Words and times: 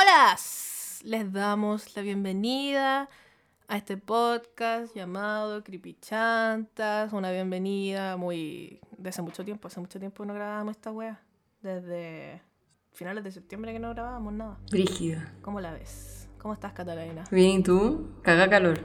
Hola, 0.00 0.36
les 1.02 1.32
damos 1.32 1.96
la 1.96 2.02
bienvenida 2.02 3.08
a 3.66 3.76
este 3.76 3.96
podcast 3.96 4.94
llamado 4.94 5.64
Creepy 5.64 5.94
Chantas. 5.94 7.12
Una 7.12 7.32
bienvenida 7.32 8.16
muy. 8.16 8.80
de 8.96 9.08
hace 9.08 9.22
mucho 9.22 9.44
tiempo. 9.44 9.66
Hace 9.66 9.80
mucho 9.80 9.98
tiempo 9.98 10.24
no 10.24 10.34
grabábamos 10.34 10.76
esta 10.76 10.92
wea. 10.92 11.20
Desde 11.62 12.40
finales 12.92 13.24
de 13.24 13.32
septiembre 13.32 13.72
que 13.72 13.80
no 13.80 13.90
grabábamos 13.90 14.34
nada. 14.34 14.60
Brígida. 14.70 15.34
¿Cómo 15.42 15.60
la 15.60 15.72
ves? 15.72 16.28
¿Cómo 16.38 16.54
estás, 16.54 16.74
Catalina? 16.74 17.24
Bien, 17.32 17.58
¿y 17.58 17.62
tú? 17.64 18.20
Caga 18.22 18.48
calor. 18.48 18.78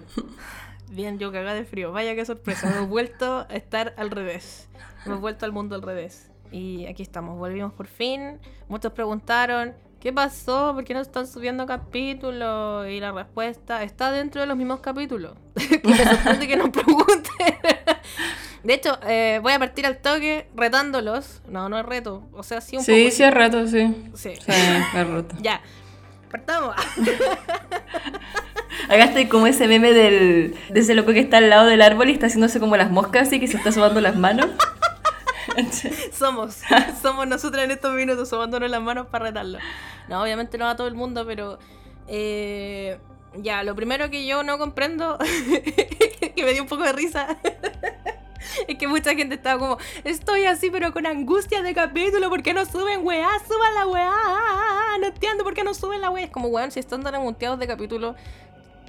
Bien, 0.89 1.19
yo 1.19 1.31
caga 1.31 1.53
de 1.53 1.63
frío. 1.63 1.91
Vaya 1.91 2.15
qué 2.15 2.25
sorpresa. 2.25 2.75
Hemos 2.75 2.89
vuelto 2.89 3.45
a 3.47 3.53
estar 3.53 3.93
al 3.97 4.09
revés. 4.09 4.67
Hemos 5.05 5.21
vuelto 5.21 5.45
al 5.45 5.51
mundo 5.51 5.75
al 5.75 5.83
revés. 5.83 6.31
Y 6.51 6.87
aquí 6.87 7.03
estamos, 7.03 7.37
volvimos 7.37 7.71
por 7.73 7.85
fin. 7.85 8.39
Muchos 8.67 8.93
preguntaron, 8.93 9.75
¿qué 10.03 10.11
pasó? 10.11 10.73
¿Por 10.75 10.83
qué 10.83 10.93
no 10.93 10.99
están 10.99 11.25
subiendo 11.25 11.65
capítulos? 11.65 12.85
Y 12.89 12.99
la 12.99 13.13
respuesta 13.13 13.83
está 13.83 14.11
dentro 14.11 14.41
de 14.41 14.47
los 14.47 14.57
mismos 14.57 14.81
capítulos. 14.81 15.37
que 15.55 15.81
me 16.39 16.45
que 16.47 16.57
nos 16.57 16.71
pregunten. 16.71 17.23
de 18.65 18.73
hecho, 18.73 18.99
eh, 19.07 19.39
voy 19.41 19.53
a 19.53 19.59
partir 19.59 19.85
al 19.85 19.99
toque 19.99 20.49
retándolos. 20.57 21.41
No, 21.47 21.69
no 21.69 21.79
es 21.79 21.85
reto. 21.85 22.27
O 22.33 22.43
sea, 22.43 22.59
sí 22.59 22.75
un 22.75 22.83
Sí, 22.83 23.05
poco. 23.05 23.15
sí 23.15 23.23
es 23.23 23.33
rato, 23.33 23.65
sí. 23.65 23.95
Sí. 24.13 24.33
Sí, 24.35 24.51
es 24.51 25.07
rato. 25.07 25.37
Ya. 25.41 25.61
Partamos. 26.29 26.75
Acá 28.89 29.03
estoy 29.05 29.27
como 29.27 29.47
ese 29.47 29.69
meme 29.69 29.93
del, 29.93 30.55
de 30.69 30.79
ese 30.81 30.95
loco 30.95 31.13
que 31.13 31.19
está 31.19 31.37
al 31.37 31.49
lado 31.49 31.67
del 31.67 31.81
árbol 31.81 32.09
y 32.09 32.13
está 32.13 32.25
haciéndose 32.25 32.59
como 32.59 32.75
las 32.75 32.91
moscas 32.91 33.31
y 33.31 33.39
que 33.39 33.47
se 33.47 33.55
está 33.55 33.71
sobando 33.71 34.01
las 34.01 34.17
manos. 34.17 34.47
somos, 36.13 36.61
somos 37.01 37.27
nosotras 37.27 37.65
en 37.65 37.71
estos 37.71 37.93
minutos, 37.93 38.29
sobándonos 38.29 38.69
las 38.69 38.81
manos 38.81 39.07
para 39.07 39.25
retarlo. 39.25 39.59
No, 40.07 40.21
obviamente 40.21 40.57
no 40.57 40.67
a 40.67 40.75
todo 40.75 40.87
el 40.87 40.95
mundo, 40.95 41.25
pero 41.25 41.59
eh, 42.07 42.99
ya, 43.35 43.63
lo 43.63 43.75
primero 43.75 44.09
que 44.09 44.25
yo 44.25 44.43
no 44.43 44.57
comprendo, 44.57 45.17
que 46.35 46.43
me 46.43 46.53
dio 46.53 46.63
un 46.63 46.67
poco 46.67 46.83
de 46.83 46.93
risa, 46.93 47.37
es 48.67 48.77
que 48.77 48.87
mucha 48.87 49.15
gente 49.15 49.35
estaba 49.35 49.59
como, 49.59 49.77
estoy 50.03 50.45
así 50.45 50.69
pero 50.69 50.91
con 50.93 51.05
angustia 51.05 51.61
de 51.61 51.73
capítulo, 51.73 52.29
¿por 52.29 52.43
qué 52.43 52.53
no 52.53 52.65
suben, 52.65 53.05
weá? 53.05 53.29
Suban 53.47 53.73
la 53.75 53.87
weá, 53.87 54.97
no 54.99 55.07
entiendo 55.07 55.43
por 55.43 55.53
qué 55.53 55.63
no 55.63 55.73
suben 55.73 56.01
la 56.01 56.09
weá. 56.09 56.25
Es 56.25 56.31
como, 56.31 56.49
weón, 56.49 56.71
si 56.71 56.79
están 56.79 57.03
tan 57.03 57.15
angustiados 57.15 57.59
de 57.59 57.67
capítulo, 57.67 58.15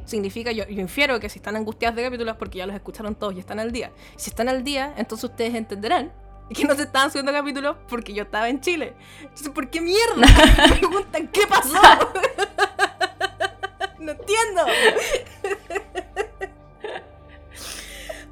significa, 0.05 0.53
yo, 0.53 0.67
yo 0.69 0.81
infiero 0.81 1.19
que 1.21 1.29
si 1.29 1.39
están 1.39 1.57
angustiados 1.57 1.97
de 1.97 2.03
capítulos 2.03 2.35
es 2.35 2.39
porque 2.39 2.59
ya 2.59 2.67
los 2.67 2.75
escucharon 2.75 3.15
todos 3.15 3.35
y 3.35 3.39
están 3.39 3.61
al 3.61 3.73
día. 3.73 3.93
Si 4.17 4.31
están 4.31 4.49
al 4.49 4.65
día, 4.65 4.93
entonces 4.97 5.31
ustedes 5.31 5.55
entenderán 5.55 6.13
que 6.53 6.65
no 6.65 6.75
se 6.75 6.83
estaban 6.83 7.11
subiendo 7.11 7.33
capítulos 7.33 7.77
porque 7.89 8.13
yo 8.13 8.25
estaba 8.25 8.49
en 8.49 8.61
Chile. 8.61 8.95
Entonces, 9.21 9.49
¿por 9.51 9.71
qué 9.71 9.81
mierda? 9.81 10.17
Me 10.69 10.77
preguntan, 10.77 11.29
¿qué 11.29 11.47
pasó? 11.47 11.73
no 13.99 14.13
entiendo. 14.13 14.63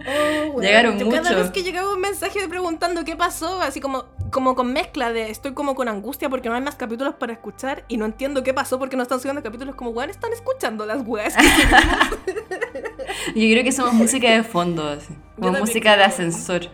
Oh. 0.05 0.60
Llegaron 0.60 0.98
Yo 0.98 1.08
Cada 1.08 1.22
muchos. 1.22 1.36
vez 1.36 1.50
que 1.52 1.62
llegaba 1.62 1.92
un 1.92 2.00
mensaje 2.00 2.46
preguntando 2.48 3.05
qué 3.05 3.14
pasó, 3.14 3.62
así 3.62 3.80
como, 3.80 4.05
como 4.30 4.56
con 4.56 4.72
mezcla 4.72 5.12
de 5.12 5.30
estoy 5.30 5.55
como 5.55 5.77
con 5.77 5.88
angustia 5.88 6.28
porque 6.28 6.48
no 6.48 6.56
hay 6.56 6.60
más 6.60 6.74
capítulos 6.74 7.14
para 7.14 7.33
escuchar 7.33 7.84
y 7.86 7.98
no 7.98 8.05
entiendo 8.05 8.42
qué 8.42 8.52
pasó 8.52 8.80
porque 8.80 8.96
no 8.96 9.05
están 9.05 9.20
subiendo 9.20 9.42
capítulos, 9.42 9.77
como, 9.77 9.90
weón, 9.90 10.10
están 10.10 10.33
escuchando 10.33 10.86
las 10.86 11.06
weas. 11.06 11.36
que 11.36 11.42
Yo 13.34 13.52
creo 13.52 13.64
que 13.64 13.72
somos 13.72 13.94
música 13.94 14.30
de 14.30 14.42
fondo, 14.42 14.86
así. 14.88 15.14
Como 15.40 15.58
música 15.60 15.96
de 15.96 16.05
ascensor. 16.05 16.68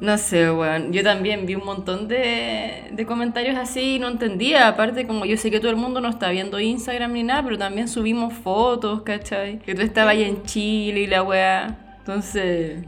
No 0.00 0.16
sé, 0.18 0.50
weón. 0.50 0.92
Yo 0.92 1.02
también 1.02 1.44
vi 1.46 1.54
un 1.56 1.64
montón 1.64 2.06
de, 2.08 2.88
de 2.92 3.06
comentarios 3.06 3.56
así 3.56 3.96
y 3.96 3.98
no 3.98 4.08
entendía. 4.08 4.68
Aparte, 4.68 5.06
como 5.06 5.24
yo 5.24 5.36
sé 5.36 5.50
que 5.50 5.58
todo 5.60 5.70
el 5.70 5.76
mundo 5.76 6.00
no 6.00 6.08
está 6.08 6.30
viendo 6.30 6.60
Instagram 6.60 7.12
ni 7.12 7.22
nada, 7.24 7.42
pero 7.42 7.58
también 7.58 7.88
subimos 7.88 8.32
fotos, 8.34 9.02
¿cachai? 9.02 9.58
Que 9.58 9.74
tú 9.74 9.82
estabas 9.82 10.12
ahí 10.12 10.22
en 10.24 10.42
Chile 10.44 11.00
y 11.00 11.06
la 11.06 11.22
weá. 11.22 11.96
Entonces, 11.98 12.84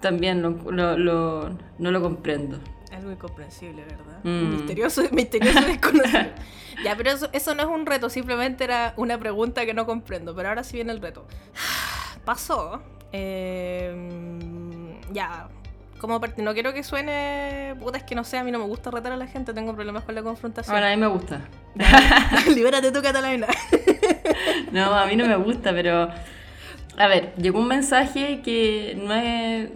también 0.00 0.40
lo, 0.42 0.50
lo- 0.70 0.96
lo- 0.96 1.58
no 1.78 1.90
lo 1.90 2.00
comprendo. 2.00 2.58
Algo 2.92 3.10
incomprensible, 3.10 3.82
¿verdad? 3.84 4.20
Mm. 4.22 4.50
Misterioso, 4.50 5.02
misterioso 5.12 5.60
desconocido. 5.62 6.20
ya, 6.84 6.96
pero 6.96 7.10
eso, 7.10 7.28
eso 7.32 7.54
no 7.54 7.62
es 7.62 7.68
un 7.68 7.86
reto, 7.86 8.08
simplemente 8.08 8.62
era 8.64 8.94
una 8.96 9.18
pregunta 9.18 9.66
que 9.66 9.74
no 9.74 9.84
comprendo. 9.86 10.34
Pero 10.36 10.48
ahora 10.50 10.62
sí 10.62 10.76
viene 10.76 10.92
el 10.92 11.00
reto. 11.00 11.26
Pasó. 12.24 12.82
eh, 13.12 13.92
ya. 15.12 15.48
Como 16.02 16.20
parte, 16.20 16.42
no 16.42 16.52
quiero 16.52 16.74
que 16.74 16.82
suene. 16.82 17.76
Puta, 17.78 17.96
es 17.96 18.02
que 18.02 18.16
no 18.16 18.24
sé, 18.24 18.36
a 18.36 18.42
mí 18.42 18.50
no 18.50 18.58
me 18.58 18.64
gusta 18.64 18.90
retar 18.90 19.12
a 19.12 19.16
la 19.16 19.28
gente, 19.28 19.54
tengo 19.54 19.72
problemas 19.72 20.02
con 20.02 20.16
la 20.16 20.22
confrontación. 20.24 20.74
Bueno, 20.74 20.88
a 20.88 20.90
mí 20.90 20.96
me 20.96 21.06
gusta. 21.06 21.42
Libérate 22.52 22.90
tú, 22.90 23.00
Catalina. 23.00 23.46
No, 24.72 24.94
a 24.94 25.06
mí 25.06 25.16
no 25.16 25.26
me 25.26 25.36
gusta, 25.36 25.70
pero... 25.72 26.08
A 26.96 27.06
ver, 27.06 27.34
llegó 27.36 27.60
un 27.60 27.68
mensaje 27.68 28.40
que 28.42 28.98
no 29.00 29.14
es... 29.14 29.68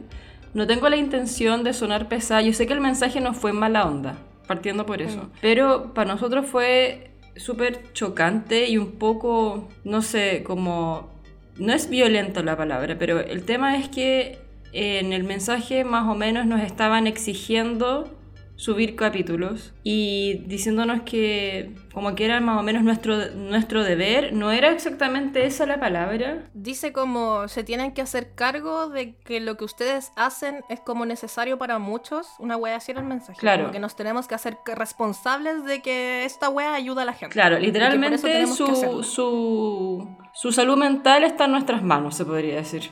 No 0.55 0.67
tengo 0.67 0.89
la 0.89 0.97
intención 0.97 1.63
de 1.63 1.75
sonar 1.75 2.09
pesada. 2.09 2.41
Yo 2.41 2.53
sé 2.55 2.67
que 2.67 2.73
el 2.73 2.81
mensaje 2.81 3.21
no 3.21 3.35
fue 3.35 3.51
en 3.51 3.59
mala 3.59 3.87
onda, 3.87 4.17
partiendo 4.49 4.85
por 4.87 5.03
eso. 5.03 5.19
Mm. 5.19 5.31
Pero 5.43 5.95
para 5.95 6.13
nosotros 6.13 6.47
fue 6.47 7.11
súper 7.37 7.93
chocante 7.93 8.67
y 8.67 8.79
un 8.79 8.93
poco, 8.93 9.69
no 9.85 10.03
sé, 10.03 10.43
como... 10.45 11.15
No 11.57 11.73
es 11.73 11.89
violenta 11.89 12.43
la 12.43 12.57
palabra, 12.57 12.97
pero 12.99 13.21
el 13.21 13.45
tema 13.45 13.77
es 13.77 13.89
que 13.89 14.46
en 14.77 15.13
el 15.13 15.25
mensaje 15.25 15.85
más 15.85 16.07
o 16.07 16.15
menos 16.15 16.47
nos 16.47 16.61
estaban 16.61 17.07
exigiendo 17.07 18.17
subir 18.57 18.97
capítulos 18.97 19.75
y 19.85 20.43
diciéndonos 20.47 21.03
que 21.03 21.75
como 21.93 22.15
que 22.15 22.25
era 22.25 22.41
más 22.41 22.59
o 22.59 22.63
menos 22.63 22.83
nuestro, 22.83 23.17
nuestro 23.35 23.85
deber, 23.85 24.33
no 24.33 24.51
era 24.51 24.71
exactamente 24.71 25.47
esa 25.47 25.67
la 25.67 25.79
palabra. 25.79 26.45
Dice 26.55 26.93
como 26.93 27.49
se 27.49 27.65
tienen 27.65 27.93
que 27.93 28.03
hacer 28.03 28.35
cargo 28.35 28.89
de 28.89 29.15
que 29.17 29.41
lo 29.41 29.57
que 29.57 29.65
ustedes 29.65 30.11
hacen 30.17 30.63
es 30.69 30.81
como 30.81 31.07
necesario 31.07 31.59
para 31.59 31.79
muchos. 31.79 32.27
Una 32.39 32.57
wea 32.57 32.77
así 32.77 32.93
era 32.93 33.01
el 33.01 33.07
mensaje. 33.07 33.39
Claro. 33.39 33.65
Como 33.65 33.73
que 33.73 33.81
nos 33.81 33.95
tenemos 33.95 34.27
que 34.27 34.35
hacer 34.35 34.59
responsables 34.67 35.65
de 35.65 35.83
que 35.83 36.25
esta 36.25 36.49
wea 36.49 36.75
ayuda 36.75 37.03
a 37.03 37.05
la 37.05 37.13
gente. 37.13 37.33
Claro, 37.33 37.59
literalmente 37.59 38.19
su, 38.19 39.03
su, 39.03 40.17
su 40.33 40.53
salud 40.53 40.77
mental 40.77 41.25
está 41.25 41.45
en 41.45 41.53
nuestras 41.53 41.83
manos, 41.83 42.17
se 42.17 42.25
podría 42.25 42.57
decir. 42.57 42.91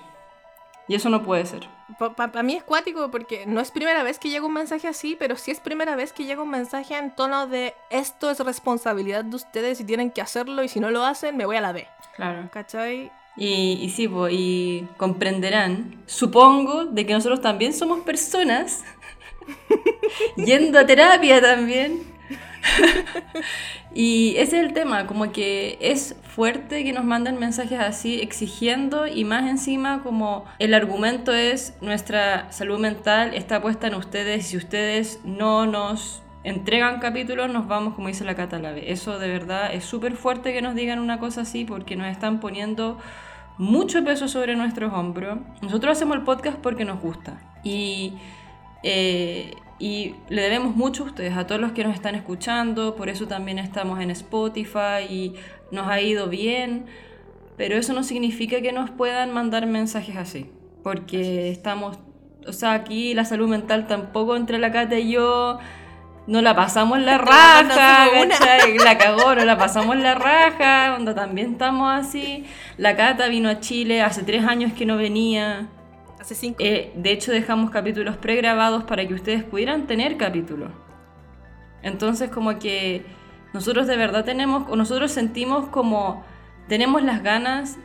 Y 0.87 0.95
eso 0.95 1.09
no 1.09 1.23
puede 1.23 1.47
ser. 1.47 1.69
Para 2.17 2.43
mí 2.43 2.55
es 2.55 2.63
cuático 2.63 3.11
porque 3.11 3.47
no 3.47 3.61
es 3.61 3.71
primera 3.71 4.03
vez 4.03 4.19
que 4.19 4.29
llega 4.29 4.47
un 4.47 4.53
mensaje 4.53 4.89
así, 4.89 5.17
pero 5.19 5.37
sí 5.37 5.51
es 5.51 5.61
primera 5.61 5.97
vez 5.97 6.13
que 6.13 6.25
llega 6.25 6.43
un 6.43 6.51
mensaje 6.51 6.97
en 6.97 7.15
tono 7.15 7.47
de 7.47 7.75
esto 7.91 8.31
es 8.31 8.41
responsabilidad 8.41 9.25
de 9.25 9.37
ustedes 9.37 9.81
y 9.81 9.85
tienen 9.85 10.11
que 10.11 10.21
hacerlo 10.21 10.63
y 10.63 10.69
si 10.69 10.81
no 10.81 10.91
lo 10.91 11.05
hacen 11.05 11.37
me 11.37 11.47
voy 11.47 11.57
a 11.57 11.61
la 11.61 11.73
B. 11.73 11.87
Claro. 12.17 12.49
¿Cachai? 12.53 13.11
Y, 13.37 13.79
y 13.83 13.91
sí, 13.91 14.07
po, 14.09 14.29
y 14.29 14.89
comprenderán, 14.97 16.03
supongo, 16.07 16.85
de 16.85 17.05
que 17.05 17.15
nosotros 17.15 17.41
también 17.41 17.73
somos 17.73 18.01
personas, 18.01 18.85
yendo 20.37 20.79
a 20.79 20.87
terapia 20.87 21.41
también. 21.41 22.15
y 23.95 24.35
ese 24.39 24.59
es 24.59 24.67
el 24.67 24.73
tema, 24.73 25.07
como 25.07 25.31
que 25.31 25.79
es 25.81 26.17
fuerte 26.23 26.83
que 26.83 26.93
nos 26.93 27.05
manden 27.05 27.39
mensajes 27.39 27.79
así 27.79 28.21
exigiendo 28.21 29.07
y 29.07 29.25
más 29.25 29.49
encima 29.49 30.03
como 30.03 30.47
el 30.59 30.75
argumento 30.75 31.33
es 31.33 31.75
nuestra 31.81 32.51
salud 32.51 32.81
mental 32.81 33.35
está 33.35 33.63
puesta 33.63 33.87
en 33.87 33.95
ustedes 33.95 34.47
y 34.47 34.49
si 34.51 34.57
ustedes 34.57 35.21
no 35.25 35.67
nos 35.67 36.25
entregan 36.43 36.99
capítulos 36.99 37.51
nos 37.53 37.69
vamos 37.69 37.95
como 37.95 38.09
dice 38.09 38.25
la 38.25 38.35
Catalave. 38.35 38.91
Eso 38.91 39.21
de 39.21 39.29
verdad 39.29 39.73
es 39.73 39.85
súper 39.85 40.17
fuerte 40.17 40.53
que 40.53 40.61
nos 40.61 40.75
digan 40.75 40.99
una 40.99 41.21
cosa 41.21 41.43
así 41.43 41.65
porque 41.65 41.95
nos 41.95 42.09
están 42.09 42.41
poniendo 42.41 42.99
mucho 43.59 44.05
peso 44.05 44.27
sobre 44.27 44.57
nuestros 44.57 44.93
hombros. 44.93 45.39
Nosotros 45.63 45.97
hacemos 45.97 46.17
el 46.17 46.25
podcast 46.25 46.59
porque 46.59 46.85
nos 46.85 47.01
gusta 47.01 47.41
y 47.63 48.15
eh, 48.83 49.55
y 49.79 50.15
le 50.29 50.43
debemos 50.43 50.77
mucho 50.77 51.03
a 51.05 51.07
ustedes, 51.07 51.37
a 51.37 51.47
todos 51.47 51.61
los 51.61 51.73
que 51.73 51.85
nos 51.85 51.95
están 51.95 52.15
escuchando, 52.15 52.95
por 52.95 53.09
eso 53.09 53.27
también 53.27 53.59
estamos 53.59 54.01
en 54.01 54.11
Spotify 54.11 55.05
y 55.09 55.35
nos 55.71 55.89
ha 55.89 56.01
ido 56.01 56.29
bien, 56.29 56.87
pero 57.57 57.77
eso 57.77 57.93
no 57.93 58.03
significa 58.03 58.61
que 58.61 58.73
nos 58.73 58.91
puedan 58.91 59.33
mandar 59.33 59.67
mensajes 59.67 60.17
así, 60.17 60.51
porque 60.83 61.51
estamos, 61.51 61.99
o 62.47 62.53
sea, 62.53 62.73
aquí 62.73 63.15
la 63.15 63.25
salud 63.25 63.49
mental 63.49 63.87
tampoco 63.87 64.37
entre 64.37 64.59
la 64.59 64.71
Cata 64.71 64.99
y 64.99 65.11
yo, 65.11 65.59
no 66.27 66.41
la 66.41 66.55
pasamos 66.55 67.01
la 67.01 67.19
raja, 67.19 67.63
la 68.85 68.99
cagó, 68.99 69.35
no 69.35 69.45
la 69.45 69.59
pasamos 69.59 69.97
la 69.97 70.15
raja, 70.15 70.95
onda 70.97 71.15
también 71.15 71.53
estamos 71.53 71.93
así, 71.93 72.45
la 72.77 72.95
Cata 72.95 73.27
vino 73.27 73.49
a 73.49 73.59
Chile 73.59 74.03
hace 74.03 74.23
tres 74.23 74.45
años 74.45 74.73
que 74.73 74.87
no 74.87 74.97
venía, 74.97 75.69
Eh, 76.59 76.93
de 76.97 77.13
hecho, 77.13 77.33
dejamos 77.33 77.71
capítulos 77.71 78.17
pregrabados 78.17 78.85
para 78.85 79.07
que 79.07 79.15
ustedes 79.15 79.45
pudieran 79.45 79.87
tener 79.87 80.17
capítulos. 80.17 80.71
Entonces, 81.83 82.31
como 82.31 82.59
que 82.59 83.05
nosotros 83.53 83.87
de 83.87 83.97
verdad 83.97 84.25
tenemos, 84.25 84.69
o 84.69 84.77
nosotros 84.77 85.13
sentimos 85.13 85.69
como 85.69 86.25
tenemos 86.67 87.03
las 87.03 87.23
ganas 87.23 87.79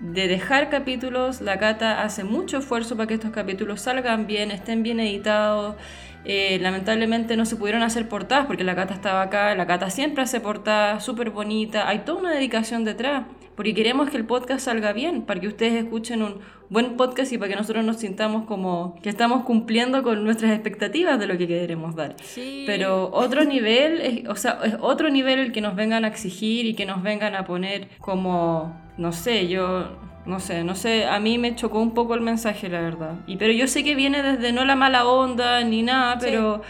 de 0.00 0.28
dejar 0.28 0.70
capítulos. 0.70 1.40
La 1.40 1.58
Cata 1.58 2.02
hace 2.02 2.24
mucho 2.24 2.58
esfuerzo 2.58 2.96
para 2.96 3.06
que 3.06 3.14
estos 3.14 3.30
capítulos 3.30 3.80
salgan 3.80 4.26
bien, 4.26 4.50
estén 4.50 4.82
bien 4.82 5.00
editados. 5.00 5.76
Eh, 6.24 6.58
lamentablemente 6.60 7.36
no 7.36 7.44
se 7.44 7.56
pudieron 7.56 7.82
hacer 7.82 8.08
portadas 8.08 8.46
porque 8.46 8.64
la 8.64 8.74
Cata 8.74 8.94
estaba 8.94 9.22
acá. 9.22 9.54
La 9.54 9.66
Cata 9.66 9.90
siempre 9.90 10.22
hace 10.22 10.40
portadas 10.40 11.04
súper 11.04 11.30
bonita. 11.30 11.88
Hay 11.88 12.00
toda 12.00 12.20
una 12.20 12.30
dedicación 12.32 12.84
detrás 12.84 13.24
porque 13.56 13.74
queremos 13.74 14.10
que 14.10 14.16
el 14.16 14.24
podcast 14.24 14.64
salga 14.64 14.92
bien, 14.92 15.22
para 15.22 15.40
que 15.40 15.46
ustedes 15.46 15.84
escuchen 15.84 16.22
un 16.22 16.40
buen 16.70 16.96
podcast 16.96 17.32
y 17.32 17.38
para 17.38 17.50
que 17.50 17.56
nosotros 17.56 17.84
nos 17.84 17.98
sintamos 17.98 18.46
como 18.46 18.98
que 19.02 19.08
estamos 19.08 19.44
cumpliendo 19.44 20.02
con 20.02 20.24
nuestras 20.24 20.52
expectativas 20.52 21.20
de 21.20 21.26
lo 21.26 21.38
que 21.38 21.46
queremos 21.46 21.94
dar. 21.94 22.16
Pero 22.66 23.10
otro 23.12 23.44
nivel, 23.44 24.00
es, 24.00 24.28
o 24.28 24.36
sea, 24.36 24.58
es 24.64 24.74
otro 24.80 25.08
nivel 25.08 25.38
el 25.38 25.52
que 25.52 25.60
nos 25.60 25.76
vengan 25.76 26.04
a 26.04 26.08
exigir 26.08 26.66
y 26.66 26.74
que 26.74 26.86
nos 26.86 27.02
vengan 27.02 27.34
a 27.36 27.44
poner 27.44 27.88
como, 28.00 28.76
no 28.96 29.12
sé, 29.12 29.46
yo 29.46 29.88
no 30.26 30.40
sé, 30.40 30.64
no 30.64 30.74
sé, 30.74 31.06
a 31.06 31.18
mí 31.20 31.38
me 31.38 31.54
chocó 31.54 31.80
un 31.80 31.94
poco 31.94 32.14
el 32.14 32.20
mensaje, 32.20 32.68
la 32.68 32.80
verdad. 32.80 33.14
Y 33.26 33.36
pero 33.36 33.52
yo 33.52 33.66
sé 33.66 33.84
que 33.84 33.94
viene 33.94 34.22
desde 34.22 34.52
no 34.52 34.64
la 34.64 34.76
mala 34.76 35.06
onda 35.06 35.62
ni 35.64 35.82
nada, 35.82 36.18
pero 36.18 36.62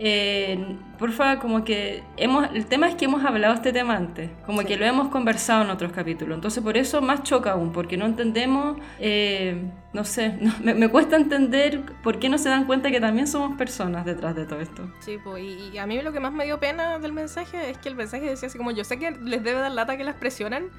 eh, 0.00 0.76
porfa, 0.96 1.40
como 1.40 1.64
que 1.64 2.04
hemos, 2.16 2.48
el 2.54 2.66
tema 2.66 2.88
es 2.88 2.94
que 2.94 3.06
hemos 3.06 3.24
hablado 3.24 3.54
este 3.54 3.72
tema 3.72 3.96
antes, 3.96 4.30
como 4.46 4.62
que 4.62 4.76
lo 4.76 4.84
hemos 4.84 5.08
conversado 5.08 5.64
en 5.64 5.70
otros 5.70 5.92
capítulos, 5.92 6.36
entonces 6.36 6.62
por 6.62 6.76
eso 6.76 7.00
más 7.00 7.24
choca 7.24 7.52
aún, 7.52 7.72
porque 7.72 7.96
no 7.96 8.06
entendemos, 8.06 8.78
eh, 9.00 9.60
no 9.92 10.04
sé, 10.04 10.38
me, 10.62 10.88
cuesta 10.88 11.16
entender 11.16 11.82
por 12.02 12.20
qué 12.20 12.28
no 12.28 12.38
se 12.38 12.48
dan 12.48 12.66
cuenta 12.66 12.90
que 12.92 13.00
también 13.00 13.26
somos 13.26 13.56
personas 13.56 14.04
detrás 14.04 14.36
de 14.36 14.46
todo 14.46 14.60
esto. 14.60 14.88
Sí, 15.00 15.18
pues, 15.22 15.42
y, 15.42 15.78
a 15.78 15.86
mí 15.86 16.00
lo 16.00 16.12
que 16.12 16.20
más 16.20 16.32
me 16.32 16.44
dio 16.44 16.60
pena 16.60 17.00
del 17.00 17.12
mensaje 17.12 17.70
es 17.70 17.78
que 17.78 17.88
el 17.88 17.96
mensaje 17.96 18.24
decía 18.24 18.46
así 18.46 18.56
como, 18.56 18.70
yo 18.70 18.84
sé 18.84 18.98
que 18.98 19.10
les 19.10 19.42
debe 19.42 19.60
dar 19.60 19.72
lata 19.72 19.96
que 19.96 20.04
las 20.04 20.14
presionen, 20.14 20.70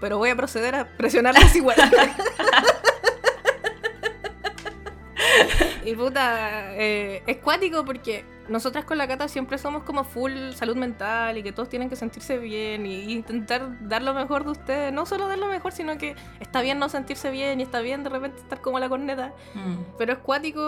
pero 0.00 0.18
voy 0.18 0.30
a 0.30 0.36
proceder 0.36 0.74
a 0.74 0.86
presionarlas 0.96 1.54
igual. 1.54 1.76
y 5.84 5.94
puta, 5.94 6.74
eh, 6.74 7.22
es 7.26 7.36
cuático 7.38 7.84
porque 7.84 8.24
nosotras 8.48 8.84
con 8.84 8.98
la 8.98 9.06
Cata 9.06 9.28
siempre 9.28 9.58
somos 9.58 9.84
como 9.84 10.02
full 10.02 10.52
salud 10.54 10.76
mental 10.76 11.38
y 11.38 11.42
que 11.42 11.52
todos 11.52 11.68
tienen 11.68 11.88
que 11.88 11.96
sentirse 11.96 12.38
bien 12.38 12.84
y 12.84 13.12
intentar 13.12 13.88
dar 13.88 14.02
lo 14.02 14.12
mejor 14.12 14.44
de 14.44 14.50
ustedes. 14.50 14.92
No 14.92 15.06
solo 15.06 15.28
dar 15.28 15.38
lo 15.38 15.46
mejor, 15.46 15.72
sino 15.72 15.96
que 15.98 16.16
está 16.40 16.60
bien 16.60 16.78
no 16.78 16.88
sentirse 16.88 17.30
bien 17.30 17.60
y 17.60 17.62
está 17.62 17.80
bien 17.80 18.02
de 18.02 18.10
repente 18.10 18.40
estar 18.40 18.60
como 18.60 18.80
la 18.80 18.88
corneta. 18.88 19.32
Mm. 19.54 19.76
Pero 19.98 20.14
es 20.14 20.18
cuático 20.18 20.60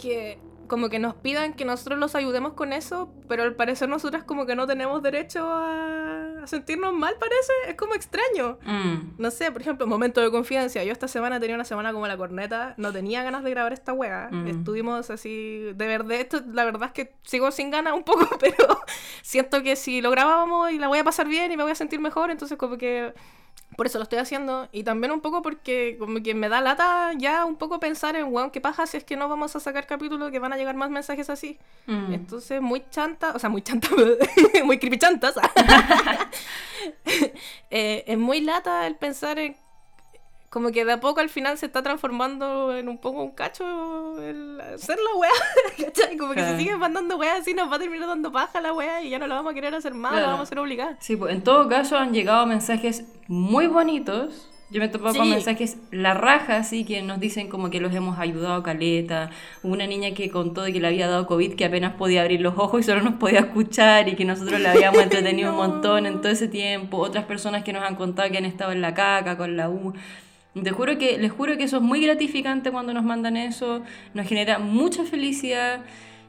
que 0.00 0.38
como 0.70 0.88
que 0.88 1.00
nos 1.00 1.14
pidan 1.16 1.52
que 1.54 1.64
nosotros 1.64 1.98
los 1.98 2.14
ayudemos 2.14 2.52
con 2.52 2.72
eso, 2.72 3.12
pero 3.28 3.42
al 3.42 3.56
parecer 3.56 3.88
nosotras 3.88 4.22
como 4.22 4.46
que 4.46 4.54
no 4.54 4.68
tenemos 4.68 5.02
derecho 5.02 5.44
a, 5.44 6.46
sentirnos 6.46 6.94
mal, 6.94 7.16
parece. 7.18 7.52
Es 7.66 7.74
como 7.74 7.94
extraño. 7.94 8.56
Mm. 8.64 9.16
No 9.18 9.30
sé, 9.32 9.50
por 9.50 9.60
ejemplo, 9.60 9.86
momento 9.88 10.20
de 10.20 10.30
confianza. 10.30 10.82
Yo 10.84 10.92
esta 10.92 11.08
semana 11.08 11.40
tenía 11.40 11.56
una 11.56 11.64
semana 11.64 11.92
como 11.92 12.06
la 12.06 12.16
corneta, 12.16 12.74
no 12.76 12.92
tenía 12.92 13.24
ganas 13.24 13.42
de 13.42 13.50
grabar 13.50 13.72
esta 13.72 13.92
wea. 13.92 14.28
Mm. 14.30 14.46
Estuvimos 14.46 15.10
así, 15.10 15.72
de 15.74 15.86
verdad, 15.86 16.12
esto 16.12 16.40
la 16.52 16.64
verdad 16.64 16.84
es 16.84 16.92
que 16.92 17.14
sigo 17.24 17.50
sin 17.50 17.72
ganas 17.72 17.92
un 17.92 18.04
poco, 18.04 18.28
pero 18.40 18.80
siento 19.22 19.64
que 19.64 19.74
si 19.74 20.00
lo 20.00 20.12
grabábamos 20.12 20.70
y 20.70 20.78
la 20.78 20.86
voy 20.86 21.00
a 21.00 21.04
pasar 21.04 21.26
bien 21.26 21.50
y 21.50 21.56
me 21.56 21.64
voy 21.64 21.72
a 21.72 21.74
sentir 21.74 21.98
mejor, 21.98 22.30
entonces 22.30 22.56
como 22.56 22.78
que 22.78 23.12
por 23.76 23.86
eso 23.86 23.98
lo 23.98 24.04
estoy 24.04 24.18
haciendo. 24.18 24.68
Y 24.72 24.84
también 24.84 25.12
un 25.12 25.20
poco 25.20 25.42
porque 25.42 25.96
como 25.98 26.22
que 26.22 26.34
me 26.34 26.48
da 26.48 26.60
lata 26.60 27.12
ya 27.16 27.44
un 27.44 27.56
poco 27.56 27.80
pensar 27.80 28.16
en, 28.16 28.32
weón, 28.32 28.50
¿qué 28.50 28.60
paja 28.60 28.86
si 28.86 28.96
es 28.96 29.04
que 29.04 29.16
no 29.16 29.28
vamos 29.28 29.54
a 29.56 29.60
sacar 29.60 29.86
capítulos 29.86 30.30
que 30.30 30.38
van 30.38 30.52
a 30.52 30.56
llegar 30.56 30.74
más 30.74 30.90
mensajes 30.90 31.30
así? 31.30 31.58
Mm. 31.86 32.12
Entonces, 32.12 32.60
muy 32.60 32.84
chanta, 32.90 33.32
o 33.34 33.38
sea, 33.38 33.48
muy 33.48 33.62
chanta, 33.62 33.88
muy 34.64 34.78
creepy 34.78 34.98
chantas. 34.98 35.34
eh, 37.70 38.04
es 38.06 38.18
muy 38.18 38.40
lata 38.40 38.86
el 38.86 38.96
pensar 38.96 39.38
en 39.38 39.56
como 40.50 40.72
que 40.72 40.84
de 40.84 40.92
a 40.92 41.00
poco 41.00 41.20
al 41.20 41.28
final 41.28 41.56
se 41.56 41.66
está 41.66 41.80
transformando 41.82 42.76
en 42.76 42.88
un 42.88 42.98
poco 42.98 43.22
un 43.22 43.30
cacho 43.30 44.20
el 44.20 44.60
hacer 44.60 44.98
la 44.98 45.18
weá, 45.18 45.30
¿cachai? 45.86 46.16
Como 46.16 46.34
que 46.34 46.42
se 46.42 46.58
sigue 46.58 46.76
mandando 46.76 47.16
weá 47.16 47.36
así, 47.36 47.54
nos 47.54 47.70
va 47.70 47.76
a 47.76 47.78
terminar 47.78 48.08
dando 48.08 48.32
paja 48.32 48.60
la 48.60 48.72
weá 48.72 49.00
y 49.00 49.10
ya 49.10 49.20
no 49.20 49.28
la 49.28 49.36
vamos 49.36 49.52
a 49.52 49.54
querer 49.54 49.72
hacer 49.76 49.94
más, 49.94 50.12
la 50.12 50.22
vamos 50.22 50.40
a 50.40 50.42
hacer 50.42 50.58
obligada. 50.58 50.96
Sí, 51.00 51.16
pues 51.16 51.32
en 51.32 51.42
todo 51.42 51.68
caso 51.68 51.96
han 51.96 52.12
llegado 52.12 52.46
mensajes 52.46 53.04
muy 53.28 53.68
bonitos. 53.68 54.48
Yo 54.72 54.78
me 54.78 54.86
he 54.86 54.88
topado 54.88 55.16
con 55.16 55.28
mensajes 55.28 55.78
la 55.90 56.14
raja, 56.14 56.56
así 56.56 56.84
que 56.84 57.02
nos 57.02 57.18
dicen 57.18 57.48
como 57.48 57.70
que 57.70 57.80
los 57.80 57.92
hemos 57.92 58.18
ayudado 58.20 58.54
a 58.54 58.62
caleta. 58.62 59.30
Una 59.64 59.86
niña 59.88 60.14
que 60.14 60.30
contó 60.30 60.62
de 60.62 60.72
que 60.72 60.80
le 60.80 60.86
había 60.86 61.08
dado 61.08 61.26
COVID, 61.26 61.54
que 61.54 61.64
apenas 61.64 61.94
podía 61.94 62.22
abrir 62.22 62.40
los 62.40 62.56
ojos 62.56 62.80
y 62.80 62.82
solo 62.84 63.02
nos 63.02 63.14
podía 63.14 63.40
escuchar 63.40 64.08
y 64.08 64.14
que 64.14 64.24
nosotros 64.24 64.60
le 64.60 64.68
habíamos 64.68 64.98
entretenido 65.02 65.50
un 65.50 65.56
montón 65.56 66.06
en 66.06 66.20
todo 66.20 66.30
ese 66.30 66.46
tiempo. 66.46 66.98
Otras 66.98 67.24
personas 67.24 67.64
que 67.64 67.72
nos 67.72 67.82
han 67.82 67.96
contado 67.96 68.30
que 68.30 68.38
han 68.38 68.44
estado 68.44 68.70
en 68.70 68.80
la 68.80 68.94
caca 68.94 69.36
con 69.36 69.56
la 69.56 69.68
U. 69.68 69.92
Te 70.54 70.70
juro 70.72 70.98
que, 70.98 71.16
les 71.18 71.30
juro 71.30 71.56
que 71.56 71.64
eso 71.64 71.76
es 71.76 71.82
muy 71.82 72.04
gratificante 72.04 72.72
cuando 72.72 72.92
nos 72.92 73.04
mandan 73.04 73.36
eso, 73.36 73.82
nos 74.14 74.26
genera 74.26 74.58
mucha 74.58 75.04
felicidad 75.04 75.80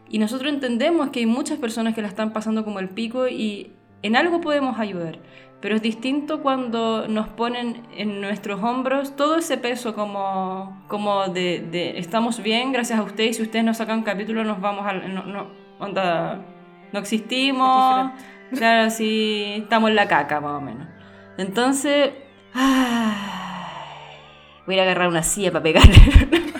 y 0.09 0.19
nosotros 0.19 0.53
entendemos 0.53 1.09
que 1.09 1.21
hay 1.21 1.25
muchas 1.25 1.57
personas 1.57 1.95
que 1.95 2.03
la 2.03 2.07
están 2.07 2.31
pasando 2.31 2.63
como 2.63 2.79
el 2.79 2.89
pico 2.89 3.27
y 3.27 3.71
en 4.03 4.15
algo 4.15 4.39
podemos 4.39 4.77
ayudar, 4.77 5.17
pero 5.59 5.75
es 5.75 5.81
distinto 5.81 6.41
cuando 6.43 7.07
nos 7.07 7.29
ponen 7.29 7.81
en 7.97 8.21
nuestros 8.21 8.61
hombros 8.61 9.15
todo 9.15 9.37
ese 9.37 9.57
peso 9.57 9.95
como, 9.95 10.83
como 10.87 11.27
de, 11.29 11.65
de 11.71 11.97
estamos 11.97 12.43
bien 12.43 12.71
gracias 12.71 12.99
a 12.99 13.03
ustedes, 13.03 13.37
si 13.37 13.41
ustedes 13.41 13.65
nos 13.65 13.77
sacan 13.77 13.99
un 13.99 14.03
capítulo 14.03 14.43
nos 14.43 14.61
vamos 14.61 14.85
a... 14.85 14.93
No, 14.93 15.23
no, 15.23 15.47
onda, 15.79 16.45
no 16.93 16.99
existimos, 16.99 18.11
claro, 18.55 18.91
sí, 18.91 19.55
estamos 19.63 19.89
en 19.89 19.95
la 19.95 20.07
caca 20.07 20.39
más 20.39 20.61
o 20.61 20.61
menos. 20.61 20.87
Entonces... 21.39 22.11
Ah, 22.53 23.50
Agarrar 24.79 25.07
una 25.07 25.23
silla 25.23 25.51
para 25.51 25.63
pegarle. 25.63 25.97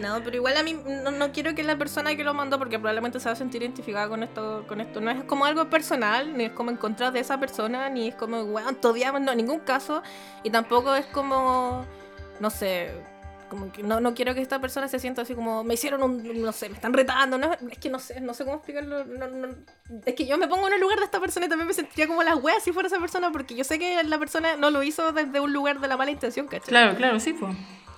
no, 0.00 0.22
pero 0.22 0.36
igual 0.36 0.56
a 0.56 0.62
mí 0.62 0.74
no, 0.74 1.32
quiero 1.32 1.54
que 1.54 1.62
la 1.62 1.76
persona 1.76 2.14
que 2.16 2.24
lo 2.24 2.34
mandó, 2.34 2.58
porque 2.58 2.78
probablemente 2.78 3.20
se 3.20 3.26
va 3.26 3.32
a 3.32 3.36
sentir 3.36 3.62
identificada 3.62 4.08
con 4.08 4.22
esto, 4.22 4.64
con 4.66 4.80
esto. 4.80 5.00
No 5.00 5.10
es 5.10 5.22
como 5.24 5.44
algo 5.44 5.68
personal, 5.68 6.36
ni 6.36 6.44
es 6.44 6.52
como 6.52 6.70
en 6.70 6.76
contra 6.76 7.10
de 7.10 7.20
esa 7.20 7.38
persona, 7.38 7.88
ni 7.88 8.08
es 8.08 8.14
como, 8.14 8.44
bueno, 8.46 8.74
todavía 8.74 9.12
no, 9.12 9.32
en 9.32 9.38
ningún 9.38 9.60
caso. 9.60 10.02
Y 10.42 10.50
tampoco 10.50 10.94
es 10.94 11.06
como, 11.06 11.84
no 12.38 12.50
sé, 12.50 12.92
como 13.50 13.70
que 13.70 13.82
no, 13.82 14.00
no 14.00 14.14
quiero 14.14 14.34
que 14.34 14.40
esta 14.40 14.58
persona 14.58 14.88
se 14.88 14.98
sienta 14.98 15.22
así 15.22 15.34
como, 15.34 15.62
me 15.62 15.74
hicieron 15.74 16.02
un, 16.02 16.40
no 16.40 16.52
sé, 16.52 16.70
me 16.70 16.76
están 16.76 16.94
retando, 16.94 17.36
no, 17.36 17.52
es 17.70 17.78
que 17.78 17.90
no 17.90 17.98
sé, 17.98 18.20
no 18.22 18.32
sé 18.32 18.44
cómo 18.44 18.56
explicarlo, 18.56 19.04
es 20.06 20.14
que 20.14 20.24
yo 20.24 20.38
me 20.38 20.48
pongo 20.48 20.68
en 20.68 20.74
el 20.74 20.80
lugar 20.80 20.98
de 20.98 21.04
esta 21.04 21.20
persona 21.20 21.44
y 21.44 21.48
también 21.50 21.68
me 21.68 21.74
sentiría 21.74 22.06
como 22.06 22.22
las 22.22 22.42
weas 22.42 22.62
si 22.62 22.72
fuera 22.72 22.86
esa 22.86 22.98
persona, 22.98 23.30
porque 23.30 23.54
yo 23.54 23.64
sé 23.64 23.78
que 23.78 24.02
la 24.04 24.18
persona 24.18 24.56
no 24.56 24.70
lo 24.70 24.82
hizo 24.82 25.12
desde 25.12 25.40
un 25.40 25.52
lugar 25.52 25.80
de 25.80 25.88
la 25.88 25.98
mala 25.98 26.10
intención, 26.10 26.46
¿cachai? 26.46 26.68
Claro, 26.68 26.96
claro, 26.96 27.20
sí, 27.20 27.34
fue. 27.34 27.50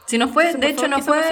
Si 0.06 0.18
no 0.18 0.28
fue, 0.28 0.52
de 0.52 0.68
hecho, 0.68 0.88
no 0.88 1.00
fue, 1.00 1.22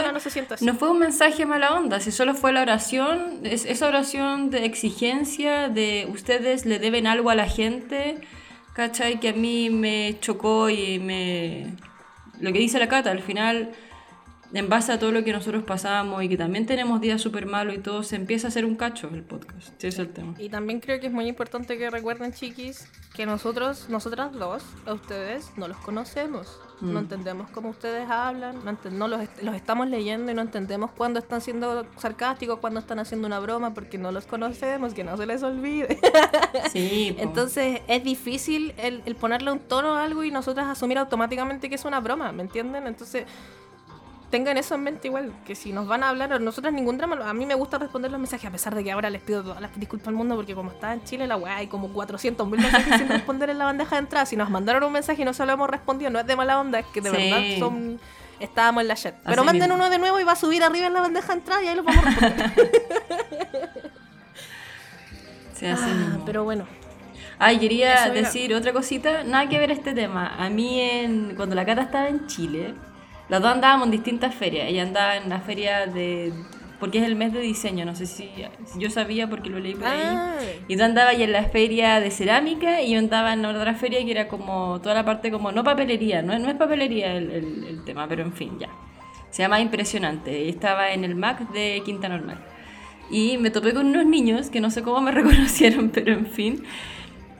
no, 0.60 0.74
fue 0.74 0.90
un 0.90 0.98
mensaje 1.00 1.44
mala 1.44 1.74
onda, 1.74 2.00
si 2.00 2.12
solo 2.12 2.34
fue 2.34 2.52
la 2.52 2.62
oración, 2.62 3.40
es, 3.42 3.66
esa 3.66 3.88
oración 3.88 4.50
de 4.50 4.64
exigencia, 4.64 5.68
de 5.68 6.08
ustedes 6.10 6.64
le 6.64 6.78
deben 6.78 7.06
algo 7.06 7.30
a 7.30 7.34
la 7.34 7.46
gente, 7.46 8.18
¿cachai? 8.72 9.18
Que 9.20 9.30
a 9.30 9.32
mí 9.32 9.70
me 9.70 10.16
chocó 10.20 10.70
y 10.70 10.98
me... 10.98 11.74
Lo 12.40 12.52
que 12.52 12.58
dice 12.58 12.78
la 12.78 12.88
Cata, 12.88 13.10
al 13.10 13.22
final 13.22 13.72
en 14.52 14.68
base 14.68 14.92
a 14.92 14.98
todo 14.98 15.12
lo 15.12 15.22
que 15.24 15.32
nosotros 15.32 15.62
pasamos 15.62 16.22
y 16.22 16.28
que 16.28 16.36
también 16.36 16.66
tenemos 16.66 17.00
días 17.00 17.20
súper 17.20 17.46
malos 17.46 17.74
y 17.74 17.78
todo, 17.78 18.02
se 18.02 18.16
empieza 18.16 18.48
a 18.48 18.50
hacer 18.50 18.64
un 18.64 18.76
cacho 18.76 19.08
el 19.12 19.22
podcast. 19.22 19.68
Ese 19.78 19.88
es 19.88 19.98
el 19.98 20.08
tema. 20.08 20.34
Y 20.38 20.48
también 20.48 20.80
creo 20.80 20.98
que 21.00 21.06
es 21.06 21.12
muy 21.12 21.26
importante 21.28 21.78
que 21.78 21.90
recuerden, 21.90 22.32
chiquis, 22.32 22.88
que 23.14 23.26
nosotros, 23.26 23.86
nosotras 23.88 24.32
dos, 24.32 24.62
a 24.86 24.94
ustedes, 24.94 25.50
no 25.56 25.68
los 25.68 25.76
conocemos. 25.78 26.58
No 26.80 26.94
mm. 26.94 27.02
entendemos 27.02 27.50
cómo 27.50 27.68
ustedes 27.68 28.08
hablan, 28.08 28.56
no, 28.92 29.06
los, 29.06 29.20
los, 29.42 29.54
estamos 29.54 29.88
leyendo 29.88 30.32
y 30.32 30.34
no 30.34 30.40
entendemos 30.40 30.90
cuándo 30.92 31.18
están 31.18 31.42
siendo 31.42 31.86
sarcásticos, 31.98 32.58
cuándo 32.58 32.80
están 32.80 32.98
haciendo 32.98 33.26
una 33.26 33.38
broma, 33.38 33.74
porque 33.74 33.98
no 33.98 34.10
los 34.12 34.26
conocemos, 34.26 34.94
que 34.94 35.04
no 35.04 35.16
se 35.16 35.26
les 35.26 35.42
olvide. 35.42 35.98
Sí. 36.72 37.14
Entonces 37.18 37.80
es 37.86 38.04
difícil 38.04 38.74
el, 38.76 39.02
el 39.04 39.14
ponerle 39.16 39.52
un 39.52 39.58
tono 39.58 39.96
a 39.96 40.04
algo 40.04 40.24
y 40.24 40.30
nosotras 40.30 40.66
asumir 40.66 40.98
automáticamente 40.98 41.68
que 41.68 41.74
es 41.74 41.84
una 41.84 42.00
broma, 42.00 42.32
¿me 42.32 42.42
entienden? 42.42 42.86
Entonces 42.86 43.26
tengan 44.30 44.56
eso 44.56 44.76
en 44.76 44.82
mente 44.82 45.08
igual, 45.08 45.32
que 45.44 45.54
si 45.54 45.72
nos 45.72 45.86
van 45.86 46.02
a 46.02 46.08
hablar, 46.08 46.40
nosotros 46.40 46.72
ningún 46.72 46.96
drama, 46.96 47.18
a 47.28 47.34
mí 47.34 47.46
me 47.46 47.54
gusta 47.54 47.78
responder 47.78 48.10
los 48.10 48.20
mensajes, 48.20 48.46
a 48.46 48.52
pesar 48.52 48.74
de 48.74 48.84
que 48.84 48.92
ahora 48.92 49.10
les 49.10 49.20
pido 49.20 49.42
todas 49.42 49.60
las 49.60 49.78
disculpas 49.78 50.08
al 50.08 50.14
mundo, 50.14 50.36
porque 50.36 50.54
como 50.54 50.70
está 50.70 50.92
en 50.92 51.04
Chile 51.04 51.26
la 51.26 51.36
weá, 51.36 51.56
hay 51.56 51.66
como 51.66 51.88
400 51.88 52.48
mil 52.48 52.60
mensajes 52.60 52.98
sin 52.98 53.08
responder 53.10 53.50
en 53.50 53.58
la 53.58 53.64
bandeja 53.64 53.96
de 53.96 54.00
entrada. 54.00 54.26
Si 54.26 54.36
nos 54.36 54.48
mandaron 54.48 54.84
un 54.84 54.92
mensaje 54.92 55.22
y 55.22 55.24
no 55.24 55.32
se 55.34 55.44
lo 55.44 55.52
hemos 55.52 55.68
respondido, 55.68 56.10
no 56.10 56.20
es 56.20 56.26
de 56.26 56.36
mala 56.36 56.60
onda, 56.60 56.78
es 56.78 56.86
que 56.86 57.00
de 57.00 57.10
verdad 57.10 57.58
son 57.58 58.00
estábamos 58.38 58.82
en 58.82 58.88
la 58.88 58.94
chat. 58.94 59.14
Pero 59.24 59.44
manden 59.44 59.70
uno 59.72 59.90
de 59.90 59.98
nuevo 59.98 60.18
y 60.18 60.24
va 60.24 60.32
a 60.32 60.36
subir 60.36 60.62
arriba 60.62 60.86
en 60.86 60.94
la 60.94 61.00
bandeja 61.00 61.28
de 61.28 61.34
entrada 61.34 61.62
y 61.62 61.68
ahí 61.68 61.76
lo 61.76 61.82
vamos 61.82 62.06
a 62.06 62.10
responder. 62.10 62.52
ah, 65.76 66.18
pero 66.24 66.44
bueno. 66.44 66.66
Ay, 67.38 67.58
quería 67.58 68.10
decir 68.10 68.54
otra 68.54 68.72
cosita, 68.72 69.24
nada 69.24 69.48
que 69.48 69.58
ver 69.58 69.70
este 69.70 69.94
tema. 69.94 70.34
A 70.38 70.50
mí, 70.50 70.80
en, 70.80 71.34
cuando 71.36 71.54
la 71.54 71.64
Cata 71.64 71.82
estaba 71.82 72.08
en 72.08 72.26
Chile, 72.26 72.74
las 73.30 73.40
dos 73.40 73.52
andábamos 73.52 73.86
en 73.86 73.92
distintas 73.92 74.34
ferias. 74.34 74.66
Ella 74.68 74.82
andaba 74.82 75.16
en 75.16 75.28
la 75.28 75.40
feria 75.40 75.86
de 75.86 76.32
porque 76.78 76.96
es 76.98 77.04
el 77.04 77.14
mes 77.14 77.32
de 77.34 77.40
diseño, 77.40 77.84
no 77.84 77.94
sé 77.94 78.06
si 78.06 78.30
yo 78.78 78.88
sabía 78.88 79.28
porque 79.28 79.50
lo 79.50 79.58
leí 79.60 79.74
por 79.74 79.86
ahí. 79.86 80.00
Ah, 80.02 80.34
Y 80.66 80.76
tú 80.78 80.82
andabas 80.82 81.14
ahí 81.14 81.22
en 81.24 81.32
la 81.32 81.44
feria 81.44 82.00
de 82.00 82.10
cerámica 82.10 82.80
y 82.80 82.92
yo 82.92 82.98
andaba 82.98 83.34
en 83.34 83.44
otra 83.44 83.74
feria 83.74 84.02
que 84.02 84.10
era 84.10 84.28
como 84.28 84.80
toda 84.80 84.94
la 84.94 85.04
parte 85.04 85.30
como, 85.30 85.52
no 85.52 85.62
papelería, 85.62 86.22
no, 86.22 86.32
es- 86.32 86.40
no 86.40 86.48
es 86.48 86.54
papelería 86.56 87.14
el, 87.14 87.30
el- 87.30 87.64
el 87.68 87.84
tema, 87.84 88.08
pero 88.08 88.22
en 88.22 88.32
fin, 88.32 88.58
ya. 88.58 88.68
Se 89.30 89.42
llama 89.42 89.60
Impresionante 89.60 90.48
estaba 90.48 90.90
en 90.92 91.04
el 91.04 91.14
MAC 91.16 91.50
de 91.52 91.82
Quinta 91.84 92.08
Normal. 92.08 92.38
Y 93.10 93.36
me 93.38 93.50
topé 93.50 93.74
con 93.74 93.86
unos 93.86 94.06
niños 94.06 94.48
que 94.48 94.60
no 94.60 94.70
sé 94.70 94.82
cómo 94.82 95.02
me 95.02 95.10
reconocieron, 95.20 95.90
pero 95.90 96.14
en 96.14 96.26
fin. 96.26 96.64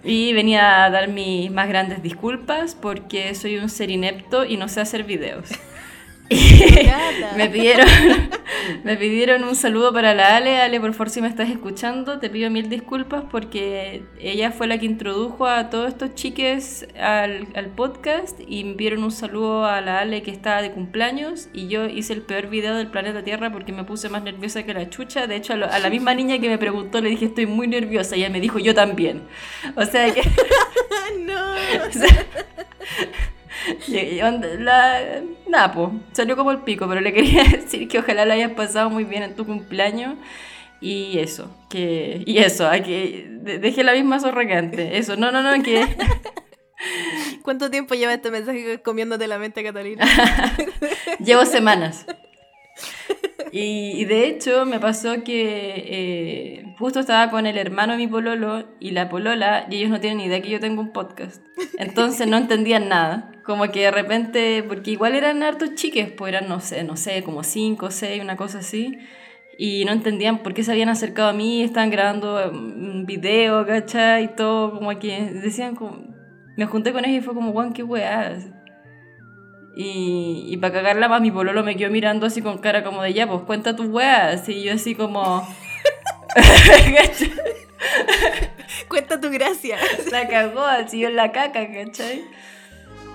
Y 0.05 0.33
venía 0.35 0.85
a 0.85 0.91
dar 0.91 1.09
mis 1.09 1.51
más 1.51 1.67
grandes 1.69 2.03
disculpas 2.03 2.75
porque 2.75 3.35
soy 3.35 3.57
un 3.57 3.71
ser 3.71 3.91
inepto 3.91 4.45
y 4.45 4.57
no 4.59 4.69
sé 4.69 4.81
hacer 4.83 5.05
videos. 5.05 5.49
Me 7.37 7.49
pidieron 7.49 7.87
me 8.85 8.97
pidieron 8.97 9.45
un 9.45 9.55
saludo 9.57 9.93
para 9.93 10.15
la 10.15 10.37
Ale. 10.37 10.59
Ale, 10.61 10.81
por 10.81 10.93
favor, 10.93 11.11
si 11.11 11.21
me 11.21 11.29
estás 11.29 11.51
escuchando, 11.51 12.19
te 12.21 12.31
pido 12.31 12.51
mil 12.51 12.69
disculpas 12.69 13.25
porque 13.31 14.03
ella 14.21 14.53
fue 14.53 14.67
la 14.67 14.79
que 14.79 14.87
introdujo 14.87 15.47
a 15.47 15.71
todos 15.71 15.89
estos 15.89 16.15
chiques 16.15 16.87
al, 17.01 17.49
al 17.55 17.67
podcast 17.67 18.39
y 18.47 18.65
me 18.65 18.75
pidieron 18.75 19.03
un 19.05 19.11
saludo 19.13 19.65
a 19.65 19.81
la 19.81 20.01
Ale 20.01 20.23
que 20.23 20.31
estaba 20.31 20.63
de 20.63 20.71
cumpleaños 20.73 21.49
y 21.53 21.69
yo 21.69 21.87
hice 21.87 22.13
el 22.13 22.23
peor 22.23 22.49
video 22.49 22.77
del 22.77 22.89
planeta 22.89 23.23
Tierra 23.25 23.51
porque 23.53 23.73
me 23.73 23.85
puse 23.85 24.09
más 24.09 24.23
nerviosa 24.23 24.63
que 24.63 24.75
la 24.75 24.89
chucha. 24.89 25.27
De 25.27 25.37
hecho, 25.37 25.55
a, 25.55 25.57
lo- 25.57 25.71
a 25.71 25.79
la 25.79 25.91
misma 25.91 26.15
niña 26.15 26.39
que 26.39 26.49
me 26.49 26.59
preguntó 26.59 27.01
le 27.01 27.11
dije 27.11 27.27
estoy 27.27 27.47
muy 27.47 27.67
nerviosa 27.67 28.17
y 28.17 28.21
ella 28.21 28.31
me 28.31 28.41
dijo 28.41 28.59
yo 28.59 28.75
también. 28.75 29.23
O 29.77 29.85
sea 29.85 30.13
que... 30.13 30.23
no. 31.21 31.55
O 31.89 31.93
sea, 31.93 32.27
la, 34.59 35.23
nada, 35.49 35.73
po, 35.73 35.93
salió 36.13 36.37
como 36.37 36.51
el 36.51 36.59
pico, 36.59 36.89
pero 36.89 37.01
le 37.01 37.13
quería 37.13 37.45
decir 37.51 37.89
que 37.89 37.99
ojalá 37.99 38.25
la 38.25 38.35
hayas 38.35 38.53
pasado 38.53 38.91
muy 38.91 39.05
bien 39.05 39.23
en 39.23 39.37
tu 39.37 39.47
cumpleaños. 39.47 40.15
Y 40.81 41.19
eso, 41.19 41.55
que. 41.69 42.23
Y 42.27 42.39
eso, 42.39 42.67
a 42.67 42.81
que 42.81 43.27
de- 43.29 43.59
dejé 43.59 43.85
la 43.85 43.93
misma 43.93 44.19
antes. 44.57 44.91
Eso, 44.95 45.17
no, 45.17 45.31
no, 45.31 45.43
no, 45.43 45.63
que. 45.63 45.87
¿Cuánto 47.43 47.71
tiempo 47.71 47.95
lleva 47.95 48.15
este 48.15 48.31
mensaje 48.31 48.81
comiéndote 48.83 49.27
la 49.27 49.39
mente, 49.39 49.63
Catalina? 49.63 50.07
Llevo 51.23 51.45
semanas. 51.45 52.07
Y, 53.53 53.93
y 53.97 54.05
de 54.05 54.29
hecho 54.29 54.65
me 54.65 54.79
pasó 54.79 55.25
que 55.25 55.75
eh, 55.77 56.75
justo 56.79 57.01
estaba 57.01 57.31
con 57.31 57.47
el 57.47 57.59
hermano 57.59 57.93
de 57.93 57.99
mi 57.99 58.07
pololo 58.07 58.65
y 58.79 58.93
la 58.93 59.09
polola 59.09 59.67
y 59.69 59.77
ellos 59.77 59.91
no 59.91 60.01
tienen 60.01 60.19
ni 60.19 60.25
idea 60.27 60.41
que 60.41 60.51
yo 60.51 60.61
tengo 60.61 60.81
un 60.81 60.93
podcast. 60.93 61.43
Entonces 61.79 62.29
no 62.29 62.37
entendían 62.37 62.89
nada. 62.89 63.33
Como 63.45 63.71
que 63.73 63.81
de 63.81 63.91
repente, 63.91 64.63
porque 64.63 64.93
igual 64.93 65.15
eran 65.15 65.43
hartos 65.43 65.75
chiques, 65.75 66.13
pues 66.13 66.33
eran, 66.33 66.49
no 66.49 66.61
sé, 66.61 66.85
no 66.85 66.97
sé, 66.97 67.23
como 67.25 67.43
cinco 67.43 67.87
o 67.87 67.91
seis, 67.91 68.23
una 68.23 68.37
cosa 68.37 68.59
así. 68.59 68.99
Y 69.59 69.85
no 69.85 69.93
entendían 69.93 70.39
por 70.43 70.55
qué 70.55 70.63
se 70.63 70.73
habían 70.73 70.89
acercado 70.89 71.29
a 71.29 71.33
mí, 71.33 71.63
estaban 71.63 71.91
grabando 71.91 72.51
un 72.51 73.05
video, 73.07 73.67
¿cachai? 73.67 74.25
Y 74.25 74.29
todo, 74.29 74.73
como 74.73 74.97
que 74.99 75.21
decían 75.33 75.75
como... 75.75 76.09
Me 76.57 76.67
junté 76.67 76.93
con 76.93 77.05
ellos 77.05 77.23
y 77.23 77.25
fue 77.25 77.35
como, 77.35 77.53
guau, 77.53 77.73
qué 77.73 77.83
weá. 77.83 78.39
Y, 79.75 80.47
y 80.49 80.57
para 80.57 80.75
cagarla 80.75 81.09
más, 81.09 81.21
mi 81.21 81.31
pololo 81.31 81.63
me 81.63 81.77
quedó 81.77 81.91
mirando 81.91 82.27
así 82.27 82.43
con 82.43 82.59
cara 82.59 82.83
como 82.85 83.03
de 83.03 83.13
ya, 83.13 83.27
pues 83.27 83.43
cuenta 83.43 83.77
tus 83.77 83.87
weas. 83.87 84.49
Y 84.49 84.63
yo 84.63 84.75
así 84.75 84.95
como. 84.95 85.47
Cuenta 88.89 89.21
tu 89.21 89.31
gracia. 89.31 89.79
la 90.11 90.29
cagó 90.29 90.63
así 90.63 91.01
yo 91.01 91.09
en 91.09 91.17
la 91.17 91.33
caca, 91.33 91.73
¿cachai? 91.73 92.25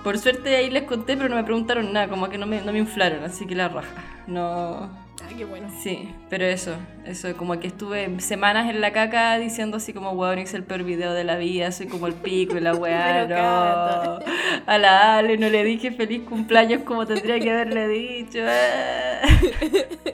Por 0.02 0.18
suerte 0.18 0.56
ahí 0.56 0.70
les 0.70 0.84
conté, 0.84 1.16
pero 1.16 1.28
no 1.28 1.36
me 1.36 1.44
preguntaron 1.44 1.92
nada, 1.92 2.08
como 2.08 2.28
que 2.28 2.38
no 2.38 2.46
me, 2.46 2.62
no 2.62 2.72
me 2.72 2.78
inflaron, 2.78 3.24
así 3.24 3.46
que 3.46 3.54
la 3.54 3.68
raja. 3.68 4.04
No. 4.26 5.05
Ah, 5.28 5.32
qué 5.36 5.44
bueno. 5.44 5.68
Sí, 5.82 6.08
pero 6.30 6.44
eso, 6.44 6.76
eso, 7.04 7.36
como 7.36 7.58
que 7.58 7.66
estuve 7.66 8.20
semanas 8.20 8.70
en 8.70 8.80
la 8.80 8.92
caca 8.92 9.36
diciendo 9.38 9.78
así 9.78 9.92
como, 9.92 10.12
weón, 10.12 10.38
hice 10.38 10.56
el 10.56 10.62
peor 10.62 10.84
video 10.84 11.12
de 11.14 11.24
la 11.24 11.36
vida, 11.36 11.72
soy 11.72 11.86
como 11.88 12.06
el 12.06 12.14
pico 12.14 12.56
y 12.56 12.60
la 12.60 12.74
weá, 12.76 13.26
no. 13.26 14.18
A 14.66 14.78
la 14.78 15.18
Ale 15.18 15.36
no 15.36 15.48
le 15.48 15.64
dije 15.64 15.90
feliz 15.90 16.22
cumpleaños 16.22 16.82
como 16.82 17.06
tendría 17.06 17.40
que 17.40 17.50
haberle 17.50 17.88
dicho. 17.88 18.38
ah. 18.46 19.26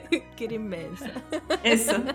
Qué 0.35 0.45
inmensa. 0.45 1.11
Eso. 1.63 1.95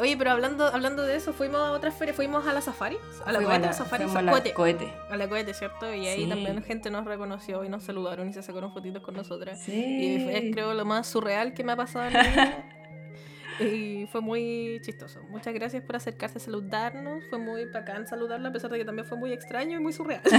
Oye, 0.00 0.16
pero 0.16 0.30
hablando, 0.30 0.66
hablando 0.66 1.02
de 1.02 1.14
eso, 1.16 1.32
fuimos 1.32 1.60
a 1.60 1.72
otra 1.72 1.90
feria, 1.92 2.14
fuimos 2.14 2.46
a 2.46 2.52
la 2.52 2.60
safari. 2.60 2.96
A 3.26 3.32
la 3.32 3.38
Fuimos 3.38 3.52
cohete, 3.52 3.66
la- 3.66 3.72
safari, 3.72 4.04
fuimos 4.04 4.16
a 4.16 4.22
la 4.22 4.32
cohete. 4.32 4.52
cohete. 4.54 4.92
A 5.10 5.16
la 5.16 5.28
cohete, 5.28 5.52
¿cierto? 5.54 5.92
Y 5.94 6.06
ahí 6.08 6.22
Sí. 6.24 6.28
también 6.28 6.62
gente 6.62 6.90
nos 6.90 7.04
reconoció 7.04 7.62
y 7.64 7.68
nos 7.68 7.82
saludaron 7.84 8.28
y 8.28 8.32
se 8.32 8.42
sacaron 8.42 8.72
fotitos 8.72 9.02
con 9.02 9.14
nosotras. 9.14 9.60
Sí. 9.60 10.16
Y 10.16 10.24
fue, 10.24 10.50
creo, 10.52 10.72
lo 10.74 10.84
más 10.84 11.06
surreal 11.06 11.52
que 11.54 11.62
me 11.64 11.72
ha 11.72 11.76
pasado 11.76 12.06
en 12.06 12.12
mi 12.14 12.28
vida. 12.30 12.64
Y 13.60 14.06
fue 14.10 14.20
muy 14.20 14.80
chistoso. 14.82 15.22
Muchas 15.28 15.52
gracias 15.54 15.82
por 15.84 15.96
acercarse 15.96 16.38
a 16.38 16.40
saludarnos. 16.40 17.24
Fue 17.28 17.38
muy 17.38 17.64
bacán 17.66 18.06
saludarla, 18.06 18.48
a 18.48 18.52
pesar 18.52 18.70
de 18.70 18.78
que 18.78 18.84
también 18.84 19.06
fue 19.06 19.18
muy 19.18 19.32
extraño 19.32 19.78
y 19.78 19.82
muy 19.82 19.92
surreal. 19.92 20.22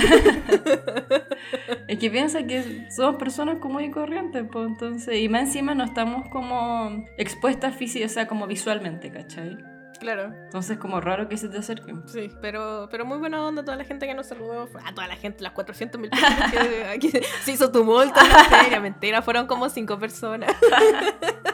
Es 1.87 1.99
que 1.99 2.09
piensa 2.09 2.43
que 2.45 2.87
somos 2.89 3.17
personas 3.17 3.57
común 3.59 3.83
y 3.83 3.91
corrientes, 3.91 4.45
pues 4.49 4.67
entonces, 4.67 5.19
y 5.19 5.27
más 5.27 5.41
encima 5.43 5.75
no 5.75 5.83
estamos 5.83 6.29
como 6.29 7.05
expuestas 7.17 7.75
físicamente, 7.75 8.11
o 8.11 8.13
sea, 8.13 8.27
como 8.27 8.47
visualmente, 8.47 9.11
¿cachai? 9.11 9.57
claro, 9.99 10.33
Entonces 10.45 10.79
como 10.79 10.99
raro 10.99 11.29
que 11.29 11.37
se 11.37 11.47
te 11.47 11.59
acerquen. 11.59 12.01
sí. 12.07 12.31
Pero, 12.41 12.87
pero 12.89 13.05
muy 13.05 13.19
buena 13.19 13.45
onda 13.45 13.63
toda 13.63 13.77
la 13.77 13.83
gente 13.83 14.07
que 14.07 14.15
nos 14.15 14.25
saludó. 14.27 14.67
A 14.83 14.95
toda 14.95 15.07
la 15.07 15.15
gente, 15.15 15.43
las 15.43 15.51
400 15.51 16.01
mil 16.01 16.09
personas 16.09 16.51
que 16.51 16.85
aquí 16.95 17.11
se 17.43 17.51
hizo 17.51 17.71
tumulto 17.71 18.19
feria. 18.49 18.79
Mentira, 18.79 19.21
fueron 19.21 19.45
como 19.45 19.69
5 19.69 19.99
personas. 19.99 20.51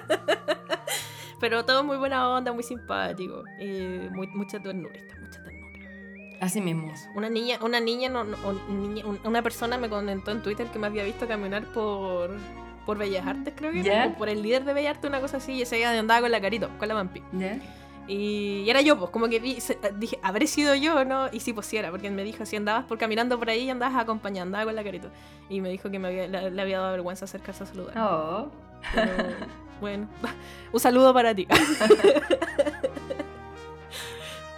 Pero 1.40 1.66
todo 1.66 1.84
muy 1.84 1.98
buena 1.98 2.30
onda, 2.30 2.52
muy 2.54 2.64
simpático. 2.64 3.44
Y 3.60 4.10
muy, 4.12 4.28
mucha 4.28 4.60
ternura, 4.60 4.96
está, 4.96 5.16
mucha 5.20 5.44
ternura. 5.44 5.68
Así 6.42 6.62
mismo. 6.62 6.92
Una 7.16 7.30
niña, 7.30 7.58
una 7.62 7.80
niña, 7.80 8.10
no, 8.10 8.24
no, 8.24 8.38
niña- 8.70 9.06
un- 9.06 9.20
una 9.24 9.42
persona 9.42 9.78
me 9.78 9.90
comentó 9.90 10.32
en 10.32 10.42
Twitter 10.42 10.68
que 10.68 10.80
me 10.80 10.88
había 10.88 11.04
visto 11.04 11.28
caminar 11.28 11.66
por, 11.66 12.32
por 12.86 12.98
Bellas 12.98 13.26
Artes, 13.26 13.54
creo 13.58 13.72
que 13.72 13.82
era, 13.82 14.08
o 14.08 14.14
por 14.18 14.30
el 14.30 14.42
líder 14.44 14.64
de 14.64 14.74
Bellas 14.74 14.96
Artes, 14.96 15.10
una 15.10 15.20
cosa 15.20 15.38
así, 15.38 15.54
y 15.54 15.62
ese 15.64 15.76
día 15.78 15.98
andaba 15.98 16.22
con 16.22 16.32
la 16.32 16.40
carito, 16.42 16.70
con 16.80 16.88
la 16.88 16.94
vampi. 16.94 17.22
¿Ya? 17.34 17.60
Y, 18.08 18.64
y 18.66 18.70
era 18.70 18.82
yo, 18.82 18.98
pues, 18.98 19.12
como 19.12 19.28
que 19.28 19.40
vi, 19.40 19.60
se- 19.60 19.78
dije, 19.98 20.18
¿habré 20.24 20.48
sido 20.48 20.74
yo 20.76 21.04
no? 21.06 21.28
Y 21.32 21.40
sí, 21.42 21.54
pues 21.54 21.66
sí 21.66 21.76
era, 21.78 21.90
porque 21.92 22.10
me 22.10 22.24
dijo, 22.24 22.46
si 22.46 22.56
andabas 22.56 22.86
por 22.86 22.98
caminando 22.98 23.38
por 23.38 23.50
ahí 23.50 23.64
y 23.64 23.70
andabas 23.70 23.96
acompañando, 24.02 24.58
andaba 24.58 24.66
con 24.66 24.76
la 24.76 24.84
carito. 24.84 25.10
Y 25.50 25.60
me 25.60 25.70
dijo 25.70 25.90
que 25.92 26.00
me 26.00 26.08
había- 26.08 26.28
le, 26.28 26.52
le 26.52 26.62
había 26.62 26.80
dado 26.80 26.92
vergüenza 26.94 27.26
acercarse 27.26 27.64
a 27.64 27.66
saludar. 27.66 27.98
Oh. 27.98 28.50
Pero, 28.94 29.12
bueno, 29.80 30.08
un 30.72 30.80
saludo 30.80 31.14
para 31.14 31.34
ti. 31.36 31.48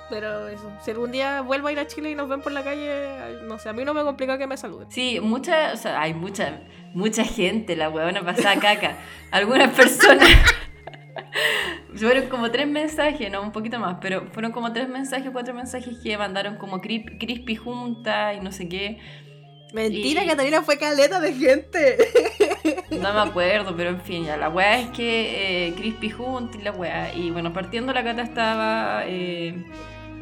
Pero 0.09 0.47
eso, 0.47 0.71
si 0.81 0.89
algún 0.89 1.11
día 1.11 1.41
vuelvo 1.41 1.67
a 1.67 1.71
ir 1.71 1.77
a 1.77 1.85
Chile 1.85 2.09
y 2.09 2.15
nos 2.15 2.27
ven 2.27 2.41
por 2.41 2.51
la 2.51 2.63
calle, 2.63 3.43
no 3.43 3.59
sé, 3.59 3.69
a 3.69 3.73
mí 3.73 3.85
no 3.85 3.93
me 3.93 4.03
complica 4.03 4.39
que 4.39 4.47
me 4.47 4.57
saluden. 4.57 4.89
Sí, 4.89 5.19
mucha, 5.19 5.71
o 5.73 5.77
sea, 5.77 6.01
hay 6.01 6.15
mucha, 6.15 6.61
mucha 6.93 7.23
gente, 7.23 7.75
la 7.75 7.89
huevona 7.89 8.23
pasada 8.23 8.59
caca. 8.59 8.97
Algunas 9.29 9.71
personas. 9.75 10.27
Fueron 11.95 12.27
como 12.27 12.49
tres 12.49 12.67
mensajes, 12.67 13.31
no, 13.31 13.41
un 13.41 13.51
poquito 13.51 13.77
más, 13.79 13.97
pero 14.01 14.27
fueron 14.31 14.51
como 14.51 14.71
tres 14.73 14.87
mensajes, 14.87 15.29
cuatro 15.31 15.53
mensajes 15.53 15.97
que 15.99 16.17
mandaron 16.17 16.55
como 16.55 16.81
crispy 16.81 17.55
junta 17.55 18.33
y 18.33 18.39
no 18.39 18.51
sé 18.51 18.69
qué. 18.69 18.99
Mentira, 19.73 20.23
Y- 20.23 20.27
Catalina 20.27 20.61
fue 20.63 20.77
caleta 20.77 21.19
de 21.19 21.33
gente. 21.33 21.97
No 22.91 23.13
me 23.13 23.19
acuerdo, 23.29 23.75
pero 23.77 23.91
en 23.91 24.01
fin, 24.01 24.25
ya 24.25 24.35
la 24.35 24.49
weá 24.49 24.79
es 24.79 24.89
que 24.89 25.67
eh, 25.67 25.73
crispy 25.75 26.09
junta 26.09 26.57
y 26.57 26.63
la 26.63 26.71
weá. 26.71 27.13
Y 27.13 27.31
bueno, 27.31 27.53
partiendo 27.53 27.93
la 27.93 28.03
cata 28.03 28.23
estaba. 28.23 29.03
eh, 29.05 29.55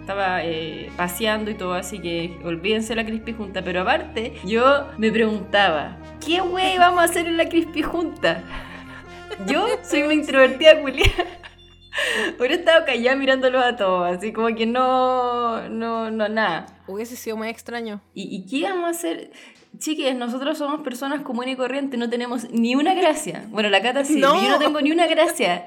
estaba 0.01 0.44
eh, 0.44 0.89
paseando 0.96 1.50
y 1.51 1.56
todo, 1.56 1.74
así 1.74 2.00
que 2.00 2.38
olvídense 2.44 2.94
la 2.96 3.06
crispy 3.06 3.34
junta. 3.34 3.63
Pero 3.63 3.82
aparte, 3.82 4.34
yo 4.46 4.88
me 4.98 5.12
preguntaba, 5.12 5.98
¿qué 6.25 6.42
wey 6.42 6.77
vamos 6.77 7.00
a 7.01 7.04
hacer 7.06 7.25
en 7.27 7.38
la 7.38 7.50
crispy 7.50 7.82
junta? 7.82 8.44
Yo 9.48 9.66
soy 9.84 10.04
una 10.04 10.13
introvertida 10.13 10.80
culiada. 10.82 11.12
Hubiera 12.39 12.56
estado 12.56 12.86
callada 12.86 13.16
mirándolo 13.16 13.60
a 13.60 13.75
todos, 13.75 14.18
así 14.18 14.34
como 14.34 14.54
que 14.56 14.66
no, 14.66 15.68
no, 15.70 16.12
no, 16.12 16.30
nada. 16.30 16.66
Hubiese 16.88 17.16
sido 17.16 17.38
muy 17.38 17.50
extraño. 17.50 18.01
¿Y, 18.13 18.36
y 18.36 18.46
qué 18.46 18.68
vamos 18.68 18.86
a 18.86 18.89
hacer? 18.89 19.32
Chiques, 19.77 20.16
nosotros 20.16 20.58
somos 20.58 20.82
personas 20.82 21.22
comunes 21.22 21.54
y 21.54 21.58
corrientes, 21.58 22.00
no 22.00 22.10
tenemos 22.10 22.50
ni 22.51 22.75
una 22.75 22.94
gracia. 22.94 23.46
Bueno, 23.50 23.70
la 23.70 23.82
Cata 23.82 24.04
sí, 24.04 24.20
No. 24.20 24.42
yo 24.42 24.50
no 24.50 24.60
tengo 24.60 24.82
ni 24.82 24.92
una 24.92 25.08
gracia. 25.08 25.66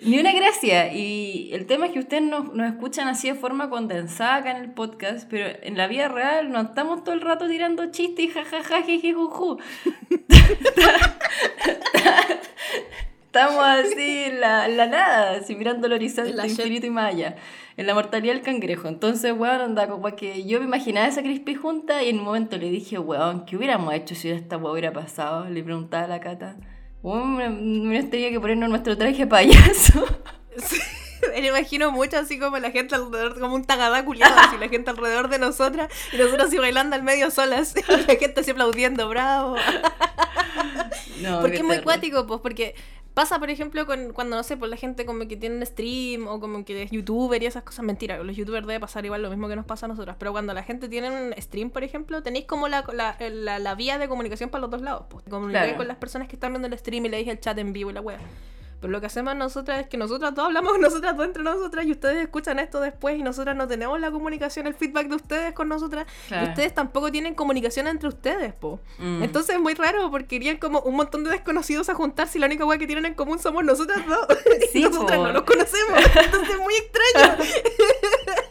Ni 0.00 0.18
una 0.20 0.32
gracia. 0.32 0.92
Y 0.92 1.50
el 1.52 1.66
tema 1.66 1.86
es 1.86 1.92
que 1.92 1.98
ustedes 1.98 2.22
nos, 2.22 2.52
nos 2.54 2.68
escuchan 2.72 3.08
así 3.08 3.28
de 3.28 3.34
forma 3.34 3.68
condensada 3.70 4.36
acá 4.36 4.50
en 4.52 4.58
el 4.58 4.70
podcast, 4.70 5.28
pero 5.28 5.48
en 5.62 5.76
la 5.76 5.86
vida 5.88 6.08
real 6.08 6.50
no 6.52 6.60
estamos 6.60 7.02
todo 7.04 7.14
el 7.14 7.20
rato 7.20 7.48
tirando 7.48 7.90
chistes 7.90 8.26
y 8.26 8.28
jajaja, 8.28 8.82
jeje, 8.82 9.12
juju. 9.14 9.58
Estamos 13.38 13.64
así 13.64 14.24
en 14.24 14.40
la, 14.40 14.66
en 14.66 14.76
la 14.76 14.86
nada, 14.86 15.30
así 15.36 15.54
mirando 15.54 15.86
el 15.86 15.92
horizonte 15.92 16.32
la 16.32 16.46
infinito 16.48 16.86
y 16.86 16.90
más 16.90 17.14
allá. 17.14 17.36
En 17.76 17.86
la 17.86 17.94
mortalidad 17.94 18.34
del 18.34 18.42
cangrejo. 18.42 18.88
Entonces, 18.88 19.32
weón, 19.32 19.60
anda 19.60 19.86
como 19.86 20.16
que 20.16 20.44
yo 20.44 20.58
me 20.58 20.66
imaginaba 20.66 21.06
esa 21.06 21.22
crispy 21.22 21.54
junta 21.54 22.02
y 22.02 22.08
en 22.08 22.18
un 22.18 22.24
momento 22.24 22.56
le 22.56 22.68
dije, 22.68 22.98
weón, 22.98 23.44
¿qué 23.46 23.56
hubiéramos 23.56 23.94
hecho 23.94 24.16
si 24.16 24.28
esta 24.28 24.56
weón 24.56 24.72
hubiera 24.72 24.92
pasado? 24.92 25.48
Le 25.48 25.62
preguntaba 25.62 26.04
a 26.04 26.08
la 26.08 26.20
cata. 26.20 26.56
Me 27.04 27.48
hubieras 27.88 28.10
tenido 28.10 28.30
que 28.30 28.40
ponernos 28.40 28.70
nuestro 28.70 28.96
traje 28.96 29.26
payaso. 29.26 30.04
Sí, 30.58 30.80
Me 31.40 31.46
imagino 31.46 31.92
mucho 31.92 32.18
así 32.18 32.36
como 32.36 32.58
la 32.58 32.72
gente 32.72 32.96
alrededor, 32.96 33.38
como 33.38 33.54
un 33.54 33.64
tagadá 33.64 34.04
culiado, 34.04 34.34
así 34.38 34.56
la 34.58 34.68
gente 34.68 34.90
alrededor 34.90 35.28
de 35.28 35.38
nosotras 35.38 35.88
y 36.12 36.16
nosotros 36.16 36.48
así 36.48 36.58
bailando 36.58 36.96
al 36.96 37.04
medio 37.04 37.30
solas 37.30 37.74
y 37.88 38.06
la 38.06 38.16
gente 38.16 38.40
así 38.40 38.50
aplaudiendo, 38.50 39.08
bravo. 39.08 39.54
No, 41.20 41.40
Porque 41.40 41.58
es 41.58 41.64
muy 41.64 41.80
cuático, 41.80 42.26
pues, 42.26 42.40
porque 42.40 42.74
pasa, 43.18 43.38
por 43.38 43.50
ejemplo, 43.50 43.84
con, 43.86 44.12
cuando, 44.12 44.36
no 44.36 44.42
sé, 44.42 44.56
pues 44.56 44.70
la 44.70 44.76
gente 44.76 45.04
como 45.04 45.26
que 45.28 45.36
tiene 45.36 45.56
un 45.56 45.66
stream 45.66 46.26
o 46.28 46.38
como 46.40 46.64
que 46.64 46.82
es 46.84 46.90
youtuber 46.90 47.42
y 47.42 47.46
esas 47.46 47.62
cosas, 47.64 47.84
mentira, 47.84 48.16
con 48.16 48.26
los 48.26 48.36
youtubers 48.36 48.66
debe 48.66 48.80
pasar 48.80 49.04
igual 49.04 49.22
lo 49.22 49.30
mismo 49.30 49.48
que 49.48 49.56
nos 49.56 49.64
pasa 49.66 49.86
a 49.86 49.88
nosotras, 49.88 50.16
pero 50.18 50.32
cuando 50.32 50.54
la 50.54 50.62
gente 50.62 50.88
tiene 50.88 51.10
un 51.10 51.34
stream, 51.40 51.70
por 51.70 51.82
ejemplo, 51.84 52.22
tenéis 52.22 52.46
como 52.46 52.68
la, 52.68 52.84
la, 52.92 53.16
la- 53.30 53.58
la 53.58 53.74
vía 53.74 53.98
de 53.98 54.08
comunicación 54.08 54.50
para 54.50 54.62
los 54.62 54.70
dos 54.70 54.82
lados, 54.82 55.06
pues, 55.10 55.24
Claro. 55.24 55.76
con 55.76 55.88
las 55.88 55.96
personas 55.96 56.28
que 56.28 56.36
están 56.36 56.52
viendo 56.52 56.68
el 56.68 56.78
stream 56.78 57.06
y 57.06 57.08
le 57.08 57.16
dije 57.18 57.30
el 57.32 57.40
chat 57.40 57.58
en 57.58 57.72
vivo 57.72 57.90
y 57.90 57.94
la 57.94 58.00
wea. 58.00 58.18
Pero 58.80 58.92
lo 58.92 59.00
que 59.00 59.06
hacemos 59.06 59.34
nosotras 59.34 59.80
es 59.80 59.88
que 59.88 59.96
nosotras 59.96 60.34
todos 60.34 60.46
hablamos 60.46 60.78
nosotras 60.80 61.16
dos 61.16 61.26
entre 61.26 61.42
nosotras 61.42 61.84
y 61.86 61.90
ustedes 61.92 62.22
escuchan 62.22 62.58
esto 62.58 62.80
después 62.80 63.18
y 63.18 63.22
nosotras 63.22 63.56
no 63.56 63.66
tenemos 63.66 63.98
la 64.00 64.10
comunicación, 64.10 64.66
el 64.66 64.74
feedback 64.74 65.08
de 65.08 65.16
ustedes 65.16 65.52
con 65.52 65.68
nosotras 65.68 66.06
Claro. 66.28 66.46
y 66.46 66.48
ustedes 66.50 66.74
tampoco 66.74 67.10
tienen 67.10 67.34
comunicación 67.34 67.86
entre 67.88 68.08
ustedes, 68.08 68.52
po. 68.54 68.80
Mm. 68.98 69.22
Entonces 69.24 69.56
es 69.56 69.60
muy 69.60 69.74
raro 69.74 70.10
porque 70.10 70.36
irían 70.36 70.58
como 70.58 70.80
un 70.80 70.94
montón 70.96 71.24
de 71.24 71.30
desconocidos 71.30 71.88
a 71.88 71.94
juntarse 71.94 72.38
y 72.38 72.40
la 72.40 72.46
única 72.46 72.64
weá 72.64 72.78
que 72.78 72.86
tienen 72.86 73.06
en 73.06 73.14
común 73.14 73.38
somos 73.38 73.64
nosotras 73.64 74.06
dos. 74.06 74.26
Sí, 74.72 74.80
y 74.80 74.82
nosotras 74.82 75.18
po. 75.18 75.26
no 75.26 75.32
nos 75.32 75.42
conocemos. 75.42 75.98
Entonces 76.24 76.50
es 76.50 76.58
muy 76.58 76.74
extraño. 76.74 77.36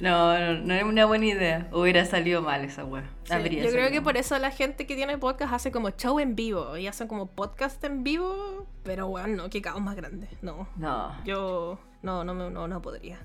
No, 0.00 0.38
no, 0.38 0.54
no 0.60 0.74
es 0.74 0.82
una 0.82 1.04
buena 1.04 1.26
idea. 1.26 1.68
Hubiera 1.72 2.04
salido 2.04 2.42
mal 2.42 2.64
esa 2.64 2.84
weá. 2.84 3.04
Sí, 3.24 3.60
yo 3.60 3.70
creo 3.70 3.90
que 3.90 4.00
por 4.00 4.16
eso 4.16 4.38
la 4.38 4.50
gente 4.50 4.86
que 4.86 4.96
tiene 4.96 5.18
podcast 5.18 5.52
hace 5.52 5.70
como 5.70 5.90
show 5.90 6.18
en 6.18 6.34
vivo 6.34 6.76
y 6.76 6.86
hacen 6.86 7.06
como 7.06 7.26
podcast 7.26 7.82
en 7.84 8.02
vivo. 8.02 8.66
Pero 8.82 9.08
bueno, 9.08 9.28
no, 9.44 9.50
qué 9.50 9.60
caos 9.60 9.80
más 9.80 9.96
grande. 9.96 10.28
No. 10.42 10.68
No. 10.76 11.14
Yo 11.24 11.78
no, 12.02 12.24
no, 12.24 12.32
no, 12.32 12.66
no 12.66 12.82
podría. 12.82 13.18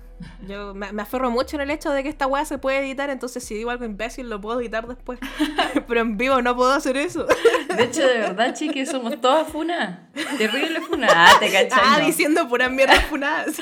Yo 0.46 0.74
me, 0.74 0.92
me 0.92 1.02
aferro 1.02 1.30
mucho 1.30 1.56
en 1.56 1.62
el 1.62 1.70
hecho 1.70 1.90
de 1.90 2.02
que 2.02 2.10
esta 2.10 2.26
weá 2.26 2.44
se 2.44 2.58
puede 2.58 2.78
editar, 2.80 3.08
entonces 3.08 3.42
si 3.42 3.54
digo 3.54 3.70
algo 3.70 3.84
imbécil 3.84 4.28
lo 4.28 4.40
puedo 4.40 4.60
editar 4.60 4.86
después. 4.86 5.18
Pero 5.88 6.00
en 6.00 6.18
vivo 6.18 6.42
no 6.42 6.54
puedo 6.54 6.72
hacer 6.72 6.96
eso. 6.98 7.26
De 7.74 7.84
hecho, 7.84 8.06
de 8.06 8.18
verdad, 8.18 8.54
chiques, 8.54 8.90
somos 8.90 9.18
todas 9.20 9.48
funas. 9.48 9.98
Terrible 10.36 10.80
funa. 10.82 11.08
Ah, 11.10 11.36
te 11.40 11.46
cachai. 11.52 11.80
Ah, 11.82 11.98
no. 12.00 12.06
diciendo 12.06 12.46
puras 12.48 12.70
mierdas 12.70 13.02
funadas. 13.04 13.56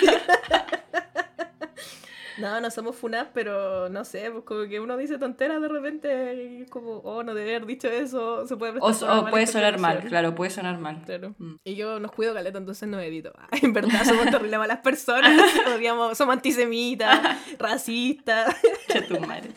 No, 2.39 2.61
no 2.61 2.71
somos 2.71 2.97
funadas, 2.97 3.29
pero 3.33 3.89
no 3.89 4.05
sé, 4.05 4.31
pues 4.31 4.45
como 4.45 4.65
que 4.67 4.81
uno 4.81 4.97
dice 4.97 5.19
tonteras 5.19 5.61
de 5.63 5.69
repente 5.69 6.35
y 6.35 6.63
es 6.63 6.71
como, 6.71 6.99
oh, 6.99 7.23
no 7.23 7.35
debe 7.35 7.57
haber 7.57 7.67
dicho 7.67 7.89
eso, 7.89 8.47
se 8.47 8.57
puede 8.57 8.79
O, 8.81 8.89
o 8.89 9.27
puede 9.31 9.47
sonar 9.47 9.79
mal, 9.79 10.05
claro, 10.05 10.35
puede 10.35 10.51
sonar 10.51 10.79
mal. 10.79 11.03
Claro. 11.05 11.35
Mm. 11.39 11.57
Y 11.65 11.75
yo 11.77 12.01
nos 12.01 12.11
cuido 12.13 12.35
caleta, 12.35 12.59
entonces 12.59 12.89
no 12.89 13.01
edito. 13.01 13.33
Ay, 13.51 13.61
en 13.63 13.73
verdad 13.73 14.05
somos 14.05 14.27
terrible 14.31 14.59
malas 14.59 14.81
personas, 14.81 15.33
odiamos, 15.77 16.19
somos 16.19 16.35
antisemitas, 16.35 17.39
racistas. 17.59 18.57
Che 18.89 19.03
tu 19.03 19.21
madre. 19.21 19.51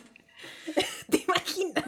¿Te 1.10 1.24
imaginas? 1.24 1.84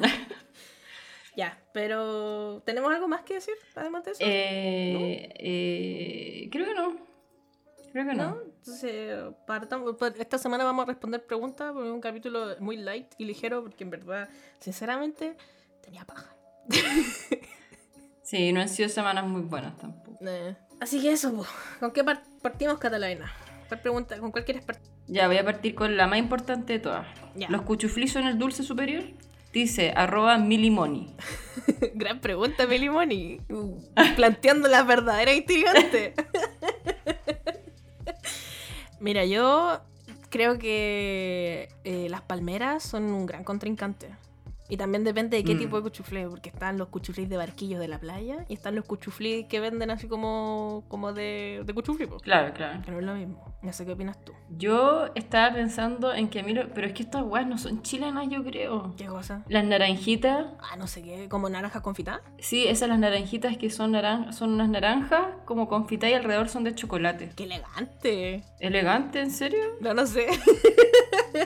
ya, 1.37 1.59
pero 1.73 2.63
¿tenemos 2.65 2.93
algo 2.93 3.07
más 3.07 3.23
que 3.23 3.35
decir 3.35 3.55
además 3.77 4.05
de 4.05 4.11
eso? 4.13 4.21
Eh, 4.25 5.33
eh, 5.37 6.49
creo 6.51 6.67
que 6.67 6.75
no. 6.75 6.97
Creo 7.93 8.07
que 8.07 8.15
no. 8.15 8.31
¿No? 8.31 8.50
Entonces, 8.61 9.19
partamos- 9.47 9.97
pues, 9.99 10.13
esta 10.19 10.37
semana 10.39 10.65
vamos 10.65 10.83
a 10.85 10.87
responder 10.87 11.25
preguntas 11.25 11.73
porque 11.73 11.89
es 11.89 11.95
un 11.95 12.01
capítulo 12.01 12.57
muy 12.61 12.77
light 12.77 13.07
y 13.19 13.25
ligero 13.25 13.63
porque 13.63 13.85
en 13.85 13.91
verdad, 13.91 14.29
sinceramente, 14.59 15.37
tenía 15.83 16.05
paja. 16.05 16.35
Sí, 18.23 18.53
no 18.53 18.61
han 18.61 18.69
sido 18.69 18.89
semanas 18.89 19.25
muy 19.27 19.41
buenas 19.43 19.77
tampoco. 19.79 20.19
Eh, 20.25 20.55
Así 20.81 21.01
que 21.03 21.11
eso, 21.13 21.33
po. 21.35 21.47
¿con 21.81 21.91
qué 21.91 22.05
par- 22.05 22.23
partimos, 22.43 22.79
Catalina? 22.79 23.33
¿Cuál 23.69 23.81
pregunta, 23.81 24.19
¿Con 24.19 24.31
cuál 24.31 24.45
quieres 24.45 24.65
partir? 24.65 24.89
Ya, 25.07 25.27
voy 25.27 25.39
a 25.39 25.45
partir 25.45 25.75
con 25.75 25.97
la 25.97 26.07
más 26.07 26.19
importante 26.19 26.75
de 26.75 26.79
todas. 26.79 27.07
Ya. 27.35 27.49
¿Los 27.49 27.63
cuchuflis 27.63 28.13
son 28.13 28.27
el 28.27 28.39
dulce 28.39 28.63
superior? 28.63 29.05
Dice, 29.53 29.93
arroba 29.97 30.39
milimoni. 30.39 31.15
Gran 31.95 32.21
pregunta, 32.21 32.67
Meli 32.69 32.89
Moni. 32.89 33.41
Uh, 33.51 33.77
Planteando 34.17 34.69
la 34.69 34.85
verdadera 34.85 35.33
intrigante. 35.33 36.15
Mira, 39.01 39.25
yo 39.25 39.81
creo 40.29 40.59
que 40.59 41.71
eh, 41.85 42.09
las 42.11 42.21
palmeras 42.21 42.83
son 42.83 43.05
un 43.05 43.27
gran 43.27 43.45
contrincante. 43.45 44.09
Y 44.71 44.77
también 44.77 45.05
depende 45.05 45.37
de 45.37 45.45
qué 45.45 45.55
Mm. 45.55 45.59
tipo 45.59 45.77
de 45.77 45.83
cuchuflé, 45.83 46.29
porque 46.29 46.49
están 46.49 46.79
los 46.79 46.89
cuchuflés 46.89 47.29
de 47.29 47.37
barquillos 47.37 47.81
de 47.81 47.89
la 47.89 47.99
playa 47.99 48.45
y 48.49 48.55
están 48.55 48.77
los 48.77 48.85
cuchuflés 48.87 49.47
que 49.47 49.61
venden 49.61 49.91
así 49.91 50.07
como, 50.09 50.85
como 50.89 51.13
de, 51.13 51.63
de 51.67 51.75
cuchuflé, 51.75 52.07
po, 52.07 52.19
Claro, 52.19 52.55
claro. 52.55 52.81
no 52.89 52.99
es 53.01 53.05
lo 53.05 53.15
mismo. 53.15 53.45
No 53.63 53.73
sé 53.73 53.85
qué 53.85 53.93
opinas 53.93 54.25
tú. 54.25 54.33
Yo 54.49 55.09
estaba 55.17 55.53
pensando 55.55 56.15
en 56.15 56.29
que 56.31 56.41
a 56.41 56.43
mí... 56.43 56.55
lo- 56.55 56.69
Pero 56.73 56.87
es 56.87 56.93
que 56.95 57.03
estas 57.03 57.23
weas 57.25 57.47
no 57.47 57.59
son 57.59 57.83
chilenas, 57.83 58.27
yo 58.31 58.43
creo. 58.45 58.95
¿Qué 58.97 59.07
cosa? 59.07 59.45
Las 59.49 59.65
naranjitas... 59.65 60.47
Ah, 60.61 60.77
no 60.77 60.87
sé 60.87 61.03
qué, 61.03 61.29
como 61.29 61.49
naranjas 61.51 61.83
confitadas. 61.83 62.23
Sí, 62.39 62.67
esas 62.69 62.89
las 62.89 62.99
naranjitas 62.99 63.57
que 63.59 63.69
son, 63.71 63.91
naran 63.93 64.33
son 64.33 64.53
unas 64.53 64.69
naranjas 64.71 65.27
como 65.45 65.69
confitadas 65.69 66.13
y 66.13 66.15
alrededor 66.15 66.49
son 66.49 66.65
de 66.65 66.75
chocolate. 66.75 67.33
¡Qué 67.37 67.45
elegante! 67.45 68.45
¿Elegante? 68.61 69.21
¿En 69.21 69.31
serio? 69.31 69.59
No, 69.81 69.93
no 69.95 70.07
sé. 70.07 70.27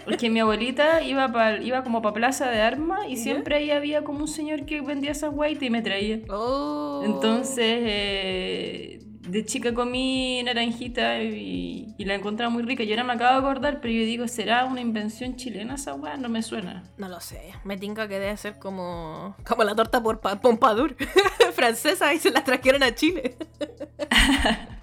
Es 0.07 0.17
que 0.17 0.31
mi 0.31 0.41
abuelita 0.41 1.03
iba, 1.03 1.31
pa- 1.33 1.57
iba 1.59 1.83
como 1.85 2.01
para 2.03 2.15
Plaza 2.15 2.49
de 2.51 2.61
Armas 2.63 3.07
y 3.09 3.14
¿Ya? 3.17 3.23
siempre 3.23 3.57
ahí 3.57 3.71
había 3.71 4.05
como 4.05 4.21
un 4.21 4.29
señor 4.29 4.65
que 4.67 4.81
vendía 4.81 5.13
esas 5.13 5.33
guaitas 5.33 5.63
y 5.65 5.71
me 5.71 5.83
traía. 5.83 6.21
Oh. 6.31 7.03
Entonces, 7.05 7.65
eh, 7.83 9.01
de 9.29 9.45
chica 9.45 9.73
comí 9.73 10.43
naranjita 10.43 11.23
y, 11.23 11.95
y 11.97 12.05
la 12.05 12.15
encontraba 12.15 12.51
muy 12.51 12.63
rica. 12.63 12.85
Yo 12.85 12.91
ahora 12.93 13.05
me 13.05 13.13
acabo 13.15 13.33
de 13.41 13.47
acordar, 13.47 13.81
pero 13.81 13.93
yo 13.95 14.01
digo, 14.05 14.29
¿será 14.29 14.65
una 14.67 14.81
invención 14.81 15.37
chilena 15.37 15.75
esa 15.77 15.95
weá? 15.95 16.17
No 16.17 16.29
me 16.29 16.43
suena. 16.43 16.83
No 16.99 17.09
lo 17.09 17.21
sé. 17.21 17.53
Me 17.65 17.77
tinca 17.79 18.07
que 18.07 18.19
debe 18.19 18.37
ser 18.37 18.59
como, 18.59 19.35
como 19.47 19.65
la 19.65 19.75
torta 19.75 20.03
por 20.03 20.21
pa- 20.21 20.41
Pompadour 20.41 20.95
francesa 21.55 22.13
y 22.13 22.19
se 22.19 22.31
la 22.31 22.45
trajeron 22.45 22.83
a 22.83 22.95
Chile. 22.95 23.37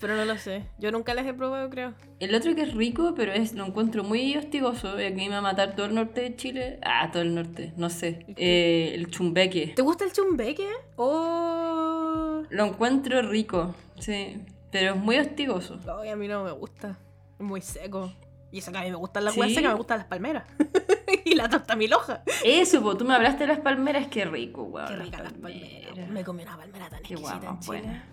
Pero 0.00 0.16
no 0.16 0.24
lo 0.24 0.36
sé. 0.36 0.64
Yo 0.78 0.90
nunca 0.92 1.14
las 1.14 1.26
he 1.26 1.32
probado, 1.32 1.70
creo. 1.70 1.94
El 2.20 2.34
otro 2.34 2.54
que 2.54 2.62
es 2.62 2.74
rico, 2.74 3.14
pero 3.16 3.32
es 3.32 3.54
lo 3.54 3.64
encuentro 3.64 4.04
muy 4.04 4.36
hostigoso. 4.36 5.00
Y 5.00 5.04
aquí 5.04 5.14
me 5.14 5.28
va 5.30 5.38
a 5.38 5.42
matar 5.42 5.74
todo 5.74 5.86
el 5.86 5.94
norte 5.94 6.20
de 6.22 6.36
Chile. 6.36 6.78
Ah, 6.82 7.10
todo 7.12 7.22
el 7.22 7.34
norte, 7.34 7.72
no 7.76 7.88
sé. 7.90 8.26
Eh, 8.36 8.92
el 8.94 9.10
chumbeque. 9.10 9.72
¿Te 9.74 9.82
gusta 9.82 10.04
el 10.04 10.12
chumbeque? 10.12 10.68
Oh. 10.96 12.42
Lo 12.50 12.64
encuentro 12.66 13.22
rico, 13.22 13.74
sí. 13.98 14.40
Pero 14.70 14.94
es 14.94 15.00
muy 15.00 15.16
hostigoso. 15.18 15.78
Ay, 16.00 16.10
a 16.10 16.16
mí 16.16 16.28
no 16.28 16.44
me 16.44 16.50
gusta. 16.52 16.98
Es 17.38 17.44
muy 17.44 17.60
seco. 17.60 18.12
Y 18.50 18.58
eso 18.58 18.70
que 18.72 18.78
a 18.78 18.82
mí 18.82 18.90
me 18.90 18.96
gustan 18.96 19.24
las 19.24 19.34
¿Sí? 19.34 19.40
secas, 19.54 19.72
me 19.72 19.78
gustan 19.78 19.98
las 19.98 20.06
palmeras. 20.06 20.44
y 21.24 21.34
la 21.34 21.48
torta 21.48 21.74
miloja. 21.76 22.22
Eso, 22.44 22.82
pues 22.82 22.98
tú 22.98 23.04
me 23.04 23.14
hablaste 23.14 23.44
de 23.44 23.48
las 23.48 23.60
palmeras, 23.60 24.06
qué 24.08 24.24
rico, 24.24 24.62
weón. 24.64 24.86
Qué 24.88 24.96
rica 24.96 25.22
las 25.22 25.32
palmeras. 25.32 26.08
Me 26.10 26.22
comí 26.24 26.42
una 26.42 26.56
palmera 26.56 26.88
tan 26.88 27.02
Qué 27.02 27.14
exquisita 27.14 27.38
guapa, 27.38 27.54
en 27.54 27.60
Chile. 27.60 27.66
buena. 27.80 28.04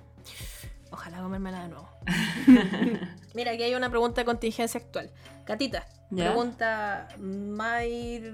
Ojalá 0.92 1.22
comérmela 1.22 1.64
de 1.64 1.70
nuevo. 1.70 1.90
Mira, 3.34 3.52
aquí 3.52 3.64
hay 3.64 3.76
una 3.76 3.90
pregunta 3.90 4.22
de 4.22 4.26
contingencia 4.26 4.80
actual. 4.80 5.10
Catita, 5.46 5.88
¿Ya? 6.10 6.26
pregunta 6.26 7.08
Mayr 7.18 8.34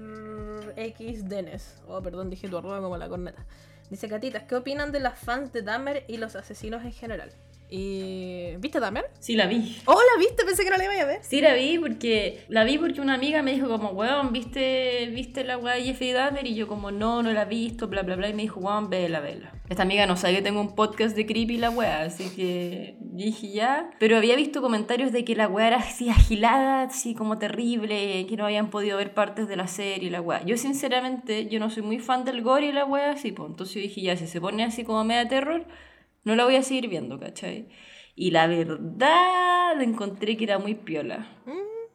X 0.76 1.28
Denes. 1.28 1.80
Oh, 1.86 2.02
perdón, 2.02 2.30
dije 2.30 2.48
tu 2.48 2.58
arroba 2.58 2.80
como 2.80 2.96
la 2.96 3.08
corneta. 3.08 3.44
Dice 3.90 4.08
Catita, 4.08 4.46
¿qué 4.46 4.56
opinan 4.56 4.92
de 4.92 5.00
las 5.00 5.18
fans 5.18 5.52
de 5.52 5.62
Dahmer 5.62 6.04
y 6.08 6.18
los 6.18 6.36
asesinos 6.36 6.84
en 6.84 6.92
general? 6.92 7.32
Y... 7.70 8.56
¿Viste 8.58 8.80
Dahmer? 8.80 9.04
Sí, 9.18 9.36
la 9.36 9.46
vi. 9.46 9.76
Oh, 9.84 9.94
la 9.94 10.18
viste, 10.18 10.44
pensé 10.44 10.64
que 10.64 10.70
no 10.70 10.76
la 10.76 10.84
iba 10.84 11.02
a 11.02 11.06
ver. 11.06 11.18
Sí, 11.22 11.40
la 11.40 11.54
vi 11.54 11.78
porque 11.78 12.44
la 12.48 12.64
vi 12.64 12.78
porque 12.78 13.00
una 13.00 13.14
amiga 13.14 13.42
me 13.42 13.52
dijo 13.52 13.68
como, 13.68 13.90
weón, 13.90 14.32
¿viste, 14.32 15.06
¿viste 15.14 15.44
la 15.44 15.58
weá 15.58 15.74
de 15.74 15.82
Jeffrey 15.82 16.12
Dahmer? 16.12 16.46
Y 16.46 16.54
yo 16.54 16.66
como, 16.66 16.90
no, 16.90 17.22
no 17.22 17.32
la 17.32 17.42
he 17.42 17.46
visto, 17.46 17.88
bla, 17.88 18.02
bla, 18.02 18.16
bla. 18.16 18.28
Y 18.28 18.34
me 18.34 18.42
dijo, 18.42 18.60
weón, 18.60 18.88
vela, 18.90 19.20
vela. 19.20 19.52
Esta 19.68 19.82
amiga 19.82 20.06
no 20.06 20.16
sabe 20.16 20.36
que 20.36 20.42
tengo 20.42 20.60
un 20.60 20.74
podcast 20.74 21.14
de 21.14 21.26
creepy 21.26 21.58
la 21.58 21.70
weá, 21.70 22.02
así 22.02 22.30
que 22.34 22.96
dije 23.00 23.50
ya. 23.52 23.90
Pero 23.98 24.16
había 24.16 24.34
visto 24.34 24.62
comentarios 24.62 25.12
de 25.12 25.24
que 25.24 25.36
la 25.36 25.46
weá 25.46 25.68
era 25.68 25.76
así 25.76 26.08
agilada, 26.08 26.82
así 26.82 27.14
como 27.14 27.38
terrible, 27.38 28.26
que 28.26 28.36
no 28.36 28.46
habían 28.46 28.70
podido 28.70 28.96
ver 28.96 29.12
partes 29.12 29.46
de 29.46 29.56
la 29.56 29.66
serie 29.66 30.10
la 30.10 30.22
weá. 30.22 30.42
Yo 30.44 30.56
sinceramente, 30.56 31.48
yo 31.48 31.60
no 31.60 31.68
soy 31.68 31.82
muy 31.82 31.98
fan 31.98 32.24
del 32.24 32.42
gore 32.42 32.66
y 32.66 32.72
la 32.72 32.84
weá, 32.84 33.10
así, 33.10 33.32
pues. 33.32 33.50
Entonces 33.50 33.74
yo 33.74 33.82
dije 33.82 34.00
ya, 34.00 34.16
si 34.16 34.26
se 34.26 34.40
pone 34.40 34.64
así 34.64 34.84
como 34.84 35.04
media 35.04 35.28
terror, 35.28 35.66
no 36.24 36.36
la 36.36 36.44
voy 36.44 36.56
a 36.56 36.62
seguir 36.62 36.88
viendo, 36.88 37.18
¿cachai? 37.18 37.68
Y 38.14 38.30
la 38.32 38.46
verdad, 38.46 39.80
encontré 39.80 40.36
que 40.36 40.44
era 40.44 40.58
muy 40.58 40.74
piola. 40.74 41.26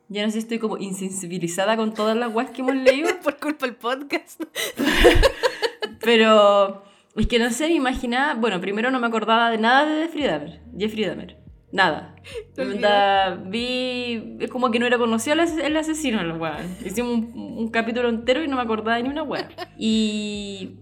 Ya 0.09 0.21
no 0.23 0.27
sé 0.29 0.33
si 0.33 0.39
estoy 0.39 0.59
como 0.59 0.77
insensibilizada 0.77 1.75
con 1.75 1.93
todas 1.93 2.15
las 2.15 2.33
weas 2.33 2.51
que 2.51 2.61
hemos 2.61 2.75
leído, 2.75 3.09
Por 3.23 3.37
culpa 3.37 3.65
del 3.65 3.75
podcast. 3.75 4.41
pero 6.01 6.83
es 7.15 7.27
que 7.27 7.39
no 7.39 7.49
sé, 7.51 7.67
me 7.67 7.75
imaginaba. 7.75 8.33
Bueno, 8.35 8.59
primero 8.61 8.91
no 8.91 8.99
me 8.99 9.07
acordaba 9.07 9.49
de 9.51 9.57
nada 9.57 9.85
de 9.85 10.03
Jeffrey 10.03 10.23
Dahmer. 10.25 10.61
Jeffrey 10.77 11.05
Dahmer. 11.05 11.37
Nada. 11.71 12.15
Onda, 12.57 13.35
vi. 13.47 14.37
Es 14.39 14.49
como 14.51 14.69
que 14.69 14.77
no 14.79 14.85
era 14.85 14.97
conocido 14.99 15.33
el, 15.33 15.39
as- 15.39 15.57
el 15.57 15.75
asesino, 15.75 16.23
la 16.23 16.35
wea. 16.35 16.59
Hicimos 16.85 17.11
un, 17.11 17.55
un 17.57 17.67
capítulo 17.69 18.09
entero 18.09 18.43
y 18.43 18.47
no 18.47 18.57
me 18.57 18.61
acordaba 18.61 18.97
de 18.97 19.03
ni 19.03 19.09
una 19.09 19.23
wea. 19.23 19.49
Y 19.77 20.77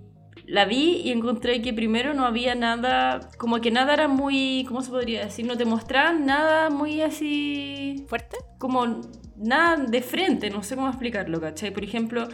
la 0.52 0.66
vi 0.66 0.98
y 1.06 1.12
encontré 1.12 1.62
que 1.62 1.72
primero 1.72 2.14
no 2.14 2.26
había 2.26 2.56
nada, 2.56 3.30
como 3.38 3.62
que 3.62 3.72
nada 3.72 3.94
era 3.94 4.10
muy, 4.10 4.66
¿cómo 4.68 4.82
se 4.82 4.92
podría 4.92 5.24
decir? 5.24 5.46
No 5.46 5.56
te 5.56 5.64
mostraban 5.64 6.26
nada 6.26 6.70
muy 6.70 7.02
así... 7.02 8.04
¿Fuerte? 8.10 8.36
Como 8.58 9.00
nada 9.38 9.78
de 9.78 10.02
frente, 10.02 10.50
no 10.50 10.62
sé 10.62 10.76
cómo 10.76 10.90
explicarlo, 10.90 11.40
¿cachai? 11.40 11.72
Por 11.72 11.86
ejemplo, 11.86 12.28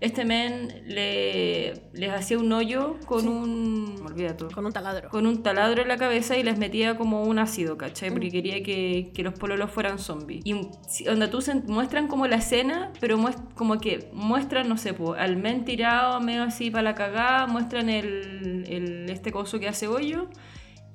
este 0.00 0.24
men 0.26 0.68
le, 0.86 1.72
les 1.94 2.10
hacía 2.10 2.38
un 2.38 2.52
hoyo 2.52 2.96
con 3.06 3.26
un... 3.26 3.94
Me 3.94 4.06
olvida 4.10 4.36
todo. 4.36 4.50
Con 4.50 4.66
un 4.66 4.72
taladro. 4.72 5.08
Con 5.08 5.26
un 5.26 5.42
taladro 5.42 5.80
en 5.82 5.88
la 5.88 5.96
cabeza 5.96 6.36
y 6.36 6.42
les 6.42 6.58
metía 6.58 6.96
como 6.98 7.22
un 7.22 7.38
ácido, 7.38 7.78
¿cachai? 7.78 8.10
Porque 8.10 8.30
quería 8.30 8.62
que, 8.62 9.12
que 9.14 9.22
los 9.22 9.32
pololos 9.34 9.70
fueran 9.70 9.98
zombies. 9.98 10.42
Y 10.44 10.68
si- 10.86 11.04
donde 11.04 11.28
tú 11.28 11.40
se 11.40 11.54
muestran 11.54 12.06
como 12.08 12.26
la 12.26 12.36
escena, 12.36 12.92
pero 13.00 13.16
muest- 13.18 13.54
como 13.54 13.78
que 13.78 14.10
muestran, 14.12 14.68
no 14.68 14.76
sé, 14.76 14.92
po, 14.92 15.14
al 15.14 15.36
men 15.36 15.64
tirado 15.64 16.20
medio 16.20 16.42
así 16.42 16.70
para 16.70 16.82
la 16.82 16.94
cagada, 16.94 17.46
muestran 17.46 17.88
el, 17.88 18.64
el- 18.68 19.08
este 19.10 19.32
coso 19.32 19.58
que 19.58 19.68
hace 19.68 19.86
hoyo 19.88 20.28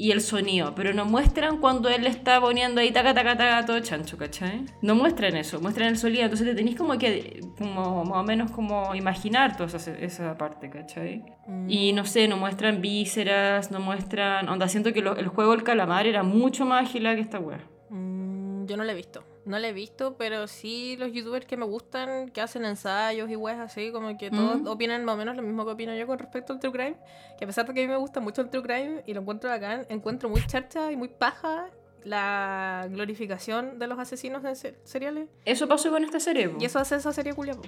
y 0.02 0.12
el 0.12 0.22
sonido, 0.22 0.74
pero 0.76 0.94
no 0.94 1.04
muestran 1.04 1.58
cuando 1.58 1.90
él 1.90 2.04
le 2.04 2.10
está 2.10 2.40
poniendo 2.40 2.80
ahí 2.80 2.90
taca 2.92 3.14
taca 3.14 3.36
taca 3.36 3.66
todo 3.66 3.80
chancho, 3.82 4.18
¿cachai? 4.18 4.64
No 4.82 4.96
muestran 4.96 5.36
eso, 5.36 5.60
muestran 5.60 5.90
el 5.90 5.98
sonido, 5.98 6.24
entonces 6.24 6.48
te 6.48 6.56
tenéis 6.56 6.78
como 6.78 6.98
que, 6.98 7.42
como 7.58 8.06
más 8.06 8.18
o 8.20 8.24
menos 8.24 8.50
como 8.52 8.96
imaginar 8.96 9.58
toda 9.58 9.68
esa, 9.78 9.92
esa 9.98 10.38
parte, 10.38 10.70
¿cachai? 10.70 11.26
Mm. 11.48 11.70
Y 11.70 11.92
no 11.94 12.06
sé, 12.06 12.30
no 12.30 12.38
muestran 12.38 12.80
vísceras, 12.82 13.72
no 13.72 13.82
muestran, 13.82 14.48
onda, 14.48 14.70
siento 14.70 14.94
que 14.94 15.02
lo- 15.02 15.18
el 15.18 15.28
juego 15.28 15.52
del 15.52 15.64
calamar 15.64 16.08
era 16.08 16.24
mucho 16.24 16.66
más 16.66 16.86
ágil 16.88 17.04
que 17.04 17.20
esta 17.20 17.40
wea. 17.40 17.60
Mm, 17.90 18.66
yo 18.68 18.78
no 18.78 18.84
la 18.86 18.94
he 18.94 18.96
visto. 18.96 19.24
No 19.50 19.58
la 19.60 19.68
he 19.70 19.74
visto, 19.74 20.16
pero 20.16 20.46
sí 20.48 20.96
los 20.98 21.12
youtubers 21.12 21.46
que 21.48 21.58
me 21.58 21.66
gustan, 21.66 22.30
que 22.30 22.40
hacen 22.40 22.66
ensayos 22.66 23.30
y 23.32 23.36
weas 23.36 23.60
así, 23.60 23.92
como 23.92 24.16
que 24.18 24.30
todos 24.30 24.62
Mm. 24.62 24.68
opinan 24.68 25.04
más 25.06 25.16
o 25.16 25.18
menos 25.18 25.36
lo 25.36 25.42
mismo 25.42 25.66
que 25.66 25.72
opino 25.72 25.96
yo 25.96 26.06
con 26.06 26.20
respecto 26.20 26.54
al 26.54 26.60
true 26.60 26.72
crime. 26.72 26.98
Que 27.38 27.46
a 27.46 27.48
pesar 27.48 27.66
de 27.66 27.74
que 27.74 27.80
a 27.84 27.84
mí 27.88 27.90
me 27.92 27.98
gusta 27.98 28.20
mucho 28.20 28.42
el 28.44 28.50
true 28.52 28.62
crime 28.62 29.04
y 29.08 29.14
lo 29.16 29.22
encuentro 29.22 29.50
bacán, 29.50 29.88
encuentro 29.90 30.30
muy 30.30 30.46
charcha 30.46 30.92
y 30.92 30.96
muy 30.96 31.08
paja 31.10 31.70
la 32.04 32.88
glorificación 32.92 33.80
de 33.80 33.88
los 33.88 33.98
asesinos 34.00 34.44
en 34.46 34.56
se- 34.56 34.76
seriales. 34.84 35.28
Eso 35.46 35.68
pasó 35.68 35.90
con 35.90 36.04
esta 36.04 36.20
serie, 36.20 36.48
po. 36.50 36.58
Y 36.62 36.66
eso 36.66 36.78
hace 36.80 36.96
esa 36.96 37.12
serie 37.12 37.34
culia, 37.34 37.56
po. 37.56 37.64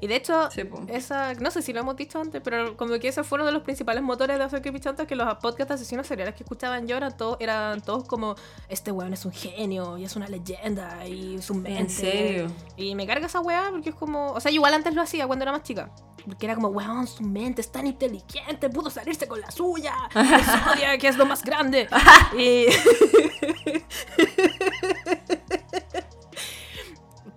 Y 0.00 0.06
de 0.06 0.16
hecho, 0.16 0.50
Sí, 0.50 0.62
esa, 0.88 1.34
no 1.34 1.50
sé 1.50 1.62
si 1.62 1.72
lo 1.72 1.80
hemos 1.80 1.96
dicho 1.96 2.20
antes, 2.20 2.40
pero 2.42 2.76
como 2.76 2.98
que 2.98 3.08
ese 3.08 3.24
fue 3.24 3.36
uno 3.36 3.46
de 3.46 3.52
los 3.52 3.62
principales 3.62 4.02
motores 4.02 4.38
de 4.38 4.44
hacer 4.44 4.60
Creepy 4.62 4.80
Chantas, 4.80 5.06
que 5.06 5.16
los 5.16 5.26
podcasts 5.36 5.68
de 5.68 5.74
asesinos 5.74 6.06
seriales 6.06 6.34
que 6.34 6.42
escuchaban 6.42 6.86
yo 6.86 6.96
eran 6.96 7.16
todos, 7.16 7.36
eran 7.40 7.80
todos 7.80 8.04
como, 8.04 8.34
este 8.68 8.92
weón 8.92 9.12
es 9.12 9.24
un 9.24 9.32
genio, 9.32 9.98
y 9.98 10.04
es 10.04 10.16
una 10.16 10.28
leyenda, 10.28 11.06
y 11.06 11.36
es 11.36 11.50
un 11.50 11.62
mente. 11.62 11.80
¿En 11.80 11.90
serio? 11.90 12.50
Y 12.76 12.94
me 12.94 13.06
carga 13.06 13.26
esa 13.26 13.40
weá 13.40 13.68
porque 13.70 13.90
es 13.90 13.94
como, 13.94 14.32
o 14.32 14.40
sea, 14.40 14.50
igual 14.50 14.74
antes 14.74 14.94
lo 14.94 15.02
hacía 15.02 15.26
cuando 15.26 15.44
era 15.44 15.52
más 15.52 15.62
chica. 15.62 15.90
Porque 16.24 16.46
era 16.46 16.54
como, 16.54 16.68
weón, 16.68 17.06
su 17.06 17.22
mente 17.22 17.60
es 17.60 17.70
tan 17.70 17.86
inteligente, 17.86 18.70
pudo 18.70 18.88
salirse 18.88 19.28
con 19.28 19.40
la 19.40 19.50
suya. 19.50 19.94
Odia, 20.14 20.96
que 21.00 21.08
es 21.08 21.16
lo 21.16 21.26
más 21.26 21.42
grande. 21.44 21.86
y... 22.38 22.66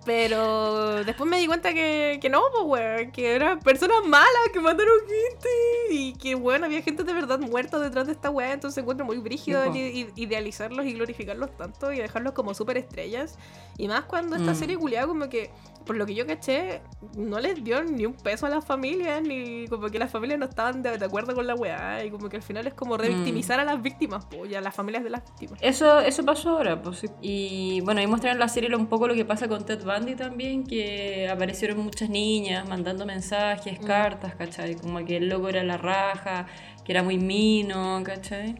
Pero 0.08 1.04
después 1.04 1.28
me 1.28 1.38
di 1.38 1.46
cuenta 1.46 1.74
que, 1.74 2.18
que 2.22 2.30
no, 2.30 2.40
pues, 2.50 2.64
weón, 2.64 3.10
que 3.12 3.34
eran 3.34 3.60
personas 3.60 3.98
malas 4.06 4.28
que 4.54 4.58
mataron 4.58 4.94
gente 5.06 5.48
y 5.90 6.14
que, 6.14 6.34
weón, 6.34 6.64
había 6.64 6.80
gente 6.80 7.04
de 7.04 7.12
verdad 7.12 7.38
muerta 7.38 7.78
detrás 7.78 8.06
de 8.06 8.12
esta 8.14 8.30
weá, 8.30 8.54
entonces 8.54 8.78
encuentro 8.80 9.04
muy 9.04 9.18
brígido 9.18 9.62
el 9.64 9.76
i- 9.76 10.10
idealizarlos 10.16 10.86
y 10.86 10.94
glorificarlos 10.94 11.54
tanto 11.58 11.92
y 11.92 11.98
dejarlos 11.98 12.32
como 12.32 12.54
súper 12.54 12.78
estrellas. 12.78 13.36
Y 13.76 13.86
más 13.86 14.04
cuando 14.06 14.36
esta 14.36 14.52
Mm. 14.52 14.56
serie 14.56 14.76
culiada 14.78 15.06
como 15.06 15.28
que, 15.28 15.50
por 15.86 15.96
lo 15.96 16.04
que 16.06 16.14
yo 16.14 16.26
caché, 16.26 16.82
no 17.16 17.40
les 17.40 17.62
dio 17.64 17.82
ni 17.82 18.04
un 18.06 18.12
peso 18.14 18.46
a 18.46 18.48
las 18.50 18.64
familias, 18.64 19.22
ni 19.22 19.66
como 19.68 19.88
que 19.88 19.98
las 19.98 20.10
familias 20.10 20.38
no 20.38 20.46
estaban 20.46 20.82
de, 20.82 20.98
de 20.98 21.04
acuerdo 21.04 21.34
con 21.34 21.46
la 21.46 21.54
weá, 21.54 22.04
y 22.04 22.10
como 22.10 22.28
que 22.28 22.36
al 22.36 22.42
final 22.42 22.66
es 22.66 22.74
como 22.74 22.96
revictimizar 22.96 23.58
a 23.60 23.64
las 23.64 23.80
víctimas, 23.80 24.26
po, 24.26 24.44
y 24.46 24.54
a 24.54 24.60
las 24.60 24.74
familias 24.74 25.02
de 25.04 25.10
las 25.10 25.24
víctimas. 25.24 25.58
Eso, 25.62 26.00
eso 26.00 26.24
pasó 26.24 26.50
ahora, 26.50 26.80
pues 26.82 26.98
sí. 26.98 27.06
Y 27.22 27.80
bueno, 27.82 28.00
ahí 28.00 28.06
mostraron 28.06 28.36
en 28.36 28.40
la 28.40 28.48
serie 28.48 28.74
un 28.76 28.86
poco 28.86 29.08
lo 29.08 29.14
que 29.14 29.24
pasa 29.24 29.48
con 29.48 29.64
Ted 29.64 29.82
Bundy 29.84 30.14
también, 30.14 30.64
que 30.64 31.28
aparecieron 31.30 31.78
muchas 31.78 32.10
niñas 32.10 32.68
mandando 32.68 33.06
mensajes, 33.06 33.80
Mm. 33.80 33.84
cartas, 33.84 34.34
¿cachai? 34.34 34.74
Como 34.76 35.04
que 35.04 35.16
el 35.16 35.28
loco 35.28 35.48
era 35.48 35.62
la 35.62 35.78
raja, 35.78 36.46
que 36.84 36.92
era 36.92 37.02
muy 37.02 37.18
mino, 37.18 38.02
¿cachai? 38.04 38.56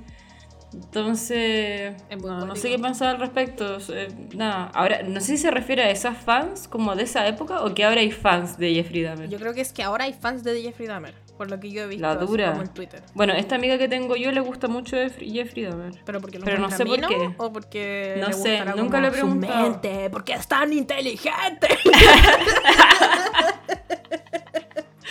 Entonces, 0.72 1.94
no, 2.22 2.46
no 2.46 2.57
sé 2.57 2.70
qué 2.70 2.78
pensar 2.78 3.09
al 3.09 3.20
respecto. 3.20 3.78
eh, 3.90 4.09
nada, 4.35 4.70
ahora, 4.74 5.02
no 5.02 5.20
sé 5.20 5.26
si 5.28 5.38
se 5.38 5.50
refiere 5.50 5.83
a 5.83 5.90
esas 5.90 6.16
fans 6.18 6.68
como 6.68 6.94
de 6.94 7.04
esa 7.04 7.26
época 7.26 7.64
o 7.64 7.74
que 7.74 7.85
ahora 7.85 8.00
hay 8.00 8.11
fans 8.11 8.59
de 8.59 8.74
Jeffrey 8.74 9.02
Dahmer. 9.02 9.28
Yo 9.28 9.38
creo 9.38 9.54
que 9.54 9.62
es 9.62 9.72
que 9.72 9.83
ahora 9.83 10.04
hay 10.04 10.12
fans 10.12 10.44
de 10.44 10.61
Jeffrey 10.61 10.87
Dahmer, 10.87 11.14
por 11.37 11.50
lo 11.50 11.59
que 11.59 11.70
yo 11.70 11.83
he 11.83 11.87
visto 11.87 12.02
La 12.02 12.16
dura. 12.16 12.50
como 12.50 12.62
en 12.62 12.68
Twitter. 12.68 13.02
Bueno, 13.14 13.33
esta 13.33 13.54
amiga 13.54 13.78
que 13.78 13.88
tengo 13.88 14.14
yo 14.16 14.31
le 14.31 14.40
gusta 14.40 14.68
mucho 14.68 14.96
Jeffrey 14.96 15.31
Jeffrey 15.31 15.64
Dahmer. 15.64 15.92
Pero 16.04 16.20
porque 16.20 16.38
lo 16.38 16.44
Pero 16.44 16.59
no 16.59 16.70
sé 16.70 16.85
por 16.85 17.00
qué. 17.00 17.35
o 17.38 17.52
porque 17.52 18.16
No 18.20 18.28
le 18.28 18.33
sé, 18.35 18.64
nunca 18.76 19.00
le 19.00 19.11
mente, 19.24 20.11
porque 20.11 20.35
es 20.35 20.46
tan 20.46 20.72
inteligente. 20.72 21.68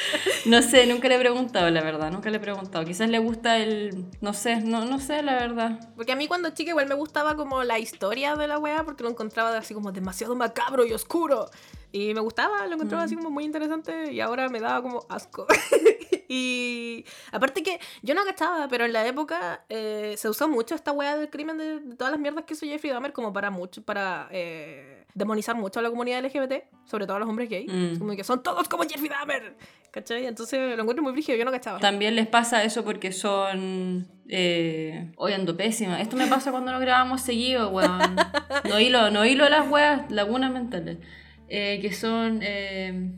No 0.45 0.61
sé, 0.61 0.85
nunca 0.87 1.07
le 1.07 1.15
he 1.15 1.19
preguntado, 1.19 1.69
la 1.69 1.81
verdad, 1.81 2.11
nunca 2.11 2.29
le 2.29 2.37
he 2.37 2.39
preguntado. 2.39 2.85
Quizás 2.85 3.09
le 3.09 3.19
gusta 3.19 3.57
el... 3.57 4.05
No 4.21 4.33
sé, 4.33 4.57
no, 4.57 4.85
no 4.85 4.99
sé, 4.99 5.21
la 5.21 5.33
verdad. 5.33 5.91
Porque 5.95 6.11
a 6.11 6.15
mí 6.15 6.27
cuando 6.27 6.51
chica 6.51 6.71
igual 6.71 6.87
me 6.87 6.95
gustaba 6.95 7.35
como 7.35 7.63
la 7.63 7.79
historia 7.79 8.35
de 8.35 8.47
la 8.47 8.59
wea 8.59 8.83
porque 8.83 9.03
lo 9.03 9.09
encontraba 9.09 9.55
así 9.57 9.73
como 9.73 9.91
demasiado 9.91 10.35
macabro 10.35 10.85
y 10.85 10.93
oscuro. 10.93 11.49
Y 11.97 12.13
me 12.13 12.19
gustaba, 12.21 12.67
lo 12.67 12.75
encontraba 12.75 13.05
así 13.05 13.15
como 13.15 13.31
muy 13.31 13.43
interesante 13.43 14.13
y 14.13 14.19
ahora 14.19 14.49
me 14.49 14.59
daba 14.59 14.83
como 14.83 15.03
asco. 15.09 15.47
y 16.29 17.03
aparte 17.31 17.63
que 17.63 17.79
yo 18.03 18.13
no 18.13 18.23
cachaba, 18.23 18.67
pero 18.67 18.85
en 18.85 18.93
la 18.93 19.07
época 19.07 19.65
eh, 19.67 20.13
se 20.15 20.29
usó 20.29 20.47
mucho 20.47 20.75
esta 20.75 20.91
wea 20.91 21.17
del 21.17 21.31
crimen 21.31 21.57
de, 21.57 21.79
de 21.79 21.95
todas 21.95 22.11
las 22.11 22.19
mierdas 22.19 22.45
que 22.45 22.53
hizo 22.53 22.67
Jeffrey 22.67 22.93
Dahmer 22.93 23.13
como 23.13 23.33
para 23.33 23.49
mucho, 23.49 23.81
para 23.81 24.27
eh, 24.29 25.05
demonizar 25.15 25.55
mucho 25.55 25.79
a 25.79 25.81
la 25.81 25.89
comunidad 25.89 26.23
LGBT, 26.23 26.65
sobre 26.85 27.07
todo 27.07 27.17
a 27.17 27.19
los 27.19 27.27
hombres 27.27 27.49
gays. 27.49 27.71
Mm. 27.73 27.97
Como 27.97 28.15
que 28.15 28.23
son 28.23 28.43
todos 28.43 28.69
como 28.69 28.83
Jeffrey 28.83 29.09
Dahmer. 29.09 29.57
¿Cachai? 29.89 30.27
Entonces 30.27 30.75
lo 30.75 30.83
encuentro 30.83 31.01
muy 31.01 31.13
brígido, 31.13 31.35
yo 31.35 31.45
no 31.45 31.51
cachaba. 31.51 31.79
También 31.79 32.15
les 32.15 32.27
pasa 32.27 32.63
eso 32.63 32.83
porque 32.83 33.11
son... 33.11 34.07
Eh... 34.29 35.11
Hoy 35.15 35.33
ando 35.33 35.57
pésima. 35.57 35.99
Esto 35.99 36.15
me 36.15 36.27
pasa 36.27 36.51
cuando 36.51 36.71
no 36.71 36.79
grabamos 36.79 37.21
seguido, 37.21 37.69
weón. 37.69 38.15
No 38.69 38.79
hilo, 38.79 39.09
no 39.09 39.25
hilo 39.25 39.49
las 39.49 39.67
weas, 39.67 40.11
lagunas 40.11 40.51
mentales. 40.51 40.99
Eh, 41.49 41.79
que 41.81 41.93
son... 41.93 42.39
eh, 42.41 43.11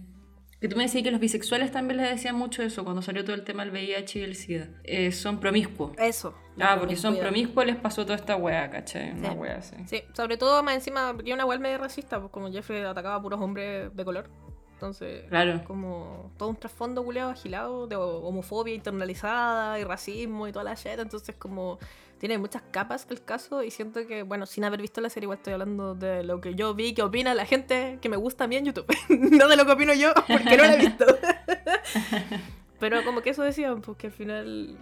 Que 0.62 0.68
tú 0.68 0.76
me 0.76 0.84
decías 0.84 1.04
que 1.06 1.12
los 1.12 1.22
bisexuales 1.22 1.72
también 1.72 2.02
les 2.02 2.10
decían 2.10 2.36
mucho 2.36 2.62
eso 2.64 2.84
cuando 2.84 3.02
salió 3.02 3.24
todo 3.24 3.34
el 3.34 3.46
tema 3.46 3.64
del 3.64 3.72
VIH 3.72 4.20
y 4.20 4.24
el 4.24 4.36
SIDA. 4.36 4.68
Eh, 4.84 5.12
son 5.14 5.40
promiscuos. 5.40 5.94
Eso. 5.98 6.34
Ah, 6.60 6.76
porque 6.78 6.98
son 6.98 7.18
promiscuos 7.18 7.66
les 7.66 7.78
pasó 7.78 8.04
toda 8.04 8.16
esta 8.18 8.36
wea, 8.36 8.70
¿cachai? 8.70 9.12
Una 9.14 9.32
Sí. 9.32 9.36
wea 9.38 9.56
así. 9.56 9.76
Sí, 9.86 10.04
sobre 10.14 10.36
todo 10.36 10.62
más 10.62 10.76
encima, 10.76 11.14
porque 11.16 11.32
una 11.34 11.46
web 11.46 11.62
medio 11.62 11.78
racista, 11.78 12.20
pues 12.20 12.30
como 12.32 12.52
Jeffrey 12.52 12.84
atacaba 12.84 13.16
a 13.16 13.22
puros 13.22 13.40
hombres 13.40 13.96
de 13.96 14.04
color. 14.04 14.30
Entonces, 14.74 15.24
Claro. 15.30 15.62
como 15.66 16.34
todo 16.38 16.50
un 16.50 16.56
trasfondo 16.58 17.06
culeado 17.06 17.32
agilado 17.32 17.88
de 17.88 17.96
homofobia 17.96 18.74
internalizada 18.76 19.80
y 19.80 19.86
racismo 19.86 20.46
y 20.48 20.52
toda 20.52 20.66
la 20.66 20.74
shit. 20.76 21.00
Entonces, 21.00 21.36
como 21.38 21.80
tiene 22.20 22.38
muchas 22.38 22.62
capas 22.70 23.08
el 23.10 23.24
caso 23.24 23.64
y 23.64 23.72
siento 23.72 24.06
que, 24.06 24.24
bueno, 24.24 24.46
sin 24.46 24.64
haber 24.66 24.82
visto 24.82 25.02
la 25.02 25.10
serie, 25.10 25.26
igual 25.26 25.38
estoy 25.38 25.54
hablando 25.54 25.96
de 25.96 26.24
lo 26.24 26.42
que 26.42 26.54
yo 26.54 26.76
vi, 26.76 26.94
que 26.94 27.02
opina 27.02 27.34
la 27.34 27.46
gente 27.46 27.98
que 28.02 28.10
me 28.10 28.18
gusta 28.18 28.44
a 28.44 28.48
mí 28.48 28.58
en 28.58 28.66
YouTube. 28.66 28.86
no 29.10 29.48
de 29.48 29.56
lo 29.56 29.66
que 29.66 29.72
opino 29.72 29.94
yo, 29.94 30.14
porque 30.28 30.58
no 30.58 30.64
la 30.64 30.74
he 30.74 30.78
visto. 30.78 31.06
Pero 32.80 33.04
como 33.04 33.22
que 33.22 33.32
eso 33.32 33.44
decían, 33.44 33.82
pues 33.82 33.98
que 33.98 34.08
al 34.08 34.14
final 34.14 34.78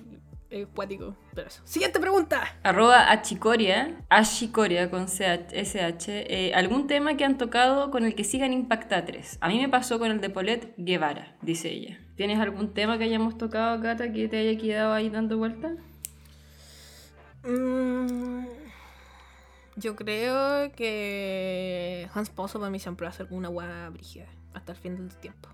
es 0.50 0.68
cuático. 0.68 1.16
Pero 1.34 1.48
eso. 1.48 1.62
Siguiente 1.64 2.00
pregunta. 2.00 2.58
Arroba 2.64 3.12
achicoria, 3.12 4.04
achicoria 4.10 4.90
con 4.90 5.08
CH, 5.08 5.54
SH, 5.54 6.08
eh, 6.08 6.54
algún 6.54 6.88
tema 6.88 7.18
que 7.18 7.26
han 7.26 7.38
tocado 7.38 7.92
con 7.92 8.06
el 8.06 8.16
que 8.16 8.24
sigan 8.24 8.54
impactatres. 8.54 9.38
A 9.42 9.48
mí 9.48 9.60
me 9.60 9.70
pasó 9.70 10.00
con 10.00 10.12
el 10.12 10.22
de 10.22 10.30
Paulette 10.30 10.74
Guevara, 10.78 11.36
dice 11.42 11.70
ella. 11.70 12.00
¿Tienes 12.16 12.40
algún 12.40 12.74
tema 12.74 12.98
que 12.98 13.04
hayamos 13.04 13.38
tocado, 13.38 13.80
Cata, 13.82 14.12
que 14.12 14.28
te 14.28 14.38
haya 14.38 14.60
quedado 14.60 14.94
ahí 14.94 15.10
dando 15.10 15.38
vuelta? 15.38 15.76
Mm, 17.48 18.46
yo 19.78 19.96
creo 19.96 20.72
que 20.74 22.10
Hans 22.14 22.30
Pozo 22.30 22.60
para 22.60 22.70
mí 22.70 22.80
siempre 22.80 23.06
va 23.06 23.10
a 23.10 23.14
ser 23.14 23.28
una 23.30 23.48
guada 23.48 23.90
brígida 23.90 24.26
hasta 24.54 24.74
el 24.74 24.78
fin 24.78 24.96
del 24.96 25.16
tiempo, 25.18 25.50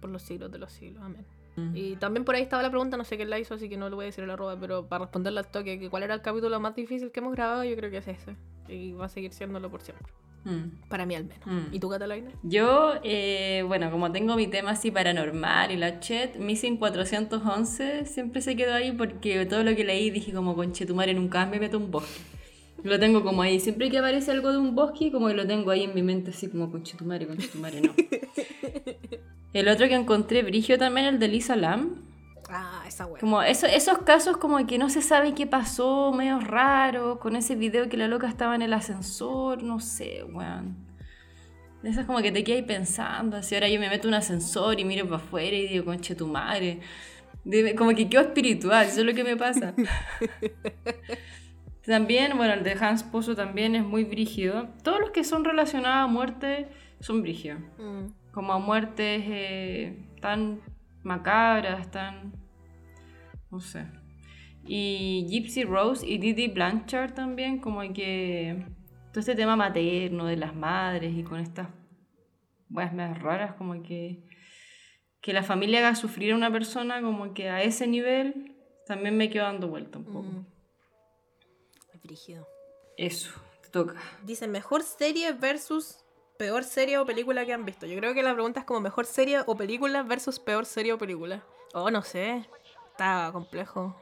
por 0.00 0.10
los 0.10 0.22
siglos 0.22 0.50
de 0.52 0.58
los 0.58 0.72
siglos, 0.72 1.02
amén. 1.02 1.24
Mm. 1.56 1.76
Y 1.76 1.96
también 1.96 2.24
por 2.24 2.34
ahí 2.34 2.42
estaba 2.42 2.62
la 2.62 2.70
pregunta, 2.70 2.96
no 2.96 3.04
sé 3.04 3.16
quién 3.16 3.30
la 3.30 3.38
hizo, 3.38 3.54
así 3.54 3.68
que 3.68 3.76
no 3.76 3.88
le 3.88 3.94
voy 3.94 4.04
a 4.04 4.06
decir 4.06 4.24
el 4.24 4.30
arroba, 4.30 4.58
pero 4.58 4.86
para 4.86 5.04
responderle 5.04 5.40
al 5.40 5.48
toque, 5.48 5.78
que 5.78 5.88
cuál 5.88 6.02
era 6.02 6.14
el 6.14 6.22
capítulo 6.22 6.60
más 6.60 6.74
difícil 6.74 7.10
que 7.10 7.20
hemos 7.20 7.32
grabado, 7.32 7.64
yo 7.64 7.74
creo 7.76 7.90
que 7.90 7.98
es 7.98 8.08
ese. 8.08 8.36
Y 8.68 8.92
va 8.92 9.06
a 9.06 9.08
seguir 9.08 9.32
siéndolo 9.32 9.70
por 9.70 9.80
siempre. 9.80 10.12
Mm. 10.44 10.88
Para 10.88 11.06
mí 11.06 11.14
al 11.14 11.24
menos. 11.24 11.46
Mm. 11.46 11.74
¿Y 11.74 11.80
tú, 11.80 11.88
Catalina? 11.88 12.30
Yo, 12.42 12.94
eh, 13.02 13.64
bueno, 13.66 13.90
como 13.90 14.10
tengo 14.12 14.36
mi 14.36 14.46
tema 14.46 14.70
así 14.70 14.90
paranormal 14.90 15.70
y 15.72 15.76
la 15.76 16.00
chat, 16.00 16.36
Missing 16.36 16.76
411 16.78 18.06
siempre 18.06 18.40
se 18.40 18.56
quedó 18.56 18.74
ahí 18.74 18.92
porque 18.92 19.44
todo 19.46 19.62
lo 19.64 19.74
que 19.76 19.84
leí 19.84 20.10
dije 20.10 20.32
como 20.32 20.54
conchetumare 20.54 21.14
nunca 21.14 21.40
más 21.40 21.50
me 21.50 21.60
meto 21.60 21.76
a 21.76 21.80
un 21.80 21.90
bosque. 21.90 22.20
Lo 22.84 22.98
tengo 22.98 23.24
como 23.24 23.42
ahí, 23.42 23.58
siempre 23.58 23.90
que 23.90 23.98
aparece 23.98 24.30
algo 24.30 24.52
de 24.52 24.58
un 24.58 24.74
bosque, 24.74 25.10
como 25.10 25.26
que 25.28 25.34
lo 25.34 25.46
tengo 25.46 25.70
ahí 25.70 25.84
en 25.84 25.94
mi 25.94 26.02
mente 26.02 26.30
así 26.30 26.48
como 26.48 26.70
conchetumare, 26.70 27.26
conchetumare, 27.26 27.80
no. 27.80 27.92
El 29.52 29.68
otro 29.68 29.88
que 29.88 29.94
encontré, 29.94 30.42
Brigio 30.42 30.78
también, 30.78 31.06
el 31.06 31.18
de 31.18 31.28
Lisa 31.28 31.56
Lam. 31.56 32.07
Esa 32.88 33.06
wea. 33.06 33.20
Como 33.20 33.42
eso- 33.42 33.66
esos 33.66 33.98
casos 33.98 34.36
como 34.38 34.66
que 34.66 34.78
no 34.78 34.88
se 34.90 35.02
sabe 35.02 35.34
qué 35.34 35.46
pasó, 35.46 36.12
medio 36.12 36.40
raro, 36.40 37.18
con 37.20 37.36
ese 37.36 37.54
video 37.54 37.88
que 37.88 37.96
la 37.96 38.08
loca 38.08 38.26
estaba 38.28 38.54
en 38.54 38.62
el 38.62 38.72
ascensor, 38.72 39.62
no 39.62 39.78
sé, 39.78 40.24
weón. 40.24 40.76
De 41.82 41.90
Esas 41.90 42.06
como 42.06 42.20
que 42.22 42.32
te 42.32 42.42
quedas 42.42 42.64
pensando, 42.64 43.36
así 43.36 43.54
ahora 43.54 43.68
yo 43.68 43.78
me 43.78 43.88
meto 43.88 44.08
en 44.08 44.14
un 44.14 44.18
ascensor 44.18 44.80
y 44.80 44.84
miro 44.84 45.04
para 45.04 45.16
afuera 45.18 45.54
y 45.56 45.68
digo, 45.68 45.84
conche 45.84 46.16
tu 46.16 46.26
madre. 46.26 46.80
De- 47.44 47.74
como 47.76 47.90
que 47.94 48.08
quedo 48.08 48.22
espiritual, 48.22 48.86
eso 48.86 49.00
es 49.00 49.06
lo 49.06 49.14
que 49.14 49.22
me 49.22 49.36
pasa. 49.36 49.74
también, 51.86 52.36
bueno, 52.36 52.54
el 52.54 52.64
de 52.64 52.72
Hans 52.72 53.02
Pozo 53.02 53.34
también 53.34 53.74
es 53.74 53.84
muy 53.84 54.04
brígido. 54.04 54.68
Todos 54.82 55.00
los 55.00 55.10
que 55.10 55.24
son 55.24 55.44
relacionados 55.44 56.04
a 56.04 56.06
muerte 56.12 56.68
son 57.00 57.22
brígidos 57.22 57.60
Mm. 57.78 58.06
como 58.32 58.52
a 58.52 58.58
muertes 58.58 59.22
eh, 59.26 59.98
tan 60.20 60.60
macabras, 61.02 61.90
tan... 61.90 62.32
no 63.50 63.60
sé. 63.60 63.86
Y 64.64 65.26
Gypsy 65.28 65.64
Rose 65.64 66.06
y 66.06 66.18
Didi 66.18 66.48
Blanchard 66.48 67.14
también, 67.14 67.58
como 67.58 67.80
que 67.92 68.66
todo 69.10 69.20
este 69.20 69.34
tema 69.34 69.56
materno 69.56 70.26
de 70.26 70.36
las 70.36 70.54
madres 70.54 71.14
y 71.16 71.22
con 71.22 71.40
estas 71.40 71.68
weas 72.70 72.92
más 72.92 73.18
raras, 73.20 73.54
como 73.54 73.82
que 73.82 74.24
que 75.20 75.32
la 75.32 75.42
familia 75.42 75.80
haga 75.80 75.94
sufrir 75.94 76.32
a 76.32 76.36
una 76.36 76.50
persona 76.50 77.02
como 77.02 77.34
que 77.34 77.48
a 77.48 77.62
ese 77.62 77.86
nivel 77.86 78.54
también 78.86 79.16
me 79.16 79.28
quedo 79.28 79.44
dando 79.44 79.68
vuelta 79.68 79.98
un 79.98 80.04
poco. 80.04 80.22
Mm. 80.22 80.46
Es 81.92 82.02
brígido. 82.02 82.48
Eso, 82.96 83.30
te 83.62 83.68
toca. 83.68 84.00
Dice 84.24 84.48
mejor 84.48 84.82
serie 84.82 85.32
versus 85.32 86.04
peor 86.38 86.64
serie 86.64 86.98
o 86.98 87.06
película 87.06 87.44
que 87.44 87.52
han 87.52 87.64
visto. 87.64 87.86
Yo 87.86 87.98
creo 87.98 88.14
que 88.14 88.22
la 88.22 88.32
pregunta 88.32 88.60
es 88.60 88.66
como 88.66 88.80
mejor 88.80 89.06
serie 89.06 89.40
o 89.46 89.56
película 89.56 90.02
versus 90.02 90.38
peor 90.38 90.64
serie 90.66 90.92
o 90.92 90.98
película. 90.98 91.44
Oh, 91.74 91.90
no 91.90 92.02
sé. 92.02 92.48
Está 92.98 93.30
complejo. 93.32 93.94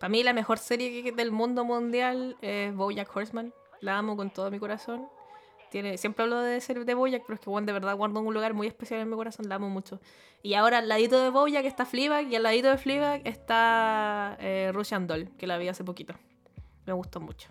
Para 0.00 0.08
mí 0.08 0.24
la 0.24 0.32
mejor 0.32 0.58
serie 0.58 1.12
del 1.12 1.30
mundo 1.30 1.64
mundial 1.64 2.36
es 2.42 2.74
Bojack 2.74 3.14
Horseman. 3.14 3.54
La 3.80 3.96
amo 3.96 4.16
con 4.16 4.30
todo 4.30 4.50
mi 4.50 4.58
corazón. 4.58 5.06
Tiene, 5.70 5.98
siempre 5.98 6.24
hablo 6.24 6.40
de 6.40 6.60
ser 6.60 6.84
de 6.84 6.94
Bojack, 6.94 7.22
pero 7.24 7.34
es 7.34 7.40
que 7.40 7.48
bueno, 7.48 7.66
de 7.66 7.72
verdad 7.72 7.94
guardo 7.94 8.18
un 8.18 8.34
lugar 8.34 8.52
muy 8.52 8.66
especial 8.66 8.98
en 8.98 9.08
mi 9.08 9.14
corazón, 9.14 9.48
la 9.48 9.54
amo 9.54 9.70
mucho. 9.70 10.00
Y 10.42 10.54
ahora 10.54 10.78
al 10.78 10.88
ladito 10.88 11.22
de 11.22 11.30
Bojack 11.30 11.64
está 11.64 11.86
Fleabag 11.86 12.26
y 12.26 12.34
al 12.34 12.42
ladito 12.42 12.70
de 12.70 12.76
Fleabag 12.76 13.22
está 13.24 14.36
eh, 14.40 14.72
Russian 14.74 15.06
Doll, 15.06 15.30
que 15.38 15.46
la 15.46 15.56
vi 15.56 15.68
hace 15.68 15.84
poquito. 15.84 16.14
Me 16.86 16.92
gustó 16.92 17.20
mucho. 17.20 17.48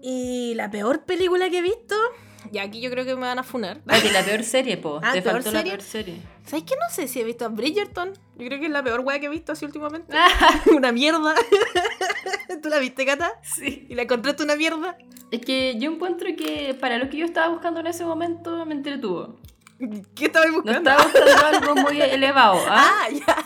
Y 0.00 0.54
la 0.54 0.70
peor 0.70 1.04
película 1.04 1.50
que 1.50 1.58
he 1.58 1.62
visto, 1.62 1.96
y 2.52 2.58
aquí 2.58 2.80
yo 2.80 2.90
creo 2.90 3.04
que 3.04 3.14
me 3.14 3.22
van 3.22 3.38
a 3.38 3.42
funar. 3.42 3.80
Ah, 3.88 3.98
que 4.00 4.10
la 4.12 4.22
peor 4.24 4.42
serie, 4.42 4.76
po. 4.76 5.00
Ah, 5.02 5.12
Te 5.12 5.22
¿peor 5.22 5.36
faltó 5.36 5.52
la 5.52 5.58
serie? 5.60 5.72
peor 5.72 5.82
serie. 5.82 6.22
¿Sabes 6.46 6.64
qué? 6.64 6.74
No 6.76 6.92
sé 6.94 7.06
si 7.08 7.20
he 7.20 7.24
visto 7.24 7.44
a 7.44 7.48
Bridgerton. 7.48 8.12
Yo 8.36 8.46
creo 8.46 8.58
que 8.58 8.66
es 8.66 8.72
la 8.72 8.82
peor 8.82 9.00
weá 9.00 9.20
que 9.20 9.26
he 9.26 9.30
visto 9.30 9.52
así 9.52 9.64
últimamente. 9.64 10.14
una 10.74 10.90
mierda. 10.92 11.34
¿Tú 12.62 12.68
la 12.68 12.78
viste, 12.78 13.04
Cata? 13.06 13.32
Sí. 13.42 13.86
¿Y 13.88 13.94
la 13.94 14.02
encontraste 14.02 14.42
una 14.42 14.56
mierda? 14.56 14.96
Es 15.30 15.40
que 15.40 15.76
yo 15.78 15.90
encuentro 15.92 16.28
que 16.36 16.74
para 16.80 16.98
lo 16.98 17.08
que 17.08 17.18
yo 17.18 17.24
estaba 17.24 17.48
buscando 17.48 17.80
en 17.80 17.86
ese 17.86 18.04
momento 18.04 18.64
me 18.66 18.74
entretuvo. 18.74 19.38
¿Qué 20.14 20.26
estabas 20.26 20.48
No 20.50 20.54
buscando? 20.56 20.90
estaba 20.90 21.04
buscando 21.04 21.58
algo 21.70 21.74
muy 21.82 22.00
elevado, 22.02 22.58
¿ah? 22.68 23.04
Ah, 23.04 23.08
ya. 23.10 23.36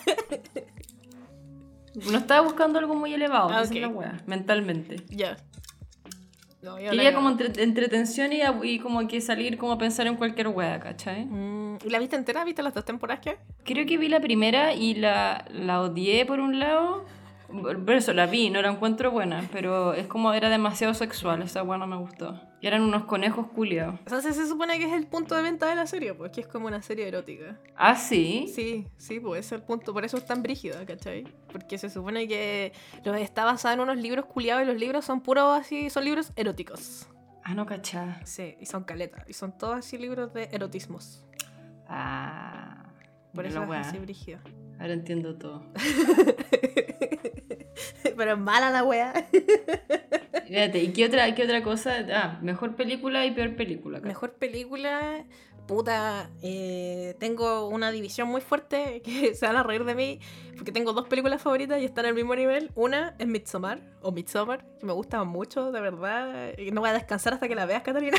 No 2.10 2.18
estaba 2.18 2.40
buscando 2.40 2.78
algo 2.80 2.94
muy 2.96 3.14
elevado, 3.14 3.50
Ah, 3.50 3.62
esa 3.62 3.72
es 3.74 3.80
la 3.80 3.88
wea, 3.88 4.20
mentalmente. 4.26 4.96
Ya. 5.10 5.36
No, 6.64 6.80
yo 6.80 6.90
Quería 6.92 7.12
como 7.14 7.28
entre- 7.28 7.62
entretención 7.62 8.32
y, 8.32 8.40
y 8.62 8.78
como 8.78 9.06
que 9.06 9.20
salir 9.20 9.58
como 9.58 9.72
a 9.72 9.78
pensar 9.78 10.06
en 10.06 10.16
cualquier 10.16 10.48
wea, 10.48 10.80
¿cachai? 10.80 11.26
Mm, 11.26 11.76
¿Y 11.84 11.90
la 11.90 11.98
viste 11.98 12.16
entera? 12.16 12.42
¿Viste 12.42 12.62
las 12.62 12.72
dos 12.72 12.86
temporadas 12.86 13.22
que 13.22 13.30
hay? 13.30 13.36
Creo 13.64 13.84
que 13.84 13.98
vi 13.98 14.08
la 14.08 14.20
primera 14.20 14.72
y 14.72 14.94
la, 14.94 15.44
la 15.52 15.82
odié 15.82 16.24
por 16.24 16.40
un 16.40 16.58
lado. 16.58 17.04
Por 17.48 17.92
eso 17.92 18.14
la 18.14 18.24
vi, 18.26 18.48
no 18.48 18.62
la 18.62 18.70
encuentro 18.70 19.10
buena, 19.10 19.44
pero 19.52 19.92
es 19.92 20.06
como 20.06 20.32
era 20.32 20.48
demasiado 20.48 20.94
sexual, 20.94 21.42
esa 21.42 21.62
wea 21.62 21.76
no 21.76 21.86
me 21.86 21.96
gustó. 21.96 22.40
Y 22.64 22.66
eran 22.66 22.80
unos 22.80 23.04
conejos 23.04 23.48
culiados. 23.48 24.00
O 24.06 24.08
sea, 24.08 24.22
se, 24.22 24.32
supone 24.48 24.78
que 24.78 24.86
es 24.86 24.94
el 24.94 25.06
punto 25.06 25.34
de 25.34 25.42
venta 25.42 25.66
de 25.66 25.74
la 25.74 25.86
serie, 25.86 26.14
pues 26.14 26.32
que 26.32 26.40
es 26.40 26.46
como 26.46 26.66
una 26.66 26.80
serie 26.80 27.06
erótica. 27.06 27.60
Ah, 27.76 27.94
sí. 27.94 28.50
Sí, 28.54 28.86
sí, 28.96 29.20
pues 29.20 29.44
es 29.44 29.52
el 29.52 29.60
punto. 29.60 29.92
Por 29.92 30.02
eso 30.02 30.16
es 30.16 30.24
tan 30.24 30.42
brígida, 30.42 30.86
¿cachai? 30.86 31.24
Porque 31.52 31.76
se 31.76 31.90
supone 31.90 32.26
que 32.26 32.72
está 33.20 33.44
basada 33.44 33.74
en 33.74 33.80
unos 33.80 33.98
libros 33.98 34.24
culiados 34.24 34.62
y 34.62 34.66
los 34.66 34.76
libros 34.76 35.04
son 35.04 35.20
puros 35.20 35.60
así, 35.60 35.90
son 35.90 36.06
libros 36.06 36.32
eróticos. 36.36 37.06
Ah, 37.42 37.52
no 37.52 37.66
cachá. 37.66 38.22
Sí, 38.24 38.56
y 38.58 38.64
son 38.64 38.84
caletas. 38.84 39.28
Y 39.28 39.34
son 39.34 39.58
todos 39.58 39.76
así 39.76 39.98
libros 39.98 40.32
de 40.32 40.48
erotismos. 40.50 41.22
Ah. 41.86 42.82
Por 43.34 43.44
eso 43.44 43.62
es 43.62 43.86
así 43.86 43.98
brígida. 43.98 44.40
Ahora 44.78 44.92
entiendo 44.92 45.36
todo. 45.36 45.64
Pero 48.16 48.32
es 48.32 48.38
mala 48.38 48.70
la 48.70 48.84
wea. 48.84 49.12
Fíjate, 50.46 50.82
¿y 50.82 50.92
qué 50.92 51.06
otra, 51.06 51.34
qué 51.34 51.44
otra 51.44 51.62
cosa? 51.62 52.06
Ah, 52.12 52.38
mejor 52.42 52.76
película 52.76 53.24
y 53.26 53.32
peor 53.32 53.56
película. 53.56 54.00
Mejor 54.00 54.34
película. 54.34 55.24
Puta, 55.66 56.30
eh, 56.42 57.16
tengo 57.18 57.68
una 57.68 57.90
división 57.90 58.28
muy 58.28 58.42
fuerte 58.42 59.00
que 59.04 59.34
se 59.34 59.46
van 59.46 59.56
a 59.56 59.62
reír 59.62 59.84
de 59.84 59.94
mí 59.94 60.20
porque 60.56 60.72
tengo 60.72 60.92
dos 60.92 61.08
películas 61.08 61.40
favoritas 61.40 61.80
y 61.80 61.86
están 61.86 62.04
al 62.06 62.14
mismo 62.14 62.36
nivel. 62.36 62.70
Una 62.74 63.14
es 63.18 63.26
Midsommar, 63.26 63.80
o 64.02 64.12
Midsommar, 64.12 64.64
que 64.78 64.86
me 64.86 64.92
gusta 64.92 65.24
mucho, 65.24 65.72
de 65.72 65.80
verdad. 65.80 66.52
No 66.72 66.82
voy 66.82 66.90
a 66.90 66.92
descansar 66.92 67.32
hasta 67.34 67.48
que 67.48 67.54
la 67.54 67.66
veas, 67.66 67.82
Catalina. 67.82 68.18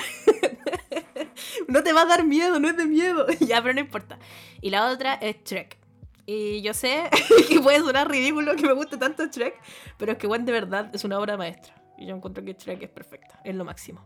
no 1.68 1.84
te 1.84 1.94
va 1.94 2.02
a 2.02 2.06
dar 2.06 2.26
miedo, 2.26 2.60
no 2.60 2.68
es 2.68 2.78
de 2.78 2.86
miedo. 2.86 3.28
ya, 3.40 3.62
pero 3.62 3.74
no 3.76 3.80
importa. 3.80 4.18
Y 4.62 4.72
la 4.72 4.90
otra 4.90 5.14
es 5.16 5.38
Shrek. 5.46 5.85
Y 6.26 6.62
yo 6.62 6.74
sé 6.74 7.10
que 7.48 7.60
puede 7.60 7.80
sonar 7.80 8.10
ridículo 8.10 8.56
que 8.56 8.64
me 8.64 8.74
guste 8.74 8.98
tanto 8.98 9.26
Shrek, 9.26 9.56
pero 9.98 10.14
es 10.14 10.18
que, 10.18 10.28
bueno, 10.28 10.46
de 10.46 10.52
verdad 10.52 10.90
es 10.94 11.04
una 11.04 11.20
obra 11.20 11.38
maestra. 11.38 11.76
Y 11.98 12.08
yo 12.08 12.16
encuentro 12.16 12.44
que 12.44 12.54
Shrek 12.54 12.82
es 12.84 12.90
perfecta, 12.90 13.40
es 13.44 13.56
lo 13.56 13.64
máximo. 13.64 14.02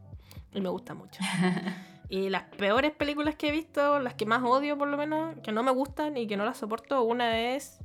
Y 0.54 0.62
me 0.62 0.70
gusta 0.70 0.94
mucho. 0.94 1.22
Y 2.12 2.30
las 2.30 2.42
peores 2.58 2.92
películas 2.92 3.36
que 3.36 3.50
he 3.50 3.52
visto, 3.52 4.00
las 4.00 4.16
que 4.16 4.26
más 4.26 4.42
odio 4.44 4.76
por 4.80 4.88
lo 4.88 4.98
menos, 4.98 5.36
que 5.44 5.52
no 5.52 5.62
me 5.62 5.70
gustan 5.70 6.18
y 6.18 6.26
que 6.26 6.38
no 6.38 6.44
las 6.44 6.58
soporto, 6.58 7.04
una 7.04 7.54
es 7.54 7.78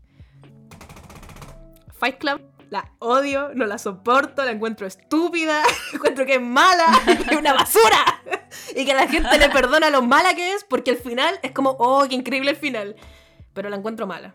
Fight 1.93 2.17
Club. 2.17 2.41
La 2.71 2.91
odio, 3.01 3.51
no 3.55 3.67
la 3.67 3.77
soporto, 3.77 4.43
la 4.43 4.51
encuentro 4.51 4.87
estúpida, 4.87 5.63
encuentro 5.93 6.25
que 6.25 6.37
es 6.37 6.41
mala, 6.41 6.87
que 7.05 7.35
es 7.35 7.39
una 7.39 7.53
basura. 7.53 8.03
Y 8.75 8.87
que 8.87 8.93
a 8.93 8.97
la 8.97 9.07
gente 9.07 9.39
le 9.39 9.51
perdona 9.51 9.91
lo 9.91 10.01
mala 10.01 10.35
que 10.35 10.55
es, 10.55 10.65
porque 10.65 10.91
el 10.91 10.97
final 10.97 11.39
es 11.43 11.53
como, 11.53 11.77
oh, 11.79 12.07
qué 12.09 12.15
increíble 12.15 12.53
el 12.53 12.57
final. 12.57 12.97
Pero 13.55 13.71
la 13.71 13.77
encuentro 13.77 14.07
mala. 14.07 14.35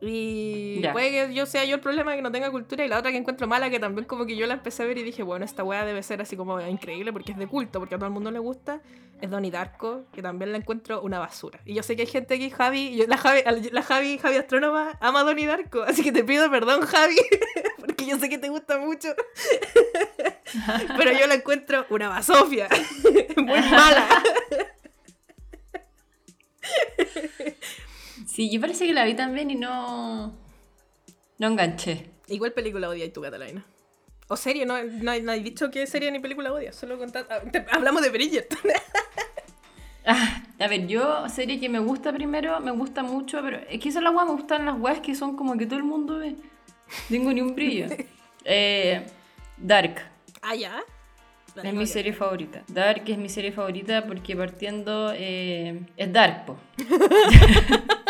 Y 0.00 0.80
Ya. 0.80 0.92
puede 0.92 1.10
que 1.10 1.34
yo 1.34 1.44
sea 1.44 1.64
yo 1.64 1.74
el 1.74 1.80
problema 1.80 2.14
que 2.14 2.22
no 2.22 2.30
tenga 2.30 2.52
cultura 2.52 2.84
y 2.84 2.88
la 2.88 2.98
otra 3.00 3.10
que 3.10 3.16
encuentro 3.16 3.48
mala 3.48 3.68
que 3.68 3.80
también 3.80 4.04
como 4.06 4.26
que 4.26 4.36
yo 4.36 4.46
la 4.46 4.54
empecé 4.54 4.84
a 4.84 4.86
ver 4.86 4.96
y 4.98 5.02
dije, 5.02 5.24
bueno, 5.24 5.44
esta 5.44 5.64
weá 5.64 5.84
debe 5.84 6.04
ser 6.04 6.20
así 6.22 6.36
como 6.36 6.60
increíble 6.60 7.12
porque 7.12 7.32
es 7.32 7.38
de 7.38 7.48
culto, 7.48 7.80
porque 7.80 7.96
a 7.96 7.98
todo 7.98 8.06
el 8.06 8.12
mundo 8.12 8.30
le 8.30 8.38
gusta, 8.38 8.80
es 9.20 9.28
Donnie 9.28 9.50
Darko, 9.50 10.04
que 10.12 10.22
también 10.22 10.52
la 10.52 10.58
encuentro 10.58 11.00
una 11.02 11.18
basura. 11.18 11.58
Y 11.64 11.74
yo 11.74 11.82
sé 11.82 11.96
que 11.96 12.02
hay 12.02 12.06
gente 12.08 12.34
aquí, 12.34 12.48
Javi, 12.48 12.94
yo- 12.96 13.06
la 13.08 13.16
Javi, 13.16 13.40
la 13.72 13.82
Javi, 13.82 14.18
Javi 14.18 14.36
Astrónoma, 14.36 14.96
ama 15.00 15.20
a 15.20 15.24
Donnie 15.24 15.46
Darko, 15.46 15.82
así 15.82 16.04
que 16.04 16.12
te 16.12 16.22
pido 16.22 16.48
perdón, 16.48 16.82
Javi, 16.82 17.16
porque 17.84 18.06
yo 18.06 18.18
sé 18.20 18.28
que 18.28 18.38
te 18.38 18.50
gusta 18.50 18.78
mucho. 18.78 19.08
Pero 20.96 21.10
yo 21.12 21.26
la 21.26 21.34
encuentro 21.34 21.86
una 21.90 22.08
basofia, 22.08 22.68
muy 23.36 23.60
mala. 23.62 24.06
Sí, 28.26 28.50
yo 28.50 28.60
parece 28.60 28.86
que 28.86 28.92
la 28.92 29.04
vi 29.04 29.14
también 29.14 29.50
y 29.50 29.54
no. 29.54 30.34
No 31.38 31.46
enganché. 31.46 32.10
Igual 32.28 32.52
película 32.52 32.88
odia 32.88 33.04
y 33.04 33.10
tú, 33.10 33.22
Catalina. 33.22 33.64
O 34.28 34.36
serie, 34.36 34.66
no, 34.66 34.82
no, 34.82 35.10
hay- 35.10 35.22
no 35.22 35.32
hay 35.32 35.42
dicho 35.42 35.70
qué 35.70 35.86
serie 35.86 36.10
ni 36.10 36.18
película 36.18 36.52
odia, 36.52 36.72
solo 36.72 36.98
contar, 36.98 37.26
ah, 37.30 37.40
hablamos 37.72 38.02
de 38.02 38.10
Bridgerton. 38.10 38.58
Ah, 40.10 40.42
a 40.58 40.68
ver, 40.68 40.86
yo, 40.86 41.28
serie 41.28 41.60
que 41.60 41.68
me 41.68 41.80
gusta 41.80 42.14
primero, 42.14 42.58
me 42.60 42.70
gusta 42.70 43.02
mucho, 43.02 43.42
pero 43.42 43.58
es 43.68 43.78
que 43.78 43.90
esa 43.90 43.98
es 43.98 44.02
la 44.04 44.10
weá, 44.10 44.24
me 44.24 44.32
gustan 44.32 44.64
las 44.64 44.78
weas 44.80 45.00
que 45.00 45.14
son 45.14 45.36
como 45.36 45.58
que 45.58 45.66
todo 45.66 45.76
el 45.78 45.84
mundo 45.84 46.16
ve. 46.18 46.34
Tengo 47.10 47.30
ni 47.32 47.40
un 47.42 47.54
brillo. 47.54 47.86
Eh, 48.50 49.04
Dark. 49.58 50.00
ah, 50.40 50.54
ya. 50.54 50.80
Es 51.62 51.74
mi 51.74 51.86
serie 51.86 52.14
favorita. 52.14 52.62
Dark 52.68 53.02
es 53.06 53.18
mi 53.18 53.28
serie 53.28 53.52
favorita 53.52 54.06
porque 54.06 54.34
partiendo 54.34 55.12
eh, 55.14 55.80
es 55.98 56.10
Dark, 56.10 56.46
po. 56.46 56.56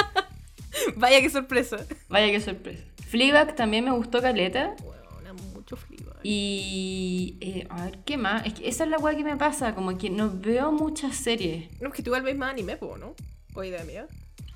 Vaya 0.99 1.21
qué 1.21 1.31
sorpresa. 1.31 1.79
Vaya 2.09 2.31
qué 2.31 2.41
sorpresa. 2.41 2.83
Fleabag 3.09 3.55
también 3.55 3.85
me 3.85 3.93
gustó 3.93 4.21
Caleta. 4.21 4.75
Bueno, 4.83 5.35
mucho. 5.55 5.77
Y 6.23 7.37
eh, 7.41 7.67
a 7.71 7.85
ver, 7.85 7.99
¿qué 8.05 8.17
más? 8.17 8.45
Es 8.45 8.55
que 8.55 8.69
esa 8.69 8.85
es 8.85 8.91
la 8.91 8.99
weá 8.99 9.17
que 9.17 9.25
me 9.25 9.37
pasa, 9.37 9.75
como 9.75 9.97
que 9.97 10.11
no 10.11 10.31
veo 10.35 10.73
muchas 10.73 11.15
series. 11.17 11.69
No, 11.81 11.89
es 11.89 11.95
que 11.95 12.03
tú 12.03 12.11
igual 12.11 12.23
ves 12.23 12.37
más 12.37 12.51
anime, 12.51 12.77
po, 12.77 12.97
¿no? 12.99 13.15
O 13.55 13.63
idea 13.63 13.85
mía. 13.85 14.07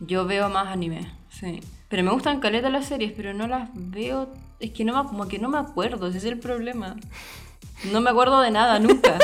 Yo 0.01 0.27
veo 0.27 0.49
más 0.49 0.67
anime, 0.69 1.09
sí. 1.31 1.61
Pero 1.89 2.03
me 2.03 2.11
gustan 2.11 2.41
caleta 2.41 2.69
las 2.71 2.87
series, 2.87 3.13
pero 3.13 3.33
no 3.33 3.47
las 3.47 3.69
veo. 3.75 4.33
Es 4.59 4.73
que 4.73 4.85
no 4.85 5.01
me, 5.01 5.09
como 5.09 5.29
que 5.29 5.39
no 5.39 5.49
me 5.49 5.59
acuerdo, 5.59 6.09
ese 6.09 6.19
es 6.19 6.25
el 6.25 6.39
problema. 6.39 6.97
No 7.93 8.01
me 8.01 8.11
acuerdo 8.11 8.41
de 8.41 8.51
nada, 8.51 8.79
nunca. 8.79 9.19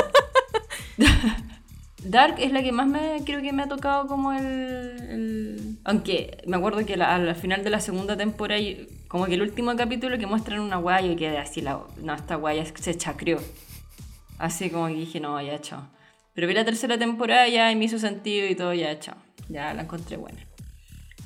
Dark 2.11 2.37
es 2.39 2.53
la 2.53 2.63
que 2.63 2.73
más 2.73 2.87
me 2.87 3.23
creo 3.25 3.43
que 3.43 3.53
me 3.53 3.63
ha 3.63 3.69
tocado 3.69 4.07
como 4.07 4.33
el... 4.33 5.79
Aunque 5.85 6.39
me 6.47 6.57
acuerdo 6.57 6.85
que 6.87 6.97
la- 6.97 7.15
al 7.15 7.35
final 7.35 7.63
de 7.65 7.71
la 7.71 7.81
segunda 7.81 8.17
temporada, 8.17 8.61
como 9.09 9.27
que 9.27 9.35
el 9.35 9.43
último 9.43 9.75
capítulo 9.77 10.17
que 10.19 10.27
muestran 10.27 10.61
una 10.61 10.77
guaya 10.77 11.13
y 11.13 11.17
quedé 11.17 11.39
así, 11.39 11.61
la, 11.61 11.81
no, 12.03 12.15
esta 12.15 12.37
guaya 12.37 12.65
se 12.65 12.97
chacreó. 12.97 13.39
Así 14.39 14.71
como 14.71 14.87
que 14.89 14.95
dije, 14.95 15.21
no, 15.21 15.41
ya 15.43 15.61
chao. 15.61 15.89
Pero 16.35 16.47
vi 16.47 16.55
la 16.55 16.65
tercera 16.65 16.97
temporada 16.99 17.47
ya 17.49 17.71
y 17.73 17.77
me 17.77 17.85
hizo 17.87 17.99
sentido 17.99 18.47
y 18.49 18.55
todo, 18.55 18.73
ya 18.73 18.99
chao. 18.99 19.17
Ya 19.49 19.75
la 19.75 19.83
encontré 19.83 20.17
buena. 20.17 20.39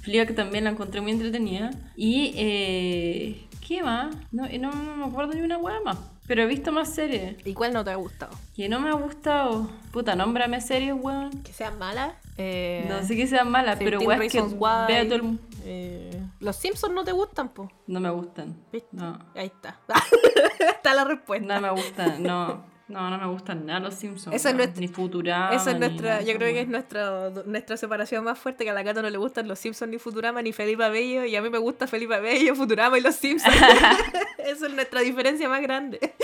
Fleabag 0.03 0.35
también 0.35 0.64
la 0.64 0.71
encontré 0.71 1.01
muy 1.01 1.12
entretenida. 1.12 1.71
Y, 1.97 2.33
eh, 2.37 3.47
¿qué 3.66 3.83
más? 3.83 4.16
No, 4.33 4.49
no, 4.49 4.73
no 4.73 4.97
me 4.97 5.05
acuerdo 5.05 5.35
ni 5.35 5.42
una 5.42 5.59
hueá 5.59 5.81
más. 5.85 5.99
Pero 6.33 6.45
he 6.45 6.47
visto 6.47 6.73
más 6.73 6.88
series. 6.95 7.37
¿Y 7.45 7.53
cuál 7.53 7.75
no 7.75 7.85
te 7.85 7.90
ha 7.90 7.97
gustado? 7.97 8.33
Que 8.57 8.66
no 8.66 8.81
me 8.81 8.88
ha 8.88 8.95
gustado. 8.95 9.68
Puta, 9.92 10.16
nómbrame 10.16 10.62
series, 10.62 10.95
weón. 10.99 11.42
Que 11.42 11.53
sean 11.53 11.79
malas. 11.79 12.14
Eh, 12.38 12.87
No 12.88 13.03
sé 13.07 13.16
que 13.16 13.27
sean 13.27 13.51
malas, 13.51 13.77
pero 13.79 13.99
13 13.99 14.07
weón, 14.07 14.23
es 14.23 14.33
que 14.33 14.38
Reasons 14.40 14.59
Why, 14.59 14.87
vea 14.88 15.05
todo 15.05 15.16
el 15.16 15.38
eh, 15.66 16.23
Los 16.40 16.57
Simpsons 16.57 16.95
no 16.95 17.05
te 17.05 17.12
gustan, 17.12 17.51
po. 17.51 17.71
No 17.87 18.01
me 18.01 18.09
gustan. 18.09 18.57
¿Viste? 18.73 18.88
No. 18.92 19.18
Ahí 19.35 19.49
está. 19.49 19.79
está 20.75 20.95
la 20.95 21.05
respuesta. 21.05 21.55
No 21.55 21.61
me 21.61 21.71
gustan, 21.71 22.23
no. 22.23 22.64
No, 22.92 23.11
no 23.11 23.18
me 23.18 23.26
gustan 23.26 23.64
nada 23.66 23.81
los 23.81 23.94
Simpsons. 23.94 24.35
Es 24.37 24.55
nuestra- 24.55 24.81
Ni 24.81 24.88
Futurama. 24.88 25.55
Esa 25.55 25.70
es 25.72 25.78
nuestra, 25.78 26.22
yo 26.22 26.35
creo 26.37 26.52
que 26.52 26.61
es 26.61 26.68
nuestra, 26.68 27.31
nuestra 27.46 27.76
separación 27.76 28.24
más 28.24 28.38
fuerte, 28.38 28.64
que 28.64 28.70
a 28.70 28.74
la 28.74 28.85
Cata 28.85 29.02
no 29.02 29.11
le 29.11 29.18
gustan 29.18 29.48
los 29.48 29.59
Simpsons 29.59 29.90
ni 29.90 29.98
Futurama 29.98 30.42
ni 30.42 30.52
Felipe 30.52 30.85
Abello, 30.85 31.24
y 31.24 31.35
a 31.37 31.42
mí 31.42 31.50
me 31.50 31.59
gusta 31.59 31.87
Felipe 31.87 32.14
Abello, 32.14 32.55
Futurama 32.55 32.98
y 32.98 33.00
los 33.00 33.14
Simpsons. 33.16 33.55
Esa 34.38 34.66
es 34.66 34.74
nuestra 34.74 35.00
diferencia 35.00 35.48
más 35.48 35.62
grande. 35.62 35.98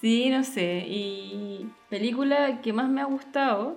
Sí, 0.00 0.30
no 0.30 0.42
sé. 0.42 0.84
Y 0.86 1.68
película 1.88 2.60
que 2.60 2.72
más 2.72 2.88
me 2.88 3.00
ha 3.00 3.04
gustado, 3.04 3.76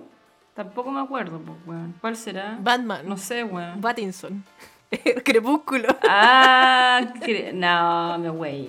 tampoco 0.54 0.90
me 0.90 1.00
acuerdo, 1.00 1.38
pues, 1.40 1.56
weón. 1.66 1.94
¿Cuál 2.00 2.16
será? 2.16 2.58
Batman, 2.60 3.08
No 3.08 3.16
sé, 3.16 3.44
weón. 3.44 3.80
Pattinson, 3.80 4.42
Crepúsculo. 5.24 5.86
Ah, 6.08 7.00
cre- 7.20 7.52
no, 7.52 8.18
me 8.18 8.30
wey. 8.30 8.68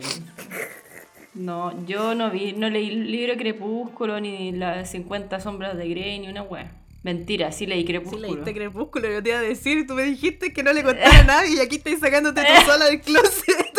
No, 1.38 1.86
yo 1.86 2.16
no 2.16 2.32
vi, 2.32 2.54
no 2.54 2.68
leí 2.70 2.90
el 2.90 3.12
libro 3.12 3.38
Crepúsculo, 3.38 4.20
ni 4.20 4.52
las 4.52 4.90
50 4.90 5.40
sombras 5.40 5.78
de 5.78 5.88
Grey, 5.88 6.18
ni 6.20 6.28
una 6.30 6.42
wea. 6.42 6.72
Mentira, 7.04 7.52
sí 7.52 7.68
leí 7.68 7.82
Sí, 7.82 7.86
Crepúsculo. 7.88 8.28
leíste 8.28 8.54
Crepúsculo, 8.56 9.08
yo 9.10 9.22
te 9.22 9.30
iba 9.30 9.38
a 9.38 9.42
decir, 9.42 9.86
tú 9.86 9.94
me 9.94 10.04
dijiste 10.04 10.52
que 10.52 10.64
no 10.64 10.74
le 10.74 10.84
contara 10.84 11.20
a 11.20 11.24
nadie 11.24 11.58
y 11.58 11.60
aquí 11.60 11.76
estás 11.76 12.00
sacándote 12.00 12.42
tú 12.42 12.66
sola 12.66 12.86
del 12.86 13.02
closet. 13.02 13.68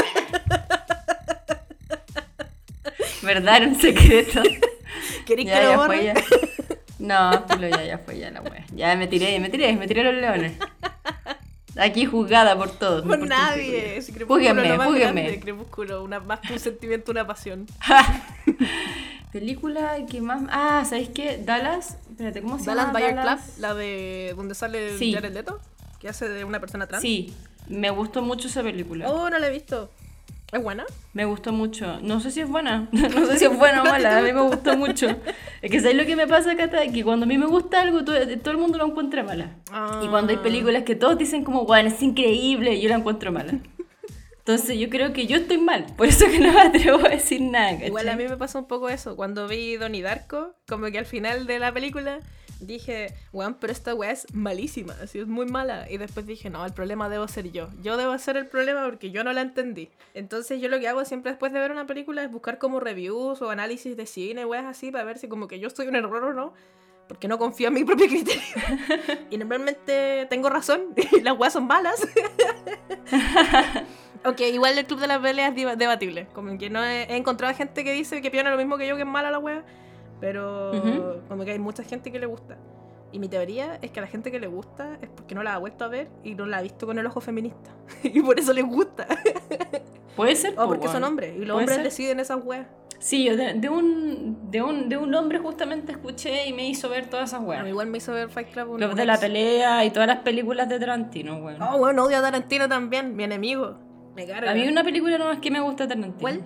¿Verdad? 3.23 3.57
Era 3.57 3.67
un 3.67 3.81
secreto. 3.81 4.41
¿Querés 5.27 5.47
que 5.47 5.63
lo 5.65 5.77
borre? 5.77 6.15
No, 6.99 7.47
ya, 7.61 7.85
ya 7.85 7.99
fue 7.99 8.19
ya 8.19 8.31
la 8.31 8.41
wea. 8.41 8.65
Ya 8.75 8.95
me 8.95 9.09
tiré, 9.09 9.39
me 9.41 9.49
tiré, 9.49 9.73
me 9.75 9.89
tiré 9.89 10.05
los 10.05 10.15
leones. 10.15 10.53
Aquí 11.79 12.07
juzgada 12.07 12.57
por 12.57 12.71
todos. 12.71 13.05
no 13.05 13.11
Por 13.11 13.29
nadie. 13.29 14.03
Si 14.03 14.13
Crepúsculo 14.13 14.85
Júguenme, 14.85 15.41
Crepúsculo, 15.41 16.03
una, 16.03 16.21
más 16.21 16.41
que 16.41 16.55
un 16.55 16.59
sentimiento, 16.59 17.13
una 17.13 17.27
pasión. 17.27 17.67
Película 19.33 20.07
que 20.07 20.21
más. 20.21 20.43
Ah, 20.51 20.85
¿sabéis 20.85 21.11
qué? 21.11 21.41
Dallas. 21.45 21.99
Espérate, 22.11 22.43
¿cómo 22.43 22.59
se 22.59 22.67
Dallas 22.67 22.87
llama? 22.87 22.99
Buyer 22.99 23.15
Dallas? 23.15 23.43
Club, 23.43 23.61
la 23.61 23.75
de 23.75 24.33
donde 24.37 24.55
sale 24.55 24.99
Sí. 24.99 25.13
Jared 25.13 25.33
Leto, 25.33 25.61
que 26.01 26.09
hace 26.09 26.29
de 26.29 26.45
una 26.45 26.61
persona 26.61 26.87
trans. 26.87 27.03
Sí, 27.03 27.35
me 27.69 27.91
gustó 27.91 28.23
mucho 28.23 28.49
esa 28.49 28.63
película. 28.63 29.09
Oh, 29.11 29.29
no 29.31 29.39
la 29.39 29.47
he 29.47 29.51
visto. 29.51 29.91
¿Es 30.51 30.63
buena? 30.63 30.87
Me 31.13 31.27
gustó 31.27 31.53
mucho. 31.53 31.99
No 32.01 32.21
sé 32.21 32.31
si 32.31 32.41
es 32.41 32.49
buena. 32.49 32.89
No 32.93 33.27
sé 33.27 33.39
si 33.39 33.45
es 33.45 33.57
buena 33.57 33.83
o 33.83 33.85
mala. 33.85 34.19
A 34.19 34.23
mí 34.23 34.33
me 34.33 34.41
gustó 34.41 34.77
mucho. 34.77 35.09
Es 35.61 35.71
que 35.71 35.81
¿sabes 35.81 35.97
lo 35.97 36.07
que 36.07 36.17
me 36.17 36.27
pasa, 36.27 36.57
Cata? 36.57 36.87
Que 36.87 37.05
cuando 37.05 37.25
a 37.25 37.27
mí 37.27 37.37
me 37.37 37.47
gusta 37.47 37.83
algo, 37.83 38.05
todo, 38.05 38.17
todo 38.39 38.53
el 38.53 38.59
mundo 38.59 38.79
lo 38.79 38.87
encuentra 38.87 39.23
mala. 39.23 39.57
Ah. 39.71 40.01
Y 40.03 40.09
cuando 40.09 40.33
hay 40.33 40.39
películas 40.39 40.85
que 40.85 40.95
todos 40.95 41.19
dicen 41.19 41.45
como, 41.45 41.65
bueno, 41.65 41.89
es 41.89 42.03
increíble, 42.03 42.81
yo 42.81 42.89
la 42.89 42.97
encuentro 42.97 43.31
mala. 43.31 43.59
Entonces 44.39 44.79
yo 44.79 44.89
creo 44.89 45.13
que 45.13 45.27
yo 45.27 45.37
estoy 45.37 45.59
mal. 45.59 45.85
Por 45.95 46.07
eso 46.07 46.25
que 46.25 46.39
no 46.39 46.51
me 46.55 46.61
atrevo 46.63 47.05
a 47.05 47.11
decir 47.11 47.43
nada, 47.43 47.73
¿cachai? 47.73 47.89
Igual 47.89 48.09
a 48.09 48.17
mí 48.17 48.25
me 48.27 48.39
pasó 48.39 48.61
un 48.61 48.67
poco 48.67 48.89
eso. 48.89 49.15
Cuando 49.15 49.47
vi 49.47 49.77
Donnie 49.77 50.01
Darko, 50.01 50.55
como 50.67 50.87
que 50.87 50.99
al 50.99 51.05
final 51.05 51.47
de 51.47 51.59
la 51.59 51.73
película 51.73 52.21
dije, 52.61 53.15
weón, 53.33 53.55
pero 53.55 53.73
esta 53.73 53.95
weá 53.95 54.11
es 54.11 54.33
malísima, 54.35 54.95
así 55.03 55.19
es 55.19 55.27
muy 55.27 55.47
mala. 55.47 55.91
Y 55.91 55.97
después 55.99 56.27
dije, 56.27 56.51
no, 56.51 56.65
el 56.65 56.73
problema 56.73 57.09
debo 57.09 57.29
ser 57.29 57.51
yo. 57.53 57.69
Yo 57.83 57.97
debo 57.97 58.17
ser 58.19 58.37
el 58.37 58.47
problema 58.47 58.85
porque 58.85 59.11
yo 59.11 59.25
no 59.25 59.33
la 59.33 59.41
entendí. 59.43 59.91
Entonces 60.15 60.61
yo 60.61 60.69
lo 60.69 60.79
que 60.81 60.89
hago 60.89 61.05
siempre 61.05 61.33
después 61.33 61.53
de 61.53 61.61
ver 61.61 61.71
una 61.71 61.87
película 61.87 62.23
es 62.23 62.31
buscar 62.31 62.59
como 62.59 62.81
reviews 62.81 63.41
o 63.43 63.51
análisis 63.51 63.97
de 63.97 64.07
cine, 64.07 64.45
weas 64.45 64.65
así, 64.65 64.91
para 64.91 65.05
ver 65.05 65.19
si 65.19 65.29
como 65.29 65.49
que 65.49 65.59
yo 65.61 65.69
estoy 65.69 65.89
un 65.89 65.97
error 65.97 66.25
o 66.25 66.33
no. 66.33 66.53
Porque 67.07 67.27
no 67.27 67.39
confío 67.39 67.69
en 67.69 67.75
mi 67.75 67.85
propio 67.87 68.07
criterio. 68.07 68.43
y 69.31 69.39
normalmente 69.39 70.27
tengo 70.29 70.51
razón. 70.51 70.95
Las 71.23 71.39
weas 71.39 71.53
son 71.53 71.67
malas. 71.67 72.07
Ok, 74.25 74.41
igual 74.41 74.77
el 74.77 74.85
club 74.85 74.99
de 74.99 75.07
las 75.07 75.21
peleas 75.21 75.55
es 75.57 75.79
debatible. 75.79 76.27
Como 76.35 76.59
que 76.59 76.69
no 76.71 76.85
he, 76.85 77.05
he 77.05 77.17
encontrado 77.17 77.55
gente 77.55 77.85
que 77.85 77.93
dice 77.93 78.21
que 78.21 78.31
piensa 78.33 78.51
lo 78.51 78.57
mismo 78.57 78.77
que 78.77 78.87
yo, 78.87 78.97
que 78.97 79.03
es 79.03 79.09
mala 79.09 79.31
la 79.31 79.39
wea. 79.39 79.65
Pero 80.21 80.73
Ujú. 80.73 81.21
como 81.29 81.45
que 81.45 81.53
hay 81.53 81.59
mucha 81.59 81.83
gente 81.83 82.11
que 82.13 82.19
le 82.19 82.27
gusta. 82.27 82.57
Y 83.11 83.19
mi 83.19 83.29
teoría 83.29 83.79
es 83.81 83.91
que 83.91 84.01
a 84.01 84.03
la 84.03 84.09
gente 84.09 84.31
que 84.31 84.39
le 84.39 84.49
gusta 84.49 84.99
es 85.01 85.09
porque 85.09 85.35
no 85.35 85.43
la 85.43 85.55
ha 85.55 85.59
vuelto 85.59 85.85
a 85.85 85.89
ver 85.89 86.09
y 86.25 86.35
no 86.35 86.45
la 86.45 86.59
ha 86.59 86.63
visto 86.63 86.87
con 86.87 86.99
el 86.99 87.07
ojo 87.07 87.21
feminista. 87.21 87.71
y 88.03 88.21
por 88.21 88.39
eso 88.39 88.53
les 88.53 88.67
gusta. 88.67 89.07
Puede 90.17 90.37
ser. 90.37 90.53
o 90.55 90.63
po, 90.63 90.69
porque 90.69 90.89
son 90.89 91.05
hombres. 91.05 91.35
Y 91.37 91.45
los 91.45 91.57
hombres 91.57 91.77
ser. 91.77 91.85
deciden 91.85 92.21
esas 92.21 92.45
weas. 92.45 92.67
Sí, 92.99 93.25
yo 93.25 93.37
de, 93.37 93.55
de 93.55 93.69
un, 93.69 94.51
de, 94.51 94.61
un, 94.61 94.89
de 94.89 94.97
un 94.97 95.15
hombre 95.15 95.39
justamente 95.39 95.93
escuché 95.93 96.49
y 96.49 96.53
me 96.53 96.69
hizo 96.69 96.89
ver 96.89 97.09
todas 97.09 97.31
esas 97.31 97.39
A 97.41 97.43
mí 97.45 97.49
weas. 97.49 97.69
igual 97.69 97.87
me 97.87 97.99
hizo 97.99 98.13
ver 98.13 98.29
Fight 98.29 98.49
Club. 98.51 98.71
un 98.73 98.95
de 98.97 99.07
la 99.07 99.19
pelea 99.19 99.85
y 99.85 99.91
todas 99.91 100.09
las 100.09 100.19
películas 100.19 100.69
de 100.69 100.81
Tarantino, 100.81 101.37
weón. 101.37 101.63
Oh, 101.63 101.79
bueno, 101.79 102.03
odio 102.05 102.19
a 102.19 102.23
Tarantino 102.23 102.69
también, 102.69 103.15
mi 103.15 103.23
enemigo. 103.23 103.79
Me 104.17 104.27
carga. 104.27 104.51
A 104.51 104.55
mí 104.55 104.67
una 104.67 104.83
película 104.83 105.17
nomás 105.17 105.39
que 105.39 105.51
me 105.53 105.61
gusta 105.61 105.87
Tarantino. 105.87 106.17
¿Cuál? 106.21 106.43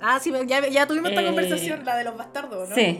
Ah, 0.00 0.18
sí, 0.20 0.32
ya, 0.46 0.66
ya 0.68 0.86
tuvimos 0.86 1.10
esta 1.10 1.22
Eh, 1.22 1.26
conversación, 1.26 1.84
la 1.84 1.96
de 1.96 2.04
los 2.04 2.16
bastardos, 2.16 2.68
¿no? 2.68 2.74
Sí, 2.74 2.98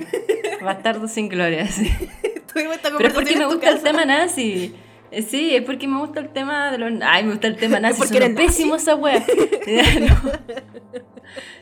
Bastardo 0.63 1.09
sin 1.09 1.29
gloria, 1.29 1.67
sí. 1.69 1.91
tuvimos 2.53 2.77
esta 2.77 2.91
Pero 2.97 3.09
es 3.09 3.15
conversación. 3.15 3.15
porque 3.15 3.37
me 3.37 3.47
gusta 3.47 3.71
el 3.71 3.81
tema 3.83 4.05
nazi. 4.05 4.75
Eh, 5.11 5.23
Sí, 5.23 5.55
es 5.55 5.63
porque 5.63 5.87
me 5.87 5.99
gusta 5.99 6.21
el 6.21 6.31
tema 6.31 6.71
de 6.73 6.79
los... 6.79 6.93
Ay, 7.03 7.23
me 7.25 7.31
gusta 7.33 7.47
el 7.49 7.57
tema 7.57 7.79
nazi. 7.81 7.99
porque 8.01 8.17
eres 8.17 8.35
pésimo 8.37 8.77
esa 8.77 8.95
wea. 8.97 9.25
no. 10.01 10.33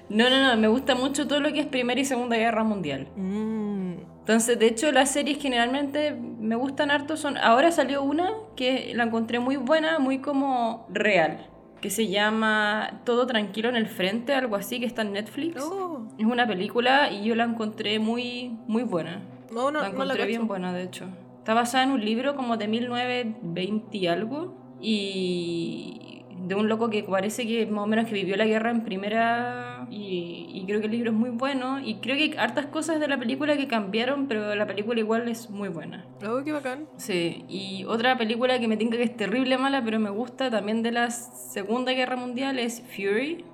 no, 0.08 0.30
no, 0.30 0.42
no. 0.50 0.56
Me 0.56 0.68
gusta 0.68 0.94
mucho 0.94 1.26
todo 1.28 1.40
lo 1.40 1.52
que 1.52 1.60
es 1.60 1.66
Primera 1.66 2.00
y 2.00 2.04
Segunda 2.04 2.36
Guerra 2.36 2.64
Mundial. 2.64 3.08
Mm. 3.16 3.94
Entonces, 4.20 4.58
de 4.58 4.66
hecho, 4.66 4.90
las 4.92 5.10
series 5.10 5.38
generalmente 5.38 6.12
me 6.12 6.56
gustan 6.56 6.90
harto. 6.90 7.16
Son... 7.16 7.36
Ahora 7.36 7.70
salió 7.72 8.02
una 8.02 8.30
que 8.56 8.92
la 8.94 9.04
encontré 9.04 9.38
muy 9.40 9.56
buena, 9.56 9.98
muy 9.98 10.18
como 10.20 10.86
real. 10.90 11.50
Que 11.84 11.90
se 11.90 12.08
llama 12.08 13.02
Todo 13.04 13.26
Tranquilo 13.26 13.68
en 13.68 13.76
el 13.76 13.86
Frente, 13.86 14.32
algo 14.32 14.56
así, 14.56 14.80
que 14.80 14.86
está 14.86 15.02
en 15.02 15.12
Netflix. 15.12 15.62
Oh, 15.62 16.08
Es 16.16 16.24
una 16.24 16.46
película 16.46 17.12
y 17.12 17.24
yo 17.24 17.34
la 17.34 17.44
encontré 17.44 17.98
muy, 17.98 18.56
muy 18.66 18.84
buena. 18.84 19.20
no, 19.52 19.70
no, 19.70 19.82
la 19.82 19.88
no 19.90 19.92
encontré 19.92 20.18
la 20.20 20.24
bien 20.24 20.46
buena, 20.46 20.72
de 20.72 20.84
hecho. 20.84 21.04
Está 21.40 21.52
basada 21.52 21.84
en 21.84 21.90
un 21.90 22.02
libro 22.02 22.36
como 22.36 22.56
de 22.56 22.68
1920 22.68 23.98
y 23.98 24.06
algo. 24.06 24.54
Y 24.80 26.13
de 26.38 26.54
un 26.54 26.68
loco 26.68 26.90
que 26.90 27.02
parece 27.02 27.46
que 27.46 27.66
más 27.66 27.84
o 27.84 27.86
menos 27.86 28.06
que 28.06 28.14
vivió 28.14 28.36
la 28.36 28.44
guerra 28.44 28.70
en 28.70 28.82
primera. 28.82 29.86
Y, 29.90 30.46
y 30.52 30.64
creo 30.66 30.80
que 30.80 30.86
el 30.86 30.92
libro 30.92 31.10
es 31.10 31.16
muy 31.16 31.30
bueno. 31.30 31.80
Y 31.80 31.96
creo 31.96 32.16
que 32.16 32.22
hay 32.24 32.34
hartas 32.36 32.66
cosas 32.66 33.00
de 33.00 33.08
la 33.08 33.18
película 33.18 33.56
que 33.56 33.66
cambiaron, 33.66 34.26
pero 34.26 34.54
la 34.54 34.66
película 34.66 35.00
igual 35.00 35.28
es 35.28 35.50
muy 35.50 35.68
buena. 35.68 36.04
Oh, 36.26 36.42
qué 36.44 36.52
bacán. 36.52 36.86
Sí, 36.96 37.44
y 37.48 37.84
otra 37.86 38.16
película 38.16 38.58
que 38.58 38.68
me 38.68 38.76
tinca 38.76 38.96
que 38.96 39.04
es 39.04 39.16
terrible 39.16 39.58
mala, 39.58 39.84
pero 39.84 39.98
me 40.00 40.10
gusta 40.10 40.50
también 40.50 40.82
de 40.82 40.92
la 40.92 41.10
Segunda 41.10 41.92
Guerra 41.92 42.16
Mundial 42.16 42.58
es 42.58 42.82
Fury. 42.82 43.44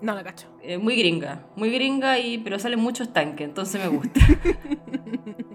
No 0.00 0.14
la 0.14 0.24
cacho. 0.24 0.46
Eh, 0.62 0.78
muy 0.78 0.96
gringa, 0.96 1.46
muy 1.56 1.70
gringa, 1.70 2.18
y, 2.18 2.38
pero 2.38 2.58
salen 2.58 2.80
muchos 2.80 3.12
tanques, 3.12 3.46
entonces 3.46 3.82
me 3.82 3.88
gusta. 3.88 4.20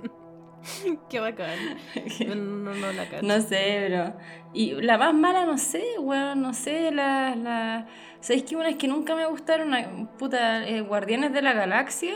Qué 1.10 1.20
bacán. 1.20 1.58
No, 2.28 2.36
no, 2.36 2.74
no 2.74 2.92
la 2.92 3.08
cacho. 3.10 3.26
No 3.26 3.40
sé, 3.42 3.78
pero. 3.88 4.14
Y 4.54 4.72
la 4.82 4.98
más 4.98 5.14
mala, 5.14 5.46
no 5.46 5.58
sé, 5.58 5.84
weón, 6.00 6.42
no 6.42 6.54
sé, 6.54 6.92
la. 6.92 7.36
la... 7.36 7.88
¿Sabéis 8.20 8.44
que 8.44 8.56
una 8.56 8.70
es 8.70 8.76
que 8.78 8.88
nunca 8.88 9.16
me 9.16 9.26
gustaron? 9.26 9.74
ah, 9.74 10.08
Puta, 10.18 10.68
eh, 10.68 10.82
Guardianes 10.82 11.34
de 11.34 11.42
la 11.42 11.54
Galaxia. 11.54 12.14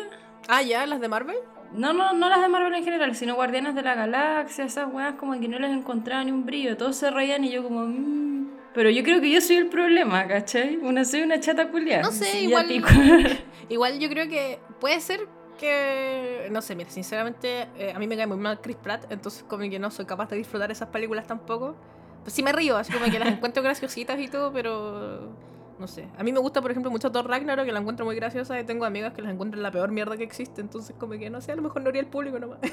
Ah, 0.47 0.61
ya, 0.63 0.85
las 0.87 0.99
de 1.01 1.07
Marvel. 1.07 1.35
No, 1.73 1.93
no, 1.93 2.13
no 2.13 2.29
las 2.29 2.41
de 2.41 2.47
Marvel 2.49 2.73
en 2.73 2.83
general, 2.83 3.15
sino 3.15 3.35
Guardianes 3.35 3.75
de 3.75 3.83
la 3.83 3.93
Galaxia, 3.93 4.65
esas 4.65 4.91
weas 4.91 5.13
como 5.15 5.39
que 5.39 5.47
no 5.47 5.59
les 5.59 5.69
encontraba 5.71 6.23
ni 6.23 6.31
un 6.31 6.45
brillo. 6.45 6.77
Todos 6.77 6.95
se 6.95 7.11
reían 7.11 7.43
y 7.43 7.51
yo 7.51 7.63
como. 7.63 7.85
"Mm". 7.85 8.29
Pero 8.73 8.89
yo 8.91 9.03
creo 9.03 9.19
que 9.19 9.29
yo 9.31 9.41
soy 9.41 9.57
el 9.57 9.67
problema, 9.67 10.27
¿cachai? 10.27 10.77
Una 10.77 11.03
soy 11.03 11.21
una 11.23 11.39
chata 11.39 11.69
culiada. 11.69 12.03
No 12.03 12.11
sé, 12.11 12.41
igual- 12.41 12.67
pico. 12.67 12.87
Igual 13.69 13.99
yo 13.99 14.09
creo 14.09 14.27
que 14.27 14.59
puede 14.79 14.99
ser 14.99 15.27
que. 15.59 16.47
No 16.51 16.61
sé, 16.61 16.75
mira, 16.75 16.89
sinceramente, 16.89 17.67
eh, 17.77 17.93
a 17.95 17.99
mí 17.99 18.07
me 18.07 18.15
cae 18.17 18.25
muy 18.27 18.37
mal 18.37 18.59
Chris 18.61 18.77
Pratt, 18.77 19.11
entonces 19.11 19.43
como 19.47 19.69
que 19.69 19.77
no 19.79 19.91
soy 19.91 20.05
capaz 20.05 20.29
de 20.29 20.37
disfrutar 20.37 20.71
esas 20.71 20.89
películas 20.89 21.27
tampoco. 21.27 21.75
Pues 22.23 22.33
sí 22.33 22.41
me 22.43 22.51
río, 22.51 22.77
así 22.77 22.91
como 22.91 23.05
que 23.05 23.19
las 23.19 23.29
encuentro 23.33 23.61
graciositas 23.61 24.19
y 24.19 24.27
todo, 24.27 24.51
pero. 24.51 25.29
no 25.77 25.87
sé. 25.87 26.07
A 26.17 26.23
mí 26.23 26.31
me 26.33 26.39
gusta, 26.39 26.61
por 26.61 26.71
ejemplo, 26.71 26.89
mucho 26.91 27.11
Thor 27.11 27.27
Ragnarok, 27.27 27.65
que 27.65 27.71
la 27.71 27.79
encuentro 27.79 28.05
muy 28.05 28.15
graciosa, 28.15 28.59
y 28.59 28.63
tengo 28.63 28.85
amigas 28.85 29.13
que 29.13 29.21
las 29.21 29.31
encuentran 29.31 29.61
la 29.61 29.71
peor 29.71 29.91
mierda 29.91 30.17
que 30.17 30.23
existe, 30.23 30.61
entonces 30.61 30.95
como 30.97 31.13
que 31.13 31.29
no 31.29 31.41
sé, 31.41 31.51
a 31.51 31.55
lo 31.55 31.61
mejor 31.61 31.81
no 31.81 31.89
haría 31.89 32.01
el 32.01 32.07
público 32.07 32.39
nomás. 32.39 32.59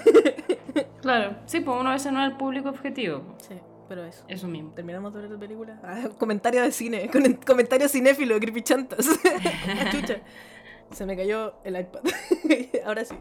Claro. 1.00 1.36
Sí, 1.46 1.60
pues 1.60 1.80
uno 1.80 1.90
a 1.90 1.92
veces 1.92 2.12
no 2.12 2.20
es 2.22 2.30
el 2.30 2.36
público 2.36 2.68
objetivo. 2.68 3.22
sí, 3.38 3.54
pero 3.88 4.04
eso. 4.04 4.24
Eso 4.28 4.48
mismo. 4.48 4.72
¿Terminamos 4.72 5.14
de 5.14 5.20
ver 5.20 5.30
la 5.30 5.38
película? 5.38 5.80
Ah, 5.84 6.08
comentario 6.18 6.62
de 6.62 6.72
cine, 6.72 7.08
comentario 7.46 7.88
cinéfilo 7.88 8.34
de 8.34 8.40
Creepy 8.40 8.62
Chantas. 8.62 9.06
Chucha. 9.92 10.16
Se 10.92 11.06
me 11.06 11.16
cayó 11.16 11.54
el 11.64 11.78
iPad. 11.78 12.00
Ahora 12.84 13.04
sí. 13.04 13.14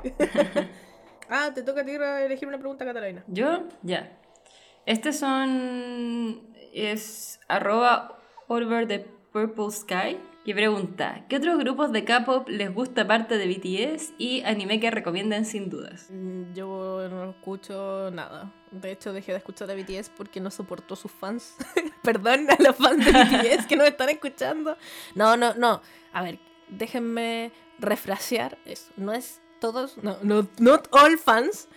ah, 1.30 1.52
te 1.54 1.64
toca 1.64 1.82
a 1.82 1.86
ti 1.86 1.92
elegir 1.92 2.48
una 2.48 2.58
pregunta, 2.60 2.86
Catalina. 2.86 3.24
¿Yo? 3.28 3.64
Ya. 3.82 4.18
Este 4.86 5.14
son. 5.14 6.42
Es 6.74 7.40
arroba 7.48 8.18
over 8.48 8.88
the 8.88 9.00
purple 9.32 9.72
sky. 9.72 10.18
Que 10.46 10.54
pregunta: 10.54 11.26
¿Qué 11.28 11.38
otros 11.38 11.58
grupos 11.58 11.92
de 11.92 12.06
K-pop 12.06 12.48
les 12.50 12.72
gusta 12.72 13.02
aparte 13.02 13.38
de 13.40 13.48
BTS 13.48 14.14
y 14.20 14.44
anime 14.44 14.80
que 14.80 14.92
recomienden 14.92 15.44
sin 15.46 15.72
dudas? 15.72 16.08
Mm, 16.12 16.54
Yo 16.54 17.08
no 17.10 17.32
escucho 17.32 18.12
nada. 18.12 18.54
De 18.70 18.92
hecho, 18.92 19.12
dejé 19.12 19.32
de 19.32 19.40
escuchar 19.40 19.72
a 19.72 19.74
BTS 19.74 20.10
porque 20.16 20.40
no 20.40 20.52
soportó 20.52 20.96
sus 20.96 21.12
fans. 21.12 21.56
Perdón 22.04 22.48
a 22.52 22.62
los 22.62 22.76
fans 22.76 23.04
de 23.04 23.12
BTS 23.12 23.66
que 23.66 23.76
nos 23.76 23.88
están 23.88 24.10
escuchando. 24.10 24.78
No, 25.16 25.36
no, 25.36 25.56
no. 25.56 25.82
A 26.14 26.22
ver, 26.22 26.38
déjenme 26.70 27.52
refrasear 27.80 28.58
eso. 28.66 28.92
No 28.98 29.14
es 29.14 29.42
todos, 29.60 29.98
no, 30.04 30.18
no, 30.22 30.48
not 30.60 30.88
all 30.92 31.18
fans. 31.18 31.68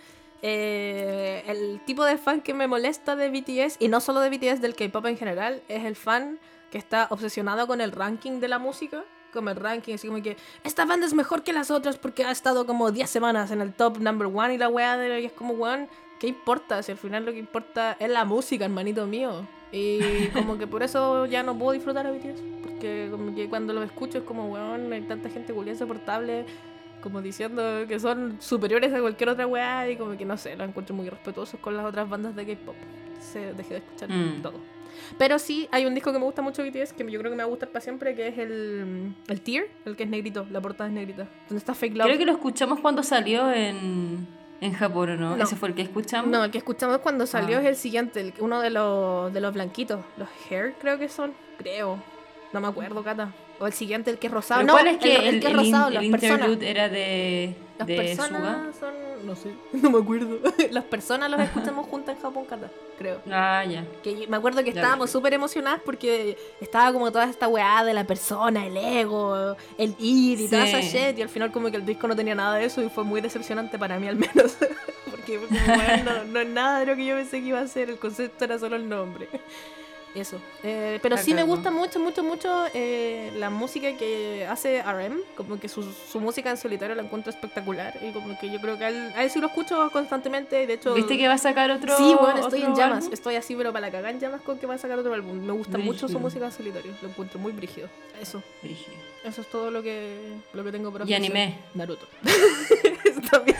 Eh, 0.41 1.43
el 1.47 1.81
tipo 1.85 2.05
de 2.05 2.17
fan 2.17 2.41
que 2.41 2.53
me 2.53 2.67
molesta 2.67 3.15
de 3.15 3.29
BTS, 3.29 3.77
y 3.79 3.87
no 3.87 3.99
solo 3.99 4.21
de 4.21 4.29
BTS, 4.29 4.61
del 4.61 4.75
K-pop 4.75 5.05
en 5.05 5.17
general, 5.17 5.61
es 5.67 5.83
el 5.83 5.95
fan 5.95 6.39
que 6.71 6.77
está 6.77 7.07
obsesionado 7.09 7.67
con 7.67 7.81
el 7.81 7.91
ranking 7.91 8.39
de 8.39 8.47
la 8.47 8.59
música. 8.59 9.03
Como 9.33 9.51
el 9.51 9.57
ranking, 9.57 9.93
así 9.93 10.07
como 10.07 10.23
que 10.23 10.37
esta 10.63 10.85
banda 10.85 11.05
es 11.05 11.13
mejor 11.13 11.43
que 11.43 11.53
las 11.53 11.69
otras 11.69 11.99
porque 11.99 12.23
ha 12.23 12.31
estado 12.31 12.65
como 12.65 12.91
10 12.91 13.07
semanas 13.07 13.51
en 13.51 13.61
el 13.61 13.73
top 13.73 13.99
number 13.99 14.27
one 14.27 14.55
y 14.55 14.57
la 14.57 14.69
weá 14.69 14.97
de 14.97 15.21
y 15.21 15.25
es 15.25 15.33
como 15.33 15.53
weón, 15.53 15.87
¿qué 16.19 16.25
importa? 16.27 16.81
Si 16.81 16.91
al 16.91 16.97
final 16.97 17.25
lo 17.25 17.31
que 17.31 17.37
importa 17.37 17.95
es 17.99 18.09
la 18.09 18.25
música, 18.25 18.65
hermanito 18.65 19.05
mío. 19.05 19.47
Y 19.71 20.29
como 20.29 20.57
que 20.57 20.65
por 20.65 20.81
eso 20.81 21.27
ya 21.27 21.43
no 21.43 21.55
puedo 21.55 21.73
disfrutar 21.73 22.07
a 22.07 22.11
BTS. 22.11 22.58
Como 23.11 23.35
que 23.35 23.47
cuando 23.49 23.73
lo 23.73 23.83
escucho 23.83 24.19
es 24.19 24.23
como 24.23 24.47
weón, 24.51 24.91
hay 24.93 25.01
tanta 25.01 25.29
gente 25.29 25.53
culia 25.53 25.73
insoportable 25.73 26.45
como 27.01 27.21
diciendo 27.21 27.63
que 27.87 27.97
son 27.99 28.35
superiores 28.41 28.93
a 28.93 28.99
cualquier 28.99 29.29
otra 29.29 29.47
weá 29.47 29.89
y 29.89 29.95
como 29.95 30.17
que 30.17 30.25
no 30.25 30.35
sé, 30.37 30.57
lo 30.57 30.65
encuentro 30.65 30.93
muy 30.93 31.07
respetuosos 31.09 31.57
con 31.61 31.77
las 31.77 31.85
otras 31.85 32.09
bandas 32.09 32.35
de 32.35 32.45
K-pop. 32.45 32.75
Se 33.21 33.53
dejé 33.53 33.75
de 33.75 33.77
escuchar 33.79 34.09
Mm. 34.09 34.41
todo. 34.41 34.55
Pero 35.17 35.39
sí, 35.39 35.67
hay 35.71 35.85
un 35.85 35.93
disco 35.95 36.11
que 36.11 36.19
me 36.19 36.25
gusta 36.25 36.41
mucho 36.41 36.61
BTS, 36.61 36.91
que 36.93 37.09
yo 37.09 37.19
creo 37.19 37.31
que 37.31 37.37
me 37.37 37.43
va 37.43 37.47
a 37.47 37.49
gustar 37.49 37.69
para 37.69 37.79
siempre, 37.79 38.15
que 38.15 38.27
es 38.27 38.37
el, 38.37 39.13
el 39.27 39.41
Tear, 39.41 39.65
el 39.85 39.95
que 39.95 40.03
es 40.03 40.09
negrito, 40.09 40.45
la 40.51 40.59
portada 40.59 40.89
es 40.89 40.93
negrita. 40.93 41.23
Donde 41.47 41.57
está 41.59 41.73
Fake 41.73 41.95
Love. 41.95 42.07
Creo 42.07 42.17
que 42.17 42.25
lo 42.25 42.33
escuchamos 42.33 42.81
cuando 42.81 43.01
salió 43.01 43.49
en, 43.51 44.27
en 44.59 44.73
Japón, 44.73 45.11
¿o 45.11 45.15
no? 45.15 45.37
No. 45.37 45.43
Ese 45.43 45.55
fue 45.55 45.69
el 45.69 45.75
que 45.75 45.83
escuchamos. 45.83 46.29
No, 46.29 46.43
el 46.43 46.51
que 46.51 46.57
escuchamos 46.57 46.97
cuando 46.99 47.25
salió 47.25 47.57
Ah. 47.57 47.61
es 47.61 47.67
el 47.67 47.75
siguiente, 47.77 48.19
el- 48.19 48.33
uno 48.39 48.59
de 48.59 48.71
los, 48.71 49.31
de 49.33 49.39
los 49.39 49.53
blanquitos. 49.53 50.01
Los 50.17 50.27
Hair 50.49 50.75
creo 50.81 50.99
que 50.99 51.07
son, 51.07 51.31
creo. 51.57 52.03
No 52.51 52.61
me 52.61 52.67
acuerdo, 52.67 53.03
Cata. 53.03 53.31
O 53.59 53.67
el 53.67 53.73
siguiente, 53.73 54.09
el 54.09 54.17
que 54.17 54.27
es 54.27 54.33
rosado. 54.33 54.63
No, 54.63 54.73
¿Cuál 54.73 54.87
es 54.87 54.97
que 54.97 55.15
el, 55.15 55.35
el 55.35 55.39
que 55.41 55.47
es 55.47 55.53
rosado, 55.53 55.87
el 55.89 55.93
las 55.95 56.05
personas. 56.05 56.57
era 56.61 56.89
de, 56.89 57.55
Las 57.77 57.87
de 57.87 57.95
Suga? 57.95 58.27
personas 58.27 58.75
son. 58.79 59.09
No 59.25 59.35
sé, 59.35 59.49
no 59.73 59.89
me 59.89 59.99
acuerdo. 59.99 60.39
Las 60.71 60.85
personas 60.85 61.29
los 61.29 61.41
escuchamos 61.41 61.85
juntas 61.87 62.15
en 62.15 62.21
Japón, 62.21 62.45
Cata, 62.45 62.71
creo. 62.97 63.19
Ah, 63.29 63.65
ya. 63.65 63.83
Que 64.01 64.25
me 64.29 64.37
acuerdo 64.37 64.63
que 64.63 64.71
Ya, 64.71 64.79
estábamos 64.79 65.11
súper 65.11 65.33
emocionadas 65.33 65.81
porque 65.83 66.37
estaba 66.61 66.93
como 66.93 67.11
toda 67.11 67.25
esta 67.25 67.49
weá 67.49 67.83
de 67.83 67.93
la 67.93 68.05
persona, 68.05 68.65
el 68.65 68.77
ego, 68.77 69.57
el 69.77 69.93
ir 69.99 70.39
y 70.39 70.47
toda 70.47 70.65
esa 70.65 70.79
shit. 70.79 71.19
Y 71.19 71.21
al 71.21 71.27
final, 71.27 71.51
como 71.51 71.69
que 71.69 71.75
el 71.75 71.85
disco 71.85 72.07
no 72.07 72.15
tenía 72.15 72.33
nada 72.33 72.55
de 72.55 72.63
eso 72.65 72.81
y 72.81 72.87
fue 72.89 73.03
muy 73.03 73.19
decepcionante 73.19 73.77
para 73.77 73.99
mí, 73.99 74.07
al 74.07 74.15
menos. 74.15 74.55
porque 75.11 75.37
como, 75.37 75.59
weón, 75.59 76.05
no, 76.05 76.23
no 76.23 76.39
es 76.39 76.47
nada 76.47 76.79
de 76.79 76.85
lo 76.85 76.95
que 76.95 77.05
yo 77.05 77.15
pensé 77.17 77.41
que 77.41 77.47
iba 77.47 77.59
a 77.59 77.67
ser. 77.67 77.89
El 77.89 77.97
concepto 77.99 78.45
era 78.45 78.57
solo 78.57 78.77
el 78.77 78.87
nombre. 78.87 79.27
Eso. 80.15 80.37
Eh, 80.63 80.99
pero 81.01 81.17
sí 81.17 81.33
me 81.33 81.43
gusta 81.43 81.71
mucho, 81.71 81.99
mucho, 81.99 82.23
mucho 82.23 82.65
eh, 82.73 83.31
la 83.35 83.49
música 83.49 83.95
que 83.95 84.45
hace 84.49 84.81
RM. 84.81 85.19
Como 85.35 85.59
que 85.59 85.69
su, 85.69 85.83
su 85.83 86.19
música 86.19 86.49
en 86.49 86.57
solitario 86.57 86.95
la 86.95 87.03
encuentro 87.03 87.31
espectacular. 87.31 87.97
Y 88.01 88.11
como 88.11 88.37
que 88.39 88.51
yo 88.51 88.59
creo 88.59 88.77
que 88.77 88.85
a 88.85 88.89
él, 88.89 89.13
a 89.15 89.23
él 89.23 89.29
sí 89.29 89.39
lo 89.39 89.47
escucho 89.47 89.89
constantemente. 89.91 90.65
De 90.65 90.73
hecho, 90.73 90.93
¿Viste 90.95 91.17
que 91.17 91.27
va 91.27 91.35
a 91.35 91.37
sacar 91.37 91.69
otro 91.71 91.95
Sí, 91.97 92.15
bueno, 92.19 92.39
estoy 92.39 92.63
en 92.63 92.75
llamas. 92.75 93.03
álbum? 93.03 93.13
Estoy 93.13 93.35
así, 93.35 93.55
pero 93.55 93.71
para 93.71 93.87
la 93.87 93.91
cagada 93.91 94.09
en 94.09 94.19
llamas 94.19 94.41
con 94.41 94.57
que 94.57 94.65
va 94.65 94.75
a 94.75 94.77
sacar 94.77 94.97
otro 94.99 95.13
álbum. 95.13 95.45
Me 95.45 95.53
gusta 95.53 95.77
mucho 95.77 96.07
su 96.07 96.19
música 96.19 96.45
en 96.45 96.51
solitario. 96.51 96.91
Lo 97.01 97.09
encuentro 97.09 97.39
muy 97.39 97.51
brígido. 97.51 97.87
Eso. 98.19 98.41
Brígido. 98.61 98.97
Eso 99.23 99.41
es 99.41 99.49
todo 99.49 99.69
lo 99.69 99.83
que, 99.83 100.17
lo 100.53 100.63
que 100.63 100.71
tengo 100.71 100.91
para 100.91 101.05
Y 101.05 101.13
anime. 101.13 101.59
Naruto. 101.75 102.07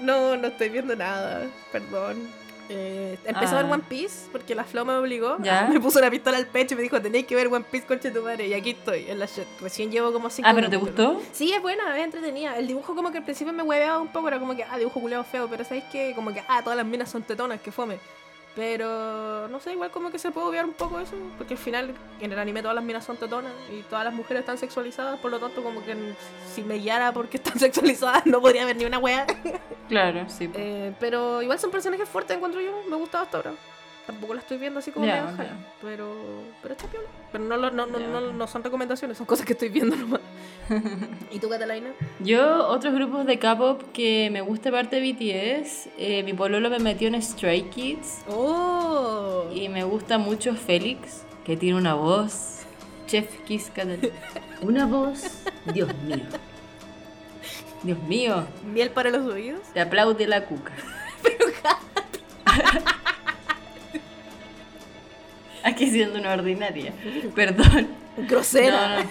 No, 0.00 0.36
no 0.36 0.48
estoy 0.48 0.68
viendo 0.68 0.94
nada. 0.94 1.46
Perdón. 1.72 2.28
Eh, 2.68 3.18
empecé 3.24 3.54
a 3.54 3.58
ver 3.62 3.66
Ah. 3.66 3.74
One 3.74 3.82
Piece 3.88 4.28
porque 4.32 4.54
la 4.54 4.64
Flo 4.64 4.84
me 4.84 4.94
obligó. 4.94 5.36
Ya. 5.42 5.68
Me 5.72 5.80
puso 5.80 5.98
una 5.98 6.10
pistola 6.10 6.36
al 6.36 6.46
pecho 6.46 6.74
y 6.74 6.76
me 6.76 6.82
dijo: 6.82 7.00
Tenéis 7.00 7.26
que 7.26 7.34
ver 7.34 7.46
One 7.48 7.64
Piece, 7.70 7.86
conche 7.86 8.10
tu 8.10 8.22
madre. 8.22 8.46
Y 8.48 8.54
aquí 8.54 8.70
estoy, 8.70 9.06
en 9.08 9.18
la 9.18 9.26
shit. 9.26 9.44
Recién 9.60 9.90
llevo 9.90 10.12
como 10.12 10.30
5 10.30 10.48
Ah, 10.48 10.52
¿pero 10.54 10.68
te 10.68 10.76
gustó? 10.76 11.20
Sí, 11.32 11.52
es 11.52 11.62
buena, 11.62 11.96
es 11.98 12.04
entretenida. 12.04 12.56
El 12.58 12.66
dibujo 12.66 12.94
como 12.94 13.10
que 13.12 13.18
al 13.18 13.24
principio 13.24 13.52
me 13.52 13.62
hueveaba 13.62 14.00
un 14.00 14.08
poco, 14.08 14.28
era 14.28 14.38
como 14.38 14.54
que, 14.56 14.64
ah, 14.64 14.78
dibujo 14.78 15.00
culeado 15.00 15.24
feo, 15.24 15.48
pero 15.48 15.64
sabéis 15.64 15.84
que 15.92 16.12
como 16.14 16.32
que, 16.32 16.42
ah, 16.48 16.60
todas 16.62 16.76
las 16.76 16.86
minas 16.86 17.10
son 17.10 17.22
tetonas, 17.22 17.60
que 17.60 17.70
fome. 17.72 17.98
Pero, 18.56 19.48
no 19.48 19.60
sé, 19.60 19.72
igual 19.72 19.90
como 19.90 20.10
que 20.10 20.18
se 20.18 20.30
puede 20.30 20.46
obviar 20.46 20.64
un 20.64 20.72
poco 20.72 20.98
eso, 20.98 21.14
porque 21.36 21.54
al 21.54 21.58
final 21.58 21.94
en 22.20 22.32
el 22.32 22.38
anime 22.38 22.62
todas 22.62 22.74
las 22.74 22.82
minas 22.82 23.04
son 23.04 23.18
tetonas 23.18 23.52
y 23.70 23.82
todas 23.82 24.02
las 24.02 24.14
mujeres 24.14 24.40
están 24.40 24.56
sexualizadas, 24.56 25.20
por 25.20 25.30
lo 25.30 25.38
tanto 25.38 25.62
como 25.62 25.84
que 25.84 25.94
si 26.54 26.62
me 26.62 26.78
guiara 26.78 27.12
porque 27.12 27.36
están 27.36 27.58
sexualizadas 27.58 28.24
no 28.24 28.40
podría 28.40 28.62
haber 28.62 28.76
ni 28.76 28.86
una 28.86 28.98
wea. 28.98 29.26
Claro, 29.90 30.24
sí. 30.28 30.50
Eh, 30.54 30.94
pero 30.98 31.42
igual 31.42 31.58
son 31.58 31.70
personajes 31.70 32.08
fuertes, 32.08 32.34
encuentro 32.34 32.62
yo, 32.62 32.72
me 32.88 32.96
ha 32.96 32.98
gustado 32.98 33.24
hasta 33.24 33.36
ahora. 33.36 33.52
Tampoco 34.06 34.34
la 34.34 34.40
estoy 34.40 34.58
viendo 34.58 34.78
así 34.78 34.92
como 34.92 35.04
ya. 35.04 35.32
jala, 35.36 35.56
pero, 35.82 36.14
pero 36.62 36.74
está 36.74 36.86
piola. 36.86 37.08
Pero 37.32 37.42
no, 37.44 37.56
lo- 37.56 37.72
no, 37.72 37.86
no, 37.86 37.98
no, 37.98 38.32
no 38.32 38.46
son 38.46 38.62
recomendaciones, 38.62 39.16
son 39.18 39.26
cosas 39.26 39.44
que 39.44 39.54
estoy 39.54 39.68
viendo 39.68 39.96
nomás. 39.96 40.20
¿Y 41.32 41.40
tú, 41.40 41.48
Catalina? 41.48 41.90
Yo, 42.20 42.68
otros 42.68 42.94
grupos 42.94 43.26
de 43.26 43.38
K-pop 43.40 43.82
que 43.92 44.28
me 44.30 44.42
gusta 44.42 44.68
aparte 44.68 45.00
de 45.00 45.12
BTS, 45.12 45.88
eh, 45.98 46.22
mi 46.22 46.34
pololo 46.34 46.70
me 46.70 46.78
metió 46.78 47.08
en 47.08 47.20
Stray 47.20 47.62
Kids 47.64 48.20
¡Oh! 48.28 49.46
y 49.52 49.68
me 49.68 49.82
gusta 49.82 50.18
mucho 50.18 50.54
Félix, 50.54 51.24
que 51.44 51.56
tiene 51.56 51.76
una 51.78 51.94
voz. 51.94 52.52
Chef 53.08 53.28
Kiss 53.44 53.70
Catalina. 53.74 54.08
Una 54.62 54.86
voz, 54.86 55.42
Dios 55.74 55.92
mío. 56.04 56.24
Dios 57.82 57.98
mío, 58.04 58.46
Miel 58.72 58.90
para 58.90 59.10
los 59.10 59.26
oídos. 59.32 59.60
te 59.74 59.80
aplaude 59.80 60.26
la 60.26 60.44
cuca. 60.44 60.72
Aquí 65.66 65.90
siendo 65.90 66.18
una 66.18 66.32
ordinaria. 66.34 66.92
Perdón. 67.34 67.88
Grosera. 68.28 69.04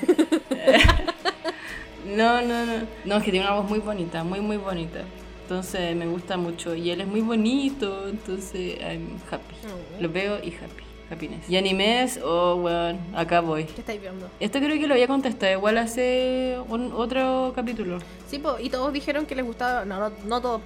No, 2.06 2.42
no, 2.42 2.66
no. 2.66 2.74
No, 3.04 3.18
es 3.18 3.24
que 3.24 3.32
tiene 3.32 3.46
una 3.46 3.56
voz 3.56 3.70
muy 3.70 3.80
bonita, 3.80 4.24
muy, 4.24 4.40
muy 4.40 4.58
bonita. 4.58 5.02
Entonces 5.44 5.96
me 5.96 6.08
gusta 6.08 6.38
mucho. 6.38 6.76
Y 6.76 6.90
él 6.92 7.02
es 7.02 7.08
muy 7.08 7.22
bonito, 7.22 8.08
entonces 8.08 8.78
I'm 8.80 9.20
happy. 9.30 9.56
Oh. 9.66 10.02
Lo 10.02 10.10
veo 10.10 10.38
y 10.44 10.50
happy. 10.50 10.84
Happiness. 11.12 11.48
Y 11.48 11.56
animes, 11.56 12.20
oh, 12.24 12.56
weón, 12.56 12.98
acá 13.16 13.40
voy. 13.42 13.66
¿Qué 13.66 13.82
estáis 13.82 14.02
viendo? 14.02 14.28
Esto 14.40 14.58
creo 14.58 14.72
que 14.80 14.88
lo 14.88 14.96
había 14.96 15.06
contestado 15.08 15.52
igual 15.52 15.78
hace 15.78 16.58
un- 16.68 16.92
otro 16.96 17.54
capítulo. 17.56 18.00
Sí, 18.28 18.40
po, 18.40 18.56
y 18.60 18.70
todos 18.72 18.92
dijeron 18.92 19.28
que 19.28 19.36
les 19.36 19.46
gustaba. 19.46 19.86
No, 19.86 20.00
no, 20.00 20.16
no 20.26 20.42
todos. 20.42 20.62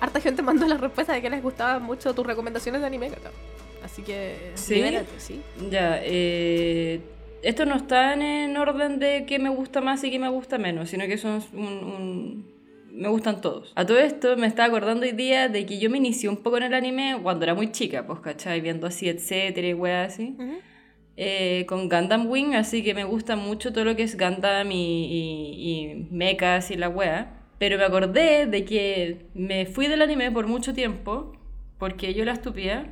Harta 0.00 0.20
gente 0.20 0.42
mandó 0.42 0.66
la 0.66 0.78
respuesta 0.78 1.12
de 1.12 1.22
que 1.22 1.30
les 1.30 1.40
gustaban 1.40 1.84
mucho 1.84 2.12
tus 2.12 2.26
recomendaciones 2.26 2.80
de 2.80 2.86
anime, 2.88 3.08
Cata. 3.10 3.30
Así 3.84 4.02
que. 4.02 4.52
¿Sí? 4.54 4.76
libérate, 4.76 5.08
sí. 5.18 5.40
Ya, 5.70 6.00
eh, 6.02 7.00
estos 7.42 7.66
no 7.66 7.76
están 7.76 8.22
en 8.22 8.56
orden 8.56 8.98
de 8.98 9.24
qué 9.26 9.38
me 9.38 9.50
gusta 9.50 9.80
más 9.80 10.02
y 10.04 10.10
qué 10.10 10.18
me 10.18 10.28
gusta 10.30 10.56
menos, 10.58 10.88
sino 10.90 11.06
que 11.06 11.18
son 11.18 11.42
un, 11.52 11.64
un- 11.66 12.54
Me 12.92 13.08
gustan 13.08 13.40
todos. 13.40 13.72
A 13.74 13.84
todo 13.84 13.98
esto 13.98 14.36
me 14.36 14.46
estaba 14.46 14.68
acordando 14.68 15.04
hoy 15.04 15.12
día 15.12 15.48
de 15.48 15.66
que 15.66 15.78
yo 15.80 15.90
me 15.90 15.98
inicié 15.98 16.28
un 16.28 16.36
poco 16.38 16.56
en 16.58 16.62
el 16.62 16.74
anime 16.74 17.18
cuando 17.22 17.44
era 17.44 17.52
muy 17.54 17.72
chica, 17.72 18.06
pues, 18.06 18.20
¿cachai? 18.20 18.60
Viendo 18.60 18.86
así, 18.86 19.08
etcétera, 19.08 19.66
y 19.68 19.74
weas 19.74 20.12
así. 20.14 20.34
Ujú. 20.38 20.54
Eh, 21.16 21.64
con 21.68 21.88
Gundam 21.88 22.26
Wing, 22.28 22.54
así 22.54 22.82
que 22.82 22.94
me 22.94 23.04
gusta 23.04 23.36
mucho 23.36 23.72
todo 23.72 23.84
lo 23.84 23.94
que 23.96 24.04
es 24.04 24.16
Gundam 24.18 24.70
y, 24.72 24.76
y, 25.06 25.80
y 25.90 26.08
mechas 26.10 26.70
y 26.70 26.76
la 26.76 26.88
wea. 26.88 27.40
Pero 27.58 27.78
me 27.78 27.84
acordé 27.84 28.46
de 28.46 28.64
que 28.64 29.26
me 29.34 29.66
fui 29.66 29.86
del 29.88 30.00
anime 30.02 30.30
por 30.32 30.46
mucho 30.46 30.72
tiempo, 30.72 31.32
porque 31.78 32.14
yo 32.14 32.24
la 32.24 32.32
estúpida 32.32 32.86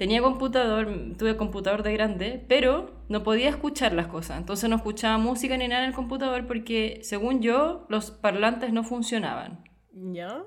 tenía 0.00 0.22
computador, 0.22 0.88
tuve 1.18 1.36
computador 1.36 1.82
de 1.82 1.92
grande, 1.92 2.42
pero 2.48 2.90
no 3.10 3.22
podía 3.22 3.50
escuchar 3.50 3.92
las 3.92 4.06
cosas. 4.06 4.38
Entonces 4.38 4.70
no 4.70 4.76
escuchaba 4.76 5.18
música 5.18 5.58
ni 5.58 5.68
nada 5.68 5.82
en 5.82 5.90
el 5.90 5.94
computador 5.94 6.46
porque, 6.46 7.00
según 7.02 7.42
yo, 7.42 7.84
los 7.90 8.10
parlantes 8.10 8.72
no 8.72 8.82
funcionaban. 8.82 9.62
¿Ya? 9.92 10.44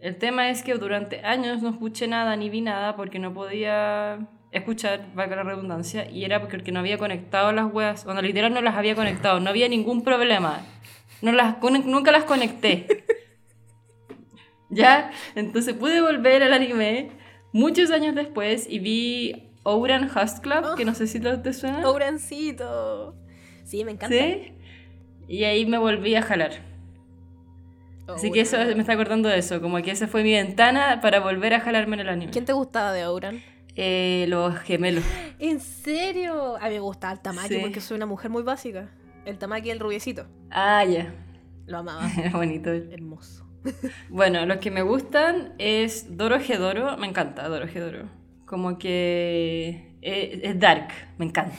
El 0.00 0.16
tema 0.18 0.50
es 0.50 0.64
que 0.64 0.74
durante 0.74 1.20
años 1.24 1.62
no 1.62 1.68
escuché 1.68 2.08
nada 2.08 2.34
ni 2.34 2.50
vi 2.50 2.62
nada 2.62 2.96
porque 2.96 3.20
no 3.20 3.32
podía 3.32 4.28
escuchar, 4.50 5.14
valga 5.14 5.36
la 5.36 5.44
redundancia, 5.44 6.10
y 6.10 6.24
era 6.24 6.40
porque 6.40 6.72
no 6.72 6.80
había 6.80 6.98
conectado 6.98 7.52
las 7.52 7.72
weas, 7.72 8.02
cuando 8.02 8.22
literal 8.22 8.52
no 8.52 8.60
las 8.60 8.74
había 8.74 8.96
conectado, 8.96 9.38
no 9.38 9.50
había 9.50 9.68
ningún 9.68 10.02
problema. 10.02 10.62
No 11.22 11.30
las, 11.30 11.62
nunca 11.62 12.10
las 12.10 12.24
conecté. 12.24 13.04
¿Ya? 14.68 15.12
Entonces 15.36 15.74
pude 15.74 16.00
volver 16.00 16.42
al 16.42 16.54
anime 16.54 17.19
muchos 17.52 17.90
años 17.90 18.14
después 18.14 18.66
y 18.68 18.78
vi 18.78 19.50
Ouran 19.62 20.10
Host 20.14 20.40
Club, 20.40 20.76
que 20.76 20.84
no 20.84 20.94
sé 20.94 21.06
si 21.06 21.20
te 21.20 21.52
suena. 21.52 21.88
Ourancito. 21.88 23.14
Sí, 23.64 23.84
me 23.84 23.92
encanta. 23.92 24.16
¿Sí? 24.16 24.52
Y 25.28 25.44
ahí 25.44 25.66
me 25.66 25.78
volví 25.78 26.14
a 26.14 26.22
jalar. 26.22 26.52
Así 28.08 28.32
que 28.32 28.40
eso 28.40 28.56
me 28.58 28.80
está 28.80 28.94
acordando 28.94 29.28
de 29.28 29.38
eso, 29.38 29.60
como 29.60 29.80
que 29.82 29.92
esa 29.92 30.08
fue 30.08 30.24
mi 30.24 30.32
ventana 30.32 31.00
para 31.00 31.20
volver 31.20 31.54
a 31.54 31.60
jalarme 31.60 31.94
en 31.94 32.00
el 32.00 32.08
anime. 32.08 32.32
¿Quién 32.32 32.44
te 32.44 32.52
gustaba 32.52 32.92
de 32.92 33.06
Ouran? 33.06 33.40
Eh, 33.76 34.26
los 34.28 34.58
gemelos. 34.58 35.04
¿En 35.38 35.60
serio? 35.60 36.56
A 36.56 36.68
mí 36.68 36.74
me 36.74 36.80
gustaba 36.80 37.12
el 37.12 37.20
Tamaki 37.20 37.58
porque 37.58 37.80
soy 37.80 37.96
una 37.96 38.06
mujer 38.06 38.30
muy 38.30 38.42
básica. 38.42 38.90
El 39.24 39.38
Tamaki, 39.38 39.70
el 39.70 39.78
rubiecito. 39.78 40.26
Ah, 40.50 40.84
ya. 40.84 41.14
Lo 41.66 41.78
amaba. 41.78 42.10
Era 42.18 42.30
bonito. 42.30 42.70
Hermoso. 42.70 43.46
bueno, 44.08 44.46
los 44.46 44.58
que 44.58 44.70
me 44.70 44.82
gustan 44.82 45.54
es 45.58 46.16
Doro 46.16 46.40
Gedoro. 46.40 46.96
Me 46.96 47.06
encanta 47.06 47.48
Doro 47.48 47.66
Gedoro. 47.66 48.08
Como 48.46 48.78
que 48.78 49.96
eh, 50.02 50.40
es, 50.42 50.58
dark. 50.58 50.88
Me 51.18 51.26
encanta. 51.26 51.56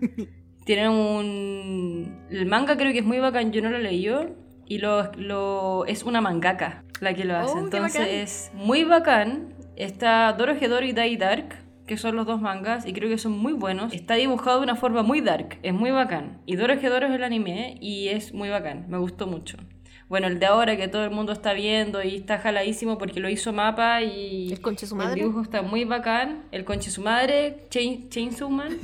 Tiene 0.64 0.88
un... 0.88 2.26
El 2.30 2.46
manga 2.46 2.76
creo 2.76 2.92
que 2.92 3.00
es 3.00 3.04
muy 3.04 3.18
bacán. 3.18 3.52
Yo 3.52 3.60
no 3.62 3.70
lo 3.70 3.78
leí 3.78 4.08
Y 4.66 4.78
lo, 4.78 5.12
lo... 5.12 5.84
es 5.86 6.02
una 6.02 6.20
mangaka 6.20 6.84
la 7.00 7.14
que 7.14 7.24
lo 7.24 7.36
hace. 7.36 7.54
Oh, 7.54 7.58
Entonces 7.58 8.06
es 8.08 8.50
muy 8.54 8.84
bacán. 8.84 9.54
Está 9.76 10.32
Doro 10.32 10.56
Gedoro 10.56 10.86
y 10.86 10.92
Dai 10.92 11.16
Dark 11.16 11.64
que 11.86 11.98
son 11.98 12.16
los 12.16 12.26
dos 12.26 12.40
mangas, 12.40 12.86
y 12.86 12.92
creo 12.92 13.08
que 13.08 13.18
son 13.18 13.32
muy 13.32 13.52
buenos. 13.52 13.92
Está 13.92 14.14
dibujado 14.14 14.58
de 14.58 14.64
una 14.64 14.76
forma 14.76 15.02
muy 15.02 15.20
dark, 15.20 15.58
es 15.62 15.74
muy 15.74 15.90
bacán. 15.90 16.40
Y 16.46 16.56
Doro 16.56 16.72
es 16.72 16.82
el 16.82 17.22
anime, 17.22 17.76
y 17.80 18.08
es 18.08 18.32
muy 18.32 18.48
bacán, 18.48 18.86
me 18.88 18.98
gustó 18.98 19.26
mucho. 19.26 19.58
Bueno, 20.14 20.28
el 20.28 20.38
de 20.38 20.46
ahora 20.46 20.76
que 20.76 20.86
todo 20.86 21.02
el 21.02 21.10
mundo 21.10 21.32
está 21.32 21.54
viendo 21.54 22.00
y 22.00 22.14
está 22.14 22.38
jaladísimo 22.38 22.98
porque 22.98 23.18
lo 23.18 23.28
hizo 23.28 23.52
Mapa 23.52 24.00
y 24.00 24.52
el, 24.52 24.60
conche 24.60 24.86
su 24.86 24.94
madre? 24.94 25.14
el 25.14 25.18
dibujo 25.18 25.40
está 25.42 25.62
muy 25.62 25.84
bacán. 25.84 26.44
El 26.52 26.64
conche 26.64 26.92
su 26.92 27.02
madre, 27.02 27.64
Chain, 27.68 28.08
Chainsaw 28.10 28.48
Man. 28.48 28.78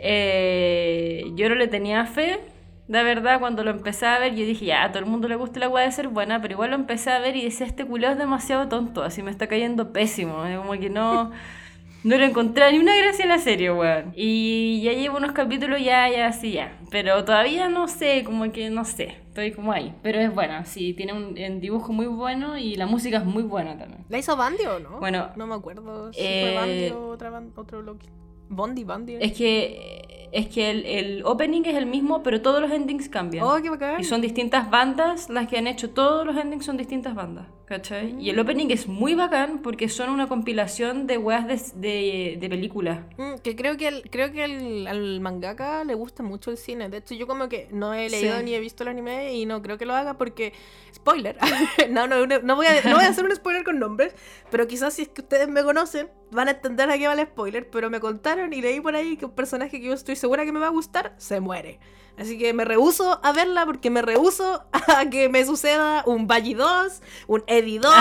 Eh, 0.00 1.24
yo 1.34 1.48
no 1.48 1.56
le 1.56 1.66
tenía 1.66 2.06
fe, 2.06 2.38
de 2.86 3.02
verdad, 3.02 3.40
cuando 3.40 3.64
lo 3.64 3.72
empecé 3.72 4.06
a 4.06 4.20
ver, 4.20 4.36
yo 4.36 4.46
dije, 4.46 4.66
ya, 4.66 4.84
a 4.84 4.92
todo 4.92 5.00
el 5.00 5.06
mundo 5.06 5.26
le 5.26 5.34
gusta 5.34 5.58
la 5.58 5.68
weá 5.68 5.84
de 5.84 5.90
ser 5.90 6.06
buena, 6.06 6.40
pero 6.40 6.54
igual 6.54 6.70
lo 6.70 6.76
empecé 6.76 7.10
a 7.10 7.18
ver 7.18 7.34
y 7.34 7.42
decía, 7.42 7.66
este 7.66 7.84
culeo 7.84 8.12
es 8.12 8.18
demasiado 8.18 8.68
tonto, 8.68 9.02
así 9.02 9.24
me 9.24 9.32
está 9.32 9.48
cayendo 9.48 9.92
pésimo, 9.92 10.44
como 10.56 10.78
que 10.78 10.88
no... 10.88 11.32
No 12.04 12.16
le 12.16 12.26
encontré 12.26 12.70
ni 12.72 12.78
una 12.78 12.96
gracia 12.96 13.24
en 13.24 13.28
la 13.28 13.38
serie, 13.38 13.72
weón. 13.72 14.12
Y 14.14 14.80
ya 14.82 14.92
llevo 14.92 15.16
unos 15.16 15.32
capítulos 15.32 15.80
ya, 15.82 16.08
ya, 16.08 16.32
sí, 16.32 16.52
ya. 16.52 16.78
Pero 16.90 17.24
todavía 17.24 17.68
no 17.68 17.88
sé, 17.88 18.22
como 18.24 18.50
que 18.52 18.70
no 18.70 18.84
sé. 18.84 19.16
Estoy 19.28 19.52
como 19.52 19.72
ahí. 19.72 19.94
Pero 20.02 20.20
es 20.20 20.32
buena, 20.32 20.64
sí. 20.64 20.94
Tiene 20.94 21.12
un, 21.12 21.60
dibujo 21.60 21.92
muy 21.92 22.06
bueno 22.06 22.56
y 22.56 22.76
la 22.76 22.86
música 22.86 23.18
es 23.18 23.24
muy 23.24 23.42
buena 23.42 23.76
también. 23.76 24.04
¿La 24.08 24.18
hizo 24.18 24.36
Bandy 24.36 24.64
o 24.66 24.78
no? 24.78 25.00
Bueno. 25.00 25.30
No 25.36 25.46
me 25.46 25.54
acuerdo 25.54 26.12
si 26.12 26.20
fue 26.20 26.54
Bandy 26.54 26.84
eh, 26.84 26.92
o 26.92 27.08
otra, 27.08 27.42
otro 27.56 27.82
Loki. 27.82 28.06
Bondi, 28.48 28.84
Bondi. 28.84 29.16
Es 29.20 29.32
que, 29.32 30.28
es 30.32 30.48
que 30.48 30.70
el, 30.70 30.86
el, 30.86 31.22
opening 31.24 31.62
es 31.66 31.76
el 31.76 31.86
mismo, 31.86 32.22
pero 32.22 32.40
todos 32.40 32.60
los 32.60 32.70
endings 32.70 33.08
cambian. 33.08 33.44
Oh, 33.44 33.60
qué 33.62 33.70
bacán. 33.70 34.00
Y 34.00 34.04
son 34.04 34.20
distintas 34.20 34.70
bandas 34.70 35.28
las 35.28 35.48
que 35.48 35.58
han 35.58 35.66
hecho. 35.66 35.90
Todos 35.90 36.24
los 36.26 36.36
endings 36.36 36.64
son 36.64 36.76
distintas 36.76 37.14
bandas, 37.14 37.46
¿cachai? 37.68 38.16
Y 38.18 38.30
el 38.30 38.36
mm. 38.36 38.40
opening 38.40 38.70
es 38.70 38.88
muy 38.88 39.14
bacán 39.14 39.60
porque 39.60 39.90
son 39.90 40.08
una 40.08 40.26
compilación 40.26 41.06
de 41.06 41.18
weas 41.18 41.46
de, 41.46 41.60
de, 41.74 42.36
de 42.40 42.48
películas. 42.48 43.00
Mm, 43.18 43.34
que 43.42 43.54
creo 43.54 43.76
que, 43.76 43.88
el, 43.88 44.10
creo 44.10 44.32
que 44.32 44.44
el, 44.44 44.86
al 44.86 45.20
mangaka 45.20 45.84
le 45.84 45.94
gusta 45.94 46.22
mucho 46.22 46.50
el 46.50 46.56
cine. 46.56 46.88
De 46.88 46.96
hecho, 46.96 47.14
yo 47.14 47.26
como 47.26 47.48
que 47.50 47.68
no 47.70 47.92
he 47.92 48.08
leído 48.08 48.42
ni 48.42 48.54
he 48.54 48.60
visto 48.60 48.84
el 48.84 48.88
anime 48.88 49.34
y 49.34 49.44
no 49.44 49.60
creo 49.60 49.76
que 49.76 49.84
lo 49.84 49.94
haga 49.94 50.14
porque... 50.14 50.54
Spoiler. 50.94 51.36
no, 51.90 52.06
no, 52.06 52.26
no, 52.26 52.56
voy 52.56 52.66
a, 52.66 52.82
no 52.88 52.96
voy 52.96 53.04
a 53.04 53.08
hacer 53.08 53.24
un 53.24 53.36
spoiler 53.36 53.62
con 53.62 53.78
nombres, 53.78 54.14
pero 54.50 54.66
quizás 54.66 54.94
si 54.94 55.02
es 55.02 55.08
que 55.08 55.20
ustedes 55.20 55.48
me 55.48 55.62
conocen, 55.62 56.08
van 56.30 56.48
a 56.48 56.52
entender 56.52 56.90
a 56.90 56.96
qué 56.96 57.06
va 57.06 57.12
el 57.12 57.26
spoiler, 57.26 57.68
pero 57.68 57.90
me 57.90 58.00
contaron 58.00 58.52
y 58.54 58.62
leí 58.62 58.80
por 58.80 58.96
ahí 58.96 59.18
que 59.18 59.26
un 59.26 59.32
personaje 59.32 59.78
que 59.78 59.86
yo 59.86 59.92
estoy 59.92 60.16
segura 60.16 60.46
que 60.46 60.52
me 60.52 60.60
va 60.60 60.68
a 60.68 60.70
gustar 60.70 61.14
se 61.18 61.40
muere. 61.40 61.78
Así 62.18 62.36
que 62.36 62.52
me 62.52 62.64
rehuso 62.64 63.20
a 63.22 63.32
verla 63.32 63.64
porque 63.64 63.90
me 63.90 64.02
rehuso 64.02 64.64
a 64.72 65.08
que 65.08 65.28
me 65.28 65.44
suceda 65.44 66.02
un 66.04 66.26
Baji 66.26 66.54
2, 66.54 67.02
un 67.28 67.44
Eddie 67.46 67.78
2. 67.78 67.94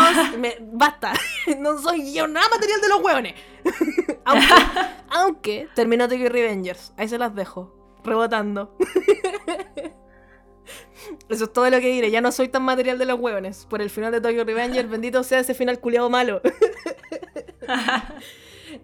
basta, 0.73 1.13
no 1.59 1.79
soy 1.79 2.13
yo 2.13 2.27
nada 2.27 2.49
material 2.49 2.81
de 2.81 2.89
los 2.89 3.01
hueones. 3.01 3.35
aunque, 4.25 4.47
aunque 5.09 5.69
terminó 5.75 6.07
Tokyo 6.07 6.29
Revengers, 6.29 6.93
ahí 6.97 7.07
se 7.07 7.17
las 7.17 7.35
dejo, 7.35 7.75
rebotando. 8.03 8.75
Eso 11.29 11.45
es 11.45 11.53
todo 11.53 11.69
lo 11.69 11.79
que 11.79 11.87
diré. 11.89 12.09
Ya 12.09 12.21
no 12.21 12.31
soy 12.31 12.47
tan 12.47 12.63
material 12.63 12.97
de 12.97 13.05
los 13.05 13.19
hueones. 13.19 13.65
Por 13.69 13.81
el 13.81 13.89
final 13.89 14.11
de 14.11 14.19
Tokyo 14.19 14.43
Revengers, 14.43 14.89
bendito 14.89 15.23
sea 15.23 15.39
ese 15.39 15.53
final 15.53 15.79
culiado 15.79 16.09
malo. 16.09 16.41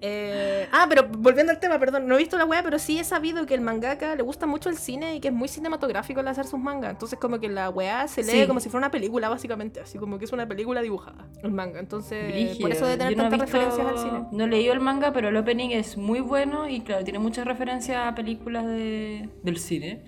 Eh, 0.05 0.67
ah, 0.73 0.85
pero 0.89 1.07
volviendo 1.07 1.53
al 1.53 1.61
tema, 1.61 1.79
perdón, 1.79 2.07
no 2.07 2.15
he 2.15 2.17
visto 2.17 2.37
la 2.37 2.43
weá, 2.43 2.61
pero 2.61 2.77
sí 2.77 2.99
he 2.99 3.05
sabido 3.05 3.45
que 3.45 3.53
el 3.53 3.61
mangaka 3.61 4.17
le 4.17 4.21
gusta 4.21 4.45
mucho 4.45 4.67
el 4.67 4.77
cine 4.77 5.15
y 5.15 5.21
que 5.21 5.29
es 5.29 5.33
muy 5.33 5.47
cinematográfico 5.47 6.19
al 6.19 6.27
hacer 6.27 6.45
sus 6.45 6.59
mangas. 6.59 6.91
Entonces, 6.91 7.17
como 7.17 7.39
que 7.39 7.47
la 7.47 7.69
weá 7.69 8.05
se 8.09 8.21
lee 8.21 8.45
como 8.45 8.59
si 8.59 8.67
fuera 8.67 8.87
una 8.87 8.91
película, 8.91 9.29
básicamente, 9.29 9.79
así 9.79 9.97
como 9.97 10.19
que 10.19 10.25
es 10.25 10.33
una 10.33 10.45
película 10.45 10.81
dibujada, 10.81 11.25
el 11.41 11.51
manga. 11.51 11.79
Entonces, 11.79 12.57
por 12.57 12.69
eso 12.71 12.85
de 12.85 12.97
tener 12.97 13.15
tantas 13.15 13.39
referencias 13.39 13.87
al 13.87 13.97
cine. 13.97 14.25
No 14.33 14.43
he 14.43 14.47
leído 14.47 14.73
el 14.73 14.81
manga, 14.81 15.13
pero 15.13 15.29
el 15.29 15.37
opening 15.37 15.69
es 15.69 15.95
muy 15.95 16.19
bueno 16.19 16.67
y, 16.67 16.81
claro, 16.81 17.05
tiene 17.05 17.19
muchas 17.19 17.45
referencias 17.45 18.05
a 18.05 18.13
películas 18.13 18.65
de, 18.65 19.29
del 19.41 19.57
cine. 19.57 20.03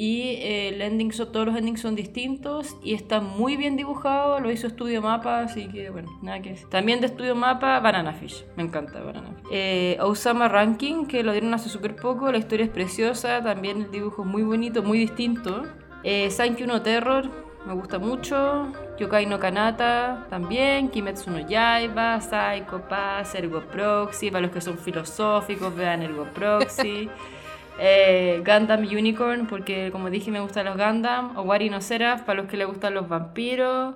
Y 0.00 0.36
eh, 0.42 0.68
el 0.68 1.12
todos 1.32 1.44
los 1.44 1.56
endings 1.56 1.80
son 1.80 1.96
distintos 1.96 2.76
y 2.84 2.94
está 2.94 3.20
muy 3.20 3.56
bien 3.56 3.76
dibujado. 3.76 4.38
Lo 4.38 4.48
hizo 4.48 4.68
Estudio 4.68 5.02
Mapa, 5.02 5.40
así 5.40 5.66
que 5.66 5.90
bueno, 5.90 6.16
nada 6.22 6.40
que 6.40 6.50
decir. 6.50 6.68
También 6.68 7.00
de 7.00 7.06
Estudio 7.06 7.34
Mapa, 7.34 7.80
Banana 7.80 8.12
Fish. 8.12 8.44
Me 8.54 8.62
encanta 8.62 9.00
Banana 9.00 9.30
Fish. 9.34 9.48
Eh, 9.50 9.98
Osama 10.00 10.46
Ranking, 10.46 11.06
que 11.06 11.24
lo 11.24 11.32
dieron 11.32 11.52
hace 11.52 11.68
súper 11.68 11.96
poco. 11.96 12.30
La 12.30 12.38
historia 12.38 12.66
es 12.66 12.70
preciosa. 12.70 13.42
También 13.42 13.82
el 13.82 13.90
dibujo 13.90 14.22
es 14.22 14.28
muy 14.28 14.44
bonito, 14.44 14.84
muy 14.84 14.98
distinto. 15.00 15.64
Eh, 16.04 16.30
Sankey 16.30 16.68
no 16.68 16.80
Terror, 16.80 17.28
me 17.66 17.74
gusta 17.74 17.98
mucho. 17.98 18.72
Yokai 19.00 19.26
no 19.26 19.40
Kanata 19.40 20.28
también. 20.30 20.90
Kimetsu 20.90 21.28
no 21.32 21.40
Yaiba, 21.40 22.20
Psycho 22.20 22.82
Pass, 22.88 23.34
Ergo 23.34 23.62
Proxy. 23.62 24.30
Para 24.30 24.42
los 24.42 24.52
que 24.52 24.60
son 24.60 24.78
filosóficos, 24.78 25.74
vean 25.74 26.02
Ergo 26.02 26.24
Proxy. 26.32 27.10
Eh, 27.78 28.42
Gundam 28.44 28.80
Unicorn, 28.80 29.46
porque 29.46 29.90
como 29.92 30.10
dije 30.10 30.30
me 30.30 30.40
gustan 30.40 30.66
los 30.66 30.76
Gundam. 30.76 31.36
Owari 31.36 31.70
no 31.70 31.80
Seraph, 31.80 32.22
para 32.22 32.42
los 32.42 32.50
que 32.50 32.56
le 32.56 32.64
gustan 32.64 32.94
los 32.94 33.08
vampiros. 33.08 33.94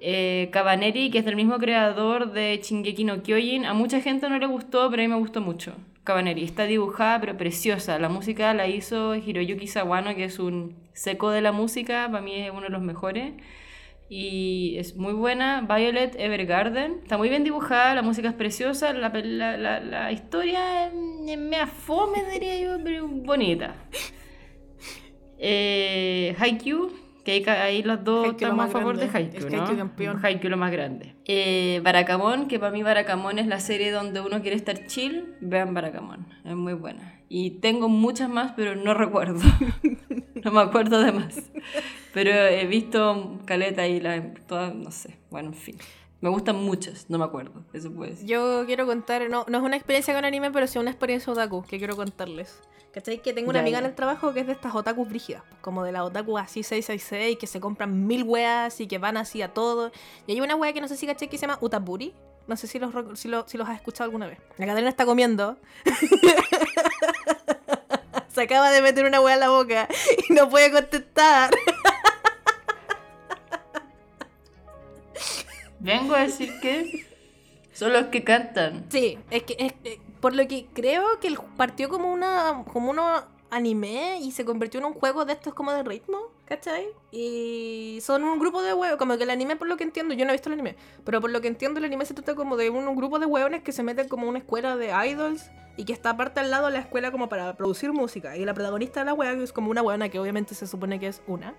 Eh, 0.00 0.50
Cabaneri, 0.52 1.10
que 1.10 1.18
es 1.18 1.24
del 1.24 1.36
mismo 1.36 1.58
creador 1.58 2.32
de 2.32 2.60
Shingeki 2.62 3.04
no 3.04 3.22
Kyojin. 3.22 3.64
A 3.64 3.74
mucha 3.74 4.00
gente 4.00 4.28
no 4.28 4.38
le 4.38 4.46
gustó, 4.46 4.90
pero 4.90 5.02
a 5.02 5.06
mí 5.06 5.08
me 5.08 5.18
gustó 5.18 5.40
mucho. 5.40 5.72
Cabaneri 6.04 6.44
está 6.44 6.64
dibujada, 6.64 7.20
pero 7.20 7.36
preciosa. 7.36 7.98
La 7.98 8.08
música 8.08 8.52
la 8.54 8.68
hizo 8.68 9.14
Hiroyuki 9.16 9.66
Sawano, 9.66 10.14
que 10.14 10.24
es 10.24 10.38
un 10.38 10.76
seco 10.92 11.30
de 11.30 11.40
la 11.40 11.52
música, 11.52 12.08
para 12.10 12.22
mí 12.22 12.34
es 12.34 12.50
uno 12.50 12.62
de 12.62 12.68
los 12.70 12.82
mejores 12.82 13.32
y 14.08 14.76
es 14.78 14.96
muy 14.96 15.12
buena. 15.12 15.62
Violet 15.62 16.14
Evergarden, 16.18 17.00
está 17.02 17.18
muy 17.18 17.28
bien 17.28 17.44
dibujada, 17.44 17.94
la 17.94 18.02
música 18.02 18.28
es 18.28 18.34
preciosa, 18.34 18.92
la, 18.92 19.08
la, 19.08 19.80
la, 19.80 20.12
historia 20.12 20.86
es 20.86 21.38
mea 21.38 21.66
fome, 21.66 22.24
diría 22.32 22.60
yo, 22.60 22.82
pero 22.82 23.08
bonita. 23.08 23.74
Eh, 25.38 26.34
Haikyuu, 26.38 26.92
que 27.24 27.32
hay, 27.32 27.44
ahí 27.44 27.82
los 27.82 28.04
dos 28.04 28.28
estamos 28.28 28.66
a 28.66 28.68
favor 28.68 28.96
de 28.96 29.08
Haikyuu, 29.12 29.50
¿no? 29.50 29.62
Haikyuu 29.62 29.76
campeón. 29.76 30.24
Haikyuu 30.24 30.50
lo 30.50 30.56
más 30.56 30.70
grande. 30.70 31.14
Eh, 31.24 31.80
Barakamon, 31.82 32.46
que 32.48 32.58
para 32.58 32.72
mí 32.72 32.82
Barakamon 32.82 33.38
es 33.38 33.46
la 33.46 33.60
serie 33.60 33.90
donde 33.90 34.20
uno 34.20 34.40
quiere 34.40 34.56
estar 34.56 34.86
chill, 34.86 35.34
vean 35.40 35.74
Barakamon, 35.74 36.26
es 36.44 36.54
muy 36.54 36.74
buena. 36.74 37.20
Y 37.28 37.58
tengo 37.58 37.88
muchas 37.88 38.30
más, 38.30 38.52
pero 38.52 38.76
no 38.76 38.94
recuerdo. 38.94 39.40
no 40.46 40.52
me 40.52 40.60
acuerdo 40.60 41.00
de 41.00 41.10
más. 41.10 41.42
Pero 42.14 42.30
he 42.30 42.66
visto 42.66 43.40
Caleta 43.44 43.86
y 43.86 44.00
la, 44.00 44.32
todas, 44.46 44.72
no 44.74 44.92
sé, 44.92 45.18
bueno, 45.28 45.48
en 45.48 45.54
fin. 45.54 45.76
Me 46.20 46.30
gustan 46.30 46.56
muchas, 46.56 47.10
no 47.10 47.18
me 47.18 47.24
acuerdo, 47.24 47.64
eso 47.72 47.92
puede 47.92 48.16
ser. 48.16 48.26
Yo 48.26 48.64
quiero 48.64 48.86
contar, 48.86 49.28
no, 49.28 49.44
no 49.48 49.58
es 49.58 49.64
una 49.64 49.76
experiencia 49.76 50.14
con 50.14 50.24
anime, 50.24 50.50
pero 50.52 50.66
sí 50.66 50.78
una 50.78 50.90
experiencia 50.90 51.32
otaku 51.32 51.64
que 51.64 51.78
quiero 51.78 51.96
contarles. 51.96 52.60
¿Cachai? 52.92 53.20
Que 53.20 53.34
tengo 53.34 53.50
una 53.50 53.60
amiga 53.60 53.78
en 53.80 53.84
el 53.84 53.94
trabajo 53.94 54.32
que 54.32 54.40
es 54.40 54.46
de 54.46 54.52
estas 54.52 54.74
otakus 54.74 55.06
brígidas, 55.06 55.42
como 55.60 55.84
de 55.84 55.92
la 55.92 56.02
otaku 56.04 56.38
así 56.38 56.62
666, 56.62 57.36
que 57.36 57.46
se 57.46 57.60
compran 57.60 58.06
mil 58.06 58.22
weas 58.22 58.80
y 58.80 58.86
que 58.86 58.96
van 58.96 59.18
así 59.18 59.42
a 59.42 59.52
todo. 59.52 59.92
Y 60.26 60.32
hay 60.32 60.40
una 60.40 60.54
wea 60.54 60.72
que 60.72 60.80
no 60.80 60.88
sé 60.88 60.96
si 60.96 61.06
caché 61.06 61.28
que 61.28 61.36
se 61.36 61.42
llama 61.42 61.58
Utaburi. 61.60 62.14
No 62.46 62.56
sé 62.56 62.68
si 62.68 62.78
los, 62.78 62.94
si, 63.18 63.28
si 63.46 63.58
los 63.58 63.68
has 63.68 63.76
escuchado 63.76 64.04
alguna 64.04 64.26
vez. 64.28 64.38
La 64.56 64.64
Catalina 64.64 64.88
está 64.88 65.04
comiendo. 65.04 65.58
se 68.36 68.42
acaba 68.42 68.70
de 68.70 68.82
meter 68.82 69.06
una 69.06 69.18
wea 69.22 69.32
en 69.32 69.40
la 69.40 69.48
boca 69.48 69.88
y 70.28 70.32
no 70.34 70.50
puede 70.50 70.70
contestar. 70.70 71.50
Vengo 75.80 76.14
a 76.14 76.20
decir 76.20 76.52
que 76.60 77.06
Son 77.72 77.94
los 77.94 78.08
que 78.08 78.24
cantan. 78.24 78.84
Sí, 78.90 79.18
es 79.30 79.42
que 79.44 79.56
es, 79.58 79.72
por 80.20 80.34
lo 80.34 80.46
que 80.46 80.66
creo 80.74 81.18
que 81.18 81.34
partió 81.56 81.88
como 81.88 82.12
una 82.12 82.62
como 82.70 82.90
uno 82.90 83.24
anime 83.48 84.18
y 84.20 84.32
se 84.32 84.44
convirtió 84.44 84.80
en 84.80 84.86
un 84.86 84.92
juego 84.92 85.24
de 85.24 85.32
estos 85.32 85.54
como 85.54 85.72
de 85.72 85.82
ritmo, 85.82 86.30
¿cachai? 86.46 86.86
Y 87.10 87.98
son 88.02 88.24
un 88.24 88.38
grupo 88.38 88.62
de 88.62 88.72
huevos, 88.72 88.96
como 88.96 89.16
que 89.16 89.24
el 89.24 89.30
anime 89.30 89.56
por 89.56 89.68
lo 89.68 89.76
que 89.76 89.84
entiendo, 89.84 90.14
yo 90.14 90.24
no 90.24 90.30
he 90.30 90.34
visto 90.34 90.48
el 90.48 90.54
anime, 90.54 90.76
pero 91.04 91.20
por 91.20 91.30
lo 91.30 91.40
que 91.40 91.48
entiendo 91.48 91.78
el 91.78 91.84
anime 91.84 92.06
se 92.06 92.14
trata 92.14 92.34
como 92.34 92.56
de 92.56 92.70
un, 92.70 92.96
grupo 92.96 93.18
de 93.18 93.26
hueones 93.26 93.62
que 93.62 93.72
se 93.72 93.82
meten 93.82 94.08
como 94.08 94.28
una 94.28 94.38
escuela 94.38 94.76
de 94.76 94.92
idols 95.08 95.50
y 95.76 95.84
que 95.84 95.92
está 95.92 96.10
aparte 96.10 96.40
al 96.40 96.50
lado 96.50 96.66
de 96.66 96.72
la 96.72 96.78
escuela 96.78 97.10
como 97.10 97.28
para 97.28 97.54
producir 97.56 97.92
música. 97.92 98.36
Y 98.36 98.44
la 98.44 98.54
protagonista 98.54 99.04
de 99.04 99.12
la 99.12 99.36
que 99.36 99.42
es 99.42 99.52
como 99.52 99.70
una 99.70 99.82
hueona 99.82 100.08
que 100.08 100.18
obviamente 100.18 100.54
se 100.54 100.66
supone 100.66 100.98
que 100.98 101.08
es 101.08 101.20
una, 101.26 101.54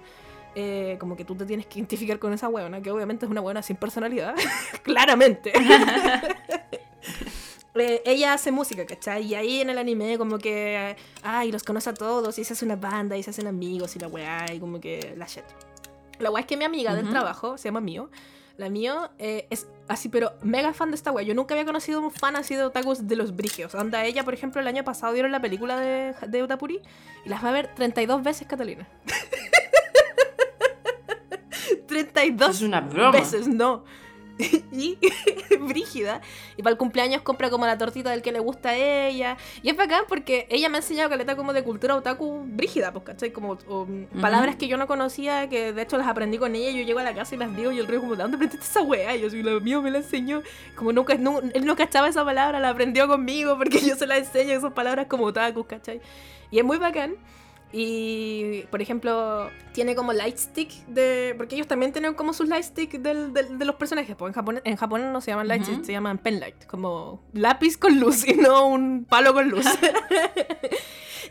eh, 0.56 0.98
como 1.00 1.16
que 1.16 1.24
tú 1.24 1.36
te 1.36 1.46
tienes 1.46 1.68
que 1.68 1.80
identificar 1.80 2.18
con 2.18 2.34
esa 2.34 2.48
hueona, 2.48 2.82
que 2.82 2.90
obviamente 2.90 3.26
es 3.26 3.32
una 3.32 3.42
hueona 3.42 3.62
sin 3.62 3.76
personalidad, 3.76 4.34
claramente. 4.84 5.54
Eh, 7.80 8.02
ella 8.06 8.34
hace 8.34 8.52
música, 8.52 8.86
¿cachai? 8.86 9.24
Y 9.26 9.36
ahí 9.36 9.62
en 9.62 9.70
el 9.70 9.78
anime 9.78 10.18
como 10.18 10.38
que, 10.38 10.96
ay, 11.24 11.52
los 11.52 11.64
conoce 11.64 11.90
a 11.90 11.94
todos 11.94 12.38
y 12.40 12.44
se 12.44 12.54
hace 12.54 12.66
una 12.66 12.76
banda 12.76 13.18
y 13.18 13.24
se 13.24 13.30
hacen 13.30 13.48
amigos 13.48 13.96
y 13.96 14.00
la 14.00 14.08
weá 14.08 14.46
y 14.54 14.60
como 14.60 14.80
que 14.80 15.14
la 15.18 15.26
shit. 15.26 15.44
La 16.20 16.32
weá 16.32 16.42
es 16.42 16.48
que 16.48 16.58
mi 16.58 16.66
amiga 16.66 16.96
del 16.96 17.10
trabajo, 17.10 17.58
se 17.58 17.66
llama 17.68 17.82
Mío, 17.82 18.10
la 18.58 18.70
Mío 18.70 19.12
eh, 19.20 19.46
es 19.52 19.68
así, 19.88 20.10
pero 20.10 20.34
mega 20.42 20.74
fan 20.74 20.90
de 20.90 20.96
esta 20.96 21.12
weá. 21.12 21.24
Yo 21.24 21.36
nunca 21.36 21.54
había 21.54 21.66
conocido 21.66 22.02
un 22.02 22.10
fan 22.10 22.36
así 22.36 22.56
de 22.56 22.64
otakus 22.64 23.08
de 23.08 23.16
los 23.16 23.36
brigios. 23.36 23.76
Anda, 23.76 24.04
ella, 24.06 24.24
por 24.24 24.34
ejemplo, 24.34 24.60
el 24.60 24.68
año 24.68 24.84
pasado 24.84 25.14
dieron 25.14 25.32
la 25.32 25.42
película 25.42 25.80
de, 25.80 26.16
de 26.28 26.44
Utapuri 26.44 26.82
y 27.26 27.30
las 27.30 27.44
va 27.44 27.50
a 27.50 27.52
ver 27.52 27.70
32 27.76 28.24
veces, 28.24 28.48
Catalina. 28.48 28.88
32 31.88 32.50
Es 32.56 32.62
una 32.62 32.82
broma. 32.82 33.12
veces, 33.12 33.48
no. 33.48 33.84
y 34.72 34.98
brígida. 35.60 36.22
Y 36.56 36.64
para 36.64 36.72
el 36.72 36.78
cumpleaños 36.78 37.22
compra 37.22 37.50
como 37.50 37.66
la 37.66 37.78
tortita 37.78 38.12
del 38.12 38.22
que 38.22 38.32
le 38.32 38.40
gusta 38.40 38.70
a 38.70 38.76
ella. 38.76 39.38
Y 39.64 39.70
es 39.70 39.78
bacán 39.78 40.04
porque 40.08 40.48
ella 40.50 40.70
me 40.70 40.78
ha 40.78 40.80
enseñado 40.82 41.10
caleta 41.10 41.36
como 41.36 41.54
de 41.54 41.64
cultura 41.64 41.96
otaku 41.96 42.44
brígida, 42.46 42.92
pues, 42.92 43.04
¿cachai? 43.06 43.32
Como 43.32 43.58
o, 43.68 43.88
palabras 44.22 44.56
que 44.56 44.68
yo 44.68 44.78
no 44.78 44.88
conocía, 44.88 45.50
que 45.50 45.74
de 45.74 45.82
hecho 45.82 45.98
las 45.98 46.08
aprendí 46.08 46.38
con 46.38 46.56
ella. 46.56 46.72
Yo 46.72 46.84
llego 46.86 47.00
a 47.00 47.04
la 47.04 47.14
casa 47.16 47.36
y 47.36 47.38
las 47.38 47.56
digo 47.56 47.72
y 47.72 47.80
el 47.80 47.88
río 47.88 48.00
como, 48.00 48.16
¿de 48.16 48.24
dónde 48.24 48.36
aprendiste 48.36 48.66
esa 48.66 48.82
weá? 48.82 49.16
Y 49.16 49.22
yo 49.22 49.30
soy, 49.30 49.44
la 49.44 49.60
mío 49.60 49.82
me 49.82 49.92
la 49.92 50.00
enseñó. 50.00 50.42
Como 50.76 50.92
nunca, 50.94 51.16
nu- 51.16 51.42
él 51.54 51.66
no 51.66 51.76
cachaba 51.76 52.08
esa 52.08 52.24
palabra, 52.24 52.60
la 52.60 52.70
aprendió 52.70 53.08
conmigo 53.08 53.58
porque 53.58 53.80
yo 53.86 53.96
se 53.96 54.06
la 54.08 54.18
enseño 54.18 54.54
esas 54.54 54.74
palabras 54.74 55.08
como 55.08 55.26
otaku, 55.26 55.64
¿cachai? 55.66 56.02
Y 56.52 56.60
es 56.60 56.64
muy 56.66 56.78
bacán. 56.78 57.16
Y, 57.74 58.62
por 58.72 58.82
ejemplo, 58.82 59.50
tiene 59.74 59.94
como 59.96 60.14
light 60.14 60.38
stick 60.38 60.70
de... 60.88 61.36
Porque 61.38 61.56
ellos 61.56 61.68
también 61.68 61.92
tienen 61.92 62.14
como 62.14 62.32
sus 62.34 62.48
light 62.48 62.64
stick 62.64 62.94
del, 63.00 63.34
del- 63.34 63.60
de 63.60 63.66
los 63.66 63.76
personajes. 63.76 64.16
Pues 64.16 64.30
en 64.30 64.34
Japón, 64.34 64.62
en 64.64 64.76
Japón 64.78 65.12
no 65.12 65.20
se 65.22 65.32
llaman 65.32 65.48
light 65.50 65.64
Ujú. 65.64 65.74
stick, 65.74 65.86
se 65.86 65.92
llaman 65.92 66.18
pen 66.18 66.40
light. 66.40 66.66
Como 66.66 67.22
lápiz 67.34 67.78
con 67.78 68.00
luz 68.00 68.26
y 68.28 68.34
no 68.36 68.68
un 68.68 69.06
palo 69.06 69.34
con 69.34 69.50
luz. 69.50 69.66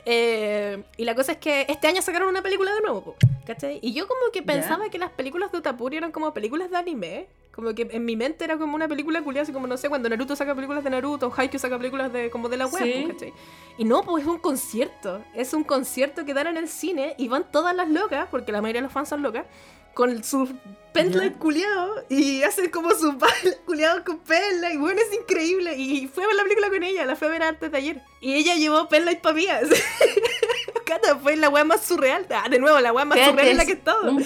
Eh, 0.09 0.85
y 0.97 1.05
la 1.05 1.17
cosa 1.17 1.33
es 1.33 1.39
que 1.39 1.67
este 1.69 1.89
año 1.89 2.01
sacaron 2.01 2.29
una 2.29 2.41
película 2.41 2.73
de 2.73 2.81
nuevo, 2.81 3.17
¿cachai? 3.45 3.81
Y 3.83 3.93
yo 3.93 4.07
como 4.07 4.21
que 4.33 4.41
pensaba 4.41 4.89
que 4.89 4.99
las 4.99 5.11
películas 5.11 5.51
de 5.51 5.59
Utapuri 5.59 5.97
eran 5.97 6.13
como 6.13 6.33
películas 6.33 6.71
de 6.71 6.77
anime. 6.77 7.27
Como 7.57 7.75
que 7.75 7.89
en 7.91 8.05
mi 8.05 8.17
mente 8.17 8.45
era 8.45 8.59
como 8.59 8.75
una 8.77 8.87
película 8.87 9.23
culiada, 9.23 9.43
así 9.45 9.53
como 9.53 9.67
no 9.67 9.77
sé, 9.79 9.89
cuando 9.89 10.09
Naruto 10.11 10.37
saca 10.37 10.55
películas 10.55 10.85
de 10.85 10.91
Naruto, 10.91 11.33
Haikyuu 11.35 11.59
saca 11.59 11.79
películas 11.79 12.13
de 12.13 12.31
como 12.31 12.49
de 12.51 12.59
la 12.59 12.67
web, 12.67 12.83
Sí. 12.85 13.07
¿cachai? 13.09 13.33
Y 13.79 13.85
no, 13.85 14.03
pues 14.03 14.25
es 14.25 14.29
un 14.29 14.39
concierto. 14.39 15.25
Es 15.35 15.55
un 15.55 15.65
concierto 15.65 16.25
que 16.27 16.35
dan 16.35 16.47
en 16.49 16.59
el 16.59 16.69
cine 16.69 17.15
y 17.19 17.29
van 17.29 17.51
todas 17.51 17.75
las 17.75 17.89
locas, 17.89 18.29
porque 18.31 18.53
la 18.53 18.61
mayoría 18.61 18.83
de 18.83 18.85
los 18.87 18.93
fans 18.93 19.09
son 19.09 19.23
locas, 19.23 19.47
con 19.95 20.23
sus 20.23 20.51
penlight 20.93 21.39
culiados 21.39 22.05
y 22.11 22.43
hacen 22.43 22.69
como 22.71 22.91
sus 22.91 23.17
bailes 23.19 23.57
culiados 23.65 24.03
con 24.03 24.19
penlight. 24.19 24.75
Y 24.75 24.77
bueno, 24.77 25.01
es 25.01 25.15
increíble. 25.19 25.75
Y 25.79 26.07
fui 26.09 26.23
a 26.25 26.27
ver 26.27 26.37
la 26.37 26.43
película 26.43 26.69
con 26.69 26.83
ella, 26.83 27.07
la 27.07 27.17
fui 27.17 27.27
a 27.27 27.31
ver 27.31 27.43
antes 27.43 27.73
de 27.73 27.79
ayer. 27.79 28.03
Y 28.21 28.35
ella 28.35 28.55
llevó 28.57 28.87
penlight 28.91 29.21
para 29.23 29.35
mí. 29.35 29.47
Cata, 30.85 31.17
fue 31.17 31.37
la 31.37 31.49
weá 31.49 31.65
más 31.65 31.81
surreal. 31.85 32.27
Ah, 32.31 32.49
de 32.51 32.59
nuevo, 32.59 32.79
la 32.81 32.93
weá 32.93 33.05
más 33.07 33.19
surreal 33.19 33.49
en 33.49 33.57
la 33.57 33.63
es 33.63 33.67
que 33.67 33.73
he 33.73 33.77
estado. 33.77 34.11
un- 34.11 34.25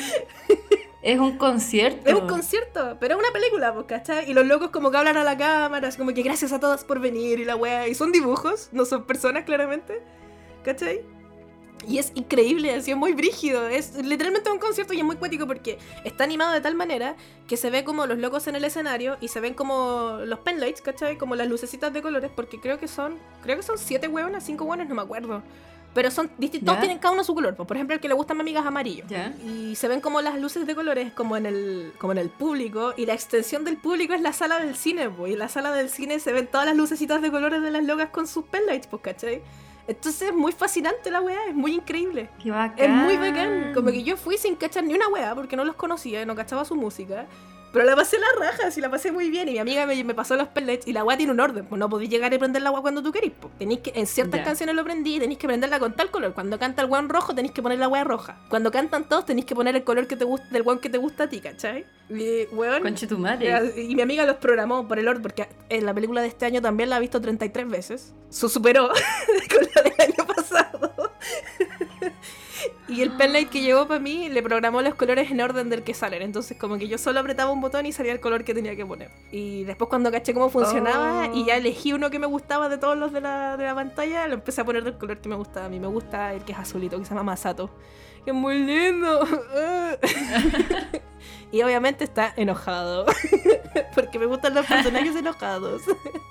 Es 1.03 1.19
un 1.19 1.39
concierto. 1.39 2.09
Es 2.09 2.15
un 2.15 2.29
concierto, 2.29 2.99
pero 3.01 3.15
es 3.15 3.21
una 3.21 3.33
película, 3.33 3.73
pues, 3.73 3.87
¿cachai? 3.87 4.31
Y 4.31 4.35
los 4.35 4.47
locos 4.47 4.71
como 4.71 4.91
que 4.91 4.99
hablan 4.99 5.17
a 5.17 5.25
la 5.25 5.37
cámara, 5.37 5.89
así 5.89 5.97
como 5.99 6.13
que 6.13 6.23
gracias 6.23 6.53
a 6.53 6.61
todos 6.61 6.85
por 6.85 7.01
venir 7.01 7.41
y 7.41 7.45
la 7.45 7.57
wea. 7.57 7.89
Y 7.89 7.95
son 7.95 8.13
dibujos, 8.13 8.69
no 8.73 8.85
son 8.85 9.05
personas 9.05 9.45
claramente, 9.45 10.03
¿cachai? 10.63 11.01
Y 11.89 11.99
es 11.99 12.13
increíble, 12.15 12.75
así 12.75 12.91
es 12.91 12.97
muy 12.97 13.15
brígido. 13.15 13.67
Es 13.67 13.95
literalmente 13.95 14.51
un 14.51 14.59
concierto 14.59 14.93
y 14.93 14.99
es 14.99 15.05
muy 15.05 15.17
cuático 15.17 15.47
porque 15.47 15.79
está 16.05 16.25
animado 16.25 16.53
de 16.53 16.61
tal 16.61 16.75
manera 16.75 17.17
que 17.49 17.57
se 17.57 17.71
ve 17.71 17.85
como 17.85 18.07
los 18.07 18.19
locos 18.19 18.47
en 18.49 18.57
el 18.57 18.65
escenario 18.65 19.17
y 19.23 19.29
se 19.29 19.41
ven 19.41 19.55
como 19.55 20.19
los 20.25 20.41
penlights, 20.41 20.83
¿cachai? 20.83 21.17
Como 21.17 21.35
las 21.37 21.49
lucecitas 21.49 21.93
de 21.93 22.03
colores, 22.03 22.31
porque 22.35 22.61
creo 22.61 22.79
que 22.79 22.89
son, 22.89 23.19
creo 23.43 23.57
que 23.57 23.63
son 23.63 23.79
siete 23.79 24.09
hueonas, 24.09 24.45
cinco 24.45 24.65
hueonas, 24.65 24.89
no 24.89 24.95
me 24.95 25.03
acuerdo. 25.03 25.43
Pero 25.93 26.11
son 26.11 26.31
distintos, 26.39 26.79
tienen 26.79 26.99
cada 26.99 27.15
uno 27.15 27.25
su 27.25 27.35
color. 27.35 27.57
Por 27.57 27.77
ejemplo, 27.77 27.95
el 27.95 28.01
que 28.01 28.07
le 28.07 28.15
gusta 28.15 28.33
a 28.33 28.37
mi 28.37 28.43
amiga 28.43 28.61
es 28.61 28.67
amarillo. 28.67 29.05
Y 29.45 29.75
se 29.75 29.89
ven 29.89 30.01
como 30.01 30.21
las 30.21 30.39
luces 30.39 30.67
de 30.67 30.75
colores 30.75 31.13
como 31.13 31.37
en 31.37 31.47
el, 31.47 31.93
como 31.99 32.13
en 32.13 32.19
el 32.19 32.31
público. 32.31 32.95
Y 32.97 33.07
la 33.07 33.15
extensión 33.15 33.65
del 33.65 33.77
público 33.77 34.15
es 34.15 34.21
la 34.21 34.33
sala 34.33 34.61
del 34.61 34.77
cine, 34.77 35.11
pues. 35.11 35.31
Y 35.31 35.33
en 35.33 35.41
la 35.41 35.49
sala 35.49 35.73
del 35.73 35.91
cine 35.91 36.21
se 36.21 36.33
ven 36.33 36.47
todas 36.47 36.67
las 36.67 36.77
lucecitas 36.77 37.21
de 37.23 37.31
colores 37.31 37.61
de 37.63 37.71
las 37.71 37.85
locas 37.85 38.11
con 38.11 38.27
sus 38.27 38.45
penlights, 38.45 38.87
pues, 38.87 39.03
¿cachai? 39.03 39.43
Entonces 39.89 40.29
es 40.29 40.35
muy 40.35 40.53
fascinante 40.53 41.11
la 41.11 41.21
weá, 41.21 41.47
es 41.49 41.55
muy 41.55 41.75
increíble. 41.75 42.31
Qué 42.41 42.53
bacán. 42.53 42.79
Es 42.79 42.89
muy 42.89 43.17
bacán. 43.17 43.73
Como 43.75 43.91
que 43.91 44.05
yo 44.05 44.17
fui 44.17 44.39
sin 44.39 44.55
cachar 44.55 44.85
ni 44.85 44.95
una 44.95 45.09
weá 45.09 45.35
porque 45.35 45.57
no 45.57 45.65
los 45.65 45.75
conocía, 45.75 46.25
no 46.25 46.37
cachaba 46.37 46.65
su 46.65 46.77
música. 46.77 47.27
Pero 47.73 47.85
la 47.85 47.95
pasé 47.95 48.19
la 48.19 48.27
raja, 48.39 48.71
sí 48.71 48.81
la 48.81 48.91
pasé 48.91 49.13
muy 49.13 49.31
bien. 49.31 49.49
Y 49.49 49.53
mi 49.53 49.59
amiga 49.59 49.87
me, 49.87 50.03
me 50.03 50.13
pasó 50.15 50.35
los 50.37 50.49
pellets 50.49 50.87
y 50.89 50.93
la 50.93 51.05
weá 51.05 51.17
tiene 51.17 51.33
un 51.33 51.39
orden. 51.41 51.67
Pues 51.67 51.79
no 51.79 51.89
podéis 51.89 52.11
llegar 52.11 52.33
y 52.35 52.39
prender 52.39 52.63
la 52.63 52.71
weá 52.73 52.83
cuando 52.83 53.03
tú 53.03 53.13
querís. 53.13 53.33
Pues. 53.41 53.53
Tenéis 53.59 53.81
que, 53.81 53.93
en 53.95 54.07
ciertas 54.07 54.41
Ya. 54.41 54.45
canciones 54.45 54.75
lo 54.75 54.83
prendí, 54.83 55.21
tenéis 55.21 55.39
que 55.39 55.47
prenderla 55.47 55.79
con 55.79 55.95
tal 55.95 56.11
color. 56.11 56.35
Cuando 56.35 56.59
canta 56.59 56.83
el 56.83 56.91
weón 56.91 57.09
rojo, 57.09 57.35
tenéis 57.35 57.53
que 57.53 57.63
poner 57.63 57.79
la 57.79 57.87
weá 57.89 58.03
roja. 58.03 58.41
Cuando 58.49 58.71
cantan 58.73 59.05
todos, 59.09 59.25
tenéis 59.27 59.47
que 59.47 59.55
poner 59.55 59.77
el 59.77 59.85
color 59.85 60.07
que 60.09 60.17
te 60.17 60.25
gusta, 60.25 60.47
del 60.51 60.63
weón 60.63 60.81
que 60.81 60.89
te 60.91 60.99
gusta 60.99 61.25
a 61.25 61.29
ti, 61.29 61.41
¿cachai? 61.41 61.87
Y, 62.09 62.47
weón, 62.53 62.83
Conche 62.83 63.07
tu 63.07 63.19
madre. 63.19 63.51
eh, 63.77 63.83
Y 63.89 63.95
mi 63.95 64.03
amiga 64.03 64.27
los 64.27 64.37
programó 64.37 64.89
por 64.89 64.99
el 64.99 65.07
orden, 65.07 65.23
porque 65.23 65.47
en 65.69 65.87
la 65.87 65.95
película 65.95 66.23
de 66.23 66.29
este 66.29 66.47
año 66.47 66.61
también 66.61 66.91
la 66.91 66.97
ha 66.97 67.01
visto 67.01 67.21
33 67.21 67.69
veces. 67.69 68.13
Su 68.31 68.49
superó 68.49 68.89
con 69.49 69.69
la 69.75 69.83
del 69.83 69.95
año 70.09 70.27
pasado. 70.27 70.93
Y 72.89 73.03
el 73.03 73.13
penlight 73.13 73.49
que 73.49 73.61
llegó 73.63 73.87
para 73.87 74.01
mí 74.01 74.29
le 74.29 74.43
programó 74.43 74.83
los 74.83 74.95
colores 74.95 75.31
en 75.31 75.41
orden 75.41 75.71
del 75.71 75.83
que 75.85 75.95
salen. 75.95 76.23
Entonces, 76.23 76.59
como 76.59 76.77
que 76.79 76.89
yo 76.89 76.99
solo 76.99 77.21
apretaba 77.21 77.51
un 77.53 77.61
botón 77.61 77.87
y 77.87 77.93
salía 77.93 78.13
el 78.13 78.21
color 78.21 78.45
que 78.45 78.55
tenía 78.55 78.75
que 78.77 78.85
poner. 78.85 79.11
Y 79.31 79.65
después, 79.65 79.89
cuando 79.89 80.11
caché 80.11 80.35
cómo 80.35 80.51
funcionaba 80.51 81.29
Oh. 81.31 81.37
y 81.37 81.45
ya 81.47 81.57
elegí 81.57 81.93
uno 81.93 82.11
que 82.11 82.19
me 82.19 82.27
gustaba 82.27 82.69
de 82.69 82.79
todos 82.79 82.97
los 82.97 83.13
de 83.13 83.21
la, 83.21 83.57
de 83.57 83.65
la 83.65 83.75
pantalla, 83.75 84.27
lo 84.27 84.35
empecé 84.35 84.61
a 84.61 84.65
poner 84.65 84.85
del 84.85 84.99
color 84.99 85.21
que 85.21 85.29
me 85.29 85.37
gustaba 85.37 85.67
a 85.67 85.69
mí. 85.69 85.79
Me 85.81 85.87
gusta 85.87 86.35
el 86.35 86.45
que 86.45 86.53
es 86.53 86.59
azulito, 86.59 86.99
que 86.99 87.05
se 87.05 87.11
llama 87.11 87.23
Masato. 87.23 87.71
Que 88.25 88.31
es 88.31 88.37
muy 88.37 88.59
lindo. 88.59 89.21
y 91.53 91.63
obviamente 91.63 92.05
está 92.05 92.33
enojado. 92.37 93.07
Porque 93.95 94.19
me 94.19 94.27
gustan 94.27 94.55
los 94.55 94.67
personajes 94.67 95.15
enojados. 95.17 95.83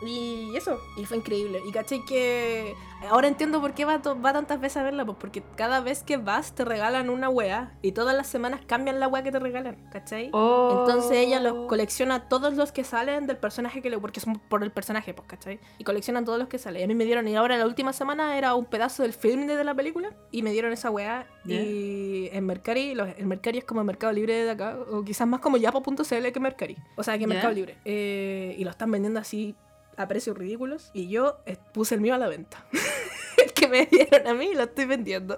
y 0.05 0.55
eso, 0.55 0.79
y 0.97 1.05
fue 1.05 1.17
increíble. 1.17 1.61
Y 1.67 1.71
caché 1.71 2.01
que 2.07 2.75
ahora 3.09 3.27
entiendo 3.27 3.61
por 3.61 3.73
qué 3.73 3.85
va, 3.85 3.97
va 3.97 4.33
tantas 4.33 4.59
veces 4.59 4.77
a 4.77 4.83
verla, 4.83 5.05
pues 5.05 5.17
porque 5.19 5.43
cada 5.55 5.79
vez 5.79 6.03
que 6.03 6.17
vas 6.17 6.53
te 6.53 6.65
regalan 6.65 7.09
una 7.09 7.29
wea 7.29 7.77
y 7.81 7.91
todas 7.93 8.15
las 8.15 8.27
semanas 8.27 8.61
cambian 8.67 8.99
la 8.99 9.07
wea 9.07 9.23
que 9.23 9.31
te 9.31 9.39
regalan, 9.39 9.77
¿cachai? 9.91 10.29
Oh. 10.33 10.79
Entonces 10.85 11.11
ella 11.17 11.39
los 11.39 11.67
colecciona 11.67 12.27
todos 12.27 12.55
los 12.55 12.71
que 12.71 12.83
salen 12.83 13.27
del 13.27 13.37
personaje 13.37 13.81
que 13.81 13.89
le. 13.89 13.97
Porque 13.99 14.19
son 14.19 14.39
por 14.39 14.63
el 14.63 14.71
personaje, 14.71 15.13
pues, 15.13 15.27
¿cachai? 15.27 15.59
Y 15.77 15.83
coleccionan 15.83 16.25
todos 16.25 16.39
los 16.39 16.47
que 16.47 16.57
salen. 16.57 16.81
Y 16.81 16.83
a 16.83 16.87
mí 16.87 16.95
me 16.95 17.05
dieron. 17.05 17.27
Y 17.27 17.35
ahora 17.35 17.57
la 17.57 17.65
última 17.65 17.93
semana 17.93 18.37
era 18.37 18.55
un 18.55 18.65
pedazo 18.65 19.03
del 19.03 19.13
film 19.13 19.45
de 19.47 19.63
la 19.63 19.73
película. 19.75 20.09
Y 20.31 20.41
me 20.41 20.51
dieron 20.51 20.71
esa 20.73 20.89
weá. 20.89 21.27
Y 21.45 22.29
en 22.31 22.45
Mercari, 22.45 22.95
los- 22.95 23.09
el 23.17 23.25
Mercari 23.25 23.59
es 23.59 23.65
como 23.65 23.83
Mercado 23.83 24.13
Libre 24.13 24.43
de 24.45 24.51
acá. 24.51 24.77
O 24.91 25.03
quizás 25.03 25.27
más 25.27 25.39
como 25.39 25.57
Yapo.cl 25.57 26.31
que 26.31 26.39
Mercari. 26.39 26.77
O 26.95 27.03
sea, 27.03 27.15
que 27.15 27.21
Ya. 27.21 27.27
Mercado 27.27 27.53
Libre. 27.53 27.77
Eh, 27.85 28.55
y 28.57 28.63
lo 28.63 28.69
están 28.71 28.91
vendiendo 28.91 29.19
así 29.19 29.55
a 29.99 30.07
precios 30.07 30.37
ridículos. 30.37 30.89
Y 30.93 31.09
yo 31.09 31.39
eh, 31.45 31.57
puse 31.73 31.95
el 31.95 32.01
mío 32.01 32.15
a 32.15 32.17
la 32.17 32.27
venta. 32.27 32.65
el 33.43 33.51
que 33.53 33.67
me 33.67 33.85
dieron 33.85 34.27
a 34.27 34.33
mí 34.33 34.53
lo 34.53 34.63
estoy 34.63 34.85
vendiendo. 34.85 35.35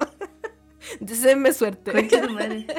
Deseenme 0.99 1.51
suerte. 1.53 1.91
Conche 1.91 2.17
tu 2.19 2.29
madre. 2.29 2.65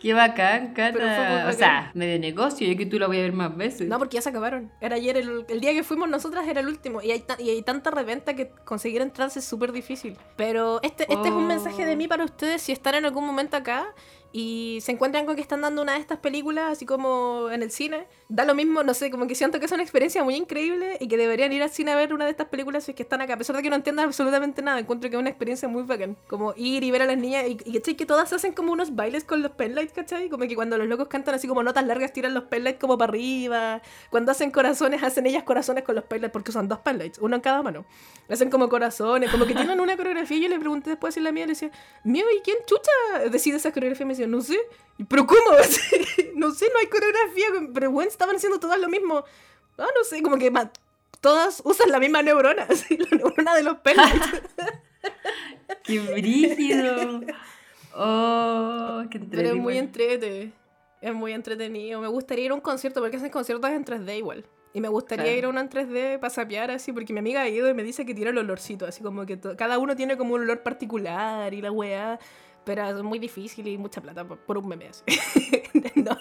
Qué 0.00 0.14
bacán, 0.14 0.74
bacán. 0.76 1.48
O 1.48 1.52
sea, 1.52 1.90
medio 1.92 2.20
negocio. 2.20 2.68
Yo 2.68 2.76
que 2.78 2.86
tú 2.86 3.00
la 3.00 3.08
voy 3.08 3.18
a 3.18 3.22
ver 3.22 3.32
más 3.32 3.56
veces. 3.56 3.88
No, 3.88 3.98
porque 3.98 4.14
ya 4.14 4.22
se 4.22 4.28
acabaron. 4.28 4.70
Era 4.80 4.94
ayer, 4.94 5.16
el, 5.16 5.44
el 5.48 5.60
día 5.60 5.72
que 5.72 5.82
fuimos 5.82 6.08
nosotras 6.08 6.46
era 6.46 6.60
el 6.60 6.68
último. 6.68 7.02
Y 7.02 7.10
hay, 7.10 7.24
y 7.40 7.50
hay 7.50 7.62
tanta 7.62 7.90
reventa 7.90 8.34
que 8.36 8.50
conseguir 8.64 9.02
entradas 9.02 9.36
es 9.36 9.44
súper 9.44 9.72
difícil. 9.72 10.16
Pero 10.36 10.78
este, 10.84 11.02
este 11.12 11.28
es 11.28 11.34
un 11.34 11.44
Oh. 11.44 11.48
mensaje 11.48 11.84
de 11.84 11.96
mí 11.96 12.06
para 12.06 12.24
ustedes 12.24 12.62
si 12.62 12.70
están 12.70 12.94
en 12.94 13.06
algún 13.06 13.26
momento 13.26 13.56
acá 13.56 13.92
y 14.30 14.78
se 14.82 14.92
encuentran 14.92 15.24
con 15.24 15.36
que 15.36 15.40
están 15.40 15.62
dando 15.62 15.80
una 15.80 15.94
de 15.94 16.00
estas 16.00 16.18
películas, 16.18 16.70
así 16.70 16.84
como 16.84 17.48
en 17.50 17.62
el 17.62 17.70
cine. 17.70 18.06
Da 18.28 18.44
lo 18.44 18.54
mismo, 18.54 18.82
no 18.82 18.92
sé, 18.92 19.10
como 19.10 19.26
que 19.26 19.34
siento 19.34 19.58
que 19.58 19.64
es 19.64 19.72
una 19.72 19.82
experiencia 19.82 20.22
muy 20.22 20.34
increíble 20.34 20.98
y 21.00 21.08
que 21.08 21.16
deberían 21.16 21.50
ir 21.52 21.62
al 21.62 21.70
cine 21.70 21.92
a 21.92 21.96
ver 21.96 22.12
una 22.12 22.26
de 22.26 22.32
estas 22.32 22.48
películas 22.48 22.84
si 22.84 22.90
es 22.90 22.94
que 22.94 23.02
están 23.02 23.22
acá, 23.22 23.34
a 23.34 23.36
pesar 23.38 23.56
de 23.56 23.62
que 23.62 23.70
no 23.70 23.76
entiendan 23.76 24.04
absolutamente 24.04 24.60
nada. 24.60 24.78
Encuentro 24.80 25.08
que 25.08 25.16
es 25.16 25.20
una 25.20 25.30
experiencia 25.30 25.66
muy 25.66 25.82
bacán. 25.84 26.16
Como 26.26 26.52
ir 26.56 26.84
y 26.84 26.90
ver 26.90 27.02
a 27.02 27.06
las 27.06 27.16
niñas 27.16 27.44
y, 27.48 27.56
que 27.56 28.06
todas 28.06 28.32
hacen 28.32 28.52
como 28.52 28.72
unos 28.72 28.94
bailes 28.94 29.24
con 29.24 29.40
los 29.40 29.52
penlights, 29.52 29.94
¿cachai? 29.94 30.28
Como 30.28 30.46
que 30.46 30.54
cuando 30.54 30.76
los 30.76 30.86
locos 30.86 31.08
cantan 31.08 31.34
así 31.34 31.48
como 31.48 31.62
notas 31.62 31.86
largas, 31.86 32.12
tiran 32.12 32.34
los 32.34 32.44
penlights 32.44 32.78
como 32.78 32.98
para 32.98 33.10
arriba. 33.10 33.80
Cuando 34.10 34.32
hacen 34.32 34.50
corazones, 34.50 35.02
hacen 35.02 35.26
ellas 35.26 35.44
corazones 35.44 35.84
con 35.84 35.94
los 35.94 36.04
penlights 36.04 36.32
porque 36.32 36.50
usan 36.50 36.68
dos 36.68 36.80
penlights, 36.80 37.18
uno 37.18 37.36
en 37.36 37.40
cada 37.40 37.62
mano. 37.62 37.86
Hacen 38.28 38.50
como 38.50 38.68
corazones, 38.68 39.30
como 39.30 39.46
que 39.46 39.54
tienen 39.54 39.80
una 39.80 39.96
coreografía. 39.96 40.36
Y 40.36 40.42
yo 40.42 40.48
le 40.48 40.58
pregunté 40.58 40.90
después 40.90 41.14
si 41.14 41.20
la 41.20 41.32
mía 41.32 41.46
le 41.46 41.52
decía, 41.52 41.70
mío, 42.04 42.26
¿y 42.36 42.40
quién 42.42 42.58
chucha 42.66 43.30
decide 43.30 43.56
esa 43.56 43.72
coreografía? 43.72 44.04
Me 44.04 44.17
decía, 44.18 44.26
no 44.26 44.40
sé. 44.40 44.58
¿Y 44.98 45.04
¿Pero 45.04 45.26
cómo? 45.26 45.40
no 46.36 46.50
sé, 46.52 46.68
no 46.72 46.78
hay 46.80 46.86
coreografía. 46.86 47.46
Pero 47.72 47.90
bueno, 47.90 48.10
estaban 48.10 48.36
haciendo 48.36 48.58
todas 48.60 48.78
lo 48.80 48.88
mismo. 48.88 49.24
Ah, 49.78 49.86
no 49.96 50.04
sé, 50.04 50.22
como 50.22 50.36
que 50.38 50.52
todas 51.20 51.62
usan 51.64 51.90
la 51.90 52.00
misma 52.00 52.22
neurona, 52.22 52.62
así, 52.68 52.96
la 52.96 53.16
neurona 53.16 53.54
de 53.54 53.62
los 53.62 53.78
penlights. 53.78 54.42
¡Qué 55.84 56.00
brígido! 56.00 57.20
¡Oh! 57.94 59.02
¡Qué 59.10 59.18
Pero 59.20 59.48
es 59.50 59.54
muy 59.56 59.78
entretenido! 59.78 60.34
entrete. 60.36 60.52
Es 61.00 61.14
muy 61.14 61.32
entretenido. 61.32 62.00
Me 62.00 62.08
gustaría 62.08 62.46
ir 62.46 62.50
a 62.50 62.54
un 62.54 62.60
concierto 62.60 63.00
porque 63.00 63.16
hacen 63.16 63.30
conciertos 63.30 63.70
en 63.70 63.84
3D 63.84 64.18
igual. 64.18 64.44
Y 64.74 64.80
me 64.80 64.88
gustaría 64.88 65.24
Claro. 65.24 65.38
ir 65.38 65.44
a 65.46 65.48
uno 65.48 65.60
en 65.60 65.70
3D 65.70 66.18
para 66.18 66.30
sapear 66.30 66.70
así, 66.70 66.92
porque 66.92 67.12
mi 67.12 67.20
amiga 67.20 67.42
ha 67.42 67.48
ido 67.48 67.68
y 67.68 67.74
me 67.74 67.82
dice 67.82 68.04
que 68.04 68.14
tiene 68.14 68.30
el 68.32 68.38
olorcito, 68.38 68.84
así 68.86 69.02
como 69.02 69.24
que 69.24 69.38
cada 69.56 69.78
uno 69.78 69.96
tiene 69.96 70.16
como 70.16 70.34
un 70.34 70.42
olor 70.42 70.62
particular 70.62 71.54
y 71.54 71.62
la 71.62 71.70
weá. 71.72 72.18
Pero 72.68 72.86
es 72.86 73.02
muy 73.02 73.18
difícil 73.18 73.66
y 73.66 73.78
mucha 73.78 74.02
plata 74.02 74.26
por, 74.26 74.58
un 74.58 74.68
meme 74.68 74.88
así. 74.88 75.02
no, 75.94 76.18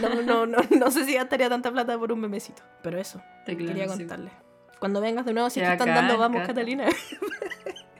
no, 0.00 0.22
no, 0.22 0.46
no, 0.46 0.58
no 0.68 0.90
sé 0.90 1.04
si 1.04 1.14
gastaría 1.14 1.48
tanta 1.48 1.70
plata 1.70 1.96
por 1.96 2.10
un 2.10 2.18
memecito. 2.18 2.60
Pero 2.82 2.98
eso, 2.98 3.22
Te 3.46 3.56
quería 3.56 3.86
contarles. 3.86 4.32
Cuando 4.80 5.00
vengas 5.00 5.24
de 5.26 5.32
nuevo, 5.32 5.48
si 5.48 5.60
que 5.60 5.70
están 5.70 5.94
dando 5.94 6.18
Vamos, 6.18 6.40
Cata. 6.40 6.54
Catalina. 6.54 6.86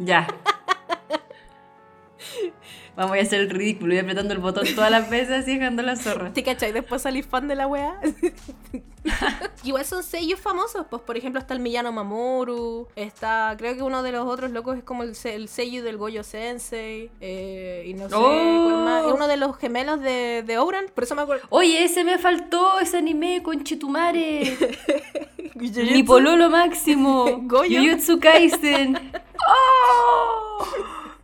Ya. 0.00 0.26
Vamos 2.96 3.16
a 3.16 3.20
hacer 3.20 3.40
el 3.40 3.50
ridículo 3.50 3.94
y 3.94 3.98
apretando 3.98 4.34
el 4.34 4.40
botón 4.40 4.66
todas 4.74 4.90
las 4.90 5.08
veces 5.08 5.42
así 5.42 5.54
dejando 5.56 5.82
la 5.82 5.96
zorra. 5.96 6.32
¿Te 6.32 6.42
cachai? 6.42 6.72
Después 6.72 7.02
salís 7.02 7.26
fan 7.26 7.48
de 7.48 7.54
la 7.54 7.66
weá. 7.66 7.98
Igual 9.64 9.84
son 9.86 10.02
sellos 10.02 10.38
famosos, 10.40 10.86
pues 10.90 11.00
por 11.02 11.16
ejemplo 11.16 11.40
está 11.40 11.54
el 11.54 11.60
Miyano 11.60 11.90
Mamoru, 11.92 12.88
está, 12.96 13.54
creo 13.56 13.74
que 13.74 13.82
uno 13.82 14.02
de 14.02 14.12
los 14.12 14.26
otros 14.26 14.50
locos 14.50 14.76
es 14.76 14.84
como 14.84 15.02
el, 15.04 15.14
el 15.24 15.48
sello 15.48 15.82
del 15.82 15.96
Goyo 15.96 16.22
Sensei, 16.22 17.10
eh, 17.20 17.84
y 17.86 17.94
no 17.94 18.08
sé, 18.10 18.14
Oh. 18.14 18.64
cuál 18.68 18.84
más, 18.84 19.06
es 19.06 19.12
uno 19.12 19.26
de 19.26 19.36
los 19.38 19.56
gemelos 19.56 20.00
de, 20.00 20.42
de 20.46 20.58
Ouran, 20.58 20.84
por 20.94 21.04
eso 21.04 21.14
me 21.14 21.22
acuerdo. 21.22 21.46
Oye, 21.48 21.82
ese 21.82 22.04
me 22.04 22.18
faltó, 22.18 22.78
ese 22.80 22.98
anime 22.98 23.42
con 23.42 23.64
Chetumare. 23.64 24.56
Mi 25.54 26.02
pololo 26.02 26.48
máximo. 26.50 27.40
Goyo. 27.42 27.80
Jujutsu 27.80 28.18
Kaisen. 28.20 29.12
¡Oh! 29.48 30.64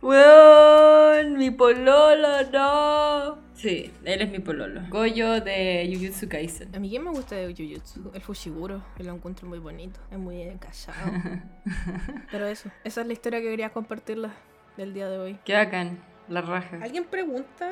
Weón, 0.07 1.33
mi 1.37 1.51
pololo, 1.51 2.43
no. 2.53 3.37
Sí, 3.55 3.91
él 4.05 4.21
es 4.21 4.29
mi 4.31 4.39
pololo. 4.39 4.81
Goyo 4.89 5.41
de 5.41 5.89
Jujutsu 5.93 6.29
Kaisen. 6.29 6.73
A 6.73 6.79
mí 6.79 6.89
quién 6.89 7.03
me 7.03 7.09
gusta 7.09 7.35
de 7.35 7.53
Jujutsu, 7.53 8.11
el 8.13 8.21
Fushiguro, 8.21 8.81
que 8.95 9.03
lo 9.03 9.11
encuentro 9.13 9.49
muy 9.49 9.59
bonito, 9.59 9.99
es 10.09 10.17
muy 10.17 10.41
encallado. 10.43 11.11
Pero 12.31 12.47
eso, 12.47 12.69
esa 12.85 13.01
es 13.01 13.07
la 13.07 13.11
historia 13.13 13.41
que 13.41 13.49
quería 13.49 13.71
compartirla 13.71 14.31
del 14.77 14.93
día 14.93 15.09
de 15.09 15.17
hoy. 15.17 15.39
Qué 15.43 15.53
bacán, 15.55 15.99
la 16.29 16.39
raja. 16.41 16.79
Alguien 16.81 17.03
pregunta. 17.03 17.71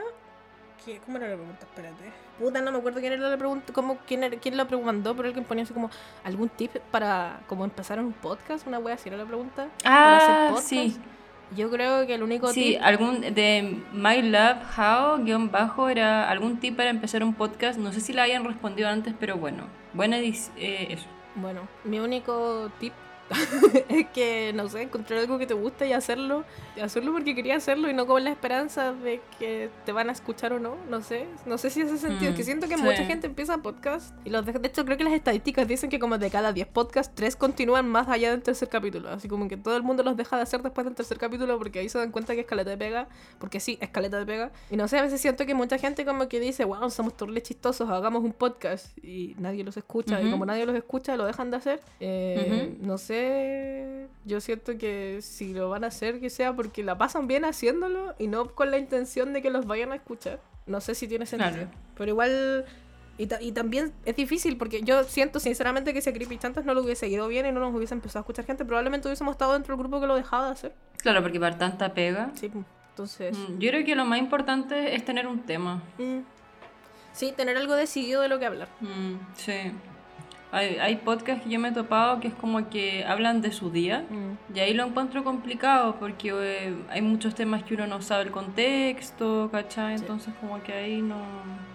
¿qué- 0.85 0.99
¿Cómo 1.05 1.15
era 1.17 1.29
la 1.29 1.35
pregunta? 1.35 1.65
Espérate. 1.65 2.11
Puta, 2.37 2.59
no 2.61 2.71
me 2.73 2.79
acuerdo 2.79 2.99
quién 2.99 3.13
era 3.13 3.29
la 3.29 3.37
pregunta, 3.37 3.71
cómo, 3.71 3.97
quién, 4.05 4.23
era, 4.25 4.37
quién 4.39 4.57
la 4.57 4.67
preguntó, 4.67 5.15
pero 5.15 5.29
alguien 5.29 5.45
ponía 5.45 5.63
así 5.63 5.73
como 5.73 5.89
algún 6.25 6.49
tip 6.49 6.75
para 6.91 7.39
como 7.47 7.63
empezar 7.63 7.97
un 7.99 8.11
podcast, 8.11 8.67
una 8.67 8.77
wea 8.79 8.95
así 8.95 9.07
era 9.07 9.17
la 9.17 9.25
pregunta. 9.25 9.69
para 9.83 10.17
hacer 10.17 10.29
Ah, 10.35 10.47
podcast. 10.49 10.67
sí. 10.67 10.97
Yo 11.55 11.69
creo 11.69 12.07
que 12.07 12.15
el 12.15 12.23
único 12.23 12.51
Sí, 12.51 12.71
tip. 12.73 12.81
algún 12.81 13.21
de 13.21 13.77
My 13.93 14.21
Love 14.21 14.57
How 14.77 15.23
guion 15.23 15.51
bajo 15.51 15.89
era 15.89 16.29
algún 16.29 16.59
tip 16.59 16.75
para 16.75 16.89
empezar 16.89 17.23
un 17.23 17.33
podcast. 17.33 17.77
No 17.79 17.91
sé 17.93 18.01
si 18.01 18.13
la 18.13 18.23
hayan 18.23 18.43
respondido 18.43 18.89
antes, 18.89 19.13
pero 19.19 19.37
bueno, 19.37 19.63
buena 19.93 20.17
eh, 20.57 20.87
eso. 20.89 21.05
Bueno, 21.35 21.67
mi 21.83 21.99
único 21.99 22.71
tip 22.79 22.93
es 23.89 24.07
que, 24.09 24.51
no 24.53 24.69
sé, 24.69 24.83
encontrar 24.83 25.19
algo 25.19 25.37
que 25.37 25.47
te 25.47 25.53
guste 25.53 25.87
y 25.87 25.93
hacerlo. 25.93 26.43
Y 26.75 26.81
hacerlo 26.81 27.11
porque 27.11 27.33
quería 27.33 27.55
hacerlo 27.55 27.89
y 27.89 27.93
no 27.93 28.05
con 28.05 28.23
la 28.23 28.29
esperanza 28.29 28.93
de 28.93 29.21
que 29.39 29.69
te 29.85 29.91
van 29.91 30.09
a 30.09 30.11
escuchar 30.11 30.53
o 30.53 30.59
no. 30.59 30.75
No 30.89 31.01
sé. 31.01 31.25
No 31.45 31.57
sé 31.57 31.69
si 31.69 31.81
hace 31.81 31.97
sentido. 31.97 32.31
Mm, 32.31 32.35
que 32.35 32.43
siento 32.43 32.67
que 32.67 32.75
sí. 32.75 32.83
mucha 32.83 33.05
gente 33.05 33.27
empieza 33.27 33.57
podcast 33.59 34.15
y 34.25 34.29
los 34.29 34.45
deja. 34.45 34.59
De 34.59 34.67
hecho, 34.67 34.85
creo 34.85 34.97
que 34.97 35.03
las 35.03 35.13
estadísticas 35.13 35.67
dicen 35.67 35.89
que 35.89 35.99
como 35.99 36.17
de 36.17 36.29
cada 36.29 36.53
10 36.53 36.67
podcasts, 36.67 37.13
3 37.15 37.35
continúan 37.35 37.87
más 37.87 38.07
allá 38.07 38.31
del 38.31 38.43
tercer 38.43 38.69
capítulo. 38.69 39.09
Así 39.09 39.27
como 39.27 39.47
que 39.47 39.57
todo 39.57 39.75
el 39.75 39.83
mundo 39.83 40.03
los 40.03 40.15
deja 40.17 40.35
de 40.35 40.43
hacer 40.43 40.61
después 40.61 40.85
del 40.85 40.93
tercer 40.95 41.17
capítulo 41.17 41.57
porque 41.57 41.79
ahí 41.79 41.89
se 41.89 41.97
dan 41.97 42.11
cuenta 42.11 42.35
que 42.35 42.41
es 42.41 42.45
caleta 42.47 42.69
de 42.69 42.77
pega. 42.77 43.07
Porque 43.39 43.59
sí, 43.59 43.77
es 43.81 43.89
caleta 43.89 44.19
de 44.19 44.25
pega. 44.25 44.51
Y 44.69 44.77
no 44.77 44.87
sé, 44.87 44.99
a 44.99 45.01
veces 45.01 45.19
siento 45.21 45.45
que 45.45 45.53
mucha 45.55 45.77
gente 45.77 46.05
como 46.05 46.27
que 46.27 46.39
dice, 46.39 46.65
wow, 46.65 46.89
somos 46.91 47.17
torres 47.17 47.43
chistosos, 47.43 47.89
hagamos 47.89 48.23
un 48.23 48.33
podcast. 48.33 48.97
Y 49.03 49.35
nadie 49.39 49.63
los 49.63 49.77
escucha. 49.77 50.21
Y 50.21 50.29
como 50.29 50.45
nadie 50.45 50.65
los 50.65 50.75
escucha, 50.75 51.15
lo 51.15 51.25
dejan 51.25 51.49
de 51.51 51.57
hacer. 51.57 51.81
Eh, 51.99 52.75
No 52.81 52.97
sé, 52.97 53.14
yo 54.25 54.41
siento 54.41 54.77
que 54.77 55.19
si 55.21 55.53
lo 55.53 55.69
van 55.69 55.83
a 55.83 55.87
hacer, 55.87 56.19
que 56.19 56.29
sea 56.29 56.53
porque 56.55 56.83
la 56.83 56.97
pasan 56.97 57.27
bien 57.27 57.45
haciéndolo 57.45 58.15
y 58.19 58.27
no 58.27 58.47
con 58.53 58.71
la 58.71 58.77
intención 58.77 59.33
de 59.33 59.41
que 59.41 59.49
los 59.49 59.65
vayan 59.67 59.91
a 59.91 59.95
escuchar. 59.95 60.39
No 60.65 60.81
sé 60.81 60.95
si 60.95 61.07
tiene 61.07 61.25
sentido. 61.25 61.51
Claro. 61.51 61.69
Pero 61.97 62.11
igual... 62.11 62.65
Y, 63.17 63.27
ta- 63.27 63.41
y 63.41 63.53
también 63.53 63.93
es 64.03 64.15
difícil 64.17 64.57
porque 64.57 64.81
yo 64.81 65.05
siento 65.05 65.39
sinceramente 65.39 65.93
que 65.93 66.01
si 66.01 66.09
a 66.09 66.13
Creepy 66.13 66.37
Chantas 66.37 66.65
no 66.65 66.73
lo 66.73 66.81
hubiese 66.81 67.07
ido 67.07 67.29
bien 67.29 67.45
y 67.45 67.51
no 67.53 67.61
nos 67.61 67.73
hubiese 67.73 67.93
empezado 67.93 68.19
a 68.19 68.23
escuchar 68.23 68.43
gente, 68.45 68.65
probablemente 68.65 69.07
hubiésemos 69.07 69.31
estado 69.31 69.53
dentro 69.53 69.73
del 69.73 69.79
grupo 69.79 70.01
que 70.01 70.07
lo 70.07 70.15
dejaba 70.15 70.47
de 70.47 70.51
hacer. 70.51 70.73
Claro, 70.97 71.21
porque 71.21 71.39
para 71.39 71.57
tanta 71.57 71.93
pega. 71.93 72.31
Sí, 72.33 72.51
entonces... 72.89 73.37
Mm, 73.37 73.59
Yo 73.59 73.69
creo 73.69 73.85
que 73.85 73.95
lo 73.95 74.03
más 74.03 74.19
importante 74.19 74.95
es 74.95 75.05
tener 75.05 75.27
un 75.27 75.39
tema. 75.43 75.81
mm. 75.97 76.19
Sí, 77.13 77.31
tener 77.31 77.55
algo 77.55 77.75
decidido 77.75 78.21
de 78.21 78.27
lo 78.27 78.37
que 78.39 78.45
hablar. 78.47 78.67
Mm, 78.81 79.13
sí. 79.37 79.71
Hay, 80.55 80.77
hay 80.77 80.95
podcasts 80.95 81.43
que 81.43 81.49
yo 81.49 81.59
me 81.59 81.67
he 81.67 81.71
topado 81.73 82.21
que 82.21 82.29
es 82.29 82.33
como 82.33 82.69
que 82.69 83.03
hablan 83.03 83.41
de 83.41 83.51
su 83.51 83.71
día. 83.71 84.05
Mm. 84.09 84.55
Y 84.55 84.59
ahí 84.61 84.73
lo 84.73 84.85
encuentro 84.85 85.25
complicado 85.25 85.97
porque 85.99 86.31
eh, 86.33 86.73
hay 86.89 87.01
muchos 87.01 87.35
temas 87.35 87.63
que 87.63 87.73
uno 87.73 87.87
no 87.87 88.01
sabe 88.01 88.23
el 88.23 88.31
contexto, 88.31 89.49
¿cachai? 89.51 89.97
Sí. 89.97 90.03
Entonces 90.03 90.33
como 90.39 90.63
que 90.63 90.71
ahí 90.71 91.01
no, 91.01 91.17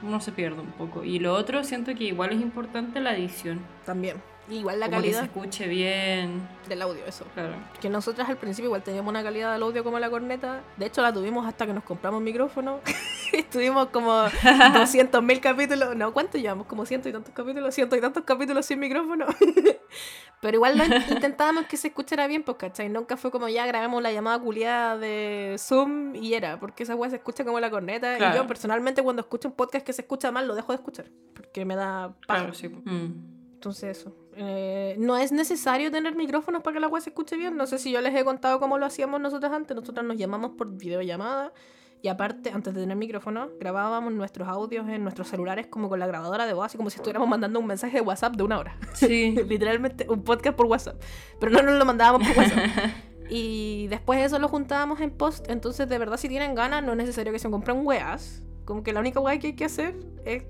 uno 0.03 0.19
se 0.21 0.33
pierde 0.33 0.63
un 0.63 0.73
poco. 0.73 1.05
Y 1.05 1.19
lo 1.19 1.35
otro 1.35 1.63
siento 1.63 1.95
que 1.95 2.05
igual 2.05 2.33
es 2.33 2.41
importante 2.41 3.01
la 3.01 3.15
edición. 3.15 3.61
También. 3.85 4.17
Igual 4.51 4.81
la 4.81 4.87
como 4.87 5.01
que 5.01 5.09
se 5.09 5.15
calidad 5.15 5.25
escuche 5.37 5.69
bien. 5.69 6.49
del 6.69 6.83
audio, 6.83 7.05
eso. 7.07 7.25
Claro. 7.35 7.55
Que 7.81 7.89
nosotras 7.89 8.29
al 8.29 8.37
principio 8.37 8.67
igual 8.67 8.83
teníamos 8.83 9.11
una 9.11 9.23
calidad 9.23 9.53
del 9.53 9.63
audio 9.63 9.83
como 9.85 9.99
la 9.99 10.11
corneta. 10.11 10.61
De 10.77 10.87
hecho, 10.87 11.03
la 11.03 11.13
tuvimos 11.13 11.47
hasta 11.47 11.67
que 11.67 11.73
nos 11.73 11.85
compramos 11.85 12.21
micrófono. 12.21 12.81
Estuvimos 13.33 13.89
como 13.91 14.11
200.000 14.25 15.41
capítulos. 15.41 15.95
No, 15.97 16.13
¿cuánto 16.13 16.37
llevamos? 16.39 16.67
Como 16.67 16.85
ciento 16.87 17.09
y 17.09 17.13
tantos 17.13 17.33
capítulos. 17.35 17.75
Ciento 17.75 17.97
y 17.97 18.01
tantos 18.01 18.25
capítulos 18.25 18.67
sin 18.67 18.81
micrófono. 18.81 19.27
Pero 20.41 20.57
igual 20.57 20.79
lo 20.79 20.85
in- 20.85 20.95
intentábamos 21.11 21.67
que 21.67 21.77
se 21.77 21.89
escuchara 21.89 22.27
bien, 22.27 22.43
pues, 22.43 22.57
¿cachai? 22.57 22.89
Nunca 22.89 23.17
fue 23.19 23.31
como 23.31 23.49
ya 23.49 23.67
grabamos 23.67 24.03
la 24.03 24.11
llamada 24.11 24.39
culiada 24.39 24.97
de 24.97 25.57
Zoom 25.59 26.15
y 26.17 26.35
era. 26.35 26.59
Porque 26.59 26.83
esa 26.85 26.95
weá 26.95 27.11
se 27.11 27.17
escucha 27.17 27.45
como 27.45 27.61
la 27.61 27.71
corneta. 27.71 28.15
Y 28.15 28.19
Claro. 28.19 28.37
yo 28.43 28.47
personalmente 28.47 29.03
cuando 29.03 29.21
escucho 29.21 29.49
un 29.49 29.55
podcast 29.55 29.85
que 29.85 29.93
se 29.93 30.03
escucha 30.03 30.33
mal, 30.33 30.49
lo 30.49 30.55
dejo 30.55 30.73
de 30.73 30.77
escuchar. 30.77 31.07
Porque 31.35 31.65
me 31.65 31.77
da 31.77 32.15
paja. 32.27 32.41
Claro, 32.41 32.55
sí. 32.55 32.69
Mm. 32.69 33.39
Entonces 33.55 33.99
eso. 33.99 34.17
Eh, 34.43 34.97
no 34.99 35.19
es 35.19 35.33
necesario 35.33 35.91
tener 35.91 36.17
micrófonos 36.17 36.63
para 36.63 36.73
que 36.73 36.81
la 36.81 36.89
web 36.89 37.03
se 37.03 37.11
escuche 37.11 37.37
bien. 37.37 37.57
No 37.59 37.67
sé 37.67 37.79
si 37.79 37.93
yo 37.93 38.01
les 38.01 38.15
he 38.15 38.25
contado 38.25 38.59
cómo 38.59 38.79
lo 38.79 38.87
hacíamos 38.87 39.21
nosotros 39.21 39.53
antes. 39.53 39.77
Nosotros 39.77 40.05
nos 40.07 40.17
llamamos 40.17 40.53
por 40.57 40.71
videollamada. 40.79 41.53
Y 42.01 42.09
aparte, 42.09 42.51
antes 42.51 42.73
de 42.73 42.81
tener 42.81 42.97
micrófono, 42.97 43.51
grabábamos 43.61 44.15
nuestros 44.15 44.49
audios 44.49 44.89
en 44.89 45.03
nuestros 45.03 45.29
celulares 45.29 45.67
como 45.67 45.91
con 45.91 46.01
la 46.01 46.07
grabadora 46.07 46.47
de 46.47 46.55
voz, 46.55 46.65
así 46.65 46.79
como 46.79 46.89
si 46.89 46.97
estuviéramos 46.97 47.29
mandando 47.29 47.61
un 47.61 47.67
mensaje 47.67 47.99
de 47.99 48.01
WhatsApp 48.01 48.37
de 48.37 48.43
una 48.43 48.59
hora. 48.59 48.79
Sí. 48.95 49.33
Literalmente 49.47 50.07
un 50.09 50.25
podcast 50.25 50.57
por 50.57 50.65
WhatsApp. 50.65 50.99
Pero 51.39 51.53
no 51.53 51.61
nos 51.61 51.79
lo 51.79 51.85
mandábamos 51.85 52.27
por 52.27 52.39
WhatsApp. 52.39 52.65
y 53.29 53.89
después 53.89 54.21
eso 54.21 54.39
lo 54.39 54.49
juntábamos 54.49 55.03
en 55.03 55.11
post. 55.11 55.51
Entonces, 55.51 55.87
de 55.87 55.99
verdad, 55.99 56.17
si 56.17 56.31
tienen 56.31 56.55
ganas, 56.55 56.83
no 56.83 56.93
es 56.93 56.97
necesario 56.97 57.31
que 57.31 57.39
se 57.39 57.51
compren 57.51 57.87
weas. 57.87 58.43
Como 58.65 58.83
que 58.83 58.95
la 58.95 59.01
única 59.01 59.21
wea 59.21 59.39
que 59.39 59.49
hay 59.49 59.57
que 59.57 59.67
hacer 59.67 59.95
es 60.25 60.45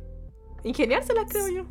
ingeniárselas, 0.62 1.24
creo 1.28 1.49
yo. 1.49 1.64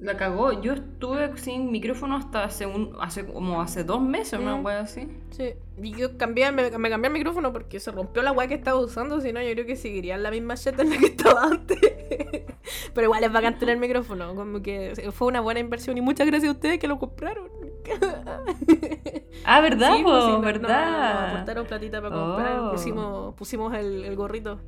La 0.00 0.16
cagó. 0.16 0.60
Yo 0.60 0.72
estuve 0.74 1.36
sin 1.38 1.70
micrófono 1.70 2.16
hasta 2.16 2.44
hace, 2.44 2.66
un, 2.66 2.96
hace 3.00 3.24
como 3.26 3.62
hace 3.62 3.84
dos 3.84 4.02
meses, 4.02 4.38
una 4.40 4.56
Mm. 4.56 4.64
wea 4.64 4.80
así. 4.80 5.08
Sí, 5.30 5.54
y 5.80 5.92
yo 5.94 6.18
cambié, 6.18 6.50
me, 6.52 6.70
me 6.78 6.90
cambié 6.90 7.08
el 7.08 7.12
micrófono 7.14 7.52
porque 7.52 7.78
se 7.80 7.90
rompió 7.90 8.22
la 8.22 8.32
weá 8.32 8.46
que 8.48 8.54
estaba 8.54 8.78
usando, 8.80 9.20
si 9.20 9.32
no 9.32 9.40
yo 9.40 9.52
creo 9.52 9.66
que 9.66 9.76
seguiría 9.76 10.16
en 10.16 10.22
la 10.22 10.30
misma 10.30 10.56
shit 10.56 10.78
en 10.78 10.90
la 10.90 10.98
que 10.98 11.06
estaba 11.06 11.44
antes. 11.44 11.78
Pero 12.94 13.04
igual 13.06 13.24
es 13.24 13.32
bacán 13.32 13.58
tener 13.58 13.76
micrófono, 13.78 14.34
como 14.34 14.62
que 14.62 14.94
fue 15.12 15.28
una 15.28 15.40
buena 15.40 15.60
inversión 15.60 15.96
y 15.96 16.00
muchas 16.00 16.26
gracias 16.26 16.50
a 16.50 16.54
ustedes 16.54 16.78
que 16.78 16.88
lo 16.88 16.98
compraron. 16.98 17.48
Ah, 19.44 19.60
¿verdad? 19.60 19.94
Sí, 19.96 20.02
no- 20.02 20.28
no- 20.32 20.40
¿Verdad? 20.40 21.22
nos 21.22 21.32
aportaron 21.34 21.66
platita 21.66 22.00
para 22.00 22.14
comprar, 22.14 22.58
Oh. 22.60 22.70
pusimos, 22.72 23.34
pusimos 23.34 23.74
el, 23.74 24.04
el 24.04 24.16
gorrito. 24.16 24.60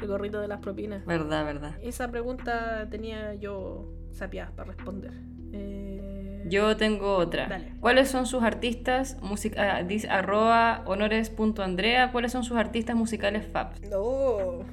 el 0.00 0.06
gorrito 0.06 0.40
de 0.40 0.48
las 0.48 0.60
propinas. 0.60 1.04
Verdad, 1.04 1.44
verdad. 1.44 1.76
Esa 1.82 2.08
pregunta 2.10 2.88
tenía 2.90 3.34
yo 3.34 3.84
sapiadas 4.12 4.52
para 4.52 4.72
responder. 4.72 5.12
Eh, 5.52 6.44
Yo 6.46 6.76
tengo 6.76 7.16
otra. 7.16 7.48
Dale. 7.48 7.72
¿Cuáles 7.80 8.08
son 8.08 8.26
sus 8.26 8.42
artistas 8.42 9.16
musica 9.20 9.76
ah, 9.76 9.82
dice 9.82 10.08
arroba 10.08 10.82
honores.andrea? 10.86 12.12
¿Cuáles 12.12 12.32
son 12.32 12.44
sus 12.44 12.56
artistas 12.56 12.96
musicales 12.96 13.46
fab? 13.46 13.80
No. 13.88 14.64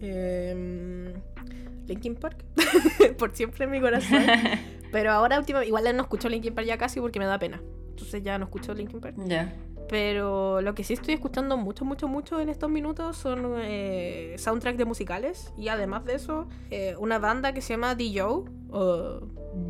Em, 0.00 1.12
Linkin 1.86 2.14
Park. 2.14 2.44
Por 3.18 3.34
siempre 3.34 3.64
en 3.64 3.70
mi 3.70 3.80
corazón. 3.80 4.22
Pero 4.92 5.12
ahora 5.12 5.38
última, 5.38 5.64
igual 5.64 5.84
no 5.96 6.02
escucho 6.02 6.28
Linkin 6.28 6.54
Park 6.54 6.66
ya 6.66 6.78
casi 6.78 7.00
porque 7.00 7.18
me 7.18 7.26
da 7.26 7.38
pena. 7.38 7.60
Entonces 7.90 8.22
ya 8.22 8.38
no 8.38 8.44
escucho 8.44 8.72
Linkin 8.74 9.00
Park. 9.00 9.16
Ya. 9.26 9.54
Pero 9.88 10.60
lo 10.60 10.74
que 10.74 10.84
sí 10.84 10.92
estoy 10.92 11.14
escuchando 11.14 11.56
mucho, 11.56 11.84
mucho, 11.84 12.08
mucho 12.08 12.40
en 12.40 12.50
estos 12.50 12.70
minutos 12.70 13.16
son 13.16 13.54
eh, 13.56 14.34
soundtracks 14.38 14.78
de 14.78 14.84
musicales. 14.84 15.52
Y 15.56 15.68
además 15.68 16.04
de 16.04 16.14
eso, 16.14 16.46
eh, 16.70 16.94
una 16.98 17.18
banda 17.18 17.52
que 17.52 17.62
se 17.62 17.70
llama 17.70 17.96
The 17.96 18.10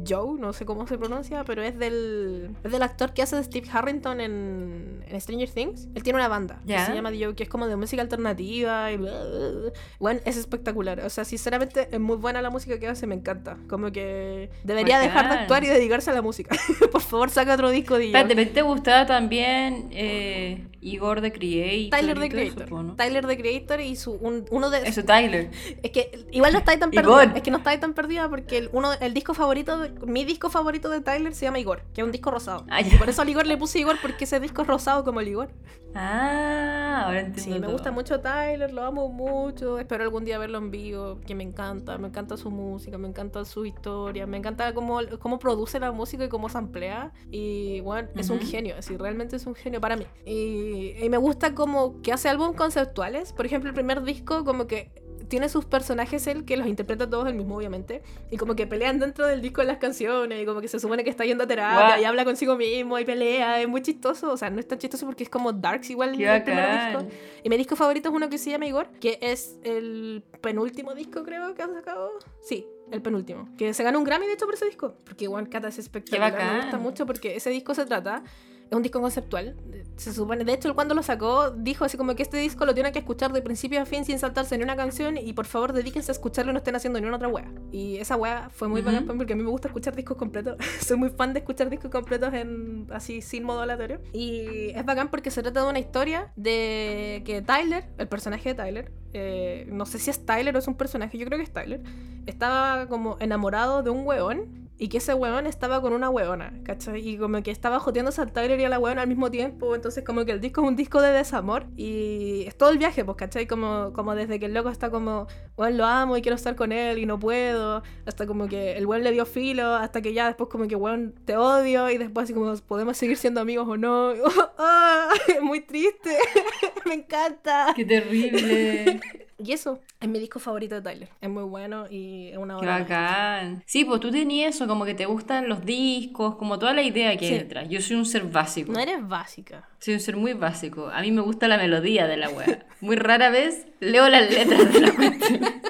Joe. 0.07 0.38
No 0.38 0.53
sé 0.53 0.64
cómo 0.66 0.86
se 0.86 0.99
pronuncia, 0.99 1.44
pero 1.44 1.62
es 1.62 1.78
del, 1.78 2.51
es 2.64 2.72
del 2.72 2.82
actor 2.82 3.12
que 3.14 3.22
hace 3.22 3.36
de 3.36 3.44
Steve 3.44 3.68
Harrington 3.72 4.20
en, 4.20 5.05
en 5.07 5.20
Stranger 5.20 5.49
Things. 5.51 5.88
Él 5.94 6.03
tiene 6.03 6.18
una 6.18 6.28
banda 6.28 6.61
que 6.66 6.78
se 6.78 6.94
llama 6.94 7.11
The 7.11 7.24
Joe, 7.24 7.34
que 7.34 7.44
es 7.44 7.49
como 7.49 7.66
de 7.66 7.76
música 7.76 8.03
alternativa. 8.03 8.90
Y 8.92 8.96
bla, 8.96 9.11
bla, 9.24 9.49
bla. 9.51 9.72
Bueno, 9.99 10.20
es 10.24 10.36
espectacular. 10.36 11.01
O 11.01 11.11
sea, 11.11 11.24
sinceramente 11.24 11.88
es 11.90 12.01
muy 12.01 12.16
buena 12.16 12.42
la 12.42 12.51
música 12.51 12.78
que 12.78 12.88
hace, 12.88 13.07
me 13.07 13.14
encanta. 13.14 13.57
Como 13.68 13.92
que 13.92 14.51
debería 14.64 14.99
dejar 14.99 15.28
de 15.28 15.34
actuar 15.36 15.64
y 15.64 15.68
dedicarse 15.68 16.11
a 16.11 16.14
la 16.14 16.22
música. 16.22 16.57
Por 16.92 17.01
favor, 17.01 17.30
saca 17.30 17.55
otro 17.55 17.70
disco 17.70 17.94
de 17.94 18.11
Joe. 18.11 18.20
Espérate, 18.20 18.34
¿pero 18.34 18.51
¿te 18.53 18.62
gustaba 18.62 19.07
también 19.07 19.88
eh, 19.92 20.66
Igor 20.80 21.20
the 21.20 21.32
Creator? 21.32 21.90
Tyler 21.99 22.18
the 22.18 22.26
eso, 22.26 22.55
Creator. 22.57 22.72
¿no? 22.84 22.96
Tyler 22.96 23.26
the 23.26 23.36
Creator 23.38 23.80
y 23.80 23.96
su 23.96 24.12
un- 24.12 24.44
uno 24.51 24.70
de 24.70 24.78
Eso, 24.88 25.05
Tyler. 25.05 25.51
es 25.82 25.90
que 25.90 26.26
igual 26.32 26.53
no 26.53 26.59
estáis 26.59 26.78
tan 26.80 26.90
perdida, 26.92 27.32
es 27.36 27.42
que 27.42 27.51
no 27.51 27.59
estáis 27.59 27.80
tan 27.80 27.94
perdida 27.94 28.28
porque 28.28 28.59
el, 28.59 28.70
uno 28.72 28.88
el 28.95 29.14
disco 29.14 29.34
favorito 29.34 29.78
de- 29.78 29.91
mi 30.07 30.24
disco 30.24 30.51
favorito 30.51 30.89
de 30.91 31.01
Tyler 31.01 31.34
se 31.34 31.45
llama 31.47 31.59
Igor, 31.59 31.82
que 31.95 32.01
es 32.01 32.05
un 32.05 32.12
disco 32.12 32.30
rosado. 32.30 32.64
Ah. 32.70 32.80
Y 32.80 32.91
por 32.97 33.09
eso 33.09 33.22
al 33.22 33.28
Igor 33.28 33.47
le 33.47 33.57
puse 33.57 33.78
Igor 33.78 33.97
porque 34.01 34.24
ese 34.24 34.41
disco 34.41 34.62
es 34.62 34.68
rosado 34.68 35.05
como 35.05 35.20
el 35.20 35.28
Igor. 35.28 35.51
Ah, 35.95 37.05
ahora 37.07 37.20
entiendo. 37.20 37.55
Sí, 37.55 37.61
me 37.61 37.66
gusta 37.72 37.91
mucho 37.91 38.20
Tyler, 38.20 38.72
lo 38.72 38.84
amo 38.84 39.09
mucho, 39.09 39.78
espero 39.78 40.05
algún 40.05 40.24
día 40.24 40.39
verlo 40.39 40.59
en 40.59 40.70
vivo, 40.70 41.18
que 41.26 41.34
me 41.34 41.43
encanta, 41.43 41.99
me 41.99 42.09
encanta 42.09 42.36
su 42.36 42.51
música, 42.51 42.99
me 42.99 43.09
encanta 43.09 43.45
su 43.45 43.64
historia, 43.66 44.26
me 44.26 44.36
encanta 44.36 44.72
cómo, 44.74 45.01
cómo 45.18 45.39
produce 45.39 45.80
la 45.80 45.91
música 45.93 46.24
y 46.24 46.28
cómo 46.28 46.49
se 46.49 46.59
emplea. 46.59 47.12
Y 47.30 47.80
bueno, 47.80 48.09
es 48.16 48.30
un 48.30 48.41
genio, 48.41 48.74
así, 48.78 48.97
realmente 48.97 49.36
es 49.36 49.47
un 49.47 49.55
genio 49.55 49.80
para 49.80 49.97
mí. 49.97 50.07
Y, 50.24 50.95
y 51.03 51.09
me 51.09 51.16
gusta 51.16 51.55
como 51.55 52.01
que 52.03 52.12
hace 52.12 52.28
álbumes 52.28 52.57
conceptuales, 52.57 53.32
por 53.32 53.47
ejemplo, 53.47 53.68
el 53.70 53.74
primer 53.74 54.03
disco 54.03 54.45
como 54.45 54.66
que 54.66 54.93
tiene 55.28 55.48
sus 55.48 55.64
personajes 55.64 56.26
él 56.26 56.44
que 56.44 56.56
los 56.56 56.66
interpreta 56.66 57.08
todos 57.08 57.28
el 57.28 57.34
mismo 57.34 57.56
obviamente 57.56 58.02
y 58.30 58.36
como 58.36 58.56
que 58.56 58.66
pelean 58.66 58.98
dentro 58.98 59.26
del 59.26 59.40
disco 59.40 59.60
en 59.60 59.68
las 59.68 59.78
canciones 59.78 60.42
y 60.42 60.46
como 60.46 60.60
que 60.60 60.68
se 60.68 60.80
supone 60.80 61.04
que 61.04 61.10
está 61.10 61.24
yendo 61.24 61.44
a 61.44 61.46
terapia 61.46 61.86
Guau. 61.88 62.00
y 62.00 62.04
habla 62.04 62.24
consigo 62.24 62.56
mismo 62.56 62.98
y 62.98 63.04
pelea 63.04 63.60
es 63.60 63.68
muy 63.68 63.82
chistoso 63.82 64.32
o 64.32 64.36
sea 64.36 64.50
no 64.50 64.60
es 64.60 64.66
tan 64.66 64.78
chistoso 64.78 65.06
porque 65.06 65.24
es 65.24 65.30
como 65.30 65.52
darks 65.52 65.90
igual 65.90 66.16
Qué 66.16 66.36
el 66.36 66.42
primer 66.42 66.92
disco 66.92 67.06
y 67.42 67.48
mi 67.48 67.56
disco 67.56 67.76
favorito 67.76 68.08
es 68.08 68.14
uno 68.14 68.28
que 68.28 68.38
se 68.38 68.50
llama 68.50 68.66
Igor, 68.66 68.88
que 69.00 69.18
es 69.20 69.56
el 69.62 70.22
penúltimo 70.40 70.94
disco, 70.94 71.22
creo, 71.22 71.54
que 71.54 71.62
han 71.62 71.74
sacado. 71.74 72.10
Sí, 72.42 72.66
el 72.90 73.02
penúltimo. 73.02 73.48
Que 73.56 73.74
se 73.74 73.82
ganó 73.82 73.98
un 73.98 74.04
Grammy, 74.04 74.26
de 74.26 74.32
hecho, 74.32 74.46
por 74.46 74.54
ese 74.54 74.66
disco. 74.66 74.94
Porque 75.04 75.24
igual 75.24 75.48
Cata 75.48 75.68
es 75.68 75.78
espectacular. 75.78 76.54
Me 76.54 76.60
gusta 76.62 76.78
mucho 76.78 77.06
porque 77.06 77.36
ese 77.36 77.50
disco 77.50 77.74
se 77.74 77.86
trata. 77.86 78.22
Es 78.70 78.76
un 78.76 78.82
disco 78.82 79.00
conceptual. 79.00 79.56
Se 79.96 80.12
supone. 80.12 80.44
De 80.44 80.52
hecho, 80.52 80.68
él 80.68 80.74
cuando 80.74 80.94
lo 80.94 81.02
sacó, 81.02 81.50
dijo 81.50 81.84
así 81.84 81.96
como 81.96 82.14
que 82.14 82.22
este 82.22 82.36
disco 82.36 82.66
lo 82.66 82.74
tienen 82.74 82.92
que 82.92 82.98
escuchar 82.98 83.32
de 83.32 83.40
principio 83.40 83.80
a 83.80 83.86
fin 83.86 84.04
sin 84.04 84.18
saltarse 84.18 84.56
ni 84.58 84.64
una 84.64 84.76
canción. 84.76 85.16
Y 85.16 85.32
por 85.32 85.46
favor, 85.46 85.72
dedíquense 85.72 86.10
a 86.10 86.12
escucharlo 86.12 86.50
y 86.50 86.54
no 86.54 86.58
estén 86.58 86.76
haciendo 86.76 87.00
ni 87.00 87.06
una 87.06 87.16
otra 87.16 87.28
wea. 87.28 87.50
Y 87.72 87.96
esa 87.96 88.16
wea 88.16 88.50
fue 88.50 88.68
muy 88.68 88.82
Ujú. 88.82 88.90
bacán 88.92 89.16
porque 89.16 89.32
a 89.32 89.36
mí 89.36 89.42
me 89.42 89.50
gusta 89.50 89.68
escuchar 89.68 89.96
discos 89.96 90.16
completos. 90.16 90.56
Soy 90.86 90.96
muy 90.98 91.08
fan 91.10 91.32
de 91.32 91.40
escuchar 91.40 91.70
discos 91.70 91.90
completos 91.90 92.32
en 92.34 92.86
así 92.92 93.22
sin 93.22 93.44
modo 93.44 93.60
aleatorio. 93.62 94.00
Y 94.12 94.68
es 94.74 94.84
bacán 94.84 95.08
porque 95.10 95.30
se 95.30 95.42
trata 95.42 95.62
de 95.64 95.70
una 95.70 95.78
historia 95.78 96.32
de 96.36 97.22
que 97.24 97.40
Tyler, 97.42 97.88
el 97.96 98.08
personaje 98.08 98.50
de 98.50 98.54
Tyler, 98.54 98.92
eh, 99.14 99.66
no 99.72 99.86
sé 99.86 99.98
si 99.98 100.10
es 100.10 100.24
Tyler 100.26 100.54
o 100.54 100.58
es 100.58 100.68
un 100.68 100.76
personaje, 100.76 101.16
yo 101.16 101.24
creo 101.26 101.38
que 101.38 101.44
es 101.44 101.52
Tyler, 101.52 101.82
estaba 102.26 102.86
como 102.88 103.16
enamorado 103.20 103.82
de 103.82 103.88
un 103.90 104.06
weón 104.06 104.67
y 104.78 104.88
que 104.88 104.98
ese 104.98 105.12
weón 105.14 105.46
estaba 105.46 105.80
con 105.82 105.92
una 105.92 106.08
weona, 106.08 106.52
¿cachai? 106.64 107.06
Y 107.06 107.18
como 107.18 107.42
que 107.42 107.50
estaba 107.50 107.80
joteándose 107.80 108.20
al 108.20 108.32
Tyler 108.32 108.58
y 108.60 108.64
a 108.64 108.68
la 108.68 108.78
weona 108.78 109.02
al 109.02 109.08
mismo 109.08 109.30
tiempo, 109.30 109.74
entonces 109.74 110.04
como 110.04 110.24
que 110.24 110.32
el 110.32 110.40
disco 110.40 110.62
es 110.62 110.68
un 110.68 110.76
disco 110.76 111.00
de 111.02 111.10
desamor 111.10 111.66
y 111.76 112.44
es 112.46 112.56
todo 112.56 112.70
el 112.70 112.78
viaje, 112.78 113.04
pues, 113.04 113.16
¿cachai? 113.16 113.46
Como, 113.46 113.92
como 113.92 114.14
desde 114.14 114.38
que 114.38 114.46
el 114.46 114.54
loco 114.54 114.70
está 114.70 114.90
como, 114.90 115.26
weón, 115.56 115.76
lo 115.76 115.84
amo 115.84 116.16
y 116.16 116.22
quiero 116.22 116.36
estar 116.36 116.54
con 116.54 116.72
él 116.72 116.98
y 116.98 117.06
no 117.06 117.18
puedo, 117.18 117.82
hasta 118.06 118.26
como 118.26 118.46
que 118.46 118.76
el 118.76 118.86
weón 118.86 119.02
le 119.02 119.10
dio 119.10 119.26
filo, 119.26 119.74
hasta 119.74 120.00
que 120.00 120.12
ya 120.12 120.26
después 120.26 120.48
como 120.48 120.68
que, 120.68 120.76
weón, 120.76 121.14
te 121.24 121.36
odio 121.36 121.90
y 121.90 121.98
después 121.98 122.24
así 122.24 122.34
como, 122.34 122.54
podemos 122.58 122.96
seguir 122.96 123.16
siendo 123.16 123.40
amigos 123.40 123.66
o 123.68 123.76
no. 123.76 124.12
Ah, 124.60 125.10
es 125.28 125.40
muy 125.40 125.60
triste, 125.60 126.18
me 126.86 126.94
encanta. 126.94 127.72
Qué 127.76 127.84
terrible. 127.84 129.00
Y 129.41 129.53
eso 129.53 129.80
es 130.01 130.09
mi 130.09 130.18
disco 130.18 130.41
favorito 130.41 130.74
de 130.74 130.82
Tyler. 130.82 131.09
Es 131.20 131.30
muy 131.30 131.45
bueno 131.45 131.86
y 131.89 132.28
es 132.28 132.39
una 132.39 132.55
Qué 132.59 132.66
hora. 132.66 132.78
bacán. 132.80 133.62
Sí, 133.66 133.84
pues 133.84 134.01
tú 134.01 134.11
tenías 134.11 134.57
eso, 134.57 134.66
como 134.66 134.84
que 134.84 134.95
te 134.95 135.07
gustan 135.07 135.49
los 135.49 135.64
discos, 135.64 136.34
como 136.36 136.59
toda 136.59 136.72
la 136.74 136.82
idea 136.82 137.16
que 137.16 137.24
hay 137.26 137.32
Sí. 137.32 137.39
detrás. 137.39 137.68
Yo 137.68 137.80
soy 137.80 137.97
un 137.97 138.05
ser 138.05 138.24
básico. 138.24 138.72
No 138.72 138.80
eres 138.80 139.07
básica. 139.07 139.68
Soy 139.78 139.95
un 139.95 140.01
ser 140.01 140.16
muy 140.16 140.32
básico. 140.32 140.89
A 140.93 141.03
mí 141.03 141.12
me 141.12 141.20
gusta 141.20 141.47
la 141.47 141.57
melodía 141.57 142.09
de 142.09 142.16
la 142.16 142.28
wea. 142.30 142.66
Muy 142.80 142.97
rara 142.97 143.30
vez 143.30 143.66
leo 143.78 144.09
las 144.09 144.28
letras 144.28 144.72
de 144.72 144.80
la 144.80 144.93
cuestión. 144.93 145.41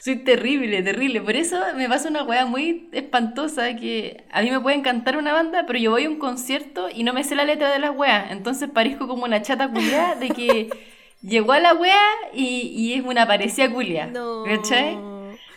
Soy 0.00 0.16
terrible, 0.16 0.82
terrible. 0.82 1.22
Por 1.22 1.34
eso 1.34 1.58
me 1.76 1.88
pasa 1.88 2.10
una 2.10 2.22
wea 2.24 2.44
muy 2.44 2.88
espantosa 2.92 3.74
que 3.74 4.24
a 4.30 4.42
mí 4.42 4.50
me 4.50 4.60
puede 4.60 4.76
encantar 4.76 5.16
una 5.16 5.32
banda, 5.32 5.64
pero 5.66 5.78
yo 5.78 5.90
voy 5.92 6.04
a 6.04 6.10
un 6.10 6.18
concierto 6.18 6.88
y 6.94 7.02
no 7.04 7.14
me 7.14 7.24
sé 7.24 7.34
la 7.34 7.44
letra 7.44 7.72
de 7.72 7.78
las 7.78 7.96
weas. 7.96 8.30
Entonces 8.30 8.68
parezco 8.70 9.08
como 9.08 9.24
una 9.24 9.40
chata 9.42 9.70
culia 9.70 10.14
de 10.14 10.28
que 10.28 10.68
llegó 11.26 11.52
a 11.52 11.60
la 11.60 11.74
wea 11.74 12.00
y, 12.32 12.44
y 12.76 12.92
es 12.94 13.04
una 13.04 13.26
parecida 13.26 13.70
culia. 13.70 14.06
No. 14.06 14.44
¿Cachai? 14.44 14.98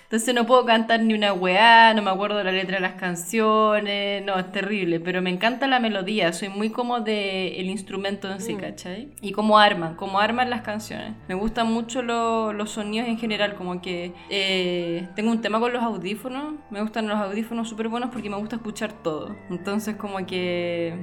Entonces 0.03 0.34
no 0.34 0.45
puedo 0.45 0.63
cantar 0.65 1.01
ni 1.01 1.13
una 1.13 1.34
weá, 1.34 1.93
no 1.93 2.01
me 2.01 2.09
acuerdo 2.09 2.41
la 2.41 2.53
letra 2.53 2.76
de 2.76 2.82
las 2.82 2.93
canciones, 2.93 4.24
no, 4.24 4.39
es 4.39 4.49
terrible, 4.53 5.01
pero 5.01 5.22
me 5.22 5.30
encanta 5.30 5.68
la 5.68 5.82
melodía, 5.82 6.32
soy 6.32 6.47
muy 6.47 6.70
como 6.70 7.01
de 7.01 7.59
el 7.59 7.70
instrumento 7.70 8.32
en 8.32 8.39
sí, 8.39 8.53
Mm. 8.55 8.57
¿cachai? 8.57 9.09
Y 9.22 9.34
cómo 9.34 9.59
arman, 9.59 9.95
cómo 9.95 10.22
arman 10.22 10.49
las 10.49 10.61
canciones. 10.61 11.11
Me 11.28 11.36
gustan 11.36 11.70
mucho 11.74 12.01
lo- 12.03 12.53
los 12.53 12.72
sonidos 12.72 13.09
en 13.09 13.18
general, 13.18 13.55
como 13.55 13.82
que 13.82 14.13
eh, 14.30 15.09
tengo 15.18 15.30
un 15.30 15.41
tema 15.41 15.59
con 15.59 15.74
los 15.74 15.84
audífonos, 15.84 16.53
me 16.70 16.82
gustan 16.82 17.05
los 17.09 17.18
audífonos 17.18 17.68
súper 17.68 17.89
buenos 17.89 18.09
porque 18.09 18.30
me 18.30 18.38
gusta 18.38 18.55
escuchar 18.55 18.93
todo. 18.93 19.36
Entonces 19.49 19.97
como 19.97 20.26
que 20.26 20.93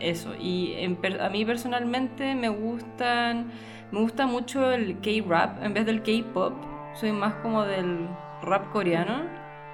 eso, 0.00 0.34
y 0.34 0.72
en 0.78 0.98
a 1.20 1.28
mí 1.28 1.44
personalmente 1.44 2.34
me 2.34 2.48
gustan, 2.48 3.52
me 3.92 4.00
gusta 4.00 4.26
mucho 4.26 4.70
el 4.72 4.98
K-rap 5.00 5.62
en 5.62 5.74
vez 5.74 5.86
del 5.86 6.02
K-pop, 6.02 6.54
soy 6.94 7.12
más 7.12 7.34
como 7.36 7.64
del 7.64 8.08
rap 8.42 8.70
coreano, 8.72 9.24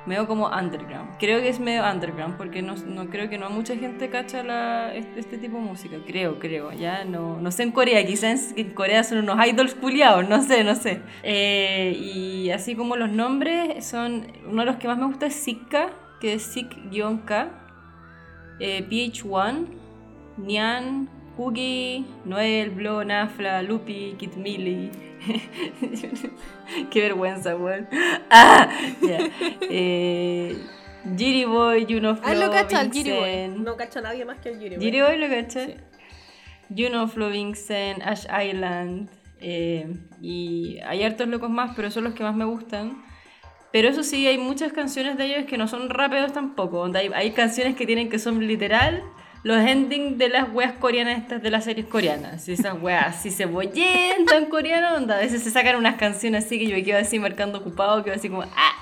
medio 0.06 0.26
como 0.26 0.48
underground. 0.48 1.18
Creo 1.18 1.40
que 1.40 1.48
es 1.48 1.60
medio 1.60 1.84
underground 1.84 2.36
porque 2.36 2.62
no, 2.62 2.76
no 2.76 3.10
creo 3.10 3.28
que 3.28 3.38
no 3.38 3.50
mucha 3.50 3.76
gente 3.76 4.08
cacha 4.08 4.42
la, 4.42 4.94
este, 4.94 5.20
este 5.20 5.38
tipo 5.38 5.56
de 5.56 5.62
música. 5.64 5.96
Creo, 6.06 6.38
creo. 6.38 6.72
Ya 6.72 7.04
no, 7.04 7.40
no 7.40 7.50
sé 7.50 7.64
en 7.64 7.72
Corea, 7.72 8.06
quizás 8.06 8.54
en 8.56 8.70
Corea 8.70 9.04
son 9.04 9.18
unos 9.18 9.44
idols 9.46 9.74
culiados, 9.74 10.28
no 10.28 10.42
sé, 10.42 10.64
no 10.64 10.74
sé. 10.74 11.00
Eh, 11.22 11.96
y 11.98 12.50
así 12.50 12.74
como 12.74 12.96
los 12.96 13.10
nombres 13.10 13.84
son, 13.84 14.26
uno 14.48 14.62
de 14.62 14.66
los 14.66 14.76
que 14.76 14.88
más 14.88 14.98
me 14.98 15.06
gusta 15.06 15.26
es 15.26 15.34
Sika, 15.34 15.90
que 16.20 16.34
es 16.34 16.56
Sik-K, 16.56 17.48
eh, 18.60 18.86
PH1, 18.88 19.66
Nyan, 20.38 21.08
Hugi, 21.36 22.04
Noel, 22.24 22.70
Blo, 22.70 23.04
Nafla, 23.04 23.62
Lupi, 23.62 24.14
Kit 24.18 24.36
Millie. 24.36 24.90
Qué 26.90 27.00
vergüenza, 27.00 27.56
weón. 27.56 27.88
Ah, 28.30 28.68
ya. 29.02 29.18
Eh, 29.62 30.56
Jiri 31.16 31.44
Boy, 31.44 31.86
Juno 31.88 32.16
Flow, 32.16 32.28
Ah, 32.30 32.34
lo 32.34 32.50
cacha 32.50 32.80
el 32.80 32.90
Giri 32.90 33.10
Boy. 33.12 33.20
Vincent. 33.20 33.56
No 33.64 33.76
cacha 33.76 33.98
a 34.00 34.02
nadie 34.02 34.24
más 34.24 34.38
que 34.38 34.50
el 34.50 34.58
Giri 34.58 34.76
Boy. 34.76 34.84
Jiri 34.84 35.00
Boy 35.02 35.18
lo 35.18 35.28
caché. 35.28 35.66
Sí. 35.66 35.74
Juno 36.76 37.06
Flow, 37.08 37.30
Vincent, 37.30 38.02
Ash 38.02 38.24
Island. 38.24 39.08
eh, 39.40 39.86
y 40.22 40.78
hay 40.86 41.02
hartos 41.02 41.28
locos 41.28 41.50
más, 41.50 41.72
pero 41.76 41.90
son 41.90 42.04
los 42.04 42.14
que 42.14 42.24
más 42.24 42.34
me 42.34 42.44
gustan. 42.46 43.04
Pero 43.72 43.88
eso 43.88 44.02
sí, 44.02 44.26
hay 44.26 44.38
muchas 44.38 44.72
canciones 44.72 45.18
de 45.18 45.26
ellos 45.26 45.44
que 45.46 45.58
no 45.58 45.68
son 45.68 45.90
rápidos 45.90 46.32
tampoco. 46.32 46.86
Hay, 46.94 47.10
hay 47.14 47.30
canciones 47.32 47.76
que 47.76 47.84
tienen 47.86 48.08
que 48.08 48.18
son 48.18 48.44
literal 48.46 49.02
los 49.46 49.58
endings 49.64 50.18
de 50.18 50.28
las 50.28 50.52
weas 50.52 50.72
coreanas 50.72 51.18
estas 51.18 51.40
de 51.40 51.50
las 51.50 51.62
series 51.62 51.86
coreanas. 51.86 52.48
Esas 52.48 52.82
weas 52.82 53.06
así 53.16 53.30
cebollentas 53.30 54.48
coreano, 54.50 54.94
donde 54.94 55.14
a 55.14 55.18
veces 55.18 55.40
se 55.44 55.52
sacan 55.52 55.76
unas 55.76 55.94
canciones 55.94 56.44
así 56.44 56.58
que 56.58 56.66
yo 56.66 56.74
me 56.74 56.82
quedo 56.82 56.98
así 56.98 57.20
marcando 57.20 57.58
ocupado, 57.58 58.02
quedo 58.02 58.16
así 58.16 58.28
como 58.28 58.42
¡ah! 58.42 58.72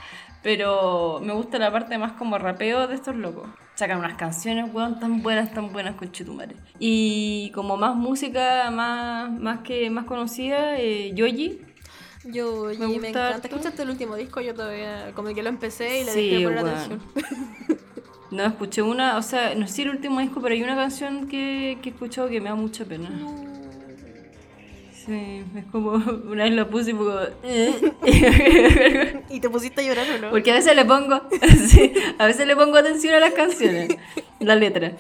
Pero 0.42 1.20
me 1.22 1.34
gusta 1.34 1.58
la 1.58 1.70
parte 1.70 1.98
más 1.98 2.12
como 2.12 2.38
rapeo 2.38 2.86
de 2.88 2.94
estos 2.94 3.14
locos. 3.14 3.46
Sacan 3.74 3.98
unas 3.98 4.14
canciones, 4.16 4.72
weón, 4.72 4.98
tan 5.00 5.22
buenas, 5.22 5.52
tan 5.52 5.70
buenas 5.70 5.96
con 5.96 6.10
Chetumare. 6.10 6.56
Y 6.78 7.50
como 7.54 7.76
más 7.76 7.94
música, 7.94 8.70
más, 8.70 9.30
más 9.30 9.58
que 9.60 9.90
más 9.90 10.06
conocida, 10.06 10.78
eh, 10.78 11.12
Yoji. 11.14 11.60
Yo, 12.24 12.70
Me 12.78 12.88
me, 12.88 13.08
encanta. 13.08 13.36
¿Escuchaste 13.48 13.82
el 13.82 13.90
último 13.90 14.16
disco? 14.16 14.40
Yo 14.40 14.54
todavía, 14.54 15.12
como 15.14 15.34
que 15.34 15.42
lo 15.42 15.50
empecé 15.50 16.00
y 16.00 16.04
le 16.04 16.12
Sí, 16.12 16.30
dejé 16.30 16.38
de 16.38 16.44
poner 16.44 16.64
weón. 16.64 16.74
atención. 16.74 17.02
No, 18.30 18.44
escuché 18.44 18.82
una, 18.82 19.16
o 19.18 19.22
sea, 19.22 19.54
no 19.54 19.66
sé 19.66 19.74
si 19.74 19.82
el 19.82 19.90
último 19.90 20.20
disco, 20.20 20.40
pero 20.40 20.54
hay 20.54 20.62
una 20.62 20.74
canción 20.74 21.28
que, 21.28 21.78
que 21.82 21.90
he 21.90 21.92
escuchado 21.92 22.28
que 22.28 22.40
me 22.40 22.48
da 22.48 22.54
mucha 22.54 22.84
pena. 22.84 23.10
Sí, 24.92 25.42
es 25.54 25.64
como, 25.70 25.90
una 26.30 26.44
vez 26.44 26.54
lo 26.54 26.68
puse 26.70 26.92
y 26.92 26.94
como... 26.94 27.12
¿Y 29.30 29.40
te 29.40 29.50
pusiste 29.50 29.82
a 29.82 29.84
llorar 29.84 30.06
o 30.16 30.18
no? 30.18 30.30
Porque 30.30 30.50
a 30.50 30.54
veces 30.54 30.74
le 30.74 30.84
pongo, 30.84 31.20
sí, 31.68 31.92
a 32.18 32.26
veces 32.26 32.46
le 32.46 32.56
pongo 32.56 32.78
atención 32.78 33.14
a 33.14 33.20
las 33.20 33.34
canciones, 33.34 33.94
la 34.40 34.56
letra. 34.56 34.92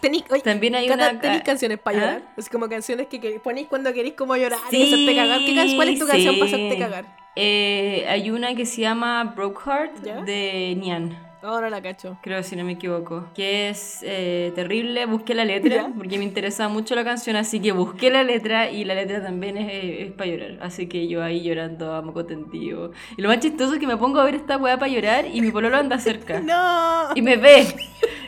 Tení, 0.00 0.24
oye, 0.30 0.42
También 0.42 0.76
hay 0.76 0.88
una... 0.90 1.18
¿Tenéis 1.20 1.40
ca- 1.40 1.44
canciones 1.44 1.78
para 1.80 1.98
¿Ah? 1.98 2.00
llorar? 2.00 2.22
Es 2.36 2.48
como 2.48 2.68
canciones 2.68 3.08
que, 3.08 3.20
que 3.20 3.40
ponéis 3.40 3.66
cuando 3.66 3.92
queréis 3.92 4.14
como 4.14 4.36
llorar 4.36 4.60
y 4.70 4.82
hacerte 4.82 5.16
cagar. 5.16 5.38
¿Qué 5.40 5.72
¿Cuál 5.74 5.88
es 5.88 5.98
tu 5.98 6.06
canción 6.06 6.38
para 6.38 6.46
hacerte 6.46 6.78
cagar? 6.78 7.16
Eh, 7.34 8.06
hay 8.08 8.30
una 8.30 8.54
que 8.54 8.64
se 8.64 8.82
llama 8.82 9.24
Broke 9.36 9.60
Heart 9.64 10.04
¿Ya? 10.04 10.20
de 10.22 10.76
Nian. 10.78 11.27
Oh, 11.42 11.60
no 11.60 11.70
la 11.70 11.80
cacho. 11.80 12.18
Creo, 12.22 12.42
si 12.42 12.56
no 12.56 12.64
me 12.64 12.72
equivoco. 12.72 13.28
Que 13.34 13.68
es 13.68 14.00
eh, 14.02 14.52
terrible. 14.54 15.06
Busqué 15.06 15.34
la 15.34 15.44
letra 15.44 15.74
¿Ya? 15.76 15.92
porque 15.96 16.18
me 16.18 16.24
interesaba 16.24 16.68
mucho 16.68 16.96
la 16.96 17.04
canción, 17.04 17.36
así 17.36 17.60
que 17.60 17.70
busqué 17.70 18.10
la 18.10 18.24
letra 18.24 18.70
y 18.70 18.84
la 18.84 18.94
letra 18.94 19.22
también 19.22 19.56
es, 19.56 20.12
para 20.12 20.30
llorar. 20.30 20.58
Así 20.60 20.88
que 20.88 21.06
yo 21.06 21.22
ahí 21.22 21.42
llorando 21.42 21.94
a 21.94 22.02
moco 22.02 22.26
tendido. 22.26 22.90
Y 23.16 23.22
lo 23.22 23.28
más 23.28 23.38
chistoso 23.38 23.74
es 23.74 23.78
que 23.78 23.86
me 23.86 23.96
pongo 23.96 24.18
a 24.18 24.24
ver 24.24 24.34
esta 24.34 24.56
weá 24.56 24.78
para 24.78 24.90
llorar 24.90 25.26
y 25.32 25.40
mi 25.40 25.52
pololo 25.52 25.76
anda 25.76 25.98
cerca. 25.98 26.40
¡No! 26.42 27.14
Y 27.14 27.22
me 27.22 27.36
ve. 27.36 27.66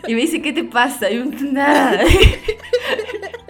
Y 0.07 0.15
me 0.15 0.21
dice, 0.21 0.41
¿qué 0.41 0.53
te 0.53 0.65
pasa? 0.65 1.11
Y 1.11 1.17
yo, 1.17 1.25
nada. 1.25 2.03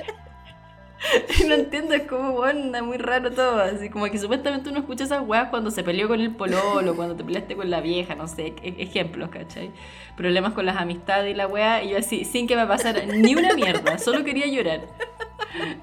No 1.48 1.54
entiendo, 1.54 1.94
es 1.94 2.02
como, 2.02 2.32
bueno, 2.32 2.84
muy 2.84 2.98
raro 2.98 3.30
todo. 3.30 3.60
Así 3.60 3.88
como 3.88 4.06
que 4.06 4.18
supuestamente 4.18 4.68
uno 4.68 4.80
escucha 4.80 5.04
esas 5.04 5.26
weas 5.26 5.48
cuando 5.48 5.70
se 5.70 5.82
peleó 5.82 6.08
con 6.08 6.20
el 6.20 6.34
pololo, 6.34 6.94
cuando 6.94 7.16
te 7.16 7.24
peleaste 7.24 7.56
con 7.56 7.70
la 7.70 7.80
vieja, 7.80 8.14
no 8.14 8.28
sé, 8.28 8.54
e- 8.62 8.74
ejemplos, 8.78 9.30
¿cachai? 9.30 9.70
Problemas 10.16 10.52
con 10.52 10.66
las 10.66 10.76
amistades 10.76 11.32
y 11.32 11.34
la 11.34 11.46
wea. 11.46 11.82
Y 11.82 11.90
yo 11.90 11.98
así, 11.98 12.24
sin 12.24 12.46
que 12.46 12.56
me 12.56 12.66
pasara 12.66 13.04
ni 13.06 13.34
una 13.34 13.54
mierda, 13.54 13.98
solo 13.98 14.24
quería 14.24 14.46
llorar. 14.46 14.82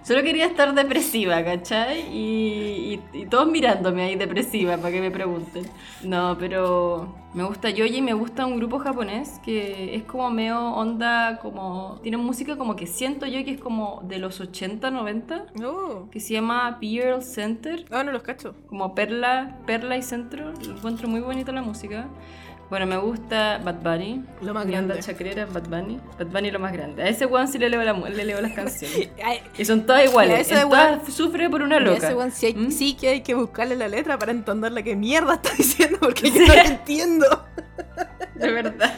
Solo 0.04 0.24
quería 0.24 0.46
estar 0.46 0.74
depresiva, 0.74 1.44
¿cachai? 1.44 2.02
Y, 2.16 3.02
y- 3.14 3.20
y 3.22 3.26
todos 3.26 3.48
mirándome 3.48 4.04
ahí 4.04 4.16
depresiva 4.16 4.78
para 4.78 4.92
que 4.94 5.02
me 5.02 5.12
pregunten. 5.12 5.66
No, 6.04 6.38
pero 6.40 7.17
me 7.34 7.44
gusta 7.44 7.70
Yoyi 7.70 7.98
y 7.98 8.02
me 8.02 8.14
gusta 8.14 8.46
un 8.46 8.58
grupo 8.58 8.80
japonés 8.80 9.40
que 9.44 9.94
es 9.96 10.04
como 10.04 10.30
medio 10.32 10.60
onda, 10.74 11.38
como... 11.40 12.00
Tiene 12.02 12.18
música 12.18 12.58
como 12.58 12.76
que 12.76 12.88
siento 12.88 13.26
yo 13.28 13.44
que 13.46 13.52
es 13.52 13.60
como 13.62 14.02
de 14.08 14.18
los 14.18 14.40
80, 14.40 14.90
90, 14.90 15.46
No. 15.60 16.10
que 16.10 16.20
se 16.20 16.34
llama 16.34 16.78
Pearl 16.80 17.22
Center, 17.22 17.86
Ah, 17.92 18.04
no 18.04 18.12
los 18.12 18.24
cacho. 18.24 18.56
como 18.68 18.96
Perla, 18.96 19.58
Perla 19.68 19.98
y 19.98 20.02
Centro. 20.02 20.52
Lo 20.66 20.78
encuentro 20.78 21.08
muy 21.08 21.20
bonita 21.20 21.52
la 21.52 21.62
música. 21.62 22.08
Bueno, 22.70 22.86
me 22.86 22.98
gusta 22.98 23.60
Bad 23.64 23.76
Bunny. 23.82 24.26
Lo 24.42 24.54
más 24.54 24.68
grande. 24.68 25.00
chacrera, 25.00 25.46
Bad 25.46 25.70
Bunny. 25.70 26.02
Bad 26.20 26.28
Bunny 26.28 26.52
lo 26.52 26.60
más 26.60 26.74
grande. 26.74 27.02
A 27.02 27.08
ese 27.08 27.26
weón 27.26 27.48
sí 27.48 27.58
le 27.58 27.70
leo, 27.70 27.82
la 27.82 27.94
le 27.94 28.26
leo 28.26 28.42
las 28.42 28.52
canciones. 28.52 29.10
Y 29.58 29.64
son 29.64 29.86
todas 29.86 30.02
a 30.02 30.06
iguales. 30.06 30.40
ese 30.42 30.62
En 30.62 30.70
todas 30.70 31.14
sufre 31.14 31.50
por 31.50 31.62
una 31.62 31.80
loca. 31.80 31.98
ese 32.08 32.14
weón 32.14 32.32
sí, 32.32 32.48
hay- 32.48 32.56
¿Mm? 32.56 32.72
sí 32.72 32.96
que 32.96 33.08
hay 33.10 33.22
que 33.22 33.36
buscarle 33.36 33.78
la 33.78 33.88
letra 33.88 34.18
para 34.20 34.32
entender 34.34 34.72
la 34.74 34.82
que 34.84 34.96
mierda 34.98 35.36
está 35.36 35.54
diciendo 35.58 35.98
porque 36.02 36.30
yo 36.30 36.42
no 36.46 36.54
la 36.54 36.64
entiendo. 36.64 37.46
De 38.36 38.52
verdad. 38.52 38.94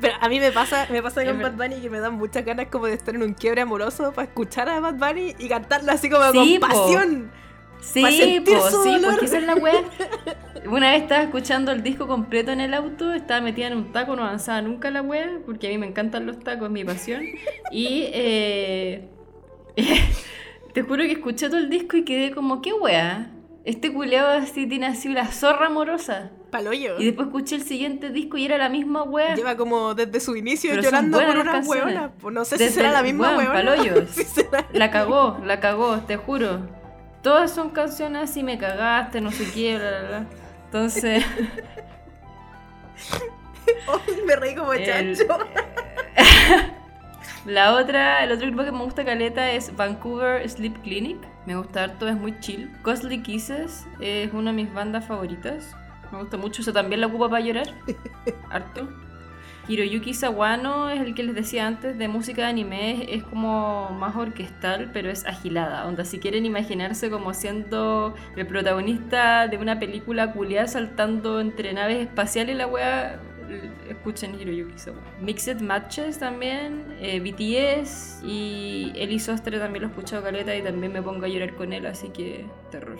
Pero 0.00 0.14
a 0.20 0.28
mí 0.28 0.38
me 0.40 0.52
pasa, 0.52 0.86
me 0.90 1.02
pasa 1.02 1.24
con 1.24 1.40
Bad 1.40 1.52
Bunny 1.54 1.80
que 1.80 1.88
me 1.90 2.00
dan 2.00 2.14
muchas 2.14 2.44
ganas 2.44 2.66
como 2.66 2.86
de 2.86 2.94
estar 2.94 3.14
en 3.14 3.22
un 3.22 3.32
quiebre 3.34 3.62
amoroso 3.62 4.12
para 4.12 4.28
escuchar 4.28 4.68
a 4.68 4.78
Bad 4.80 4.94
Bunny 4.94 5.34
y 5.38 5.48
cantarlo 5.48 5.90
así 5.92 6.08
como 6.10 6.30
Sí, 6.32 6.58
con 6.60 6.68
po. 6.70 6.76
pasión. 6.76 7.30
Sí, 7.80 8.42
po, 8.44 8.82
sí, 8.84 8.98
porque 9.02 9.24
esa 9.24 9.38
es 9.38 9.44
la 9.44 9.54
wea. 9.54 9.82
Una 10.66 10.92
vez 10.92 11.02
estaba 11.02 11.22
escuchando 11.22 11.72
el 11.72 11.82
disco 11.82 12.06
completo 12.06 12.50
en 12.52 12.60
el 12.60 12.74
auto, 12.74 13.12
estaba 13.14 13.40
metida 13.40 13.68
en 13.68 13.76
un 13.76 13.92
taco, 13.92 14.14
no 14.14 14.22
avanzaba 14.24 14.60
nunca 14.62 14.90
la 14.90 15.00
wea, 15.02 15.38
porque 15.46 15.68
a 15.68 15.70
mí 15.70 15.78
me 15.78 15.86
encantan 15.86 16.26
los 16.26 16.38
tacos, 16.40 16.66
es 16.66 16.70
mi 16.72 16.84
pasión. 16.84 17.22
Y 17.72 18.04
eh, 18.12 19.08
te 20.74 20.82
juro 20.82 21.02
que 21.04 21.12
escuché 21.12 21.48
todo 21.48 21.58
el 21.58 21.70
disco 21.70 21.96
y 21.96 22.04
quedé 22.04 22.32
como, 22.32 22.60
¿qué 22.60 22.72
wea? 22.72 23.30
Este 23.64 23.92
culeado 23.92 24.28
así 24.38 24.66
tiene 24.66 24.86
así 24.86 25.08
una 25.08 25.26
zorra 25.32 25.66
amorosa. 25.66 26.30
Paloyo. 26.50 26.98
Y 26.98 27.04
después 27.06 27.28
escuché 27.28 27.56
el 27.56 27.62
siguiente 27.62 28.10
disco 28.10 28.36
y 28.36 28.44
era 28.44 28.58
la 28.58 28.68
misma 28.68 29.02
wea. 29.02 29.34
Lleva 29.34 29.56
como 29.56 29.94
desde 29.94 30.18
su 30.20 30.34
inicio 30.34 30.70
Pero 30.70 30.82
llorando 30.82 31.18
por 31.18 31.76
una. 31.84 32.12
Pues 32.20 32.34
no 32.34 32.44
sé 32.44 32.56
Desde 32.56 32.68
si 32.70 32.74
será 32.76 32.90
la 32.90 33.02
misma 33.02 33.36
weón, 33.36 33.52
paloyos. 33.52 34.10
Si 34.10 34.24
será- 34.24 34.66
La 34.72 34.90
cagó, 34.90 35.38
la 35.44 35.60
cagó, 35.60 35.98
te 36.00 36.16
juro. 36.16 36.60
Todas 37.22 37.50
son 37.52 37.70
canciones 37.70 38.30
así, 38.30 38.42
me 38.42 38.58
cagaste, 38.58 39.20
no 39.20 39.30
sé 39.30 39.50
qué, 39.52 39.76
bla, 39.78 39.90
bla, 39.90 40.08
bla. 40.08 40.26
Entonces, 40.70 41.24
Ay, 43.88 44.22
me 44.24 44.36
reí 44.36 44.54
como 44.54 44.72
El- 44.72 44.84
chancho. 45.16 45.24
la 47.44 47.74
otra, 47.74 48.22
el 48.22 48.30
otro 48.30 48.46
grupo 48.46 48.62
que 48.62 48.70
me 48.70 48.84
gusta 48.84 49.04
caleta 49.04 49.50
es 49.50 49.74
Vancouver 49.74 50.48
Sleep 50.48 50.80
Clinic. 50.82 51.18
Me 51.44 51.56
gusta 51.56 51.82
harto, 51.82 52.06
es 52.08 52.14
muy 52.14 52.38
chill. 52.38 52.70
Costly 52.82 53.20
Kisses 53.20 53.84
es 53.98 54.32
una 54.32 54.52
de 54.52 54.56
mis 54.62 54.72
bandas 54.72 55.06
favoritas. 55.06 55.74
Me 56.12 56.18
gusta 56.18 56.36
mucho, 56.36 56.62
eso 56.62 56.72
también 56.72 57.00
la 57.00 57.08
ocupa 57.08 57.28
para 57.28 57.44
llorar. 57.44 57.66
Harto. 58.50 58.88
Hiroyuki 59.68 60.14
Sawano 60.14 60.90
es 60.90 61.00
el 61.00 61.14
que 61.14 61.22
les 61.22 61.34
decía 61.34 61.66
antes 61.66 61.96
de 61.96 62.08
música 62.08 62.42
de 62.42 62.48
anime, 62.48 63.14
es 63.14 63.22
como 63.22 63.90
más 63.90 64.16
orquestal, 64.16 64.90
pero 64.92 65.10
es 65.10 65.24
agilada. 65.26 65.86
Onda, 65.86 66.04
si 66.04 66.18
quieren 66.18 66.46
imaginarse 66.46 67.10
como 67.10 67.34
siendo 67.34 68.14
el 68.36 68.46
protagonista 68.46 69.48
de 69.48 69.58
una 69.58 69.78
película 69.78 70.32
culiada 70.32 70.66
saltando 70.66 71.40
entre 71.40 71.72
naves 71.72 71.98
espaciales, 71.98 72.56
la 72.56 72.66
wea, 72.66 73.20
escuchen 73.88 74.40
Hiroyuki 74.40 74.78
Sawano. 74.78 75.02
Mixed 75.20 75.60
Matches 75.60 76.18
también, 76.18 76.84
eh, 77.00 77.20
BTS 77.20 78.22
y 78.24 78.92
Eli 78.96 79.18
Sostre 79.18 79.58
también 79.58 79.82
lo 79.82 79.88
he 79.88 79.90
escuchado 79.92 80.22
caleta 80.22 80.54
y 80.56 80.62
también 80.62 80.92
me 80.92 81.02
pongo 81.02 81.24
a 81.26 81.28
llorar 81.28 81.54
con 81.54 81.72
él, 81.72 81.86
así 81.86 82.08
que 82.08 82.46
terror. 82.70 82.98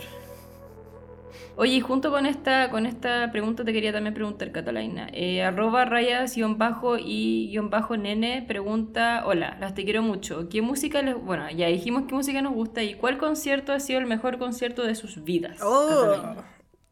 Oye, 1.56 1.74
y 1.74 1.80
junto 1.80 2.10
con 2.10 2.26
esta, 2.26 2.70
con 2.70 2.86
esta 2.86 3.30
pregunta 3.32 3.64
te 3.64 3.72
quería 3.72 3.92
también 3.92 4.14
preguntar, 4.14 4.50
Catalina. 4.52 5.08
Eh, 5.12 5.42
arroba 5.42 5.84
rayas 5.84 6.34
guion 6.34 6.58
bajo 6.58 6.96
y 6.98 7.48
guion 7.50 7.70
bajo 7.70 7.96
nene 7.96 8.42
pregunta, 8.46 9.24
hola, 9.26 9.56
las 9.60 9.74
te 9.74 9.84
quiero 9.84 10.02
mucho. 10.02 10.48
¿Qué 10.48 10.62
música 10.62 11.02
les... 11.02 11.16
Bueno, 11.16 11.50
ya 11.50 11.66
dijimos 11.66 12.04
qué 12.08 12.14
música 12.14 12.40
nos 12.42 12.54
gusta 12.54 12.82
y 12.82 12.94
cuál 12.94 13.18
concierto 13.18 13.72
ha 13.72 13.80
sido 13.80 14.00
el 14.00 14.06
mejor 14.06 14.38
concierto 14.38 14.82
de 14.82 14.94
sus 14.94 15.22
vidas. 15.22 15.58
Oh, 15.62 16.34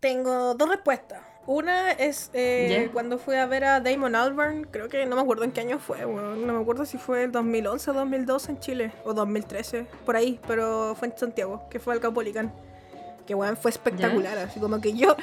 tengo 0.00 0.54
dos 0.54 0.68
respuestas. 0.68 1.22
Una 1.48 1.92
es 1.92 2.30
eh, 2.34 2.90
cuando 2.92 3.16
fui 3.16 3.36
a 3.36 3.46
ver 3.46 3.64
a 3.64 3.80
Damon 3.80 4.14
Albarn, 4.14 4.64
creo 4.64 4.90
que 4.90 5.06
no 5.06 5.16
me 5.16 5.22
acuerdo 5.22 5.44
en 5.44 5.52
qué 5.52 5.62
año 5.62 5.78
fue, 5.78 6.02
no 6.02 6.52
me 6.52 6.60
acuerdo 6.60 6.84
si 6.84 6.98
fue 6.98 7.24
el 7.24 7.32
2011 7.32 7.90
o 7.90 7.94
2012 7.94 8.52
en 8.52 8.60
Chile, 8.60 8.92
o 9.06 9.14
2013, 9.14 9.86
por 10.04 10.14
ahí, 10.16 10.38
pero 10.46 10.94
fue 10.94 11.08
en 11.08 11.16
Santiago, 11.16 11.62
que 11.70 11.78
fue 11.78 11.94
al 11.94 12.00
Caupolicán. 12.00 12.52
Que 13.28 13.34
weón 13.34 13.56
fue 13.58 13.70
espectacular, 13.70 14.38
así 14.38 14.58
como 14.58 14.80
que 14.80 14.94
yo... 14.94 15.14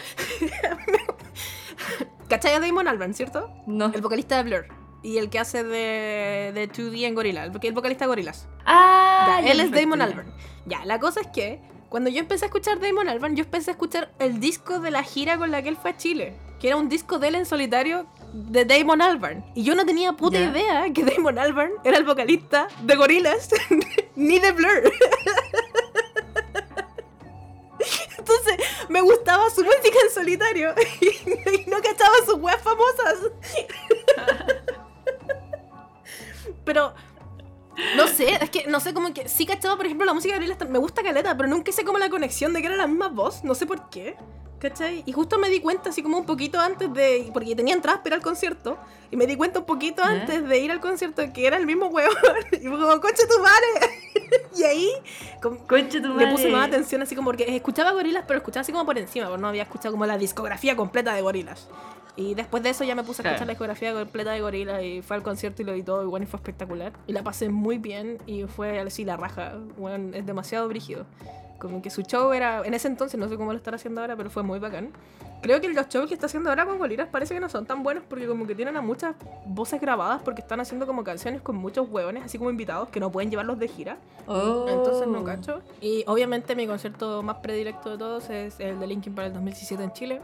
¿Cachai 2.29 2.53
a 2.53 2.59
Damon 2.59 2.87
Albarn, 2.87 3.13
cierto? 3.15 3.49
No. 3.65 3.91
El 3.93 4.01
vocalista 4.01 4.37
de 4.37 4.43
Blur. 4.43 4.65
Y 5.03 5.17
el 5.17 5.29
que 5.31 5.39
hace 5.39 5.63
de, 5.63 6.51
de 6.53 6.69
2D 6.71 7.03
en 7.05 7.15
Gorillaz, 7.15 7.49
porque 7.51 7.67
es 7.67 7.71
el 7.71 7.75
vocalista 7.75 8.05
de 8.05 8.09
Gorillaz. 8.09 8.47
Ah, 8.65 9.37
Ya, 9.39 9.45
ya, 9.47 9.51
él 9.51 9.59
es 9.59 9.71
Damon 9.71 9.99
ya. 9.99 10.05
Albarn. 10.05 10.33
Ya, 10.67 10.85
la 10.85 10.99
cosa 10.99 11.21
es 11.21 11.27
que 11.27 11.59
cuando 11.89 12.09
yo 12.09 12.19
empecé 12.19 12.45
a 12.45 12.47
escuchar 12.47 12.79
Damon 12.79 13.07
Albarn, 13.09 13.35
yo 13.35 13.43
empecé 13.43 13.71
a 13.71 13.73
escuchar 13.73 14.11
el 14.19 14.39
disco 14.39 14.79
de 14.79 14.91
la 14.91 15.03
gira 15.03 15.37
con 15.37 15.51
la 15.51 15.61
que 15.61 15.69
él 15.69 15.77
fue 15.79 15.91
a 15.91 15.97
Chile, 15.97 16.35
que 16.59 16.67
era 16.67 16.77
un 16.77 16.89
disco 16.89 17.19
de 17.19 17.27
él 17.29 17.35
en 17.35 17.45
solitario 17.45 18.07
de 18.33 18.65
Damon 18.65 19.01
Albarn. 19.01 19.45
Y 19.53 19.63
yo 19.63 19.75
no 19.75 19.85
tenía 19.85 20.13
puta 20.13 20.39
Ya. 20.39 20.49
idea 20.51 20.85
que 20.93 21.03
Damon 21.03 21.37
Albarn 21.39 21.71
era 21.83 21.97
el 21.97 22.03
vocalista 22.05 22.67
de 22.81 22.95
Gorillaz 22.95 23.49
ni 24.15 24.39
de 24.39 24.51
Blur. 24.51 24.91
Entonces 28.28 28.57
me 28.89 29.01
gustaba 29.01 29.49
su 29.51 29.63
música 29.63 29.97
en 30.03 30.11
solitario 30.11 30.73
y 31.01 31.69
no 31.69 31.78
cachaba 31.82 32.15
sus 32.26 32.36
weas 32.36 32.61
famosas. 32.61 33.19
Pero 36.65 36.93
no 37.95 38.07
sé, 38.07 38.34
es 38.41 38.49
que 38.49 38.65
no 38.67 38.80
sé 38.80 38.93
cómo 38.93 39.13
que. 39.13 39.30
Sí, 39.30 39.45
cachaba, 39.45 39.78
por 39.78 39.86
ejemplo, 39.86 40.05
la 40.05 40.13
música 40.13 40.34
de 40.34 40.39
Gorillaz 40.39 40.69
me 40.69 40.80
gusta 40.80 41.03
caleta, 41.03 41.36
pero 41.36 41.49
nunca 41.49 41.71
sé 41.71 41.84
cómo 41.84 41.99
la 41.99 42.09
conexión 42.09 42.53
de 42.53 42.61
que 42.61 42.67
era 42.67 42.78
la 42.78 42.88
misma 42.88 43.09
voz, 43.09 43.43
no 43.43 43.53
sé 43.53 43.65
por 43.65 43.89
qué. 43.89 44.15
¿Cachai? 44.59 45.03
Y 45.05 45.11
justo 45.11 45.37
me 45.37 45.49
di 45.49 45.59
cuenta, 45.59 45.89
así 45.89 46.01
como 46.01 46.17
un 46.17 46.25
poquito 46.25 46.59
antes 46.59 46.91
de. 46.93 47.29
Porque 47.33 47.55
tenía 47.55 47.75
entradas 47.75 47.99
para 47.99 48.15
ir 48.15 48.19
al 48.19 48.21
concierto. 48.21 48.77
Y 49.11 49.17
me 49.17 49.27
di 49.27 49.35
cuenta 49.35 49.59
un 49.59 49.65
poquito 49.65 50.01
antes 50.03 50.47
de 50.47 50.59
ir 50.59 50.71
al 50.71 50.79
concierto 50.79 51.21
que 51.33 51.45
era 51.45 51.57
el 51.57 51.65
mismo 51.65 51.87
huevo. 51.87 52.13
Y 52.51 52.67
fue 52.67 52.79
como, 52.79 52.99
coche 53.01 53.23
tu 53.29 53.41
madre. 53.41 53.91
y 54.55 54.63
ahí 54.63 54.89
tu 55.41 55.49
le 56.17 56.27
puse 56.27 56.45
madre. 56.45 56.51
más 56.51 56.67
atención, 56.69 57.01
así 57.01 57.15
como 57.15 57.27
porque 57.27 57.55
escuchaba 57.55 57.91
gorilas, 57.91 58.23
pero 58.27 58.37
escuchaba 58.39 58.61
así 58.61 58.71
como 58.71 58.85
por 58.85 58.97
encima, 58.97 59.27
porque 59.27 59.41
no 59.41 59.47
había 59.49 59.63
escuchado 59.63 59.91
como 59.91 60.05
la 60.05 60.17
discografía 60.17 60.75
completa 60.75 61.13
de 61.13 61.21
gorilas. 61.21 61.67
Y 62.17 62.33
después 62.33 62.63
de 62.63 62.69
eso 62.69 62.85
ya 62.85 62.95
me 62.95 63.03
puse 63.03 63.21
a 63.21 63.23
escuchar 63.23 63.35
Claro. 63.35 63.45
la 63.47 63.51
discografía 63.51 63.93
completa 63.93 64.31
de 64.31 64.39
gorilas 64.41 64.81
y 64.83 65.01
fue 65.01 65.17
al 65.17 65.23
concierto 65.23 65.61
y 65.61 65.65
lo 65.65 65.73
vi 65.73 65.83
todo 65.83 66.01
y 66.01 66.05
bueno, 66.05 66.23
y 66.23 66.27
fue 66.27 66.37
espectacular. 66.37 66.93
Y 67.07 67.13
la 67.13 67.23
pasé 67.23 67.49
muy 67.49 67.77
bien 67.77 68.17
y 68.25 68.43
fue 68.45 68.79
así 68.79 69.03
la 69.03 69.17
raja, 69.17 69.55
bueno, 69.77 70.15
es 70.15 70.25
demasiado 70.25 70.67
brígido. 70.69 71.05
Como 71.59 71.81
que 71.81 71.89
su 71.89 72.01
show 72.01 72.33
era, 72.33 72.61
en 72.65 72.73
ese 72.73 72.87
entonces, 72.87 73.19
no 73.19 73.29
sé 73.29 73.37
cómo 73.37 73.51
lo 73.51 73.57
estará 73.57 73.75
haciendo 73.75 74.01
ahora, 74.01 74.15
pero 74.15 74.29
fue 74.29 74.43
muy 74.43 74.59
bacán. 74.59 74.91
Creo 75.41 75.61
que 75.61 75.69
los 75.69 75.87
shows 75.87 76.07
que 76.07 76.15
está 76.15 76.25
haciendo 76.25 76.49
ahora 76.49 76.65
con 76.65 76.77
Goliras 76.79 77.07
parece 77.07 77.35
que 77.35 77.39
no 77.39 77.49
son 77.49 77.65
tan 77.65 77.83
buenos 77.83 78.03
porque 78.09 78.27
como 78.27 78.47
que 78.47 78.55
tienen 78.55 78.77
a 78.77 78.81
muchas 78.81 79.15
voces 79.45 79.79
grabadas 79.79 80.21
porque 80.23 80.41
están 80.41 80.59
haciendo 80.59 80.87
como 80.87 81.03
canciones 81.03 81.41
con 81.41 81.55
muchos 81.55 81.87
hueones, 81.89 82.23
así 82.23 82.37
como 82.37 82.49
invitados, 82.49 82.89
que 82.89 82.99
no 82.99 83.11
pueden 83.11 83.29
llevarlos 83.29 83.59
de 83.59 83.67
gira. 83.67 83.97
Oh. 84.27 84.65
Entonces 84.67 85.07
no 85.07 85.23
cacho. 85.23 85.61
Y 85.81 86.03
obviamente 86.07 86.55
mi 86.55 86.65
concierto 86.65 87.21
más 87.21 87.37
predilecto 87.37 87.91
de 87.91 87.97
todos 87.97 88.29
es 88.29 88.59
el 88.59 88.79
de 88.79 88.87
Linkin 88.87 89.13
para 89.13 89.27
el 89.27 89.33
2017 89.33 89.83
en 89.83 89.93
Chile. 89.93 90.21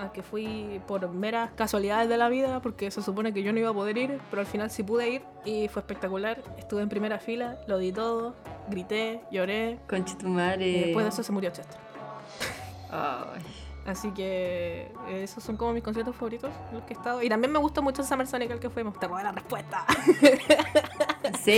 Al 0.00 0.12
que 0.12 0.22
fui 0.22 0.80
por 0.86 1.06
meras 1.10 1.50
casualidades 1.54 2.08
de 2.08 2.16
la 2.16 2.28
vida, 2.28 2.60
porque 2.62 2.90
se 2.90 3.02
supone 3.02 3.34
que 3.34 3.42
yo 3.42 3.52
no 3.52 3.58
iba 3.58 3.70
a 3.70 3.74
poder 3.74 3.98
ir, 3.98 4.18
pero 4.30 4.40
al 4.40 4.46
final 4.46 4.70
sí 4.70 4.82
pude 4.82 5.10
ir 5.10 5.22
y 5.44 5.68
fue 5.68 5.80
espectacular. 5.80 6.42
Estuve 6.56 6.82
en 6.82 6.88
primera 6.88 7.18
fila, 7.18 7.58
lo 7.66 7.76
di 7.76 7.92
todo, 7.92 8.34
grité, 8.68 9.20
lloré. 9.30 9.78
Concha 9.88 10.16
tu 10.16 10.28
madre. 10.28 10.68
Y 10.68 10.80
después 10.84 11.04
de 11.04 11.10
eso 11.10 11.22
se 11.22 11.32
murió 11.32 11.50
Chester. 11.50 11.78
Ay. 12.90 13.42
Así 13.86 14.10
que 14.12 14.92
eh, 15.08 15.22
esos 15.22 15.42
son 15.42 15.56
como 15.56 15.72
mis 15.72 15.82
conciertos 15.82 16.14
favoritos 16.14 16.50
en 16.68 16.76
los 16.76 16.84
que 16.84 16.94
he 16.94 16.96
estado. 16.96 17.22
Y 17.22 17.28
también 17.28 17.52
me 17.52 17.58
gusta 17.58 17.80
mucho 17.80 18.02
el 18.02 18.08
Summer 18.08 18.26
Sonic 18.26 18.50
al 18.52 18.60
que 18.60 18.70
fuimos. 18.70 18.98
Te 18.98 19.06
robé 19.06 19.22
la 19.22 19.32
respuesta. 19.32 19.84
Sí, 21.44 21.52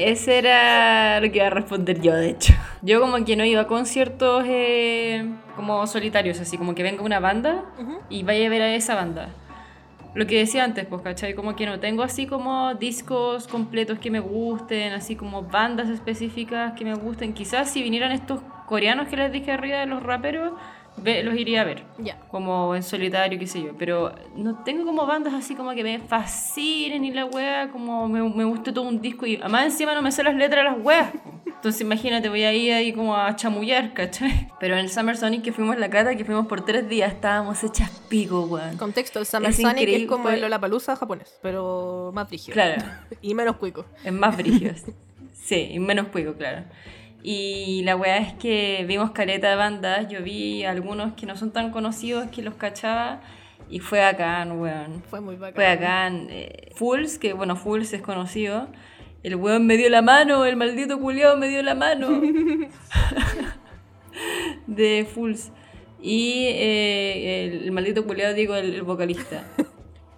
ese 0.00 0.38
era 0.38 1.20
lo 1.20 1.30
que 1.30 1.38
iba 1.38 1.46
a 1.46 1.50
responder 1.50 2.00
yo, 2.00 2.14
de 2.14 2.30
hecho. 2.30 2.54
Yo 2.82 3.00
como 3.00 3.24
que 3.24 3.36
no 3.36 3.44
iba 3.44 3.62
a 3.62 3.66
conciertos 3.66 4.44
eh, 4.46 5.24
como 5.56 5.86
solitarios, 5.86 6.40
así 6.40 6.58
como 6.58 6.74
que 6.74 6.82
venga 6.82 7.02
una 7.02 7.20
banda 7.20 7.64
y 8.08 8.22
vaya 8.22 8.46
a 8.46 8.50
ver 8.50 8.62
a 8.62 8.74
esa 8.74 8.94
banda. 8.94 9.30
Lo 10.14 10.28
que 10.28 10.38
decía 10.38 10.62
antes, 10.62 10.86
pues, 10.86 11.02
¿cachai? 11.02 11.34
Como 11.34 11.56
que 11.56 11.66
no 11.66 11.80
tengo 11.80 12.04
así 12.04 12.26
como 12.26 12.74
discos 12.74 13.48
completos 13.48 13.98
que 13.98 14.12
me 14.12 14.20
gusten, 14.20 14.92
así 14.92 15.16
como 15.16 15.42
bandas 15.42 15.88
específicas 15.88 16.74
que 16.74 16.84
me 16.84 16.94
gusten. 16.94 17.34
Quizás 17.34 17.70
si 17.70 17.82
vinieran 17.82 18.12
estos 18.12 18.40
coreanos 18.66 19.08
que 19.08 19.16
les 19.16 19.32
dije 19.32 19.50
arriba 19.50 19.80
de 19.80 19.86
los 19.86 20.02
raperos, 20.02 20.52
ve- 20.96 21.22
los 21.22 21.34
iría 21.36 21.60
a 21.62 21.64
ver 21.64 21.82
Ya. 21.98 22.18
como 22.30 22.74
en 22.74 22.82
solitario, 22.82 23.38
qué 23.38 23.46
sé 23.46 23.62
yo. 23.62 23.72
Pero 23.78 24.14
no 24.36 24.62
tengo 24.64 24.84
como 24.84 25.06
bandas 25.06 25.34
así 25.34 25.54
como 25.54 25.72
que 25.72 25.82
me 25.82 25.98
fascinen 25.98 27.04
y 27.04 27.12
la 27.12 27.24
wea, 27.26 27.70
como 27.70 28.08
me, 28.08 28.22
me 28.28 28.44
guste 28.44 28.72
todo 28.72 28.86
un 28.88 29.00
disco 29.00 29.26
y 29.26 29.36
además 29.36 29.64
encima 29.66 29.94
no 29.94 30.02
me 30.02 30.10
sé 30.12 30.22
las 30.22 30.34
letras 30.34 30.64
de 30.64 30.70
las 30.76 30.84
weas. 30.84 31.12
Entonces 31.46 31.80
imagínate, 31.80 32.28
voy 32.28 32.42
a 32.44 32.52
ir 32.52 32.72
ahí 32.74 32.92
como 32.92 33.16
a 33.16 33.34
chamullar, 33.36 33.94
¿cachai? 33.94 34.48
Pero 34.60 34.74
en 34.74 34.80
el 34.80 34.90
Summer 34.90 35.16
Sonic 35.16 35.42
que 35.42 35.52
fuimos 35.52 35.78
la 35.78 35.88
cata, 35.88 36.14
que 36.14 36.24
fuimos 36.24 36.46
por 36.46 36.64
tres 36.64 36.86
días, 36.88 37.12
estábamos 37.12 37.62
hechas 37.64 37.90
pico, 38.08 38.42
weón. 38.42 38.76
Contexto, 38.76 39.18
el 39.18 39.26
Summer 39.26 39.50
Es 39.50 39.56
Sonic 39.56 39.88
es 39.88 40.06
como 40.06 40.28
el 40.28 40.40
Lollapalooza 40.42 40.94
japonés, 40.96 41.38
pero 41.42 42.10
más 42.14 42.28
brígido. 42.28 42.52
Claro. 42.54 42.82
Y 43.22 43.34
menos 43.34 43.56
cuico. 43.56 43.86
Es 44.04 44.12
más 44.12 44.36
brígidos. 44.36 44.82
Sí, 45.32 45.68
y 45.72 45.78
menos 45.78 46.08
cuico, 46.08 46.34
claro. 46.34 46.64
Y 47.26 47.80
la 47.84 47.96
weá 47.96 48.18
es 48.18 48.34
que 48.34 48.84
vimos 48.86 49.12
caleta 49.12 49.48
de 49.48 49.56
bandas, 49.56 50.08
yo 50.10 50.22
vi 50.22 50.64
algunos 50.64 51.14
que 51.14 51.24
no 51.24 51.38
son 51.38 51.52
tan 51.52 51.70
conocidos 51.70 52.28
que 52.28 52.42
los 52.42 52.52
cachaba 52.52 53.22
y 53.70 53.80
fue 53.80 54.00
bacán, 54.00 54.60
weón. 54.60 55.02
Fue 55.08 55.22
muy 55.22 55.36
bacán. 55.36 55.54
Fue 55.54 55.64
bacán. 55.64 56.26
Eh, 56.28 56.70
Fools, 56.74 57.18
que 57.18 57.32
bueno, 57.32 57.56
Fools 57.56 57.94
es 57.94 58.02
conocido. 58.02 58.68
El 59.22 59.36
weón 59.36 59.66
me 59.66 59.78
dio 59.78 59.88
la 59.88 60.02
mano, 60.02 60.44
el 60.44 60.56
maldito 60.56 61.00
culiao 61.00 61.38
me 61.38 61.48
dio 61.48 61.62
la 61.62 61.74
mano. 61.74 62.20
de 64.66 65.08
Fools. 65.10 65.50
Y 66.02 66.48
eh, 66.48 67.46
el, 67.46 67.64
el 67.64 67.72
maldito 67.72 68.04
culiao, 68.04 68.34
digo, 68.34 68.54
el, 68.54 68.74
el 68.74 68.82
vocalista. 68.82 69.44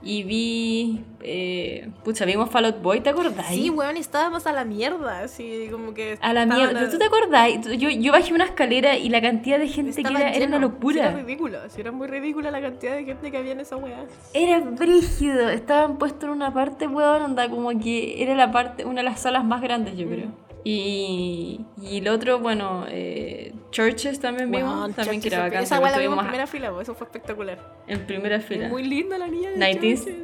Y 0.07 0.23
vi. 0.23 1.05
Eh, 1.21 1.89
pucha, 2.05 2.25
vimos 2.25 2.49
Fall 2.49 2.67
Out 2.67 2.81
Boy, 2.81 3.01
¿te 3.01 3.11
acordás? 3.11 3.49
Sí, 3.49 3.69
weón, 3.71 3.97
estábamos 3.97 4.47
a 4.47 4.53
la 4.53 4.65
mierda, 4.65 5.23
así 5.23 5.67
como 5.73 5.93
que... 5.95 6.17
A 6.21 6.33
la 6.33 6.47
mierda. 6.47 6.89
¿Tú 6.89 6.97
te 6.99 7.05
acordás? 7.05 7.51
Yo, 7.77 7.91
yo 7.91 8.13
bajé 8.13 8.33
una 8.33 8.45
escalera 8.45 8.97
y 8.97 9.09
la 9.09 9.21
cantidad 9.21 9.59
de 9.59 9.67
gente 9.67 9.93
que 9.93 10.03
estaba 10.03 10.21
era, 10.21 10.31
era 10.31 10.39
lleno. 10.47 10.59
una 10.59 10.67
Sí, 10.69 10.73
locura. 10.73 11.09
Era 11.09 11.17
ridículo, 11.17 11.59
sí, 11.69 11.81
era 11.81 11.91
muy 11.91 12.07
ridícula 12.07 12.53
la 12.53 12.61
cantidad 12.61 12.95
de 12.95 13.05
gente 13.05 13.33
que 13.33 13.37
había 13.37 13.53
en 13.53 13.61
esa 13.61 13.77
weá. 13.77 14.05
Era 14.33 14.61
brígido, 14.61 15.49
estaban 15.49 15.99
puestos 15.99 16.25
en 16.25 16.31
una 16.31 16.55
parte, 16.55 16.87
weón, 16.87 17.23
onda, 17.23 17.49
como 17.49 17.71
que 17.81 18.23
era 18.23 18.37
la 18.37 18.53
parte, 18.53 18.85
una 18.85 19.01
de 19.01 19.09
las 19.09 19.19
salas 19.21 19.45
más 19.45 19.61
grandes, 19.61 19.97
yo 19.97 20.07
creo. 20.07 20.29
Y, 20.69 21.61
y 21.81 21.99
el 21.99 22.09
otro, 22.09 22.41
bueno, 22.41 22.87
eh, 22.89 23.53
Churches 23.71 24.19
también 24.19 24.51
vimos, 24.51 24.75
Weón, 24.75 24.95
también 24.95 25.21
que 25.21 25.29
Churches, 25.29 25.33
era 25.35 25.43
bacán. 25.45 25.63
Esa 25.63 25.81
la 25.81 25.97
vimos 25.99 26.19
en 26.19 26.25
primera 26.25 26.47
fila, 26.49 26.71
pues, 26.73 26.89
eso 26.89 26.95
fue 26.97 27.07
espectacular. 27.07 27.77
en 27.87 28.05
primera 28.05 28.41
fila. 28.41 28.67
Muy 28.69 28.83
linda 28.83 29.17
la 29.17 29.29
niña 29.29 29.51
de 29.51 29.57
19 29.57 29.97
Churches. 29.97 30.17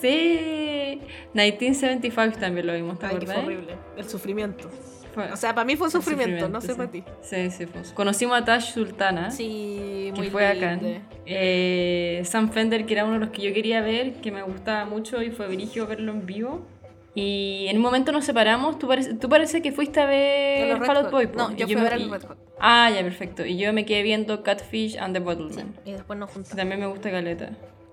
Sí, 0.00 1.00
1975 1.34 2.38
también 2.40 2.66
lo 2.66 2.72
vimos, 2.74 2.98
¿te 2.98 3.06
Ay, 3.06 3.16
que 3.18 3.26
fue 3.26 3.34
acordás? 3.36 3.44
horrible. 3.58 3.74
El 3.96 4.08
sufrimiento. 4.08 4.68
Fue- 5.14 5.30
O 5.30 5.36
sea, 5.36 5.54
para 5.54 5.64
mí 5.64 5.76
fue 5.76 5.86
un 5.86 5.90
fue 5.92 6.00
sufrimiento, 6.02 6.48
no 6.48 6.60
sé 6.60 6.68
sí. 6.68 6.74
para 6.74 6.90
ti. 6.90 7.04
Sí, 7.22 7.50
sí, 7.52 7.66
fue. 7.66 7.82
Conocimos 7.94 8.38
a 8.40 8.44
Tash 8.44 8.72
Sultana. 8.72 9.30
Sí, 9.30 10.10
muy 10.16 10.26
que 10.26 10.30
fue 10.32 10.46
acá. 10.48 10.80
Eh, 11.26 12.22
Sam 12.24 12.50
Fender, 12.50 12.86
que 12.86 12.94
era 12.94 13.04
uno 13.04 13.14
de 13.14 13.20
los 13.20 13.30
que 13.30 13.42
yo 13.42 13.52
quería 13.54 13.82
ver, 13.82 14.14
que 14.14 14.32
me 14.32 14.42
gustaba 14.42 14.84
mucho 14.84 15.22
y 15.22 15.30
fue 15.30 15.46
brillo 15.46 15.86
verlo 15.86 16.10
en 16.10 16.26
vivo. 16.26 16.66
Y 17.14 17.66
en 17.68 17.76
un 17.76 17.82
momento 17.82 18.12
nos 18.12 18.24
separamos. 18.24 18.78
Tú 18.78 18.86
parece, 18.88 19.14
tú 19.14 19.28
parece 19.28 19.62
que 19.62 19.72
fuiste 19.72 20.00
a 20.00 20.06
ver 20.06 20.78
Fall 20.84 20.96
Out. 20.98 21.10
Boy. 21.10 21.28
No, 21.34 21.50
yo 21.56 21.66
fui 21.66 21.76
a 21.76 21.82
ver 21.82 22.00
y- 22.00 22.08
Red 22.08 22.22
Hot. 22.24 22.38
Ah, 22.60 22.90
ya, 22.94 23.02
perfecto. 23.02 23.44
Y 23.44 23.56
yo 23.56 23.72
me 23.72 23.84
quedé 23.84 24.02
viendo 24.02 24.42
Catfish 24.42 24.96
and 24.98 25.14
the 25.14 25.20
Bottleman. 25.20 25.74
Y 25.84 25.92
después 25.92 26.18
nos 26.18 26.30
juntamos. 26.30 26.56
también 26.56 26.80
me 26.80 26.86
gusta 26.86 27.10
Caleta. 27.10 27.50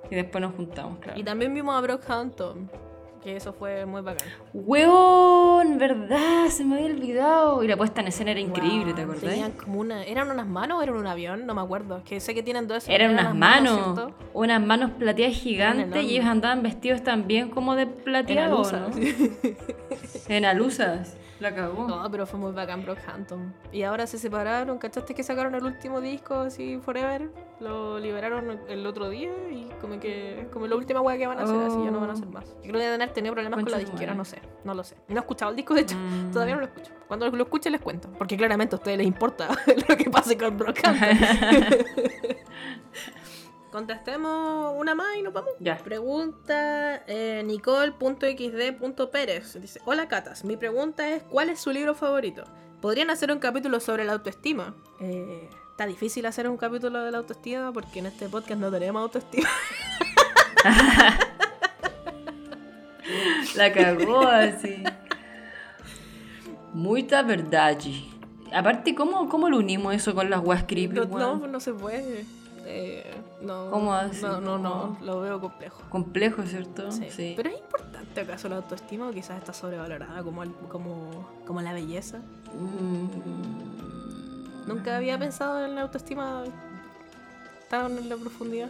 Y 0.10 0.16
después 0.16 0.42
nos 0.42 0.54
juntamos, 0.56 1.00
claro. 1.00 1.20
Y 1.20 1.24
también 1.24 1.54
vimos 1.54 1.76
a 1.76 1.82
Brockhampton, 1.82 2.70
que 3.24 3.36
eso 3.36 3.54
fue 3.54 3.86
muy 3.86 4.02
bacán. 4.02 4.28
¡Hueón! 4.54 5.78
¿Verdad? 5.78 6.48
Se 6.50 6.64
me 6.64 6.76
había 6.76 6.88
olvidado. 6.88 7.64
Y 7.64 7.68
la 7.68 7.78
puesta 7.78 8.02
en 8.02 8.08
escena 8.08 8.32
era 8.32 8.40
increíble, 8.40 8.94
¿te 8.94 9.04
Wow, 9.06 9.14
acordás? 9.14 9.34
Tenían 9.34 9.52
como 9.52 9.80
una... 9.80 10.04
¿Eran 10.04 10.30
unas 10.32 10.48
manos 10.48 10.80
o 10.80 10.82
eran 10.82 10.96
un 10.96 11.08
avión? 11.08 11.46
No 11.46 11.54
me 11.54 11.62
acuerdo. 11.62 12.02
Que 12.06 12.20
sé 12.20 12.34
que 12.34 12.44
tienen 12.44 12.68
dos... 12.68 12.88
Eran 12.88 13.12
unas 13.12 13.36
manos, 13.36 13.74
¿cierto? 13.74 14.12
unas 14.34 14.62
manos 14.66 14.92
plateadas 14.92 15.36
gigantes 15.36 16.04
y 16.04 16.16
ellos 16.16 16.26
andaban 16.26 16.64
vestidos 16.64 17.04
también 17.04 17.50
como 17.50 17.76
de 17.76 17.88
plateado, 17.88 18.56
alusa, 18.58 18.80
¿no? 18.80 18.94
sí. 18.94 19.34
En 20.30 20.46
alusas. 20.46 21.18
La 21.40 21.54
cagó. 21.54 21.88
No, 21.88 22.10
pero 22.10 22.26
fue 22.26 22.40
muy 22.40 22.52
bacán 22.52 22.84
Brockhampton. 22.84 23.54
Y 23.72 23.84
ahora 23.84 24.08
se 24.08 24.18
separaron, 24.18 24.78
¿cachaste 24.80 25.14
que 25.14 25.24
sacaron 25.24 25.54
el 25.56 25.64
último 25.64 26.02
disco 26.02 26.36
así 26.36 26.80
Forever? 26.84 27.30
Lo 27.60 28.00
liberaron 28.00 28.60
el 28.68 28.86
otro 28.88 29.10
día 29.10 29.32
y 29.52 29.70
como 29.82 30.00
que 30.00 30.48
como 30.52 30.68
la 30.68 30.76
última 30.76 31.02
wea 31.02 31.18
que 31.18 31.28
van 31.28 31.40
a 31.40 31.44
hacer, 31.44 31.56
así 31.62 31.78
ya 31.84 31.92
no 31.92 32.00
van 32.00 32.10
a 32.10 32.14
hacer 32.14 32.28
más. 32.28 32.46
Yo 32.64 32.70
creo 32.70 32.74
que 32.74 32.88
deben 32.90 33.14
tenido 33.14 33.34
problemas 33.34 33.64
con 33.64 33.72
la 33.72 33.78
disquera, 33.80 34.14
no 34.14 34.26
sé, 34.26 34.42
no 34.64 34.74
lo 34.74 34.84
sé. 34.84 34.96
No 35.08 35.16
he 35.16 35.20
escuchado 35.20 35.52
el 35.52 35.58
disco, 35.58 35.74
de 35.74 35.82
hecho, 35.82 35.96
Mm. 35.96 36.32
todavía 36.32 36.56
no 36.56 36.62
lo 36.62 36.68
escucho. 36.68 36.92
Cuando 37.08 37.30
lo 37.30 37.44
escuche 37.44 37.70
les 37.70 37.82
cuento, 37.82 38.10
porque 38.18 38.36
claramente 38.38 38.76
a 38.76 38.78
ustedes 38.78 38.98
les 38.98 39.08
importa 39.08 39.48
lo 39.90 39.96
que 39.98 40.10
pase 40.10 40.38
con 40.38 40.58
Brockhampton. 40.58 41.08
Contestemos 43.78 44.74
una 44.76 44.96
más 44.96 45.16
y 45.20 45.22
nos 45.22 45.34
vamos. 45.34 45.52
Ya. 45.60 45.78
Pregunta 45.78 47.04
eh, 47.06 47.44
Nicole.xd.pérez. 47.46 48.02
Dice: 49.62 49.80
Hola 49.86 50.08
Catas, 50.08 50.44
mi 50.44 50.58
pregunta 50.58 51.08
es: 51.08 51.22
¿Cuál 51.22 51.52
es 51.52 51.60
su 51.60 51.70
libro 51.70 51.94
favorito? 51.94 52.44
¿Podrían 52.82 53.12
hacer 53.12 53.32
un 53.32 53.38
capítulo 53.38 53.80
sobre 53.80 54.04
la 54.04 54.14
autoestima? 54.14 54.74
Eh, 55.00 55.48
está 55.70 55.86
difícil 55.86 56.26
hacer 56.26 56.50
un 56.50 56.58
capítulo 56.58 57.04
de 57.04 57.12
la 57.12 57.20
autoestima 57.20 57.72
porque 57.72 58.00
en 58.00 58.08
este 58.08 58.28
podcast 58.30 58.60
no 58.60 58.72
tenemos 58.72 59.00
autoestima. 59.00 59.48
La 63.56 63.72
cagó 63.72 64.22
así. 64.22 64.82
Mucha 66.74 67.22
verdad. 67.22 67.78
G. 67.78 68.10
Aparte, 68.52 68.96
¿cómo, 68.96 69.30
¿cómo 69.30 69.50
lo 69.50 69.58
unimos 69.58 69.94
eso 69.94 70.16
con 70.16 70.32
las 70.32 70.44
weas 70.44 70.64
creepy? 70.64 70.96
No, 70.96 71.06
no, 71.06 71.46
no 71.46 71.60
se 71.60 71.74
puede. 71.74 72.26
Eh, 72.70 73.10
no, 73.42 73.72
¿Cómo 73.72 73.94
así? 73.94 74.22
No, 74.22 74.42
no, 74.42 74.58
no, 74.58 74.98
lo 75.02 75.22
veo 75.22 75.40
complejo. 75.40 75.82
Complejo, 75.90 76.44
¿cierto? 76.44 76.92
Sí. 76.92 77.34
Pero 77.38 77.50
es 77.50 77.60
importante 77.60 78.20
acaso 78.20 78.50
la 78.50 78.58
autoestima 78.58 79.08
o 79.08 79.12
quizás 79.12 79.38
está 79.38 79.54
sobrevalorada 79.54 80.22
como, 80.22 80.44
como, 80.68 81.30
como 81.46 81.62
la 81.62 81.72
belleza. 81.72 82.18
Mm. 82.54 83.08
Nunca 84.68 84.98
había 84.98 85.18
pensado 85.18 85.66
en 85.66 85.76
la 85.76 85.84
autoestima 85.84 86.44
tan 87.70 87.98
en 87.98 88.10
la 88.10 88.18
profundidad. 88.18 88.68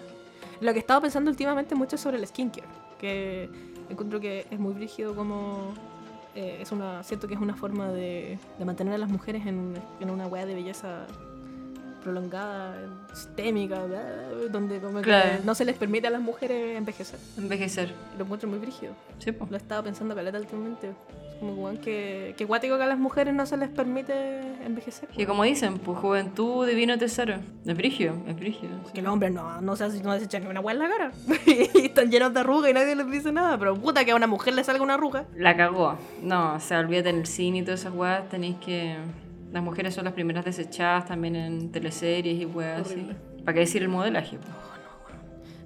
Lo 0.61 0.71
que 0.73 0.77
he 0.77 0.81
estado 0.81 1.01
pensando 1.01 1.31
últimamente 1.31 1.73
mucho 1.73 1.95
es 1.95 2.01
sobre 2.01 2.17
el 2.17 2.27
skincare, 2.27 2.67
que 2.99 3.49
encuentro 3.89 4.19
que 4.19 4.45
es 4.51 4.59
muy 4.59 4.76
rígido 4.76 5.15
como 5.15 5.73
eh, 6.35 6.59
es 6.61 6.72
una 6.72 7.03
siento 7.03 7.27
que 7.27 7.34
es 7.34 7.39
una 7.39 7.55
forma 7.55 7.91
de, 7.91 8.38
de 8.59 8.65
mantener 8.65 8.93
a 8.93 8.99
las 8.99 9.09
mujeres 9.09 9.47
en, 9.47 9.73
en 9.99 10.09
una 10.11 10.27
weá 10.27 10.45
de 10.45 10.53
belleza 10.53 11.07
prolongada, 12.03 12.76
sistémica, 13.14 13.84
bla, 13.84 14.02
donde 14.52 14.80
como 14.80 14.98
que 14.99 15.03
Claro. 15.03 15.30
no 15.44 15.56
se 15.56 15.65
les 15.65 15.76
permite 15.78 16.07
a 16.07 16.10
las 16.10 16.22
mujeres 16.22 16.78
envejecer. 16.78 17.19
Envejecer. 17.38 17.94
Lo 18.18 18.24
encuentro 18.26 18.49
muy 18.49 18.60
rígido. 18.60 18.94
Sí, 19.19 19.32
po. 19.32 19.48
Lo 19.49 19.56
he 19.56 19.60
estado 19.60 19.84
pensando 19.84 20.15
caleta 20.15 20.38
últimamente. 20.40 20.91
Como 21.40 21.69
que, 21.82 22.34
que 22.36 22.45
guático 22.45 22.78
que 22.78 22.84
a 22.84 22.88
las 22.88 22.98
mujeres 22.98 23.32
no 23.32 23.45
se 23.45 23.57
les 23.57 23.69
permite 23.69 24.40
envejecer. 24.65 25.07
Que 25.10 25.28
como 25.28 25.44
dicen, 25.44 25.78
pues 25.78 25.99
juventud, 25.99 26.65
divino 26.65 26.98
tesoro. 26.98 27.36
Es 27.64 27.78
brigio, 27.78 28.15
es 28.28 28.36
brigio. 28.36 28.69
sí. 28.88 28.94
Que 28.94 29.02
los 29.03 29.14
hombres 29.14 29.32
no, 29.34 29.61
no, 29.61 29.76
se, 29.76 29.88
no 30.02 30.18
se 30.18 30.24
echan 30.26 30.44
ni 30.45 30.49
una 30.49 30.61
hueá 30.61 30.74
en 30.74 30.80
la 30.80 30.90
cara. 30.90 31.11
y 31.45 31.86
están 31.86 32.10
llenos 32.10 32.34
de 32.34 32.40
arrugas 32.40 32.72
y 32.72 32.74
nadie 32.74 32.95
les 32.95 33.11
dice 33.11 33.32
nada. 33.32 33.56
Pero 33.60 33.76
puta 33.76 34.03
que 34.03 34.11
a 34.11 34.15
una 34.15 34.26
mujer 34.26 34.56
le 34.56 34.64
salga 34.64 34.82
una 34.82 34.95
arruga. 34.95 35.26
La 35.36 35.56
cagó. 35.56 35.95
No, 36.24 36.56
o 36.56 36.60
sea, 36.60 36.80
olvídate 36.80 37.10
en 37.11 37.18
el 37.18 37.28
cine 37.28 37.60
y 37.60 37.61
todas 37.61 37.82
esas 37.82 37.94
weas, 37.94 38.28
tenéis 38.30 38.56
que. 38.57 38.95
Las 39.52 39.64
mujeres 39.64 39.94
son 39.95 40.06
las 40.06 40.14
primeras 40.14 40.44
desechadas 40.45 41.06
también 41.06 41.36
en 41.36 41.72
teleseries 41.72 42.41
y 42.41 42.45
weas 42.45 42.82
así. 42.82 43.07
¿Para 43.45 43.53
qué 43.53 43.60
decir 43.61 43.82
el 43.82 43.90
modelaje? 43.90 44.38
po? 44.38 44.45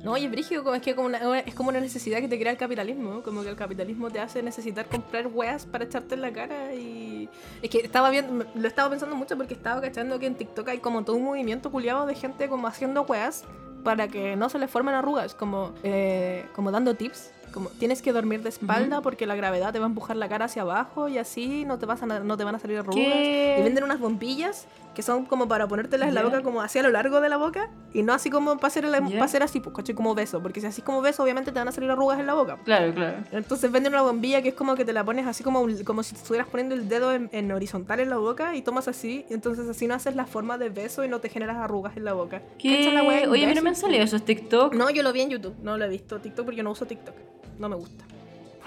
No, 0.04 0.18
y 0.18 0.26
es 0.26 0.32
brígido, 0.32 0.64
como 0.64 0.76
es 0.76 0.82
que 0.82 0.96
como 0.96 1.08
una- 1.08 1.40
es 1.42 1.54
como 1.54 1.70
una 1.70 1.80
necesidad 1.80 2.20
que 2.22 2.28
te 2.28 2.40
crea 2.40 2.52
el 2.52 2.58
capitalismo, 2.58 3.12
¿no? 3.14 3.22
como 3.24 3.44
que 3.44 3.50
el 3.50 3.56
capitalismo 3.56 4.10
te 4.10 4.20
hace 4.20 4.42
necesitar 4.42 4.88
comprar 4.88 5.28
weas 5.28 5.68
para 5.68 5.84
echarte 5.84 6.16
en 6.16 6.22
la 6.22 6.32
cara 6.32 6.74
y... 6.74 7.30
Es 7.62 7.70
que 7.70 7.80
estaba 7.80 8.10
viendo, 8.10 8.46
lo 8.56 8.68
estaba 8.68 8.90
pensando 8.90 9.16
mucho 9.16 9.38
porque 9.38 9.54
estaba 9.54 9.80
cachando 9.80 10.18
que 10.18 10.26
en 10.26 10.34
TikTok 10.36 10.70
hay 10.70 10.80
como 10.80 11.04
todo 11.04 11.18
un 11.18 11.24
movimiento 11.24 11.72
culiado 11.72 12.08
de 12.08 12.16
gente 12.16 12.50
como 12.50 12.68
haciendo 12.68 13.04
weas 13.04 13.46
para 13.84 14.08
que 14.08 14.36
no 14.36 14.50
se 14.50 14.58
les 14.58 14.72
formen 14.72 14.96
arrugas, 14.96 15.36
como, 15.36 15.74
eh, 15.84 16.46
como 16.56 16.72
dando 16.72 16.96
tips. 16.96 17.32
Como 17.54 17.70
tienes 17.70 18.02
que 18.02 18.14
dormir 18.14 18.44
de 18.44 18.50
espalda 18.50 19.02
porque 19.02 19.26
la 19.26 19.36
gravedad 19.36 19.74
te 19.74 19.80
va 19.80 19.86
a 19.86 19.90
empujar 19.90 20.16
la 20.16 20.30
cara 20.30 20.46
hacia 20.46 20.62
abajo 20.62 21.10
y 21.10 21.18
así 21.18 21.66
no 21.66 21.80
te, 21.80 21.86
vas 21.86 22.02
a, 22.02 22.06
no 22.06 22.38
te 22.38 22.44
van 22.44 22.56
a 22.56 22.60
salir 22.60 22.78
arrugas. 22.78 22.96
¿Qué? 22.96 23.58
Y 23.60 23.64
venden 23.64 23.84
unas 23.84 24.00
bombillas 24.00 24.68
que 24.94 25.02
son 25.02 25.26
como 25.26 25.48
para 25.48 25.68
ponértelas 25.68 26.10
en 26.10 26.16
la 26.16 26.24
boca 26.24 26.42
como 26.42 26.62
hacia 26.62 26.84
lo 26.84 26.90
largo 26.90 27.22
de 27.22 27.30
la 27.30 27.38
boca 27.38 27.70
y 27.94 28.04
no 28.04 28.14
así 28.14 28.30
como 28.30 28.56
para 28.58 28.68
hacer, 28.68 28.84
el- 28.86 28.92
Ya. 29.08 29.20
pa' 29.20 29.26
hacer 29.26 29.42
así, 29.42 29.60
pues, 29.62 29.74
¿cachai? 29.76 29.96
Como 29.96 30.14
beso, 30.16 30.42
porque 30.42 30.60
si 30.60 30.68
así 30.68 30.82
como 30.82 31.02
beso 31.02 31.24
obviamente 31.24 31.52
te 31.52 31.60
van 31.60 31.68
a 31.68 31.72
salir 31.72 31.90
arrugas 31.92 32.20
en 32.20 32.28
la 32.28 32.34
boca. 32.34 32.58
Claro, 32.66 32.94
claro. 32.94 33.18
Entonces 33.32 33.72
venden 33.72 33.94
una 33.94 34.02
bombilla 34.02 34.42
que 34.42 34.50
es 34.50 34.56
como 34.56 34.76
que 34.76 34.84
te 34.84 34.92
la 34.94 35.04
pones 35.06 35.26
así 35.28 35.44
como, 35.44 35.66
como 35.86 36.04
si 36.04 36.16
estuvieras 36.16 36.48
poniendo 36.50 36.76
el 36.76 36.90
dedo 36.90 37.14
en, 37.14 37.30
en 37.32 37.52
horizontal 37.52 38.00
en 38.02 38.10
la 38.10 38.18
boca 38.18 38.56
y 38.56 38.62
tomas 38.62 38.88
así, 38.90 39.26
y 39.30 39.34
entonces 39.34 39.68
así 39.70 39.88
no 39.88 39.94
haces 39.94 40.16
la 40.16 40.26
forma 40.26 40.58
de 40.58 40.70
beso 40.70 41.04
y 41.06 41.08
no 41.08 41.20
te 41.20 41.30
generas 41.30 41.58
arrugas 41.58 41.96
en 41.96 42.04
la 42.06 42.14
boca. 42.14 42.42
¿Qué? 42.60 42.78
¿Cachai 42.78 42.94
la 42.94 43.30
Oye, 43.30 43.46
a 43.46 43.48
mí 43.48 43.54
no 43.56 43.62
me 43.62 43.70
han 43.70 43.76
salido 43.76 44.04
esos 44.04 44.24
TikTok. 44.26 44.74
No, 44.76 44.90
yo 44.90 45.04
lo 45.04 45.14
vi 45.14 45.22
en 45.22 45.30
YouTube, 45.30 45.56
no 45.64 45.78
lo 45.78 45.86
he 45.86 45.90
visto 45.90 46.20
TikTok 46.20 46.44
porque 46.46 46.58
yo 46.58 46.64
no 46.64 46.72
uso 46.72 46.86
TikTok, 46.86 47.16
no 47.60 47.70
me 47.70 47.76
gusta. 47.76 48.04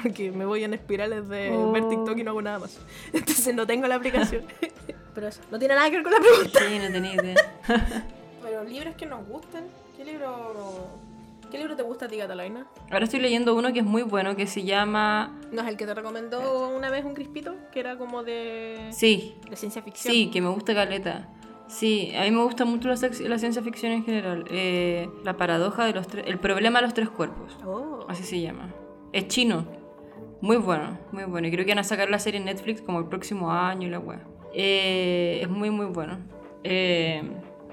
Porque 0.05 0.31
me 0.31 0.45
voy 0.47 0.63
en 0.63 0.75
espirales 0.75 1.29
de 1.29 1.51
Oh. 1.51 1.73
ver 1.73 1.89
TikTok 1.89 2.17
y 2.19 2.23
no 2.23 2.31
hago 2.31 2.43
nada 2.43 2.61
más. 2.61 2.79
Entonces 3.13 3.53
no 3.55 3.67
tengo 3.67 3.89
la 3.89 3.97
aplicación. 3.97 4.45
Pero 5.15 5.27
eso, 5.29 5.41
no 5.51 5.59
tiene 5.59 5.75
nada 5.75 5.91
que 5.91 5.97
ver 5.97 6.03
con 6.05 6.13
la 6.13 6.21
pregunta. 6.21 6.61
Sí, 6.61 6.79
no 6.79 6.93
tenía 6.93 7.15
idea. 7.15 7.35
Pero 8.43 8.63
libros 8.65 8.95
que 8.97 9.07
nos 9.07 9.27
gusten, 9.27 9.65
¿qué 9.97 10.05
libro, 10.05 10.87
qué 11.51 11.59
libro 11.59 11.75
te 11.77 11.83
gusta 11.83 12.05
a 12.07 12.09
ti, 12.09 12.19
Catalina? 12.19 12.67
Ahora 12.91 13.05
estoy 13.05 13.21
leyendo 13.21 13.55
uno 13.55 13.73
que 13.73 13.79
es 13.81 13.85
muy 13.85 14.03
bueno, 14.03 14.37
que 14.37 14.47
se 14.47 14.65
llama... 14.65 15.39
¿No 15.53 15.63
es 15.63 15.69
el 15.69 15.77
que 15.77 15.87
te 15.87 15.95
recomendó 15.95 16.69
una 16.69 16.91
vez 16.91 17.05
un 17.05 17.15
crispito? 17.15 17.55
Que 17.73 17.81
era 17.81 17.97
como 17.97 18.23
de, 18.23 18.89
Sí, 18.93 19.37
de 19.49 19.57
ciencia 19.57 19.83
ficción. 19.83 20.13
sí, 20.13 20.31
que 20.31 20.41
me 20.43 20.49
gusta 20.51 20.75
Caleta. 20.75 21.29
Sí, 21.69 22.13
a 22.15 22.23
mí 22.25 22.31
me 22.31 22.43
gusta 22.43 22.65
mucho 22.67 22.89
la, 22.89 22.95
la 22.97 23.39
ciencia 23.39 23.63
ficción 23.63 23.93
en 23.93 24.05
general. 24.05 24.45
Eh, 24.51 25.09
la 25.25 25.37
paradoja 25.37 25.87
de 25.87 25.95
los 25.95 26.07
tres... 26.07 26.25
El 26.27 26.39
problema 26.39 26.81
de 26.81 26.87
los 26.87 26.93
tres 26.95 27.09
cuerpos. 27.09 27.57
Oh. 27.65 28.05
Así 28.09 28.23
se 28.25 28.41
llama. 28.41 28.69
Es 29.13 29.29
chino. 29.29 29.65
Muy 30.41 30.57
bueno, 30.57 30.99
muy 31.13 31.25
bueno. 31.25 31.47
Y 31.49 31.51
creo 31.51 31.65
que 31.65 31.73
van 31.73 31.79
a 31.79 31.85
sacar 31.85 32.11
la 32.11 32.19
serie 32.19 32.39
en 32.39 32.47
Netflix 32.47 32.83
como 32.83 32.99
el 32.99 33.07
próximo 33.07 33.51
año 33.51 33.87
y 33.87 33.91
la 33.91 33.99
wea. 33.99 34.21
Eh, 34.53 35.41
es 35.43 35.49
muy, 35.49 35.71
muy 35.71 35.87
bueno. 35.87 36.19
Eh, 36.63 37.23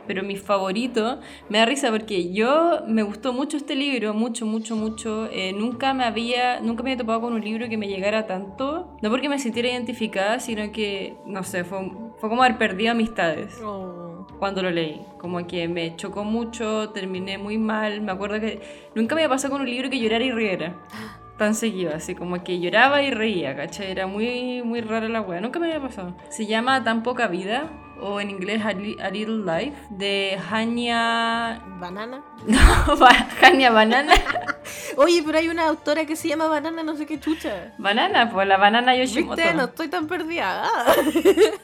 pero 0.08 0.24
mi 0.24 0.36
favorito, 0.36 1.20
me 1.48 1.60
da 1.60 1.66
risa 1.66 1.90
porque 1.92 2.34
yo 2.34 2.82
me 2.88 3.04
gustó 3.04 3.34
mucho 3.34 3.56
este 3.58 3.76
libro, 3.76 4.14
mucho, 4.14 4.46
mucho, 4.46 4.76
mucho. 4.76 5.28
Eh, 5.32 5.54
nunca 5.54 5.94
me 5.94 6.04
había, 6.04 6.60
nunca 6.60 6.82
me 6.84 6.92
había 6.92 7.02
topado 7.04 7.22
con 7.22 7.34
un 7.34 7.42
libro 7.42 7.70
que 7.70 7.78
me 7.78 7.88
llegara 7.88 8.26
tanto. 8.26 8.98
No 9.02 9.10
porque 9.10 9.30
me 9.30 9.38
sintiera 9.40 9.70
identificada, 9.70 10.40
sino 10.40 10.72
que, 10.72 11.16
no 11.26 11.44
sé, 11.44 11.64
fue, 11.64 11.92
fue 12.20 12.30
como 12.30 12.44
haber 12.44 12.58
perdido 12.58 12.92
amistades 12.92 13.62
Oh. 13.64 14.26
cuando 14.40 14.64
lo 14.64 14.72
leí. 14.72 15.02
Como 15.20 15.46
que 15.46 15.68
me 15.68 15.96
chocó 15.96 16.24
mucho, 16.24 16.90
terminé 16.90 17.38
muy 17.38 17.58
mal. 17.58 18.02
Me 18.02 18.12
acuerdo 18.12 18.40
que 18.40 18.60
nunca 18.96 19.16
me 19.16 19.22
había 19.22 19.30
pasado 19.30 19.52
con 19.54 19.62
un 19.62 19.70
libro 19.70 19.90
que 19.90 20.00
llorara 20.00 20.24
y 20.26 20.32
riera. 20.32 20.76
Tan 21.42 21.56
seguido, 21.56 21.96
así 21.96 22.14
como 22.14 22.44
que 22.44 22.60
lloraba 22.60 23.02
y 23.02 23.10
reía, 23.10 23.56
¿cachai? 23.56 23.90
Era 23.90 24.06
muy, 24.06 24.62
muy 24.62 24.80
rara 24.82 25.10
la 25.10 25.22
wea. 25.22 25.42
Nunca 25.42 25.58
me 25.58 25.74
había 25.74 25.82
pasado. 25.82 26.14
Se 26.30 26.46
llama 26.46 26.84
Tan 26.84 27.02
Poca 27.02 27.26
Vida, 27.26 27.64
o 28.02 28.20
en 28.20 28.30
inglés 28.32 28.66
A, 28.66 28.74
Li- 28.74 28.98
A 29.00 29.10
Little 29.10 29.44
Life, 29.46 29.78
de 29.92 30.38
Hanya... 30.50 31.62
¿Banana? 31.80 32.22
No, 32.48 33.08
Hanya 33.42 33.70
Banana. 33.72 34.14
Oye, 34.98 35.22
pero 35.24 35.38
hay 35.38 35.48
una 35.50 35.68
autora 35.68 36.06
que 36.06 36.16
se 36.16 36.28
llama 36.28 36.48
Banana, 36.48 36.82
no 36.84 36.96
sé 36.98 37.06
qué 37.06 37.20
chucha. 37.20 37.74
Banana, 37.78 38.30
pues 38.32 38.48
la 38.48 38.58
banana 38.58 38.96
Yoshimoto. 38.96 39.36
¿Viste? 39.38 39.54
No 39.54 39.66
estoy 39.66 39.88
tan 39.90 40.08
perdida. 40.08 40.64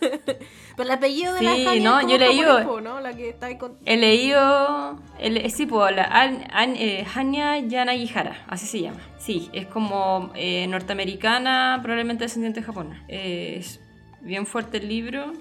pero 0.75 0.89
el 0.89 0.91
apellido 0.91 1.33
de 1.33 1.41
la 1.41 1.55
Sí, 1.55 1.65
Hanya 1.67 1.83
no, 1.89 1.99
es 1.99 2.05
como 2.05 2.11
yo 2.13 2.17
leí- 2.17 2.81
¿no? 2.83 2.99
La 2.99 3.13
que 3.13 3.29
está 3.29 3.47
ahí 3.47 3.57
con... 3.57 3.77
He 3.85 3.97
leído. 3.97 4.99
El, 5.19 5.37
eh, 5.37 5.49
sí, 5.49 5.65
pues, 5.65 5.95
la 5.95 6.03
An- 6.03 6.45
An- 6.51 6.75
eh, 6.77 7.05
Hanya 7.15 7.57
Yanagihara, 7.59 8.43
así 8.47 8.67
se 8.67 8.81
llama. 8.81 8.99
Sí, 9.17 9.49
es 9.53 9.65
como 9.67 10.31
eh, 10.35 10.67
norteamericana, 10.67 11.79
probablemente 11.81 12.23
descendiente 12.25 12.59
de 12.61 12.65
Japón. 12.65 13.01
Eh, 13.07 13.55
es 13.59 13.79
bien 14.21 14.45
fuerte 14.45 14.77
el 14.77 14.87
libro. 14.87 15.33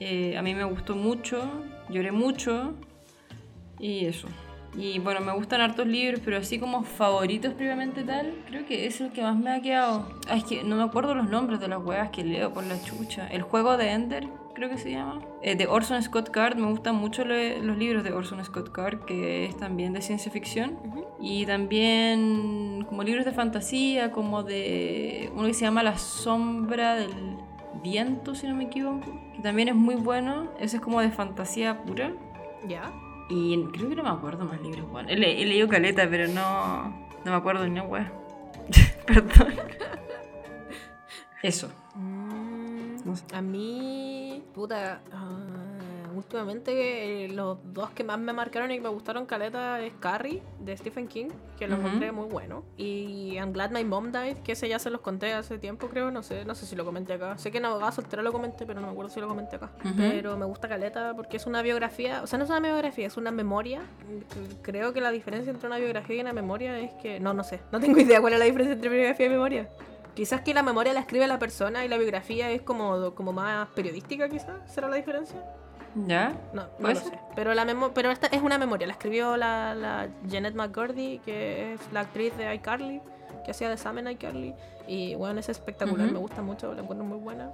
Eh, 0.00 0.36
a 0.36 0.42
mí 0.42 0.54
me 0.54 0.64
gustó 0.64 0.96
mucho, 0.96 1.42
lloré 1.88 2.10
mucho. 2.12 2.72
Y 3.78 4.06
eso. 4.06 4.28
Y 4.76 4.98
bueno, 5.00 5.20
me 5.20 5.32
gustan 5.32 5.60
hartos 5.62 5.86
libros, 5.86 6.20
pero 6.24 6.36
así 6.36 6.58
como 6.60 6.82
favoritos 6.84 7.54
previamente 7.54 8.04
tal, 8.04 8.34
creo 8.46 8.66
que 8.66 8.86
es 8.86 9.00
el 9.00 9.10
que 9.10 9.22
más 9.22 9.36
me 9.36 9.50
ha 9.50 9.60
quedado. 9.60 10.06
Ah, 10.28 10.36
es 10.36 10.44
que 10.44 10.62
no 10.62 10.76
me 10.76 10.82
acuerdo 10.84 11.14
los 11.14 11.28
nombres 11.28 11.58
de 11.60 11.68
las 11.68 11.82
weas 11.84 12.10
que 12.10 12.22
leo 12.22 12.52
por 12.52 12.64
la 12.64 12.80
chucha. 12.82 13.26
El 13.28 13.42
juego 13.42 13.76
de 13.76 13.90
Ender, 13.90 14.28
creo 14.54 14.68
que 14.70 14.78
se 14.78 14.92
llama. 14.92 15.22
Eh, 15.42 15.56
de 15.56 15.66
Orson 15.66 16.00
Scott 16.02 16.30
Card, 16.30 16.56
me 16.56 16.68
gustan 16.70 16.94
mucho 16.94 17.24
le- 17.24 17.60
los 17.62 17.76
libros 17.78 18.04
de 18.04 18.12
Orson 18.12 18.44
Scott 18.44 18.70
Card, 18.70 19.00
que 19.06 19.46
es 19.46 19.56
también 19.56 19.92
de 19.92 20.02
ciencia 20.02 20.30
ficción. 20.30 20.78
Ujú. 20.84 21.04
Y 21.20 21.46
también 21.46 22.84
como 22.88 23.02
libros 23.02 23.24
de 23.24 23.32
fantasía, 23.32 24.12
como 24.12 24.44
de 24.44 25.32
uno 25.34 25.48
que 25.48 25.54
se 25.54 25.62
llama 25.64 25.82
La 25.82 25.98
sombra 25.98 26.94
del 26.94 27.10
viento, 27.82 28.34
si 28.34 28.46
no 28.46 28.54
me 28.54 28.64
equivoco, 28.64 29.06
que 29.34 29.40
también 29.42 29.68
es 29.68 29.74
muy 29.74 29.94
bueno. 29.96 30.50
Ese 30.58 30.76
es 30.76 30.82
como 30.82 31.00
de 31.00 31.10
fantasía 31.10 31.82
pura. 31.82 32.12
¿Ya? 32.68 32.92
Y 33.28 33.62
creo 33.72 33.88
que 33.88 33.94
no 33.96 34.02
me 34.02 34.10
acuerdo 34.10 34.44
más 34.44 34.60
libros, 34.60 34.88
bueno. 34.90 35.08
He, 35.08 35.16
le- 35.16 35.40
he 35.42 35.46
leído 35.46 35.68
caleta, 35.68 36.06
pero 36.10 36.26
no, 36.28 36.88
no 37.24 37.30
me 37.30 37.34
acuerdo 37.34 37.64
ni 37.64 37.70
una 37.72 37.82
wea. 37.84 38.12
Perdón. 39.06 39.54
Eso. 41.42 41.70
Mm, 41.94 42.96
No 43.04 43.16
sé. 43.16 43.24
a 43.34 43.40
mí, 43.40 44.42
puta, 44.54 45.00
ah, 45.12 45.78
últimamente 46.20 47.24
eh, 47.24 47.28
los 47.28 47.58
dos 47.74 47.90
que 47.90 48.04
más 48.04 48.18
me 48.18 48.32
marcaron 48.32 48.70
y 48.70 48.76
que 48.76 48.80
me 48.82 48.88
gustaron 48.88 49.26
caleta 49.26 49.80
es 49.80 49.92
Carrie 50.00 50.42
de 50.60 50.76
Stephen 50.76 51.08
King, 51.08 51.28
que 51.58 51.66
lo 51.66 51.76
Ujú. 51.76 51.86
encontré 51.86 52.12
muy 52.12 52.26
bueno, 52.26 52.62
y 52.76 53.32
I'm 53.34 53.52
Glad 53.52 53.70
My 53.70 53.84
Mom 53.84 54.12
Died, 54.12 54.38
que 54.38 54.52
ese 54.52 54.68
ya 54.68 54.78
se 54.78 54.90
los 54.90 55.00
conté 55.00 55.32
hace 55.32 55.58
tiempo 55.58 55.88
creo, 55.88 56.10
no 56.10 56.22
sé, 56.22 56.44
no 56.44 56.54
sé 56.54 56.66
si 56.66 56.76
lo 56.76 56.84
comenté 56.84 57.14
acá. 57.14 57.36
Sé 57.38 57.50
que 57.50 57.58
en 57.58 57.64
Abogada 57.64 57.92
Soltera 57.92 58.22
lo 58.22 58.32
comenté, 58.32 58.66
pero 58.66 58.80
no 58.80 58.86
me 58.86 58.92
acuerdo 58.92 59.10
si 59.10 59.20
lo 59.20 59.28
comenté 59.28 59.56
acá. 59.56 59.70
Ujú. 59.84 59.94
Pero 59.96 60.36
me 60.36 60.46
gusta 60.46 60.68
caleta 60.68 61.14
porque 61.14 61.36
es 61.36 61.46
una 61.46 61.62
biografía, 61.62 62.22
o 62.22 62.26
sea, 62.26 62.38
no 62.38 62.44
es 62.44 62.50
una 62.50 62.60
biografía, 62.60 63.06
es 63.06 63.16
una 63.16 63.30
memoria. 63.30 63.82
Creo 64.62 64.92
que 64.92 65.00
la 65.00 65.10
diferencia 65.10 65.50
entre 65.50 65.66
una 65.66 65.78
biografía 65.78 66.16
y 66.16 66.20
una 66.20 66.32
memoria 66.32 66.78
es 66.78 66.92
que, 66.94 67.20
no, 67.20 67.34
no 67.34 67.44
sé, 67.44 67.60
no 67.72 67.80
tengo 67.80 67.98
idea 67.98 68.20
cuál 68.20 68.34
es 68.34 68.38
la 68.38 68.44
diferencia 68.44 68.74
entre 68.74 68.88
biografía 68.90 69.26
y 69.26 69.30
memoria. 69.30 69.68
Quizás 70.14 70.40
que 70.42 70.52
la 70.52 70.62
memoria 70.62 70.92
la 70.92 71.00
escribe 71.00 71.26
la 71.28 71.38
persona 71.38 71.84
y 71.84 71.88
la 71.88 71.96
biografía 71.96 72.50
es 72.50 72.62
como, 72.62 73.14
como 73.14 73.32
más 73.32 73.68
periodística, 73.68 74.28
quizás, 74.28 74.56
¿será 74.70 74.88
la 74.88 74.96
diferencia? 74.96 75.40
¿Ya? 76.06 76.34
No, 76.52 76.62
no 76.62 76.68
¿Puede 76.78 76.94
lo 76.94 77.00
sé. 77.00 77.18
Pero, 77.34 77.54
la 77.54 77.64
memo 77.64 77.92
pero 77.92 78.10
esta 78.10 78.26
es 78.28 78.42
una 78.42 78.58
memoria, 78.58 78.86
la 78.86 78.92
escribió 78.92 79.36
la, 79.36 79.74
la 79.74 80.08
Janet 80.30 80.54
McGordy, 80.54 81.18
que 81.24 81.74
es 81.74 81.80
la 81.92 82.00
actriz 82.00 82.36
de 82.36 82.54
iCarly, 82.54 83.00
que 83.44 83.50
hacía 83.50 83.68
de 83.68 83.76
Sam 83.76 83.98
en 83.98 84.10
iCarly. 84.10 84.54
Y 84.90 85.14
bueno, 85.14 85.38
es 85.38 85.48
espectacular, 85.48 86.06
Ujú. 86.06 86.14
me 86.14 86.18
gusta 86.18 86.42
mucho, 86.42 86.74
la 86.74 86.82
encuentro 86.82 87.06
muy 87.06 87.18
buena. 87.18 87.52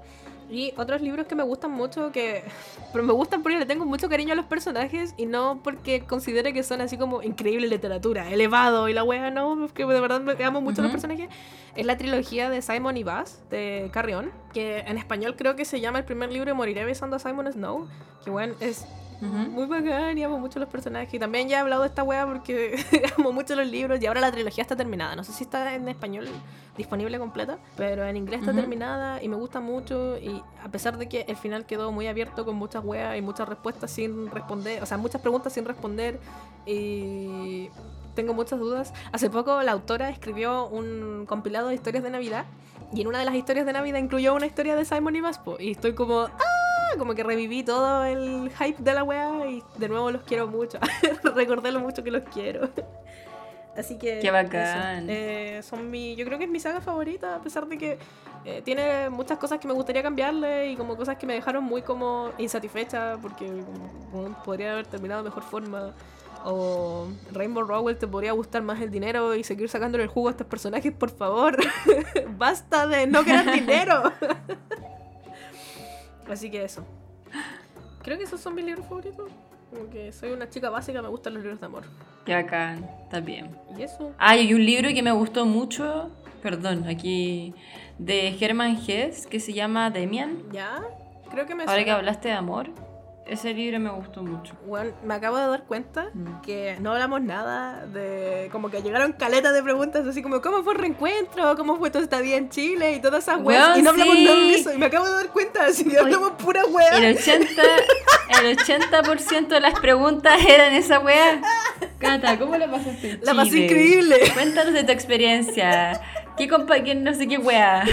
Y 0.49 0.73
otros 0.79 1.03
libros 1.03 1.27
que 1.27 1.35
me 1.35 1.43
gustan 1.43 1.71
mucho, 1.71 2.11
que 2.11 2.43
pero 2.93 3.05
me 3.05 3.13
gustan 3.13 3.43
porque 3.43 3.59
le 3.59 3.67
tengo 3.67 3.85
mucho 3.85 4.09
cariño 4.09 4.33
a 4.33 4.37
los 4.37 4.47
personajes 4.47 5.13
y 5.19 5.27
no 5.27 5.61
porque 5.63 6.01
considere 6.01 6.55
que 6.55 6.63
son 6.63 6.81
así 6.81 6.97
como 6.97 7.23
increíble 7.23 7.69
literatura, 7.69 8.31
elevado 8.31 8.89
y 8.89 8.95
la 8.95 9.05
wea, 9.05 9.31
no, 9.31 9.55
porque 9.61 9.85
de 9.85 10.01
verdad 10.01 10.23
me 10.23 10.43
amo 10.47 10.63
mucho 10.63 10.81
a 10.81 10.85
los 10.85 10.93
Ujú. 10.95 11.03
personajes. 11.03 11.29
Es 11.75 11.85
la 11.85 11.99
trilogía 11.99 12.49
de 12.49 12.63
Simon 12.63 12.97
y 12.97 13.05
Bass, 13.05 13.43
de 13.51 13.91
Carrión, 13.93 14.31
que 14.55 14.79
en 14.79 14.97
español 14.97 15.35
creo 15.37 15.57
que 15.57 15.67
se 15.67 15.79
llama 15.83 15.99
el 15.99 16.07
primer 16.07 16.33
libro 16.33 16.47
de 16.47 16.55
Moriré 16.55 16.87
besando 16.87 17.17
a 17.17 17.19
Simon 17.19 17.53
Snow, 17.53 17.87
que 18.25 18.31
bueno, 18.31 18.55
es 18.61 18.87
Ujú. 19.21 19.29
muy 19.51 19.67
bacán 19.67 20.17
y 20.19 20.23
amo 20.23 20.39
mucho 20.39 20.59
los 20.59 20.69
personajes. 20.69 21.13
Y 21.15 21.19
también 21.19 21.49
ya 21.49 21.57
he 21.59 21.61
hablado 21.61 21.83
de 21.83 21.89
esta 21.89 22.03
wea 22.03 22.27
porque 22.27 22.77
amo 23.19 23.33
mucho 23.33 23.55
los 23.57 23.67
libros 23.67 24.01
y 24.01 24.07
ahora 24.07 24.21
la 24.21 24.31
trilogía 24.33 24.63
está 24.63 24.77
terminada. 24.77 25.17
No 25.17 25.25
sé 25.25 25.33
si 25.33 25.45
está 25.45 25.75
en 25.75 25.89
español 25.89 26.29
disponible 26.77 27.19
completa, 27.19 27.59
pero 27.77 28.05
en 28.07 28.17
inglés 28.17 28.41
está 28.41 28.53
Ujú. 28.53 28.61
terminada 28.61 29.23
y 29.23 29.29
me 29.29 29.37
gusta 29.37 29.61
mucho. 29.61 30.19
Y 30.19 30.43
a 30.63 30.69
pesar 30.69 30.99
de 30.99 31.09
que 31.09 31.23
el 31.29 31.37
final 31.37 31.65
quedó 31.67 31.93
muy 31.93 32.07
abierto 32.07 32.45
con 32.45 32.57
muchas 32.57 32.85
weas 32.85 33.17
y 33.17 33.23
muchas 33.23 33.49
respuestas 33.49 33.91
sin 33.91 34.31
responder, 34.31 34.83
o 34.83 34.87
sea, 34.87 34.99
muchas 34.99 35.21
preguntas 35.23 35.53
sin 35.53 35.65
responder 35.65 36.21
y 36.67 37.71
tengo 38.15 38.35
muchas 38.35 38.59
dudas. 38.59 38.93
Hace 39.13 39.31
poco 39.31 39.63
la 39.63 39.73
autora 39.73 40.11
escribió 40.11 40.67
un 40.69 41.25
compilado 41.27 41.69
de 41.69 41.75
historias 41.75 42.03
de 42.05 42.11
Navidad 42.11 42.45
y 42.93 43.01
en 43.01 43.07
una 43.09 43.19
de 43.19 43.25
las 43.25 43.35
historias 43.35 43.67
de 43.67 43.73
Navidad 43.73 43.99
incluyó 43.99 44.35
una 44.35 44.47
historia 44.47 44.77
de 44.77 44.85
Simon 44.85 45.17
y 45.17 45.21
Baspo 45.21 45.57
y 45.59 45.73
estoy 45.73 45.95
como 45.95 46.21
¡ah! 46.21 46.66
Como 46.99 47.15
que 47.15 47.23
reviví 47.23 47.63
todo 47.63 48.05
el 48.05 48.51
hype 48.51 48.83
de 48.83 48.95
la 48.95 49.05
wea 49.05 49.49
y 49.49 49.63
de 49.77 49.89
nuevo 49.89 50.11
los 50.11 50.23
quiero 50.23 50.47
mucho. 50.47 50.79
Recordé 51.35 51.73
lo 51.73 51.81
mucho 51.81 52.03
que 52.03 52.11
los 52.11 52.23
quiero. 52.25 52.69
Así 53.77 53.99
que. 53.99 54.19
Qué 54.21 54.31
bacán. 54.31 55.07
Eh, 55.09 55.61
son 55.63 55.91
mi, 55.91 56.17
yo 56.17 56.25
creo 56.25 56.39
que 56.39 56.45
es 56.45 56.51
mi 56.51 56.61
saga 56.61 56.81
favorita, 56.81 57.37
a 57.37 57.41
pesar 57.43 57.67
de 57.67 57.77
que 57.77 57.99
eh, 58.45 58.63
tiene 58.65 59.11
muchas 59.11 59.39
cosas 59.39 59.59
que 59.59 59.69
me 59.69 59.75
gustaría 59.75 60.03
cambiarle 60.03 60.71
y 60.71 60.77
como 60.77 60.97
cosas 60.97 61.17
que 61.17 61.27
me 61.27 61.35
dejaron 61.35 61.65
muy 61.65 61.83
como 61.83 62.33
insatisfecha 62.39 63.19
porque 63.21 63.47
como, 64.13 64.43
podría 64.45 64.73
haber 64.73 64.87
terminado 64.87 65.23
de 65.23 65.31
mejor 65.31 65.43
forma. 65.43 65.95
O 66.49 67.09
Rainbow 67.33 67.65
Rowell 67.65 67.99
te 67.99 68.07
podría 68.07 68.31
gustar 68.31 68.63
más 68.63 68.81
el 68.81 68.91
dinero 68.91 69.35
y 69.35 69.43
seguir 69.43 69.69
sacándole 69.69 70.05
el 70.05 70.11
jugo 70.11 70.29
a 70.29 70.31
estos 70.31 70.47
personajes, 70.47 70.93
por 70.93 71.11
favor. 71.11 71.57
Basta 72.39 72.87
de 72.87 73.09
no 73.09 73.25
querer 73.25 73.51
dinero. 73.53 74.13
Así 76.31 76.51
que 76.51 76.65
eso. 76.65 76.85
Creo 78.03 78.19
que 78.19 78.25
esos 78.25 78.41
son 78.41 78.55
mis 78.55 78.65
libros 78.65 78.87
favoritos. 78.87 79.31
Como 79.73 79.91
que 79.91 80.13
soy 80.13 80.31
una 80.31 80.49
chica 80.49 80.71
básica, 80.71 81.03
me 81.03 81.09
gustan 81.09 81.35
los 81.35 81.43
libros 81.43 81.61
de 81.61 81.67
amor. 81.67 81.85
Bacán, 82.27 82.89
está 83.03 83.21
bien. 83.21 83.51
Y 83.77 83.83
eso. 83.83 84.13
Ah, 84.19 84.37
y 84.37 84.55
un 84.55 84.65
libro 84.65 84.89
que 84.89 85.03
me 85.03 85.13
gustó 85.13 85.45
mucho, 85.45 86.11
perdón, 86.43 86.89
aquí, 86.89 87.55
de 87.99 88.37
Herman 88.41 88.77
Hesse, 88.77 89.27
que 89.27 89.41
se 89.41 89.53
llama 89.53 89.91
Demian. 89.91 90.43
¿Ya? 90.53 90.83
Creo 91.31 91.47
que 91.47 91.55
me 91.55 91.65
Ahora 91.65 91.85
que 91.85 91.91
hablaste 91.91 92.29
de 92.29 92.35
amor, 92.35 92.71
ese 93.29 93.53
libro 93.55 93.81
me 93.81 93.91
gustó 93.91 94.23
mucho. 94.23 94.55
Bueno, 94.67 94.93
me 95.05 95.15
acabo 95.15 95.37
de 95.37 95.47
dar 95.47 95.65
cuenta 95.65 96.07
Mm. 96.15 96.41
que 96.43 96.77
no 96.81 96.93
hablamos 96.93 97.21
nada 97.23 97.85
de. 97.87 98.49
Como 98.53 98.71
que 98.71 98.83
llegaron 98.83 99.13
caletas 99.13 99.53
de 99.55 99.63
preguntas 99.63 100.07
así 100.07 100.23
como: 100.23 100.41
¿Cómo 100.41 100.63
fue 100.63 100.75
el 100.75 100.79
reencuentro? 100.79 101.57
¿Cómo 101.57 101.77
fue 101.77 101.91
tu 101.91 101.99
estadía 101.99 102.37
en 102.37 102.49
Chile? 102.51 102.93
Y 102.93 103.01
todas 103.01 103.25
esas 103.25 103.41
weas. 103.43 103.67
Weón, 103.69 103.79
Y 103.81 103.83
no 103.83 103.91
hablamos 103.91 104.15
sí. 104.17 104.25
nada 104.25 104.37
de 104.37 104.55
eso. 104.55 104.73
Y 104.73 104.79
me 104.79 104.87
acabo 104.87 105.07
de 105.07 105.13
dar 105.15 105.29
cuenta, 105.29 105.67
así 105.67 105.85
que 105.85 105.99
hablamos 105.99 106.31
pura 106.33 106.65
wea. 106.67 106.97
El 106.99 107.17
80%, 107.17 107.49
el 108.41 108.59
80 108.59 109.55
de 109.55 109.61
las 109.61 109.79
preguntas 109.81 110.41
eran 110.47 110.73
esa 110.75 111.01
weá. 111.01 111.41
Cata, 111.99 112.39
¿cómo 112.39 112.57
la 112.57 112.71
pasaste 112.71 113.11
en 113.11 113.21
La 113.23 113.35
pasé 113.35 113.51
Chile? 113.51 113.65
increíble. 113.65 114.17
Cuéntanos 114.35 114.73
de 114.75 114.85
tu 114.85 114.93
experiencia. 114.93 116.01
¿Qué 116.37 116.49
compa 116.49 116.79
qué 116.81 116.95
no 116.95 117.15
sé 117.15 117.27
qué 117.27 117.39
weá? 117.39 117.85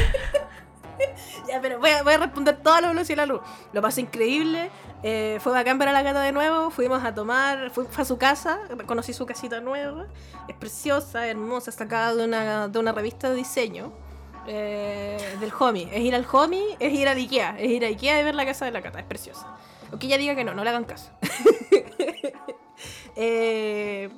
Ya, 1.48 1.60
pero 1.62 1.80
voy 1.80 1.90
a, 1.90 2.04
voy 2.04 2.14
a 2.14 2.18
responder 2.18 2.58
toda 2.62 2.82
la 2.82 2.88
velocidad 2.90 3.24
de 3.24 3.28
la 3.28 3.34
luz. 3.34 3.42
Lo 3.74 3.82
pasé 3.82 4.02
increíble. 4.02 4.72
eh, 5.04 5.38
fue 5.42 5.52
bacán 5.52 5.78
ver 5.78 5.90
a 5.90 5.92
la 5.92 6.02
gata 6.04 6.22
de 6.22 6.32
nuevo. 6.32 6.70
Fuimos 6.72 7.04
a 7.04 7.14
tomar. 7.14 7.70
Fue, 7.72 7.86
a 7.98 8.06
su 8.06 8.18
casa. 8.18 8.60
Conocí 8.86 9.14
su 9.14 9.26
casita 9.26 9.60
nueva. 9.62 10.08
Es 10.48 10.56
preciosa, 10.56 11.28
hermosa. 11.28 11.72
Sacada 11.72 12.16
de 12.16 12.26
una, 12.26 12.68
de 12.70 12.80
una 12.80 12.92
revista 12.92 13.30
de 13.30 13.36
diseño. 13.36 13.92
eh, 14.48 15.38
del 15.40 15.52
homie. 15.60 15.90
Es 15.94 16.02
ir 16.02 16.16
al 16.16 16.26
homie, 16.32 16.76
es 16.80 16.94
ir 16.94 17.08
al 17.08 17.18
Ikea. 17.18 17.56
Es 17.60 17.70
ir 17.72 17.84
a 17.86 17.88
Ikea 17.88 18.20
y 18.20 18.24
ver 18.24 18.36
la 18.36 18.46
casa 18.46 18.66
de 18.66 18.72
la 18.72 18.82
gata. 18.82 19.00
Es 19.00 19.06
preciosa. 19.06 19.48
Aunque 19.92 20.08
ella 20.08 20.18
diga 20.18 20.36
que 20.36 20.44
no, 20.44 20.54
no 20.54 20.64
le 20.64 20.70
hagan 20.70 20.86
caso. 20.86 21.12
Eh, 23.16 24.10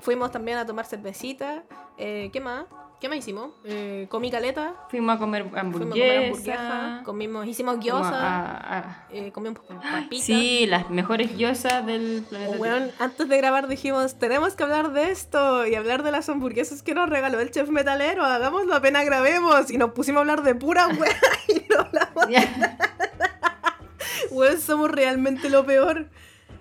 fuimos 0.00 0.30
también 0.32 0.58
a 0.58 0.66
tomar 0.66 0.84
cervecita. 0.86 1.62
Eh, 1.98 2.30
¿Qué 2.32 2.40
más? 2.40 2.64
¿Qué 3.00 3.08
más 3.08 3.16
hicimos? 3.16 3.52
Eh, 3.64 4.06
comí 4.10 4.30
caleta. 4.30 4.74
Fuimos 4.90 5.16
a 5.16 5.18
comer 5.18 5.44
Fuimos 5.44 5.56
a 5.56 5.60
hamburguesa. 5.60 5.90
comer 5.90 6.24
hamburguesa, 6.26 7.02
comimos, 7.04 7.46
hicimos 7.46 7.80
gyoza, 7.80 8.14
a- 8.14 8.78
a- 8.78 9.06
eh, 9.10 9.32
comimos 9.32 9.58
papitas. 9.60 10.22
Sí, 10.26 10.66
las 10.66 10.90
mejores 10.90 11.34
gyozas 11.34 11.86
del 11.86 12.26
planeta. 12.28 12.58
Weón, 12.58 12.90
antes 12.98 13.26
de 13.26 13.36
grabar 13.38 13.68
dijimos, 13.68 14.18
tenemos 14.18 14.54
que 14.54 14.64
hablar 14.64 14.92
de 14.92 15.10
esto 15.12 15.66
y 15.66 15.76
hablar 15.76 16.02
de 16.02 16.10
las 16.10 16.28
hamburguesas 16.28 16.82
que 16.82 16.94
nos 16.94 17.08
regaló 17.08 17.40
el 17.40 17.50
chef 17.50 17.70
metalero, 17.70 18.22
hagámoslo, 18.22 18.74
apenas 18.74 19.06
grabemos. 19.06 19.70
Y 19.70 19.78
nos 19.78 19.92
pusimos 19.92 20.18
a 20.18 20.20
hablar 20.20 20.42
de 20.42 20.54
pura 20.54 20.86
weá 20.88 21.16
y 21.48 21.64
no 21.72 21.80
hablamos. 21.80 22.26
Weón, 24.30 24.60
somos 24.60 24.90
realmente 24.90 25.48
lo 25.48 25.64
peor. 25.64 26.10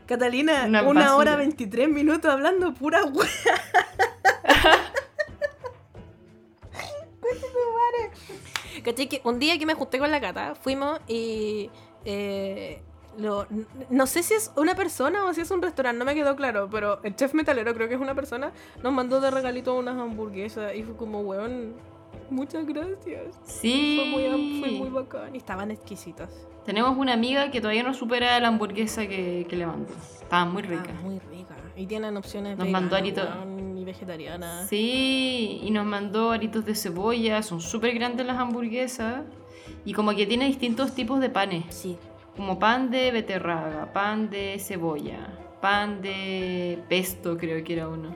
Catalina, 0.05 0.67
Una 0.87 1.17
hora 1.17 1.35
23 1.35 1.89
minutos 1.89 2.31
hablando 2.31 2.73
pura 2.73 3.03
weá. 3.03 3.29
¿Cachai? 8.83 9.07
Que 9.07 9.21
un 9.23 9.39
día 9.39 9.57
que 9.57 9.65
me 9.65 9.73
junté 9.73 9.99
con 9.99 10.11
la 10.11 10.19
cata, 10.21 10.55
fuimos 10.55 10.99
y. 11.07 11.69
eh, 12.05 12.81
lo- 13.17 13.45
no 13.89 14.07
sé 14.07 14.23
si 14.23 14.33
es 14.33 14.51
una 14.55 14.75
persona 14.75 15.25
o 15.25 15.33
si 15.33 15.41
es 15.41 15.51
un 15.51 15.61
restaurante, 15.61 15.99
no 15.99 16.05
me 16.05 16.15
quedó 16.15 16.35
claro, 16.37 16.69
pero 16.71 17.01
el 17.03 17.15
chef 17.15 17.33
metalero, 17.33 17.73
creo 17.73 17.89
que 17.89 17.95
es 17.95 17.99
una 17.99 18.15
persona, 18.15 18.53
nos 18.81 18.93
mandó 18.93 19.19
de 19.19 19.29
regalito 19.29 19.75
unas 19.75 19.97
hamburguesas 19.97 20.73
y 20.75 20.83
fue 20.83 20.95
como, 20.95 21.19
weón, 21.21 21.73
muchas 22.29 22.65
gracias. 22.65 23.35
Sí. 23.43 23.97
Fue 23.99 24.05
muy, 24.31 24.59
fue 24.61 24.71
muy 24.71 24.89
bacán 24.89 25.35
y 25.35 25.39
estaban 25.39 25.71
exquisitas. 25.71 26.29
Tenemos 26.65 26.95
una 26.97 27.13
amiga 27.13 27.51
que 27.51 27.59
todavía 27.59 27.83
no 27.83 27.93
supera 27.93 28.39
la 28.39 28.47
hamburguesa 28.49 29.07
que, 29.07 29.45
que 29.49 29.55
le 29.57 29.65
mandó. 29.65 29.91
Estaba 30.21 30.45
muy 30.45 30.61
rica. 30.61 30.91
Ah, 30.97 31.01
muy 31.01 31.19
rica. 31.19 31.55
Y 31.79 31.85
tienen 31.87 32.17
opciones 32.17 32.57
Nos 32.57 32.67
veganas, 32.67 32.81
mandó 32.81 32.95
arito. 32.97 33.21
weón, 33.21 33.77
y 33.77 33.85
vegetarianas. 33.85 34.67
Sí, 34.67 35.61
y 35.63 35.71
nos 35.71 35.85
mandó 35.85 36.31
aritos 36.31 36.65
de 36.65 36.75
cebolla, 36.75 37.41
son 37.41 37.61
súper 37.61 37.93
grandes 37.93 38.27
las 38.27 38.37
hamburguesas. 38.37 39.21
Y 39.85 39.93
como 39.93 40.13
que 40.13 40.25
tiene 40.25 40.45
distintos 40.47 40.93
tipos 40.93 41.21
de 41.21 41.29
panes. 41.29 41.63
Sí. 41.69 41.97
Como 42.35 42.59
pan 42.59 42.91
de 42.91 43.11
beterraga, 43.11 43.93
pan 43.93 44.29
de 44.29 44.59
cebolla, 44.59 45.29
pan 45.61 46.01
de 46.01 46.79
pesto 46.89 47.37
creo 47.37 47.63
que 47.63 47.73
era 47.73 47.87
uno. 47.87 48.13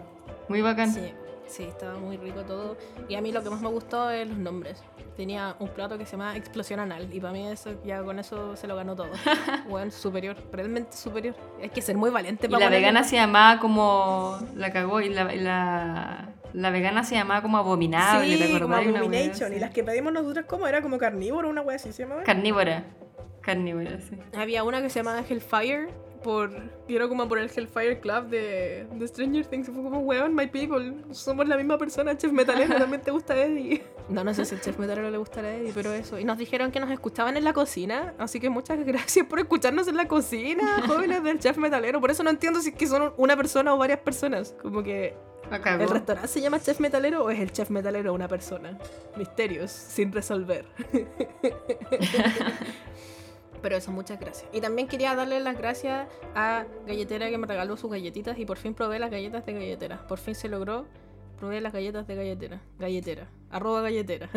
Muy 0.50 0.62
bacán. 0.62 0.92
Sí, 0.94 1.14
sí, 1.54 1.64
estaba 1.64 1.98
muy 1.98 2.18
rico 2.18 2.42
todo. 2.44 2.78
Y 3.08 3.16
a 3.16 3.22
mí 3.22 3.32
lo 3.32 3.44
que 3.44 3.50
más 3.50 3.62
me 3.62 3.70
gustó 3.70 4.10
es 4.10 4.28
los 4.28 4.38
nombres. 4.38 4.82
Tenía 5.16 5.56
un 5.60 5.70
plato 5.70 5.98
que 5.98 6.06
se 6.06 6.14
llama 6.14 6.36
Explosión 6.36 6.80
Anal. 6.80 7.08
Y 7.14 7.20
para 7.20 7.34
mí 7.34 7.48
eso, 7.48 7.72
ya 7.86 8.02
con 8.04 8.18
eso 8.20 8.56
se 8.56 8.68
lo 8.68 8.76
ganó 8.76 8.96
todo. 8.96 9.10
Bueno, 9.70 9.92
superior, 9.92 10.36
realmente 10.52 10.98
superior. 10.98 11.36
Hay 11.62 11.70
que 11.70 11.82
ser 11.82 11.96
muy 11.96 12.10
valiente 12.10 12.48
Y 12.48 12.50
para 12.50 12.66
la 12.66 12.70
ponerle- 12.72 12.80
vegana 12.80 13.04
se 13.04 13.16
llamaba 13.16 13.60
como... 13.60 14.40
La 14.56 14.72
cagó 14.74 15.00
y 15.02 15.10
la... 15.10 15.34
y 15.34 15.40
la... 15.40 16.30
la 16.54 16.70
vegana 16.72 17.04
se 17.04 17.16
llamaba 17.16 17.42
como 17.42 17.58
abominable, 17.58 18.38
¿te 18.38 18.48
Sí, 18.48 18.54
como? 18.54 18.66
Una 18.66 18.78
wea 18.80 18.90
Abomination. 19.00 19.48
así. 19.52 19.56
Y 19.58 19.60
las 19.60 19.70
que 19.72 19.84
pedimos 19.84 20.12
nosotros, 20.14 20.46
como 20.48 20.68
Era 20.68 20.82
como 20.82 20.98
carnívoro, 20.98 21.50
una 21.50 21.62
wea 21.62 21.76
así 21.76 21.94
se 21.94 22.04
llamaba. 22.04 22.24
Carnívora. 22.24 22.84
Carnívora, 23.42 24.00
sí. 24.02 24.18
Había 24.36 24.64
una 24.64 24.82
que 24.82 24.90
se 24.90 25.00
llamaba 25.00 25.20
Hellfire. 25.28 25.90
Por, 26.24 26.52
y 26.88 26.96
era 26.96 27.08
como 27.08 27.28
por 27.28 27.38
el 27.38 27.50
Hellfire 27.54 28.00
Club 28.00 28.28
de, 28.28 28.88
de 28.92 29.08
Stranger 29.08 29.46
Things. 29.46 29.68
Y 29.68 29.72
fue 29.72 29.84
como, 29.84 30.00
weón, 30.00 30.34
my 30.34 30.48
people. 30.48 30.94
Somos 31.12 31.48
la 31.48 31.58
misma 31.58 31.78
persona, 31.78 32.18
Chef 32.18 32.32
Metalero. 32.32 32.76
También 32.78 33.02
te 33.02 33.12
gusta 33.12 33.36
Eddie. 33.38 33.84
No, 34.10 34.24
no 34.24 34.34
sé 34.34 34.46
si 34.46 34.56
el 34.56 34.62
Chef 34.62 34.78
Metalero 34.78 35.10
le 35.12 35.18
gustará 35.18 35.50
a 35.50 35.56
Eddie, 35.56 35.72
pero 35.74 35.92
eso. 35.94 36.20
Y 36.20 36.24
nos 36.24 36.38
dijeron 36.38 36.72
que 36.72 36.80
nos 36.80 36.90
escuchaban 36.92 37.38
en 37.38 37.44
la 37.44 37.54
cocina. 37.54 38.14
Así 38.18 38.40
que 38.40 38.50
muchas 38.50 38.84
gracias 38.86 39.26
por 39.28 39.40
escucharnos 39.40 39.88
en 39.88 39.98
la 39.98 40.08
cocina, 40.08 40.84
jóvenes 40.88 41.24
del 41.24 41.40
Chef 41.40 41.58
Metalero. 41.58 42.02
Por 42.02 42.12
eso 42.12 42.24
no 42.24 42.30
entiendo 42.30 42.60
si 42.62 42.70
es 42.70 42.76
que 42.76 42.88
son 42.88 43.14
una 43.18 43.36
persona 43.38 43.74
o 43.74 43.78
varias 43.78 44.00
personas. 44.00 44.56
Como 44.62 44.84
que 44.84 45.16
La 45.52 45.62
cagó. 45.62 45.84
¿El 45.84 45.90
restaurante 45.90 46.28
se 46.28 46.42
llama 46.42 46.60
Chef 46.60 46.80
Metalero 46.80 47.24
o 47.26 47.30
es 47.30 47.40
el 47.40 47.52
Chef 47.52 47.70
Metalero 47.70 48.14
una 48.14 48.28
persona? 48.28 48.78
Misterios 49.18 49.72
sin 49.72 50.12
resolver. 50.12 50.66
Pero 53.64 53.78
eso, 53.78 53.92
muchas 53.94 54.20
gracias. 54.20 54.48
Y 54.52 54.60
también 54.60 54.90
quería 54.90 55.16
darle 55.16 55.40
las 55.40 55.58
gracias 55.58 56.10
a 56.36 56.66
Galletera 56.86 57.30
que 57.30 57.38
me 57.38 57.48
regaló 57.48 57.78
sus 57.78 57.90
galletitas 57.90 58.38
y 58.38 58.46
por 58.46 58.58
fin 58.58 58.74
probé 58.74 59.00
las 59.00 59.10
galletas 59.10 59.46
de 59.46 59.54
Galletera. 59.54 60.06
Por 60.06 60.20
fin 60.20 60.36
se 60.36 60.50
logró. 60.50 60.86
Probé 61.40 61.62
las 61.62 61.72
galletas 61.72 62.06
de 62.06 62.16
Galletera. 62.16 62.62
Galletera. 62.78 63.30
Arroba 63.50 63.80
Galletera. 63.82 64.30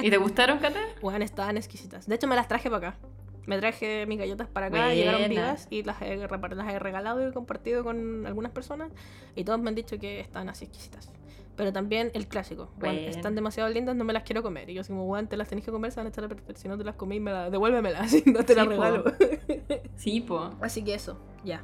¿Y 0.00 0.08
te 0.08 0.16
gustaron, 0.16 0.58
Cata? 0.60 0.80
Bueno, 1.02 1.22
estaban 1.26 1.58
exquisitas. 1.58 2.06
De 2.06 2.14
hecho, 2.14 2.26
me 2.26 2.36
las 2.36 2.48
traje 2.48 2.70
para 2.70 2.88
acá. 2.88 2.98
Me 3.44 3.58
traje 3.58 4.06
mis 4.06 4.18
galletas 4.18 4.48
para 4.48 4.66
acá, 4.66 4.94
llegaron 4.94 5.20
Buena. 5.20 5.34
vivas 5.34 5.68
y 5.70 5.82
las 5.82 6.00
he, 6.00 6.16
las 6.16 6.68
he 6.72 6.78
regalado 6.78 7.26
y 7.26 7.32
compartido 7.32 7.84
con 7.84 8.26
algunas 8.26 8.52
personas. 8.52 8.90
Y 9.36 9.44
todos 9.44 9.60
me 9.60 9.68
han 9.68 9.74
dicho 9.74 9.98
que 9.98 10.20
están 10.20 10.48
así 10.48 10.64
exquisitas. 10.64 11.10
Pero 11.56 11.72
también 11.72 12.10
el 12.14 12.26
clásico. 12.26 12.70
Bueno, 12.78 12.94
Buena. 12.94 13.10
están 13.10 13.34
demasiado 13.34 13.68
lindas, 13.68 13.94
no 13.94 14.04
me 14.04 14.12
las 14.12 14.22
quiero 14.22 14.42
comer. 14.42 14.70
Y 14.70 14.74
yo 14.74 14.80
así 14.80 14.90
como, 14.92 15.04
bueno, 15.06 15.28
te 15.28 15.36
las 15.36 15.48
tenés 15.48 15.64
que 15.64 15.70
comer, 15.70 15.92
se 15.92 16.00
van 16.00 16.06
a 16.06 16.10
echar 16.10 16.24
a 16.24 16.28
perder. 16.28 16.56
Si 16.56 16.68
no 16.68 16.78
te 16.78 16.84
las 16.84 16.94
comí, 16.94 17.20
me 17.20 17.32
la, 17.32 17.50
devuélvemelas. 17.50 18.10
Si 18.10 18.22
no 18.30 18.42
te 18.44 18.54
Sí, 18.54 18.58
las 18.58 18.68
regalo. 18.68 19.04
Sí, 19.96 20.20
po. 20.20 20.50
así 20.60 20.82
que 20.82 20.94
eso, 20.94 21.18
ya. 21.44 21.62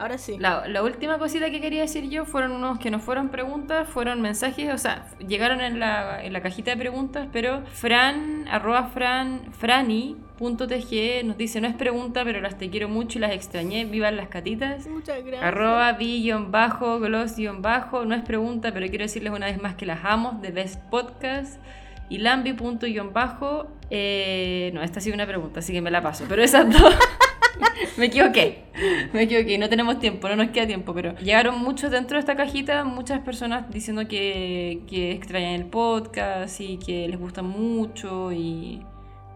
Ahora 0.00 0.16
sí. 0.16 0.36
La, 0.38 0.66
la 0.66 0.82
última 0.82 1.18
cosita 1.18 1.50
que 1.50 1.60
quería 1.60 1.82
decir 1.82 2.08
yo 2.08 2.24
fueron 2.24 2.52
unos 2.52 2.78
que 2.78 2.90
no 2.90 3.00
fueron 3.00 3.28
preguntas, 3.28 3.86
fueron 3.86 4.22
mensajes, 4.22 4.72
o 4.72 4.78
sea, 4.78 5.06
llegaron 5.18 5.60
en 5.60 5.78
la, 5.78 6.24
en 6.24 6.32
la 6.32 6.40
cajita 6.40 6.70
de 6.70 6.78
preguntas, 6.78 7.28
pero 7.30 7.62
Fran, 7.66 8.48
arroba 8.48 8.84
Fran, 8.84 9.52
Frani.tg 9.52 11.24
nos 11.24 11.36
dice, 11.36 11.60
no 11.60 11.68
es 11.68 11.74
pregunta, 11.74 12.24
pero 12.24 12.40
las 12.40 12.56
te 12.56 12.70
quiero 12.70 12.88
mucho 12.88 13.18
y 13.18 13.20
las 13.20 13.32
extrañé, 13.32 13.84
vivan 13.84 14.16
las 14.16 14.28
catitas. 14.28 14.86
Muchas 14.86 15.22
gracias. 15.22 15.42
Arroba 15.42 15.92
vi-bajo, 15.92 16.98
gloss-bajo, 16.98 18.06
no 18.06 18.14
es 18.14 18.22
pregunta, 18.22 18.72
pero 18.72 18.86
quiero 18.88 19.04
decirles 19.04 19.34
una 19.34 19.46
vez 19.46 19.60
más 19.60 19.74
que 19.74 19.84
las 19.84 20.02
amo, 20.02 20.38
de 20.40 20.50
Best 20.50 20.80
Podcast. 20.84 21.60
Y 22.08 22.18
lambi.bajo, 22.18 23.66
eh, 23.90 24.70
no, 24.72 24.82
esta 24.82 24.98
ha 24.98 25.02
sido 25.02 25.14
una 25.14 25.26
pregunta, 25.26 25.60
así 25.60 25.74
que 25.74 25.82
me 25.82 25.90
la 25.90 26.00
paso, 26.00 26.24
pero 26.26 26.42
esas 26.42 26.72
dos... 26.72 26.94
me 27.96 28.06
equivoqué, 28.06 28.64
me 29.12 29.22
equivoqué, 29.22 29.58
no 29.58 29.68
tenemos 29.68 29.98
tiempo, 29.98 30.28
no 30.28 30.36
nos 30.36 30.50
queda 30.50 30.66
tiempo, 30.66 30.94
pero 30.94 31.16
llegaron 31.18 31.58
muchos 31.58 31.90
dentro 31.90 32.16
de 32.16 32.20
esta 32.20 32.36
cajita, 32.36 32.84
muchas 32.84 33.20
personas 33.20 33.70
diciendo 33.70 34.06
que, 34.08 34.82
que 34.88 35.12
extrañan 35.12 35.54
el 35.54 35.66
podcast 35.66 36.60
y 36.60 36.78
que 36.78 37.08
les 37.08 37.18
gusta 37.18 37.42
mucho 37.42 38.32
y 38.32 38.84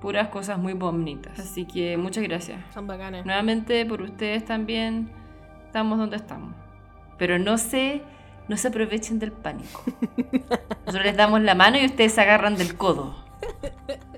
puras 0.01 0.29
cosas 0.29 0.59
muy 0.59 0.75
bonitas. 0.75 1.39
Así 1.39 1.65
que 1.65 1.97
muchas 1.97 2.25
gracias. 2.25 2.61
Son 2.73 2.87
bacanas. 2.87 3.25
Nuevamente, 3.25 3.87
por 3.87 4.03
ustedes 4.03 4.45
también 4.45 5.11
estamos 5.67 5.99
donde 5.99 6.17
estamos. 6.17 6.55
Pero 7.17 7.39
no 7.39 7.59
sé 7.59 8.03
no 8.49 8.57
se 8.57 8.69
aprovechen 8.69 9.19
del 9.19 9.33
pánico. 9.33 9.83
Nosotros 10.87 11.05
les 11.05 11.17
damos 11.17 11.41
la 11.41 11.55
mano 11.55 11.79
y 11.79 11.87
ustedes 11.87 12.13
se 12.13 12.21
agarran 12.21 12.57
del 12.57 12.77
codo. 12.77 13.15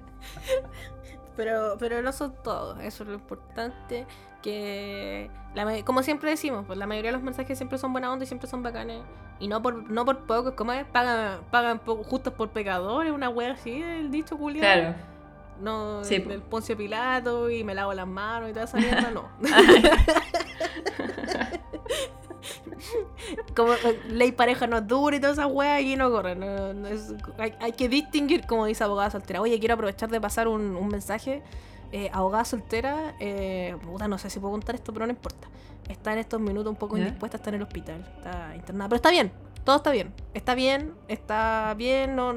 Pero, 1.37 1.77
pero 1.79 2.01
no 2.03 2.13
son 2.13 2.35
todos, 2.43 2.81
eso 2.81 3.03
es 3.03 3.09
lo 3.11 3.15
importante. 3.15 4.07
Que, 4.43 5.29
la 5.55 5.83
como 5.85 6.03
siempre 6.03 6.31
decimos, 6.31 6.65
pues 6.67 6.79
la 6.79 6.87
mayoría 6.87 7.11
de 7.11 7.17
los 7.17 7.23
mensajes 7.25 7.59
siempre 7.59 7.79
son 7.79 7.93
buena 7.93 8.13
onda 8.13 8.25
y 8.25 8.29
siempre 8.29 8.49
son 8.49 8.63
bacanes. 8.63 9.03
Y 9.41 9.49
no 9.49 9.61
por, 9.61 9.75
no 9.91 10.05
por 10.05 10.19
poco, 10.21 10.55
como 10.57 10.73
es, 10.73 10.87
pagan, 10.87 11.41
pagan 11.51 11.79
po- 11.81 12.03
justos 12.05 12.33
por 12.33 12.51
pecadores, 12.51 13.13
una 13.13 13.29
wea 13.29 13.53
así, 13.53 13.83
el 13.83 14.11
dicho 14.11 14.39
culiado. 14.39 14.81
Claro. 14.83 14.95
No, 15.61 16.05
Sí, 16.05 16.17
el, 16.17 16.31
el 16.31 16.43
Poncio 16.43 16.77
Pilato 16.77 17.51
y 17.51 17.65
me 17.65 17.75
lavo 17.75 17.93
las 17.95 18.07
manos 18.07 18.51
y 18.51 18.53
toda 18.53 18.67
esa 18.67 18.77
mierda, 18.79 19.11
no. 19.11 19.29
como 23.57 23.73
eh, 23.75 24.01
ley 24.09 24.33
pareja 24.33 24.67
no 24.67 24.79
es 24.79 24.87
dura 24.87 25.17
y 25.17 25.21
toda 25.21 25.33
esa 25.33 25.47
wea 25.47 25.81
y 25.81 25.97
no 25.97 26.11
corre. 26.11 26.35
no- 26.37 26.73
no 26.73 26.89
es- 26.89 27.15
hay, 27.39 27.55
hay 27.61 27.73
que 27.73 27.89
distinguir, 27.89 28.47
como 28.47 28.67
dice 28.67 28.85
abogada 28.85 29.11
soltera. 29.11 29.41
Oye, 29.41 29.59
quiero 29.59 29.75
aprovechar 29.75 30.11
de 30.11 30.21
pasar 30.21 30.49
un, 30.49 30.77
un 30.77 30.89
mensaje. 30.89 31.43
Eh, 31.93 32.11
abogada 32.13 32.45
soltera, 32.45 33.15
eh, 33.21 33.77
puta, 33.85 34.09
no 34.09 34.19
sé 34.19 34.29
si 34.29 34.41
puedo 34.41 34.53
contar 34.53 34.75
esto, 34.75 34.93
pero 34.93 35.07
no 35.07 35.13
importa. 35.13 35.47
Está 35.89 36.13
en 36.13 36.19
estos 36.19 36.41
minutos 36.41 36.69
un 36.71 36.77
poco 36.77 36.97
¿Ya? 36.97 37.05
indispuesta, 37.05 37.37
está 37.37 37.51
en 37.51 37.55
el 37.57 37.63
hospital, 37.63 38.05
está 38.17 38.55
internada. 38.57 38.89
Pero 38.89 38.97
está 38.97 39.11
bien, 39.13 39.31
todo 39.63 39.77
está 39.77 39.93
bien. 39.93 40.13
Está 40.35 40.55
bien, 40.57 40.93
está 41.07 41.73
bien, 41.77 42.17
no- 42.17 42.33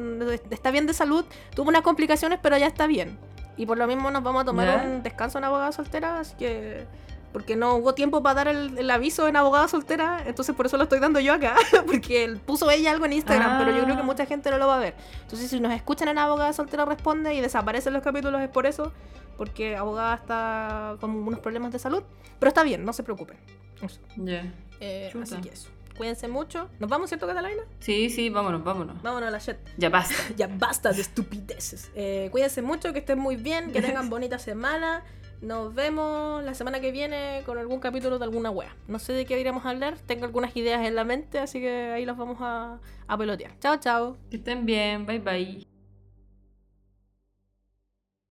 está 0.51 0.69
bien 0.69 0.85
de 0.85 0.93
salud. 0.93 1.25
Tuvo 1.55 1.69
unas 1.69 1.81
complicaciones, 1.81 2.37
pero 2.41 2.57
ya 2.57 2.67
está 2.67 2.85
bien. 2.85 3.17
Y 3.57 3.65
por 3.65 3.77
lo 3.79 3.87
mismo 3.87 4.11
nos 4.11 4.21
vamos 4.23 4.43
a 4.43 4.45
tomar 4.45 4.67
¿Ya? 4.67 4.87
un 4.87 5.01
descanso 5.01 5.39
en 5.39 5.43
abogada 5.45 5.71
soltera, 5.71 6.19
así 6.19 6.35
que. 6.37 6.85
Porque 7.31 7.55
no 7.55 7.75
hubo 7.75 7.93
tiempo 7.93 8.23
para 8.23 8.33
dar 8.35 8.47
el, 8.47 8.77
el 8.77 8.89
aviso 8.89 9.27
en 9.27 9.35
abogada 9.35 9.67
soltera, 9.67 10.23
entonces 10.25 10.55
por 10.55 10.65
eso 10.65 10.77
lo 10.77 10.83
estoy 10.83 10.99
dando 10.99 11.19
yo 11.19 11.33
acá, 11.33 11.55
porque 11.85 12.23
él 12.23 12.37
puso 12.37 12.69
ella 12.71 12.91
algo 12.91 13.05
en 13.05 13.13
Instagram, 13.13 13.59
pero 13.59 13.71
yo 13.77 13.83
creo 13.83 13.95
que 13.95 14.01
Ah. 14.01 14.05
mucha 14.05 14.25
gente 14.25 14.49
no 14.49 14.57
lo 14.57 14.67
va 14.67 14.77
a 14.77 14.79
ver. 14.79 14.95
Entonces 15.21 15.49
si 15.49 15.59
nos 15.59 15.71
escuchan 15.73 16.07
en 16.07 16.17
abogada 16.17 16.53
soltera 16.53 16.85
responde 16.85 17.33
y 17.35 17.41
desaparecen 17.41 17.93
los 17.93 18.01
capítulos 18.01 18.41
es 18.41 18.49
por 18.49 18.65
eso, 18.65 18.91
porque 19.37 19.75
abogada 19.77 20.15
está 20.15 20.97
con 20.99 21.11
unos 21.11 21.39
problemas 21.39 21.71
de 21.71 21.77
salud, 21.79 22.01
pero 22.39 22.47
está 22.49 22.63
bien, 22.63 22.83
no 22.83 22.93
se 22.93 23.03
preocupen. 23.03 23.37
Eso. 23.81 23.99
Ya. 24.17 24.51
Eh, 24.79 25.13
así 25.21 25.35
que 25.37 25.49
eso. 25.49 25.69
Cuídense 25.97 26.29
mucho. 26.29 26.69
¿Nos 26.79 26.89
vamos, 26.89 27.09
cierto, 27.09 27.27
Catalina? 27.27 27.61
Sí, 27.79 28.09
sí, 28.09 28.29
vámonos, 28.29 28.63
vámonos. 28.63 29.01
Vámonos 29.01 29.27
a 29.27 29.31
la 29.31 29.37
shit. 29.39 29.57
Ya 29.77 29.89
basta. 29.89 30.15
Ya 30.37 30.47
basta 30.47 30.93
de 30.93 31.01
estupideces. 31.01 31.91
Eh, 31.93 32.29
cuídense 32.31 32.61
mucho, 32.61 32.93
que 32.93 32.99
estén 32.99 33.19
muy 33.19 33.35
bien, 33.35 33.71
que 33.73 33.81
tengan 33.83 34.09
bonita 34.09 34.39
semana. 34.39 35.03
Nos 35.41 35.73
vemos 35.73 36.43
la 36.43 36.53
semana 36.53 36.81
que 36.81 36.91
viene 36.91 37.43
con 37.45 37.57
algún 37.57 37.79
capítulo 37.79 38.19
de 38.19 38.25
alguna 38.25 38.49
wea. 38.51 38.75
No 38.87 38.99
sé 38.99 39.13
de 39.13 39.25
qué 39.25 39.39
iremos 39.39 39.65
a 39.65 39.69
hablar, 39.69 39.97
tengo 40.05 40.25
algunas 40.25 40.55
ideas 40.55 40.85
en 40.85 40.95
la 40.95 41.05
mente, 41.05 41.39
así 41.39 41.59
que 41.61 41.91
ahí 41.91 42.05
los 42.05 42.17
vamos 42.17 42.37
a, 42.41 42.79
a 43.07 43.17
pelotear. 43.17 43.57
Chao, 43.59 43.77
chao. 43.77 44.17
Que 44.29 44.37
estén 44.37 44.65
bien. 44.65 45.05
Bye, 45.05 45.19
bye. 45.19 45.68